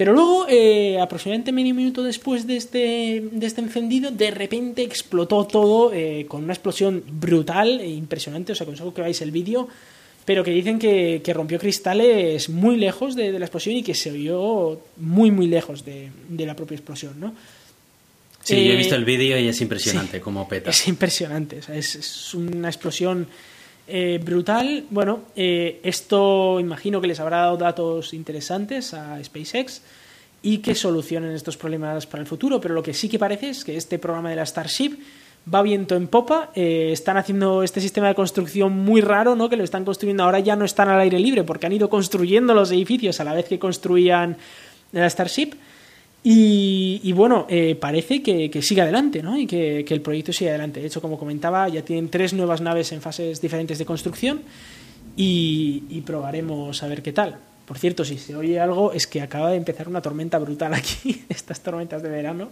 pero 0.00 0.14
luego, 0.14 0.46
eh, 0.48 0.98
aproximadamente 0.98 1.52
medio 1.52 1.74
minuto 1.74 2.02
después 2.02 2.46
de 2.46 2.56
este, 2.56 3.22
de 3.30 3.46
este 3.46 3.60
encendido, 3.60 4.10
de 4.10 4.30
repente 4.30 4.82
explotó 4.82 5.46
todo 5.46 5.92
eh, 5.92 6.24
con 6.26 6.42
una 6.42 6.54
explosión 6.54 7.04
brutal 7.06 7.80
e 7.80 7.90
impresionante. 7.90 8.52
Os 8.52 8.60
aconsejo 8.62 8.94
que 8.94 9.02
veáis 9.02 9.20
el 9.20 9.30
vídeo, 9.30 9.68
pero 10.24 10.42
que 10.42 10.52
dicen 10.52 10.78
que, 10.78 11.20
rompió 11.34 11.58
cristales 11.58 12.48
muy 12.48 12.78
lejos 12.78 13.14
de, 13.14 13.30
la 13.38 13.44
explosión 13.44 13.76
y 13.76 13.82
que 13.82 13.92
se 13.92 14.10
oyó 14.10 14.80
muy, 14.96 15.30
muy 15.30 15.48
lejos 15.48 15.84
de, 15.84 16.08
la 16.30 16.56
propia 16.56 16.76
explosión, 16.76 17.20
¿no? 17.20 17.34
Sí, 18.42 18.56
yo 18.56 18.72
he 18.72 18.76
visto 18.76 18.94
el 18.94 19.04
vídeo 19.04 19.38
y 19.38 19.48
es 19.48 19.60
impresionante 19.60 20.18
como 20.18 20.48
peta. 20.48 20.70
Es 20.70 20.88
impresionante, 20.88 21.60
es, 21.68 22.32
una 22.32 22.68
explosión 22.68 23.26
eh, 23.90 24.20
brutal. 24.22 24.84
Bueno, 24.90 25.20
esto 25.34 26.60
imagino 26.60 27.00
que 27.00 27.08
les 27.08 27.20
habrá 27.20 27.38
dado 27.38 27.56
datos 27.56 28.14
interesantes 28.14 28.94
a 28.94 29.22
SpaceX 29.22 29.82
y 30.42 30.58
que 30.58 30.74
solucionen 30.74 31.32
estos 31.32 31.56
problemas 31.56 32.06
para 32.06 32.22
el 32.22 32.26
futuro. 32.26 32.60
Pero 32.60 32.74
lo 32.74 32.82
que 32.82 32.94
sí 32.94 33.08
que 33.08 33.18
parece 33.18 33.50
es 33.50 33.64
que 33.64 33.76
este 33.76 33.98
programa 33.98 34.30
de 34.30 34.36
la 34.36 34.46
Starship 34.46 34.98
va 35.52 35.62
viento 35.62 35.96
en 35.96 36.08
popa. 36.08 36.50
Eh, 36.54 36.90
están 36.92 37.16
haciendo 37.16 37.62
este 37.62 37.80
sistema 37.80 38.08
de 38.08 38.14
construcción 38.14 38.72
muy 38.72 39.00
raro, 39.00 39.36
¿no? 39.36 39.48
Que 39.48 39.56
lo 39.56 39.64
están 39.64 39.84
construyendo 39.84 40.22
ahora 40.24 40.40
ya 40.40 40.56
no 40.56 40.64
están 40.64 40.88
al 40.88 41.00
aire 41.00 41.18
libre 41.18 41.44
porque 41.44 41.66
han 41.66 41.72
ido 41.72 41.88
construyendo 41.88 42.54
los 42.54 42.70
edificios 42.70 43.20
a 43.20 43.24
la 43.24 43.34
vez 43.34 43.46
que 43.46 43.58
construían 43.58 44.36
la 44.92 45.08
Starship. 45.08 45.54
Y, 46.22 47.12
bueno, 47.12 47.46
eh, 47.48 47.74
parece 47.80 48.22
que, 48.22 48.62
sigue 48.62 48.82
adelante, 48.82 49.22
¿no? 49.22 49.38
Y 49.38 49.46
que, 49.46 49.84
el 49.88 50.00
proyecto 50.02 50.32
sigue 50.32 50.50
adelante. 50.50 50.80
De 50.80 50.86
hecho, 50.86 51.00
como 51.00 51.18
comentaba, 51.18 51.68
ya 51.68 51.82
tienen 51.82 52.10
tres 52.10 52.34
nuevas 52.34 52.60
naves 52.60 52.92
en 52.92 53.00
fases 53.00 53.40
diferentes 53.40 53.78
de 53.78 53.86
construcción 53.86 54.42
y, 55.16 55.84
y 55.88 56.00
probaremos 56.02 56.82
a 56.82 56.88
ver 56.88 57.02
qué 57.02 57.12
tal. 57.12 57.38
Por 57.64 57.78
cierto, 57.78 58.04
si 58.04 58.18
se 58.18 58.36
oye 58.36 58.60
algo, 58.60 58.92
es 58.92 59.06
que 59.06 59.22
acaba 59.22 59.50
de 59.50 59.56
empezar 59.56 59.88
una 59.88 60.02
tormenta 60.02 60.38
brutal 60.38 60.74
aquí, 60.74 61.24
estas 61.28 61.60
tormentas 61.60 62.02
de 62.02 62.08
verano, 62.10 62.50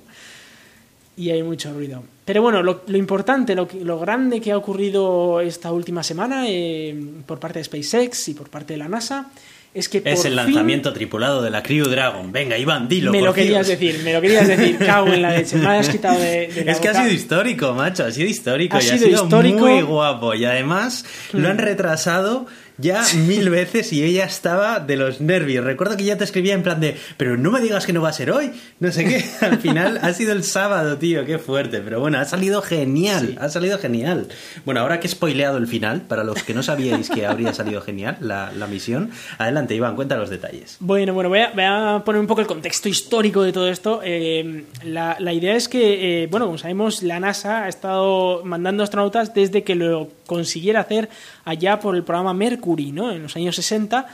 y 1.16 1.30
hay 1.30 1.42
mucho 1.42 1.72
ruido. 1.74 2.04
Pero 2.24 2.40
bueno, 2.40 2.62
lo, 2.62 2.96
importante, 2.96 3.54
lo, 3.54 3.68
lo, 3.82 3.98
grande 3.98 4.40
que 4.40 4.52
ha 4.52 4.56
ocurrido 4.56 5.40
esta 5.40 5.72
última 5.72 6.04
semana 6.04 6.44
eh, 6.46 6.96
por 7.26 7.40
parte 7.40 7.58
de 7.58 7.64
SpaceX 7.64 8.28
y 8.28 8.34
por 8.34 8.48
parte 8.48 8.74
de 8.74 8.78
la 8.78 8.88
NASA 8.88 9.28
es 9.74 9.88
que 9.88 10.02
es 10.04 10.24
el 10.24 10.34
lanzamiento 10.34 10.92
tripulado 10.92 11.42
de 11.42 11.50
la 11.50 11.62
Crew 11.62 11.86
Dragon. 11.86 12.32
Venga, 12.32 12.56
Iván, 12.56 12.88
dilo. 12.88 13.12
Me 13.12 13.20
lo 13.20 13.34
querías 13.34 13.66
decir, 13.66 14.00
me 14.02 14.12
lo 14.12 14.20
querías 14.20 14.48
decir. 14.48 14.78
Cago 14.86 15.08
en 15.08 15.22
la 15.22 15.30
leche. 15.30 15.56
Me 15.56 15.66
has 15.66 15.88
quitado 15.88 16.18
de, 16.18 16.64
Es 16.66 16.78
que 16.80 16.88
ha 16.88 16.94
sido 16.94 17.12
histórico, 17.12 17.74
macho. 17.74 18.04
Ha 18.04 18.10
sido 18.10 18.28
histórico. 18.28 18.76
Ha 18.76 18.80
y 18.80 18.82
sido, 18.82 18.94
ha 18.94 18.98
sido 18.98 19.24
histórico. 19.24 19.58
muy 19.58 19.82
guapo. 19.82 20.34
Y 20.34 20.44
además 20.44 21.04
lo 21.32 21.48
han 21.48 21.56
hmm. 21.56 21.60
retrasado 21.60 22.46
ya 22.78 23.04
mil 23.26 23.50
veces 23.50 23.92
y 23.92 24.02
ella 24.04 24.24
estaba 24.24 24.80
de 24.80 24.96
los 24.96 25.20
nervios. 25.20 25.64
Recuerdo 25.64 25.96
que 25.96 26.04
ya 26.04 26.16
te 26.16 26.24
escribía 26.24 26.54
en 26.54 26.62
plan 26.62 26.80
de, 26.80 26.96
pero 27.16 27.36
no 27.36 27.50
me 27.50 27.60
digas 27.60 27.84
que 27.86 27.92
no 27.92 28.00
va 28.00 28.10
a 28.10 28.12
ser 28.12 28.30
hoy. 28.30 28.52
No 28.80 28.90
sé 28.92 29.04
qué. 29.04 29.24
Al 29.44 29.58
final 29.58 29.98
ha 30.02 30.12
sido 30.12 30.32
el 30.32 30.44
sábado, 30.44 30.96
tío. 30.98 31.26
Qué 31.26 31.38
fuerte. 31.38 31.80
Pero 31.80 32.00
bueno, 32.00 32.18
ha 32.18 32.24
salido 32.24 32.62
genial. 32.62 33.36
Ha 33.40 33.48
salido 33.48 33.78
genial. 33.78 34.28
Bueno, 34.64 34.80
ahora 34.80 35.00
que 35.00 35.08
he 35.08 35.10
spoileado 35.10 35.58
el 35.58 35.66
final, 35.66 36.02
para 36.02 36.24
los 36.24 36.42
que 36.42 36.54
no 36.54 36.62
sabíais 36.62 37.10
que 37.10 37.26
habría 37.26 37.52
salido 37.52 37.80
genial 37.80 38.16
la, 38.20 38.66
misión, 38.68 39.10
adelante, 39.38 39.74
Iván, 39.74 39.96
cuenta 39.96 40.16
los 40.16 40.30
detalles. 40.30 40.76
Bueno, 40.80 41.14
bueno, 41.14 41.30
voy 41.30 41.40
a, 41.40 42.02
poner 42.04 42.20
un 42.20 42.26
poco 42.26 42.42
el 42.42 42.46
contexto 42.46 42.88
histórico 42.88 43.42
de 43.42 43.52
todo 43.52 43.68
esto. 43.68 44.00
Eh, 44.04 44.64
la, 44.84 45.32
idea 45.32 45.56
es 45.56 45.68
que, 45.68 46.22
eh, 46.22 46.26
bueno, 46.26 46.46
como 46.46 46.58
sabemos, 46.58 47.02
la 47.02 47.18
NASA 47.18 47.64
ha 47.64 47.68
estado 47.68 48.44
mandando 48.44 48.82
astronautas 48.82 49.34
desde 49.34 49.64
que 49.64 49.74
lo 49.74 50.10
consiguiera 50.26 50.80
hacer 50.80 51.08
allá 51.44 51.80
por 51.80 51.96
el 51.96 52.04
programa 52.04 52.34
Mercury, 52.34 52.67
¿no? 52.76 53.12
En 53.12 53.22
los 53.22 53.36
años 53.36 53.56
60. 53.56 54.06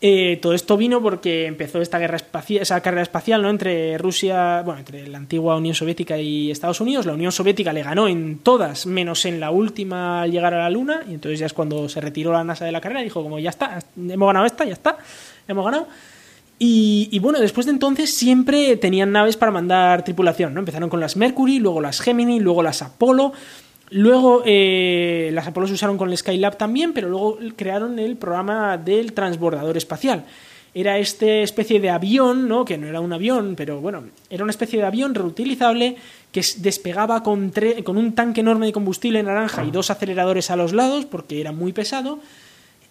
Eh, 0.00 0.38
todo 0.40 0.52
esto 0.52 0.76
vino 0.76 1.02
porque 1.02 1.46
empezó 1.46 1.80
esta 1.80 1.98
guerra 1.98 2.16
espacial, 2.16 2.62
esa 2.62 2.80
carrera 2.80 3.02
espacial 3.02 3.42
¿no? 3.42 3.50
entre 3.50 3.98
Rusia, 3.98 4.62
bueno, 4.64 4.78
entre 4.78 5.08
la 5.08 5.18
antigua 5.18 5.56
Unión 5.56 5.74
Soviética 5.74 6.16
y 6.18 6.52
Estados 6.52 6.80
Unidos. 6.80 7.04
La 7.04 7.14
Unión 7.14 7.32
Soviética 7.32 7.72
le 7.72 7.82
ganó 7.82 8.06
en 8.06 8.38
todas, 8.38 8.86
menos 8.86 9.24
en 9.24 9.40
la 9.40 9.50
última 9.50 10.22
al 10.22 10.30
llegar 10.30 10.54
a 10.54 10.58
la 10.58 10.70
Luna, 10.70 11.02
y 11.08 11.14
entonces 11.14 11.40
ya 11.40 11.46
es 11.46 11.52
cuando 11.52 11.88
se 11.88 12.00
retiró 12.00 12.32
la 12.32 12.44
NASA 12.44 12.64
de 12.64 12.70
la 12.70 12.80
carrera, 12.80 13.00
dijo 13.02 13.24
como 13.24 13.40
ya 13.40 13.50
está, 13.50 13.80
hemos 13.96 14.28
ganado 14.28 14.46
esta, 14.46 14.64
ya 14.64 14.74
está, 14.74 14.98
hemos 15.48 15.64
ganado. 15.64 15.88
Y, 16.60 17.08
y, 17.12 17.20
bueno, 17.20 17.38
después 17.38 17.66
de 17.66 17.72
entonces 17.72 18.16
siempre 18.16 18.76
tenían 18.76 19.12
naves 19.12 19.36
para 19.36 19.52
mandar 19.52 20.02
tripulación, 20.02 20.54
¿no? 20.54 20.60
Empezaron 20.60 20.90
con 20.90 20.98
las 20.98 21.16
Mercury, 21.16 21.60
luego 21.60 21.80
las 21.80 22.00
Gemini, 22.00 22.40
luego 22.40 22.64
las 22.64 22.82
Apollo. 22.82 23.32
Luego 23.90 24.42
eh, 24.44 25.30
las 25.32 25.46
Apollo 25.46 25.68
se 25.68 25.74
usaron 25.74 25.96
con 25.96 26.10
el 26.10 26.16
Skylab 26.16 26.58
también, 26.58 26.92
pero 26.92 27.08
luego 27.08 27.38
crearon 27.56 27.98
el 27.98 28.16
programa 28.16 28.76
del 28.76 29.12
transbordador 29.12 29.76
espacial. 29.76 30.24
Era 30.74 30.98
esta 30.98 31.26
especie 31.26 31.80
de 31.80 31.88
avión, 31.88 32.46
¿no? 32.46 32.64
que 32.64 32.76
no 32.76 32.86
era 32.86 33.00
un 33.00 33.12
avión, 33.12 33.54
pero 33.56 33.80
bueno, 33.80 34.04
era 34.28 34.44
una 34.44 34.50
especie 34.50 34.78
de 34.78 34.86
avión 34.86 35.14
reutilizable 35.14 35.96
que 36.30 36.42
despegaba 36.58 37.22
con, 37.22 37.52
con 37.82 37.96
un 37.96 38.14
tanque 38.14 38.42
enorme 38.42 38.66
de 38.66 38.72
combustible 38.72 39.22
naranja 39.22 39.64
y 39.64 39.70
dos 39.70 39.90
aceleradores 39.90 40.50
a 40.50 40.56
los 40.56 40.74
lados, 40.74 41.06
porque 41.06 41.40
era 41.40 41.52
muy 41.52 41.72
pesado, 41.72 42.20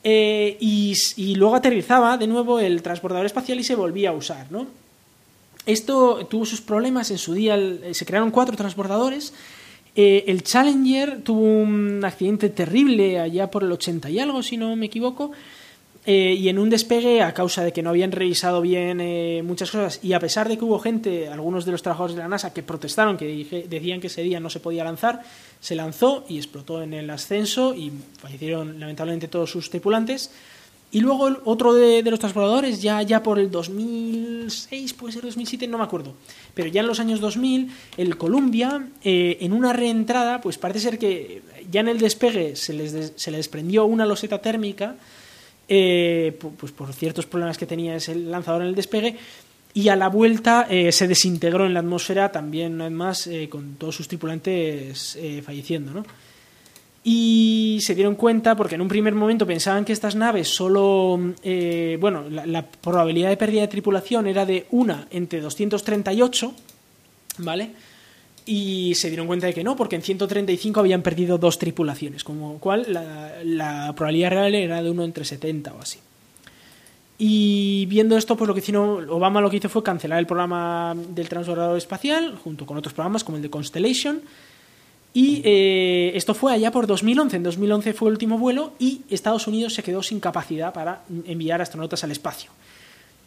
eh, 0.03 0.57
y, 0.59 0.95
y, 1.17 1.35
luego 1.35 1.55
aterrizaba 1.55 2.17
de 2.17 2.27
nuevo 2.27 2.59
el 2.59 2.81
transbordador 2.81 3.25
espacial 3.25 3.59
y 3.59 3.63
se 3.63 3.75
volvía 3.75 4.09
a 4.09 4.13
usar. 4.13 4.47
¿no? 4.51 4.67
Esto 5.65 6.25
tuvo 6.29 6.45
sus 6.45 6.61
problemas 6.61 7.11
en 7.11 7.17
su 7.17 7.33
día, 7.33 7.57
se 7.91 8.05
crearon 8.05 8.31
cuatro 8.31 8.55
transbordadores 8.55 9.33
eh, 9.99 10.25
el 10.27 10.43
Challenger 10.43 11.23
tuvo 11.23 11.41
un 11.41 12.05
accidente 12.05 12.49
terrible 12.49 13.19
allá 13.19 13.49
por 13.49 13.63
el 13.63 13.71
80 13.71 14.11
y 14.11 14.19
algo, 14.19 14.43
si 14.43 14.55
no 14.55 14.75
me 14.75 14.85
equivoco, 14.85 15.31
eh, 16.05 16.35
y 16.37 16.49
en 16.49 16.59
un 16.59 16.69
despegue, 16.69 17.23
a 17.23 17.33
causa 17.33 17.63
de 17.63 17.73
que 17.73 17.81
no 17.81 17.89
habían 17.89 18.11
revisado 18.11 18.61
bien 18.61 19.01
eh, 19.01 19.41
muchas 19.43 19.71
cosas, 19.71 19.99
y 20.03 20.13
a 20.13 20.19
pesar 20.19 20.47
de 20.49 20.55
que 20.55 20.63
hubo 20.63 20.77
gente, 20.77 21.29
algunos 21.29 21.65
de 21.65 21.71
los 21.71 21.81
trabajadores 21.81 22.15
de 22.15 22.21
la 22.21 22.27
NASA, 22.27 22.53
que 22.53 22.61
protestaron, 22.61 23.17
que 23.17 23.65
decían 23.67 23.99
que 23.99 24.05
ese 24.05 24.21
día 24.21 24.39
no 24.39 24.51
se 24.51 24.59
podía 24.59 24.83
lanzar, 24.83 25.23
se 25.59 25.73
lanzó 25.73 26.25
y 26.29 26.37
explotó 26.37 26.83
en 26.83 26.93
el 26.93 27.09
ascenso 27.09 27.73
y 27.73 27.91
fallecieron 28.21 28.79
lamentablemente 28.79 29.27
todos 29.27 29.49
sus 29.49 29.71
tripulantes. 29.71 30.29
Y 30.89 31.01
luego 31.01 31.29
otro 31.43 31.73
de, 31.73 32.01
los 32.03 32.19
transportadores, 32.19 32.81
ya, 32.81 33.01
ya 33.01 33.21
por 33.21 33.39
el 33.39 33.51
2006, 33.51 34.93
puede 34.93 35.13
ser 35.13 35.23
2007, 35.23 35.67
no 35.67 35.77
me 35.77 35.83
acuerdo. 35.83 36.13
Pero 36.53 36.69
ya 36.69 36.79
en 36.79 36.87
los 36.87 37.01
años 37.01 37.19
2000, 37.19 37.69
el 37.97 38.17
Columbia, 38.17 38.87
eh, 39.03 39.37
en 39.41 39.51
una 39.51 39.73
reentrada, 39.73 40.39
pues 40.39 40.57
parece 40.57 40.79
ser 40.79 40.97
que 40.97 41.41
ya 41.69 41.81
en 41.81 41.89
el 41.89 41.97
despegue 41.97 42.55
se 42.55 42.71
les, 42.71 43.13
se 43.15 43.31
les 43.31 43.39
desprendió 43.39 43.85
una 43.85 44.05
loseta 44.05 44.39
térmica, 44.41 44.95
eh, 45.67 46.39
pues 46.57 46.71
por 46.71 46.93
ciertos 46.93 47.25
problemas 47.25 47.57
que 47.57 47.65
tenía 47.65 47.97
ese 47.97 48.15
lanzador 48.15 48.61
en 48.61 48.69
el 48.69 48.75
despegue, 48.75 49.17
y 49.73 49.89
a 49.89 49.97
la 49.97 50.07
vuelta 50.07 50.67
eh, 50.69 50.93
se 50.93 51.07
desintegró 51.07 51.65
en 51.65 51.73
la 51.73 51.81
atmósfera 51.81 52.31
también, 52.31 52.79
además, 52.79 53.29
con 53.49 53.75
todos 53.75 53.93
sus 53.93 54.07
tripulantes 54.07 55.19
falleciendo, 55.43 55.91
¿no? 55.91 56.05
Y 57.09 57.79
se 57.79 57.95
dieron 57.95 58.15
cuenta 58.15 58.53
porque 58.57 58.75
en 58.75 58.81
un 58.81 58.89
primer 58.89 59.15
momento 59.15 59.47
pensaban 59.47 59.85
que 59.85 59.93
estas 59.93 60.17
naves 60.17 60.49
solo, 60.49 61.17
eh, 61.41 61.97
bueno, 62.01 62.25
la, 62.29 62.65
probabilidad 62.65 63.29
de 63.29 63.37
pérdida 63.37 63.61
de 63.61 63.69
tripulación 63.69 64.27
era 64.27 64.45
de 64.45 64.67
una 64.71 65.07
entre 65.09 65.39
238, 65.39 66.53
¿vale? 67.37 67.71
Y 68.45 68.93
se 68.95 69.07
dieron 69.07 69.25
cuenta 69.25 69.47
de 69.47 69.53
que 69.53 69.63
no, 69.63 69.77
porque 69.77 69.95
en 69.95 70.01
135 70.01 70.81
habían 70.81 71.01
perdido 71.01 71.37
dos 71.37 71.57
tripulaciones, 71.57 72.25
como 72.25 72.59
cual 72.59 72.85
la, 72.89 73.41
la 73.41 73.93
probabilidad 73.95 74.31
real 74.31 74.53
era 74.55 74.83
de 74.83 74.91
uno 74.91 75.05
entre 75.05 75.23
70 75.23 75.75
o 75.75 75.81
así. 75.81 75.99
Y 77.17 77.85
viendo 77.85 78.17
esto, 78.17 78.35
pues 78.35 78.49
lo 78.49 78.53
que 78.53 78.59
hizo 78.59 78.83
Obama 79.07 79.39
lo 79.39 79.49
que 79.49 79.55
hizo 79.55 79.69
fue 79.69 79.81
cancelar 79.81 80.19
el 80.19 80.27
programa 80.27 80.93
del 80.93 81.29
transbordador 81.29 81.77
espacial, 81.77 82.35
junto 82.35 82.65
con 82.65 82.75
otros 82.75 82.93
programas 82.93 83.23
como 83.23 83.37
el 83.37 83.43
de 83.43 83.49
Constellation. 83.49 84.23
Y 85.17 85.41
eh, 85.43 86.11
esto 86.13 86.35
fue 86.35 86.53
allá 86.53 86.69
por 86.69 86.85
2011. 86.85 87.37
En 87.37 87.41
2011 87.41 87.93
fue 87.93 88.09
el 88.09 88.11
último 88.13 88.37
vuelo 88.37 88.73
y 88.77 89.01
Estados 89.09 89.47
Unidos 89.47 89.73
se 89.73 89.81
quedó 89.81 90.03
sin 90.03 90.19
capacidad 90.19 90.71
para 90.71 91.01
enviar 91.25 91.59
astronautas 91.59 92.03
al 92.03 92.11
espacio. 92.11 92.51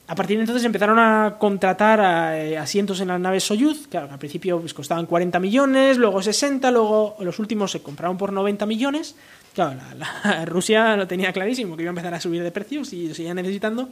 A 0.07 0.15
partir 0.15 0.37
de 0.37 0.45
entonces 0.45 0.65
empezaron 0.65 1.01
a 1.01 1.35
contratar 1.41 2.37
eh, 2.37 2.57
asientos 2.57 3.01
en 3.01 3.09
las 3.09 3.19
naves 3.19 3.43
Soyuz, 3.43 3.89
que 3.89 3.99
al 3.99 4.21
principio 4.21 4.61
pues, 4.61 4.73
costaban 4.73 5.07
40 5.07 5.41
millones, 5.41 5.97
luego 5.97 6.23
60, 6.23 6.71
luego 6.71 7.17
los 7.19 7.41
últimos 7.41 7.73
se 7.73 7.83
compraron 7.83 8.17
por 8.17 8.33
90 8.33 8.67
millones. 8.67 9.17
Claro, 9.53 9.81
la, 9.99 10.45
Rusia 10.47 10.97
lo 10.97 11.09
tenía 11.09 11.33
clarísimo, 11.33 11.77
que 11.77 11.83
iba 11.83 11.91
a 11.91 11.91
empezar 11.91 12.15
a 12.15 12.21
subir 12.21 12.45
de 12.45 12.53
precios 12.53 12.93
y 12.93 13.09
lo 13.09 13.17
seguía 13.17 13.35
necesitando. 13.35 13.89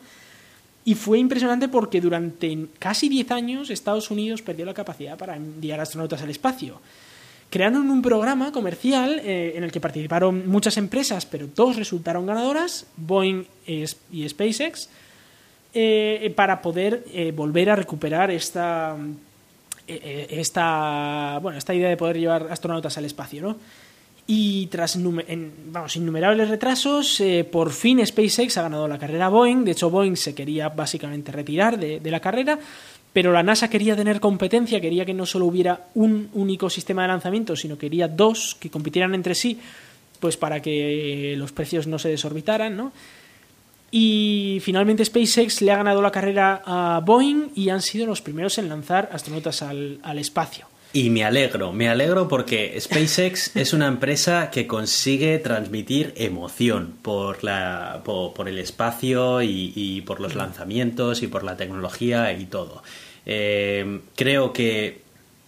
Y 0.84 0.94
fue 0.94 1.18
impresionante 1.18 1.66
porque 1.66 2.01
durante 2.01 2.68
casi 2.78 3.09
10 3.09 3.32
años 3.32 3.70
Estados 3.70 4.09
Unidos 4.12 4.40
perdió 4.40 4.64
la 4.64 4.72
capacidad 4.72 5.18
para 5.18 5.34
enviar 5.34 5.80
astronautas 5.80 6.22
al 6.22 6.30
espacio. 6.30 6.80
Crearon 7.51 7.90
un 7.90 8.03
programa 8.03 8.53
comercial 8.53 9.20
eh, 9.24 9.55
en 9.57 9.64
el 9.64 9.72
que 9.72 9.80
participaron 9.80 10.46
muchas 10.49 10.76
empresas, 10.76 11.24
pero 11.24 11.46
dos 11.46 11.76
resultaron 11.76 12.26
ganadoras, 12.26 12.86
Boeing 12.96 13.44
y 13.66 14.28
SpaceX 14.28 14.90
eh, 15.72 16.30
para 16.36 16.61
poder 16.61 17.05
eh, 17.11 17.32
volver 17.34 17.70
a 17.70 17.76
recuperar 17.76 18.30
esta, 18.30 18.94
esta, 19.86 21.38
bueno, 21.40 21.57
esta 21.57 21.72
idea 21.72 21.88
de 21.88 21.96
poder 21.96 22.18
llevar 22.18 22.49
astronautas 22.51 22.99
al 22.99 23.07
espacio, 23.07 23.40
¿no? 23.40 23.57
Y 24.26 24.66
tras 24.66 24.99
vamos, 25.01 25.96
innumerables 25.96 26.51
retrasos, 26.51 27.22
por 27.51 27.70
fin 27.70 28.07
SpaceX 28.07 28.59
ha 28.59 28.62
ganado 28.62 28.86
la 28.86 28.99
carrera 28.99 29.30
Boeing. 29.30 29.64
De 29.64 29.70
hecho, 29.70 29.88
Boeing 29.88 30.16
se 30.16 30.34
quería 30.34 30.68
básicamente 30.68 31.32
retirar 31.32 31.78
de, 31.78 31.99
de, 31.99 32.11
la 32.11 32.20
carrera, 32.20 32.59
pero 33.19 33.33
la 33.33 33.43
NASA 33.43 33.69
quería 33.69 33.97
tener 33.97 34.21
competencia, 34.21 34.81
quería 34.81 35.05
que 35.05 35.12
no 35.12 35.27
solo 35.27 35.47
hubiera 35.47 35.89
un 35.95 36.31
único 36.35 36.71
sistema 36.71 37.03
de 37.03 37.09
lanzamiento, 37.09 37.57
sino 37.57 37.77
quería 37.77 38.07
dos 38.07 38.57
que 38.61 38.71
compitieran 38.71 39.12
entre 39.12 39.35
sí, 39.35 39.59
pues 40.21 40.37
para 40.37 40.62
que 40.62 41.35
los 41.37 41.51
precios 41.51 41.89
no 41.89 41.99
se 41.99 42.11
desorbitaran, 42.11 42.77
¿no? 42.77 42.93
Y 43.91 44.61
finalmente 44.62 45.05
SpaceX 45.05 45.62
le 45.62 45.73
ha 45.73 45.79
ganado 45.79 46.01
la 46.01 46.12
carrera 46.12 46.62
a 46.64 47.03
Boeing 47.05 47.49
y 47.57 47.71
han 47.71 47.83
sido 47.83 48.07
los 48.07 48.23
primeros 48.23 48.57
en 48.59 48.69
lanzar 48.69 49.11
astronautas 49.12 49.62
al, 49.62 49.99
espacio. 50.16 50.69
Y 50.93 51.11
me 51.11 51.25
alegro, 51.25 51.73
me 51.73 51.89
alegro 51.89 52.29
porque 52.29 52.81
SpaceX 52.81 53.51
es 53.57 53.73
una 53.73 53.89
empresa 53.89 54.49
que 54.53 54.69
consigue 54.69 55.41
transmitir 55.41 56.14
emoción 56.16 56.95
por, 57.03 57.43
la, 57.43 58.01
por, 58.05 58.49
el 58.49 58.61
espacio 58.61 59.43
y, 59.43 60.05
por 60.07 60.21
los 60.21 60.37
lanzamientos 60.37 61.25
y 61.25 61.27
por 61.27 61.43
la 61.43 61.57
tecnología 61.57 62.33
y 62.33 62.45
todo. 62.45 62.85
Eh, 63.31 64.01
creo 64.16 64.55
que 64.55 65.03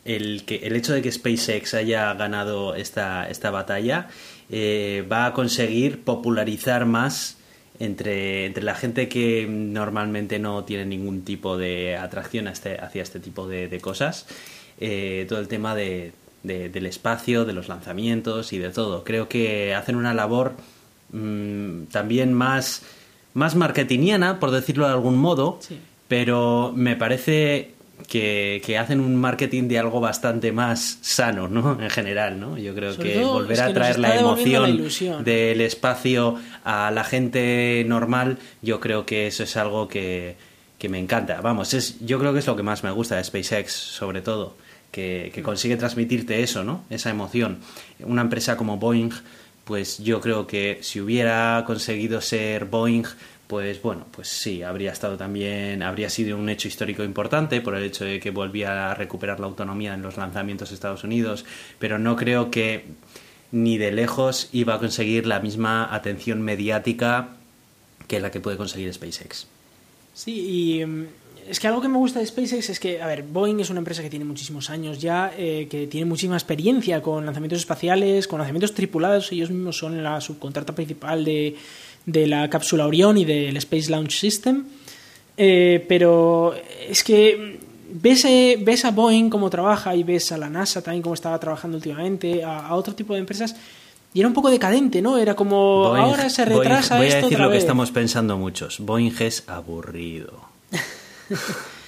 el, 0.04 0.44
que 0.44 0.56
el 0.56 0.76
hecho 0.76 0.92
de 0.92 1.00
que 1.00 1.10
SpaceX 1.10 1.74
haya 1.74 2.12
ganado 2.14 2.74
esta, 2.74 3.28
esta 3.28 3.50
batalla 3.50 4.08
eh, 4.50 5.04
va 5.10 5.26
a 5.26 5.32
conseguir 5.32 6.02
popularizar 6.04 6.84
más 6.84 7.38
entre, 7.78 8.44
entre 8.44 8.62
la 8.62 8.74
gente 8.74 9.08
que 9.08 9.46
normalmente 9.48 10.38
no 10.38 10.64
tiene 10.64 10.84
ningún 10.84 11.22
tipo 11.22 11.56
de 11.56 11.96
atracción 11.96 12.48
este, 12.48 12.78
hacia 12.78 13.02
este 13.02 13.18
tipo 13.18 13.48
de, 13.48 13.80
cosas, 13.80 14.26
eh, 14.78 15.24
todo 15.26 15.38
el 15.38 15.48
tema 15.48 15.74
de, 15.74 16.12
del 16.42 16.84
espacio, 16.84 17.46
de 17.46 17.54
los 17.54 17.68
lanzamientos 17.68 18.52
y 18.52 18.58
de 18.58 18.68
todo. 18.68 19.04
Creo 19.04 19.28
que 19.28 19.74
hacen 19.74 19.96
una 19.96 20.12
labor 20.12 20.52
mm, 21.12 21.84
también 21.84 22.34
más, 22.34 22.82
más 23.32 23.54
marketingiana, 23.54 24.38
por 24.38 24.50
decirlo 24.50 24.86
de 24.86 24.92
algún 24.92 25.16
modo, 25.16 25.58
pero 26.10 26.72
me 26.74 26.96
parece 26.96 27.70
que, 28.08 28.76
hacen 28.76 28.98
un 28.98 29.14
marketing 29.14 29.68
de 29.68 29.78
algo 29.78 30.00
bastante 30.00 30.50
más 30.50 30.98
sano, 31.02 31.46
¿no? 31.46 31.80
En 31.80 31.88
general, 31.88 32.40
¿no? 32.40 32.58
Yo 32.58 32.74
creo 32.74 32.98
que 32.98 33.22
volver 33.22 33.60
a 33.60 33.72
traer 33.72 34.00
la 34.00 34.16
emoción 34.16 34.88
del 35.22 35.60
espacio 35.60 36.34
a 36.64 36.90
la 36.90 37.04
gente 37.04 37.84
normal, 37.86 38.38
yo 38.60 38.80
creo 38.80 39.06
que 39.06 39.28
eso 39.28 39.44
es 39.44 39.56
algo 39.56 39.86
que, 39.86 40.34
me 40.88 40.98
encanta. 40.98 41.40
Vamos, 41.42 41.74
es, 41.74 42.04
yo 42.04 42.18
creo 42.18 42.32
que 42.32 42.40
es 42.40 42.46
lo 42.48 42.56
que 42.56 42.64
más 42.64 42.82
me 42.82 42.90
gusta 42.90 43.14
de 43.14 43.22
SpaceX, 43.22 43.70
sobre 43.72 44.20
todo, 44.20 44.56
que, 44.90 45.30
que 45.32 45.44
consigue 45.44 45.76
transmitirte 45.76 46.42
eso, 46.42 46.64
¿no? 46.64 46.82
Esa 46.90 47.10
emoción. 47.10 47.58
Una 48.00 48.22
empresa 48.22 48.56
como 48.56 48.78
Boeing, 48.78 49.12
pues 49.64 49.98
yo 49.98 50.20
creo 50.20 50.48
que 50.48 50.80
si 50.82 51.00
hubiera 51.00 51.62
conseguido 51.64 52.20
ser 52.20 52.64
Boeing, 52.64 53.04
pues 53.50 53.82
bueno, 53.82 54.06
pues 54.12 54.28
sí, 54.28 54.62
habría 54.62 54.92
estado 54.92 55.16
también, 55.16 55.82
habría 55.82 56.08
sido 56.08 56.38
un 56.38 56.48
hecho 56.48 56.68
histórico 56.68 57.02
importante 57.02 57.60
por 57.60 57.74
el 57.74 57.82
hecho 57.82 58.04
de 58.04 58.20
que 58.20 58.30
volvía 58.30 58.92
a 58.92 58.94
recuperar 58.94 59.40
la 59.40 59.46
autonomía 59.46 59.92
en 59.92 60.02
los 60.02 60.16
lanzamientos 60.16 60.68
de 60.68 60.76
Estados 60.76 61.02
Unidos, 61.02 61.44
pero 61.80 61.98
no 61.98 62.14
creo 62.14 62.52
que 62.52 62.84
ni 63.50 63.76
de 63.76 63.90
lejos 63.90 64.50
iba 64.52 64.74
a 64.74 64.78
conseguir 64.78 65.26
la 65.26 65.40
misma 65.40 65.92
atención 65.92 66.42
mediática 66.42 67.30
que 68.06 68.20
la 68.20 68.30
que 68.30 68.38
puede 68.38 68.56
conseguir 68.56 68.94
SpaceX. 68.94 69.48
Sí, 70.14 70.78
y 70.78 70.86
mm, 70.86 71.06
es 71.48 71.58
que 71.58 71.66
algo 71.66 71.80
que 71.80 71.88
me 71.88 71.98
gusta 71.98 72.20
de 72.20 72.26
SpaceX 72.26 72.70
es 72.70 72.78
que, 72.78 73.02
a 73.02 73.08
ver, 73.08 73.24
Boeing 73.24 73.58
es 73.58 73.70
una 73.70 73.80
empresa 73.80 74.00
que 74.00 74.10
tiene 74.10 74.24
muchísimos 74.24 74.70
años 74.70 75.00
ya, 75.00 75.32
eh, 75.36 75.66
que 75.68 75.88
tiene 75.88 76.06
muchísima 76.06 76.36
experiencia 76.36 77.02
con 77.02 77.26
lanzamientos 77.26 77.58
espaciales, 77.58 78.28
con 78.28 78.38
lanzamientos 78.38 78.74
tripulados, 78.74 79.32
ellos 79.32 79.50
mismos 79.50 79.76
son 79.76 80.04
la 80.04 80.20
subcontrata 80.20 80.72
principal 80.72 81.24
de 81.24 81.56
de 82.06 82.26
la 82.26 82.48
cápsula 82.50 82.86
Orion 82.86 83.18
y 83.18 83.24
del 83.24 83.56
Space 83.56 83.90
Launch 83.90 84.18
System. 84.18 84.64
Eh, 85.36 85.84
pero 85.88 86.54
es 86.88 87.02
que 87.02 87.58
ves, 87.92 88.24
eh, 88.24 88.58
ves 88.60 88.84
a 88.84 88.90
Boeing 88.90 89.30
cómo 89.30 89.48
trabaja 89.48 89.94
y 89.94 90.02
ves 90.02 90.32
a 90.32 90.38
la 90.38 90.50
NASA 90.50 90.82
también 90.82 91.02
cómo 91.02 91.14
estaba 91.14 91.38
trabajando 91.38 91.76
últimamente, 91.76 92.44
a, 92.44 92.74
otro 92.74 92.94
tipo 92.94 93.14
de 93.14 93.20
empresas. 93.20 93.56
Y 94.12 94.20
era 94.20 94.28
un 94.28 94.34
poco 94.34 94.50
decadente, 94.50 95.00
¿no? 95.00 95.16
Era 95.18 95.34
como 95.34 95.94
ahora 95.94 96.28
se 96.28 96.44
retrasa 96.44 96.96
Boeing, 96.96 97.10
voy 97.10 97.18
a 97.18 97.22
decir 97.22 97.40
lo 97.40 97.50
que 97.50 97.58
estamos 97.58 97.90
pensando 97.90 98.36
muchos. 98.36 98.80
Boeing 98.80 99.14
es 99.20 99.44
aburrido. 99.48 100.32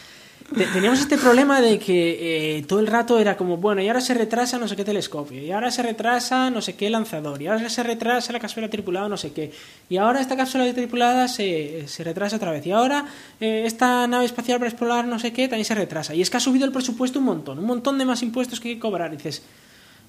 teníamos 0.52 1.00
este 1.00 1.18
problema 1.18 1.60
de 1.60 1.78
que 1.78 2.58
eh, 2.58 2.62
todo 2.62 2.80
el 2.80 2.86
rato 2.86 3.18
era 3.18 3.36
como, 3.36 3.56
bueno, 3.56 3.82
y 3.82 3.88
ahora 3.88 4.00
se 4.00 4.14
retrasa 4.14 4.58
no 4.58 4.68
sé 4.68 4.76
qué 4.76 4.84
telescopio, 4.84 5.42
y 5.42 5.50
ahora 5.50 5.70
se 5.70 5.82
retrasa 5.82 6.50
no 6.50 6.60
sé 6.60 6.74
qué 6.74 6.90
lanzador, 6.90 7.40
y 7.40 7.46
ahora 7.46 7.68
se 7.68 7.82
retrasa 7.82 8.32
la 8.32 8.40
cápsula 8.40 8.68
tripulada 8.68 9.08
no 9.08 9.16
sé 9.16 9.32
qué, 9.32 9.52
y 9.88 9.96
ahora 9.96 10.20
esta 10.20 10.36
cápsula 10.36 10.72
tripulada 10.72 11.28
se, 11.28 11.88
se 11.88 12.04
retrasa 12.04 12.36
otra 12.36 12.50
vez, 12.50 12.66
y 12.66 12.72
ahora 12.72 13.06
eh, 13.40 13.64
esta 13.66 14.06
nave 14.06 14.24
espacial 14.24 14.58
para 14.58 14.70
explorar 14.70 15.06
no 15.06 15.18
sé 15.18 15.32
qué 15.32 15.48
también 15.48 15.64
se 15.64 15.74
retrasa. 15.74 16.14
Y 16.14 16.22
es 16.22 16.30
que 16.30 16.36
ha 16.36 16.40
subido 16.40 16.64
el 16.64 16.72
presupuesto 16.72 17.18
un 17.18 17.26
montón, 17.26 17.58
un 17.58 17.66
montón 17.66 17.98
de 17.98 18.04
más 18.04 18.22
impuestos 18.22 18.60
que 18.60 18.68
hay 18.68 18.74
que 18.76 18.80
cobrar. 18.80 19.12
Y 19.12 19.16
dices, 19.16 19.42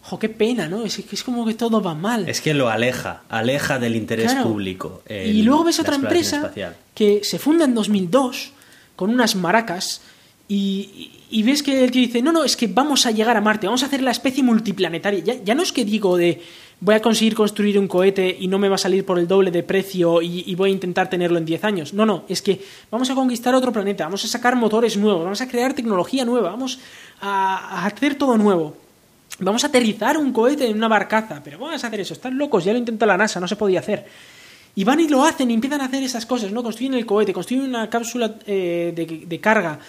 jo, 0.03 0.19
qué 0.19 0.29
pena, 0.29 0.67
¿no? 0.67 0.83
Es 0.83 0.99
es 0.99 1.23
como 1.23 1.45
que 1.45 1.53
todo 1.53 1.81
va 1.81 1.95
mal. 1.95 2.27
Es 2.27 2.41
que 2.41 2.53
lo 2.53 2.69
aleja, 2.69 3.23
aleja 3.29 3.79
del 3.79 3.95
interés 3.95 4.35
público. 4.35 5.03
y 5.09 5.41
luego 5.43 5.63
ves 5.63 5.79
otra 5.79 5.95
empresa 5.95 6.51
que 6.93 7.23
se 7.23 7.39
funda 7.39 7.65
en 7.65 7.73
2002 7.73 8.51
con 8.95 9.09
unas 9.09 9.35
maracas 9.35 10.01
y, 10.47 11.43
ves 11.43 11.63
que 11.63 11.83
el 11.83 11.91
tío 11.91 12.01
dice, 12.01 12.21
no, 12.21 12.31
no, 12.31 12.43
es 12.43 12.55
que 12.55 12.67
vamos 12.67 13.05
a 13.05 13.11
llegar 13.11 13.37
a 13.37 13.41
Marte, 13.41 13.67
vamos 13.67 13.83
a 13.83 13.87
hacer 13.87 14.01
la 14.01 14.11
especie 14.11 14.43
multiplanetaria. 14.43 15.23
Ya, 15.23 15.43
ya 15.43 15.55
no 15.55 15.63
es 15.63 15.71
que 15.71 15.85
digo 15.85 16.17
de 16.17 16.41
voy 16.83 16.95
a 16.95 17.01
conseguir 17.01 17.33
construir 17.33 17.79
un 17.79 17.87
cohete 17.87 18.35
y 18.37 18.47
no 18.47 18.59
me 18.59 18.67
va 18.67 18.75
a 18.75 18.77
salir 18.77 19.05
por 19.05 19.17
el 19.17 19.25
doble 19.25 19.51
de 19.51 19.63
precio 19.63 20.21
y, 20.21 20.53
voy 20.55 20.69
a 20.69 20.73
intentar 20.73 21.09
tenerlo 21.09 21.37
en 21.37 21.45
10 21.45 21.63
años. 21.63 21.93
No, 21.93 22.05
no, 22.05 22.25
es 22.27 22.41
que 22.41 22.61
vamos 22.91 23.09
a 23.09 23.15
conquistar 23.15 23.55
otro 23.55 23.71
planeta, 23.71 24.03
vamos 24.03 24.25
a 24.25 24.27
sacar 24.27 24.57
motores 24.57 24.97
nuevos, 24.97 25.23
vamos 25.23 25.39
a 25.39 25.47
crear 25.47 25.73
tecnología 25.73 26.25
nueva, 26.25 26.49
vamos 26.49 26.79
a, 27.21 27.85
hacer 27.85 28.15
todo 28.15 28.37
nuevo. 28.37 28.75
Vamos 29.39 29.63
a 29.63 29.67
aterrizar 29.67 30.17
un 30.17 30.33
cohete 30.33 30.67
en 30.67 30.75
una 30.77 30.89
barcaza, 30.89 31.41
pero 31.43 31.57
vamos 31.57 31.81
a 31.83 31.87
hacer 31.87 32.01
eso, 32.01 32.13
están 32.13 32.37
locos, 32.37 32.65
ya 32.65 32.73
lo 32.73 32.79
intentó 32.79 33.05
la 33.05 33.17
NASA, 33.17 33.39
no 33.39 33.47
se 33.47 33.55
podía 33.55 33.79
hacer. 33.79 34.05
Y 34.75 34.83
van 34.83 34.99
y 34.99 35.07
lo 35.07 35.23
hacen 35.23 35.49
y 35.51 35.53
empiezan 35.53 35.81
a 35.81 35.85
hacer 35.85 36.03
esas 36.03 36.25
cosas, 36.25 36.51
¿no? 36.51 36.63
Construyen 36.63 36.95
el 36.95 37.05
cohete, 37.05 37.31
construyen 37.31 37.65
una 37.65 37.89
cápsula 37.89 38.35
eh, 38.45 38.91
de, 38.93 39.25
de 39.25 39.39
carga, 39.39 39.79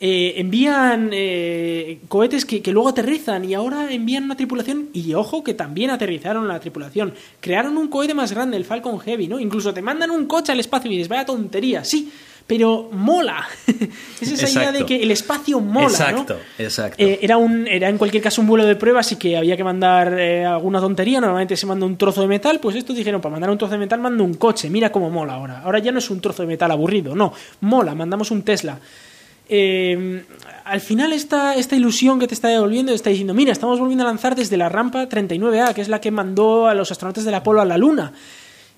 eh, 0.00 0.34
envían 0.36 1.10
eh, 1.12 1.98
cohetes 2.06 2.44
que, 2.44 2.62
luego 2.70 2.90
aterrizan 2.90 3.44
y 3.44 3.54
ahora 3.54 3.92
envían 3.92 4.22
una 4.22 4.36
tripulación 4.36 4.90
y 4.92 5.12
ojo 5.14 5.42
que 5.42 5.54
también 5.54 5.90
aterrizaron 5.90 6.46
la 6.46 6.60
tripulación. 6.60 7.14
Crearon 7.40 7.76
un 7.76 7.88
cohete 7.88 8.14
más 8.14 8.32
grande, 8.32 8.56
el 8.56 8.64
Falcon 8.64 9.00
Heavy, 9.00 9.26
¿no? 9.26 9.40
Incluso 9.40 9.74
te 9.74 9.82
mandan 9.82 10.12
un 10.12 10.26
coche 10.26 10.52
al 10.52 10.60
espacio 10.60 10.88
y 10.88 10.94
dices, 10.94 11.08
vaya 11.08 11.24
tontería, 11.24 11.82
sí, 11.82 12.12
pero 12.46 12.88
mola. 12.92 13.44
es 14.20 14.30
esa 14.30 14.48
idea 14.48 14.70
de 14.70 14.86
que 14.86 15.02
el 15.02 15.10
espacio 15.10 15.58
mola. 15.58 15.88
Exacto, 15.88 16.38
exacto. 16.56 17.02
Eh, 17.02 17.18
era, 17.20 17.36
un, 17.36 17.66
era 17.66 17.88
en 17.88 17.98
cualquier 17.98 18.22
caso 18.22 18.40
un 18.40 18.46
vuelo 18.46 18.66
de 18.66 18.76
prueba, 18.76 19.00
así 19.00 19.16
que 19.16 19.36
había 19.36 19.56
que 19.56 19.64
mandar 19.64 20.14
alguna 20.14 20.78
tontería. 20.78 21.20
Normalmente 21.20 21.56
se 21.56 21.66
manda 21.66 21.84
un 21.84 21.98
trozo 21.98 22.20
de 22.20 22.28
metal, 22.28 22.60
pues 22.60 22.76
estos 22.76 22.96
dijeron, 22.96 23.20
para 23.20 23.32
mandar 23.32 23.50
un 23.50 23.58
trozo 23.58 23.72
de 23.72 23.78
metal 23.78 23.98
mando 24.00 24.22
un 24.22 24.34
coche. 24.34 24.70
Mira 24.70 24.92
cómo 24.92 25.10
mola 25.10 25.34
ahora. 25.34 25.62
Ahora 25.64 25.80
ya 25.80 25.90
no 25.90 25.98
es 25.98 26.08
un 26.08 26.20
trozo 26.20 26.42
de 26.42 26.46
metal 26.46 26.70
aburrido, 26.70 27.16
no, 27.16 27.32
mola, 27.62 27.96
mandamos 27.96 28.30
un 28.30 28.42
Tesla. 28.42 28.78
Eh, 29.48 30.24
al 30.64 30.80
final 30.80 31.12
esta, 31.12 31.54
esta 31.54 31.76
ilusión 31.76 32.18
que 32.18 32.26
te 32.26 32.34
está 32.34 32.48
devolviendo 32.48 32.92
está 32.92 33.10
diciendo, 33.10 33.34
mira, 33.34 33.52
estamos 33.52 33.80
volviendo 33.80 34.04
a 34.04 34.08
lanzar 34.08 34.34
desde 34.34 34.56
la 34.56 34.68
rampa 34.68 35.08
39A, 35.08 35.74
que 35.74 35.80
es 35.80 35.88
la 35.88 36.00
que 36.00 36.10
mandó 36.10 36.66
a 36.66 36.74
los 36.74 36.90
astronautas 36.90 37.24
del 37.24 37.34
Apolo 37.34 37.60
a 37.60 37.64
la 37.64 37.78
Luna. 37.78 38.12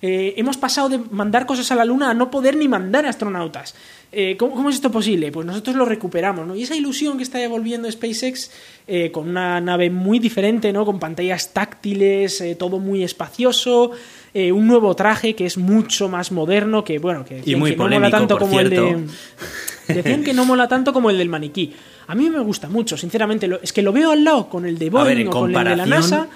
Eh, 0.01 0.33
hemos 0.37 0.57
pasado 0.57 0.89
de 0.89 0.97
mandar 0.97 1.45
cosas 1.45 1.71
a 1.71 1.75
la 1.75 1.85
Luna 1.85 2.09
a 2.09 2.13
no 2.13 2.31
poder 2.31 2.55
ni 2.55 2.67
mandar 2.67 3.05
astronautas. 3.05 3.75
Eh, 4.11 4.35
¿cómo, 4.35 4.69
es 4.69 4.75
esto 4.75 4.91
posible? 4.91 5.31
Pues 5.31 5.45
nosotros 5.45 5.75
lo 5.75 5.85
recuperamos, 5.85 6.47
¿no? 6.47 6.55
Y 6.55 6.63
esa 6.63 6.75
ilusión 6.75 7.17
que 7.17 7.23
está 7.23 7.37
devolviendo 7.37 7.89
SpaceX 7.89 8.51
eh, 8.87 9.11
con 9.11 9.29
una 9.29 9.61
nave 9.61 9.89
muy 9.89 10.17
diferente, 10.17 10.73
¿no? 10.73 10.85
Con 10.85 10.99
pantallas 10.99 11.53
táctiles, 11.53 12.43
todo 12.57 12.79
muy 12.79 13.03
espacioso, 13.03 13.91
un 14.33 14.65
nuevo 14.65 14.95
traje 14.95 15.35
que 15.35 15.45
es 15.45 15.57
mucho 15.57 16.09
más 16.09 16.31
moderno, 16.31 16.83
que 16.83 16.99
bueno, 16.99 17.23
que, 17.23 17.41
y 17.45 17.55
muy 17.55 17.75
no 17.75 17.87
mola 17.87 18.09
tanto 18.09 18.37
como 18.37 18.59
el 18.59 18.69
de... 18.69 19.05
Decían 19.87 20.23
que 20.23 20.33
no 20.33 20.45
mola 20.45 20.67
tanto 20.67 20.93
como 20.93 21.09
el 21.09 21.17
del 21.17 21.29
maniquí. 21.29 21.73
A 22.07 22.15
mí 22.15 22.29
me 22.29 22.39
gusta 22.39 22.69
mucho, 22.69 22.97
sinceramente. 22.97 23.49
es 23.61 23.73
que 23.73 23.81
lo 23.81 23.93
veo 23.93 24.11
al 24.11 24.23
lado 24.23 24.49
con 24.49 24.65
el 24.65 24.77
de 24.77 24.89
Boeing 24.89 25.27
o 25.27 25.31
con 25.31 25.55
el 25.55 25.63
de 25.63 25.75
la 25.75 25.85
NASA 25.85 26.27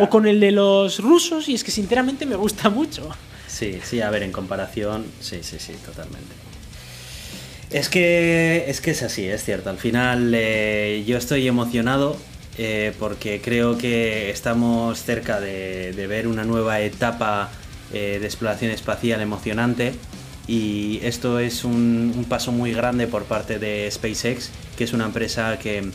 o 0.00 0.08
con 0.08 0.26
el 0.26 0.40
de 0.40 0.52
los 0.52 1.00
rusos 1.00 1.48
y 1.48 1.54
es 1.54 1.64
que 1.64 1.70
sinceramente 1.70 2.26
me 2.26 2.36
gusta 2.36 2.70
mucho. 2.70 3.08
Sí, 3.46 3.80
sí, 3.82 4.00
a 4.00 4.10
ver, 4.10 4.22
en 4.22 4.32
comparación, 4.32 5.06
sí, 5.20 5.38
sí, 5.42 5.56
sí, 5.58 5.72
totalmente. 5.84 6.34
Es 7.70 7.88
que 7.88 8.64
es, 8.68 8.80
que 8.80 8.92
es 8.92 9.02
así, 9.02 9.26
es 9.26 9.44
cierto. 9.44 9.70
Al 9.70 9.78
final 9.78 10.32
eh, 10.34 11.04
yo 11.06 11.16
estoy 11.18 11.48
emocionado 11.48 12.16
eh, 12.58 12.92
porque 12.98 13.40
creo 13.42 13.76
que 13.76 14.30
estamos 14.30 15.02
cerca 15.02 15.40
de, 15.40 16.06
ver 16.08 16.28
una 16.28 16.44
nueva 16.44 16.80
etapa 16.80 17.50
eh, 17.92 18.18
de 18.20 18.26
exploración 18.26 18.70
espacial 18.70 19.20
emocionante 19.20 19.94
y 20.48 21.00
esto 21.02 21.38
es 21.38 21.64
un, 21.64 22.24
paso 22.28 22.52
muy 22.52 22.72
grande 22.72 23.06
por 23.06 23.24
parte 23.24 23.58
de 23.58 23.90
SpaceX, 23.90 24.50
que 24.76 24.84
es 24.84 24.92
una 24.92 25.06
empresa 25.06 25.58
que 25.58 25.90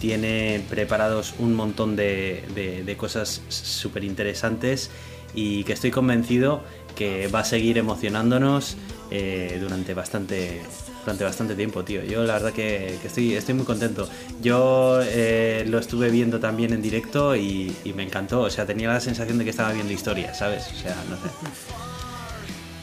tiene 0.00 0.64
preparados 0.68 1.34
un 1.38 1.54
montón 1.54 1.94
de, 1.94 2.94
cosas 2.98 3.42
súper 3.48 4.04
interesantes 4.04 4.90
y 5.34 5.64
que 5.64 5.72
estoy 5.72 5.90
convencido 5.90 6.62
que 6.96 7.28
va 7.28 7.40
a 7.40 7.44
seguir 7.44 7.78
emocionándonos 7.78 8.76
eh, 9.10 9.58
durante 9.60 9.94
bastante 9.94 10.62
durante 11.04 11.24
bastante 11.24 11.54
tiempo, 11.54 11.84
tío. 11.84 12.04
Yo 12.04 12.24
la 12.24 12.34
verdad 12.34 12.52
que, 12.52 12.94
estoy, 13.04 13.34
estoy 13.34 13.54
muy 13.54 13.64
contento. 13.64 14.08
Yo 14.40 15.00
eh, 15.02 15.64
lo 15.68 15.78
estuve 15.78 16.10
viendo 16.10 16.38
también 16.38 16.72
en 16.72 16.82
directo 16.82 17.34
y, 17.34 17.74
me 17.96 18.04
encantó. 18.04 18.42
O 18.42 18.50
sea, 18.50 18.66
tenía 18.66 18.88
la 18.88 19.00
sensación 19.00 19.38
de 19.38 19.44
que 19.44 19.50
estaba 19.50 19.72
viendo 19.72 19.92
historia, 19.92 20.32
¿sabes? 20.34 20.68
O 20.72 20.80
sea, 20.80 20.96
no 21.08 21.16
sé. 21.16 21.91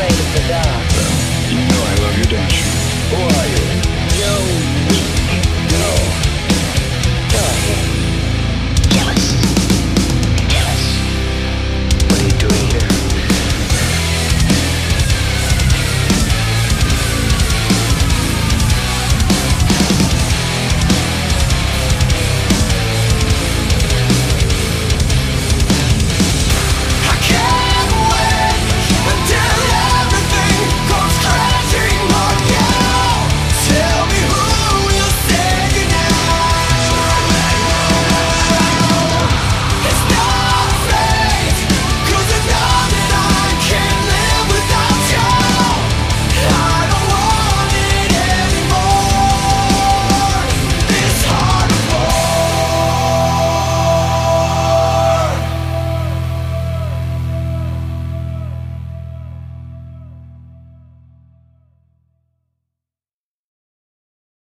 afraid 0.04 0.20
of 0.20 0.34
the 0.34 0.48
dark. 0.50 0.92
You 1.50 1.60
know 1.60 1.84
I 1.84 1.96
love 2.02 2.18
you, 2.18 2.24
don't 2.26 2.52
you? 2.52 2.64
Who 3.10 3.24
are 3.24 3.88
you? 3.88 3.93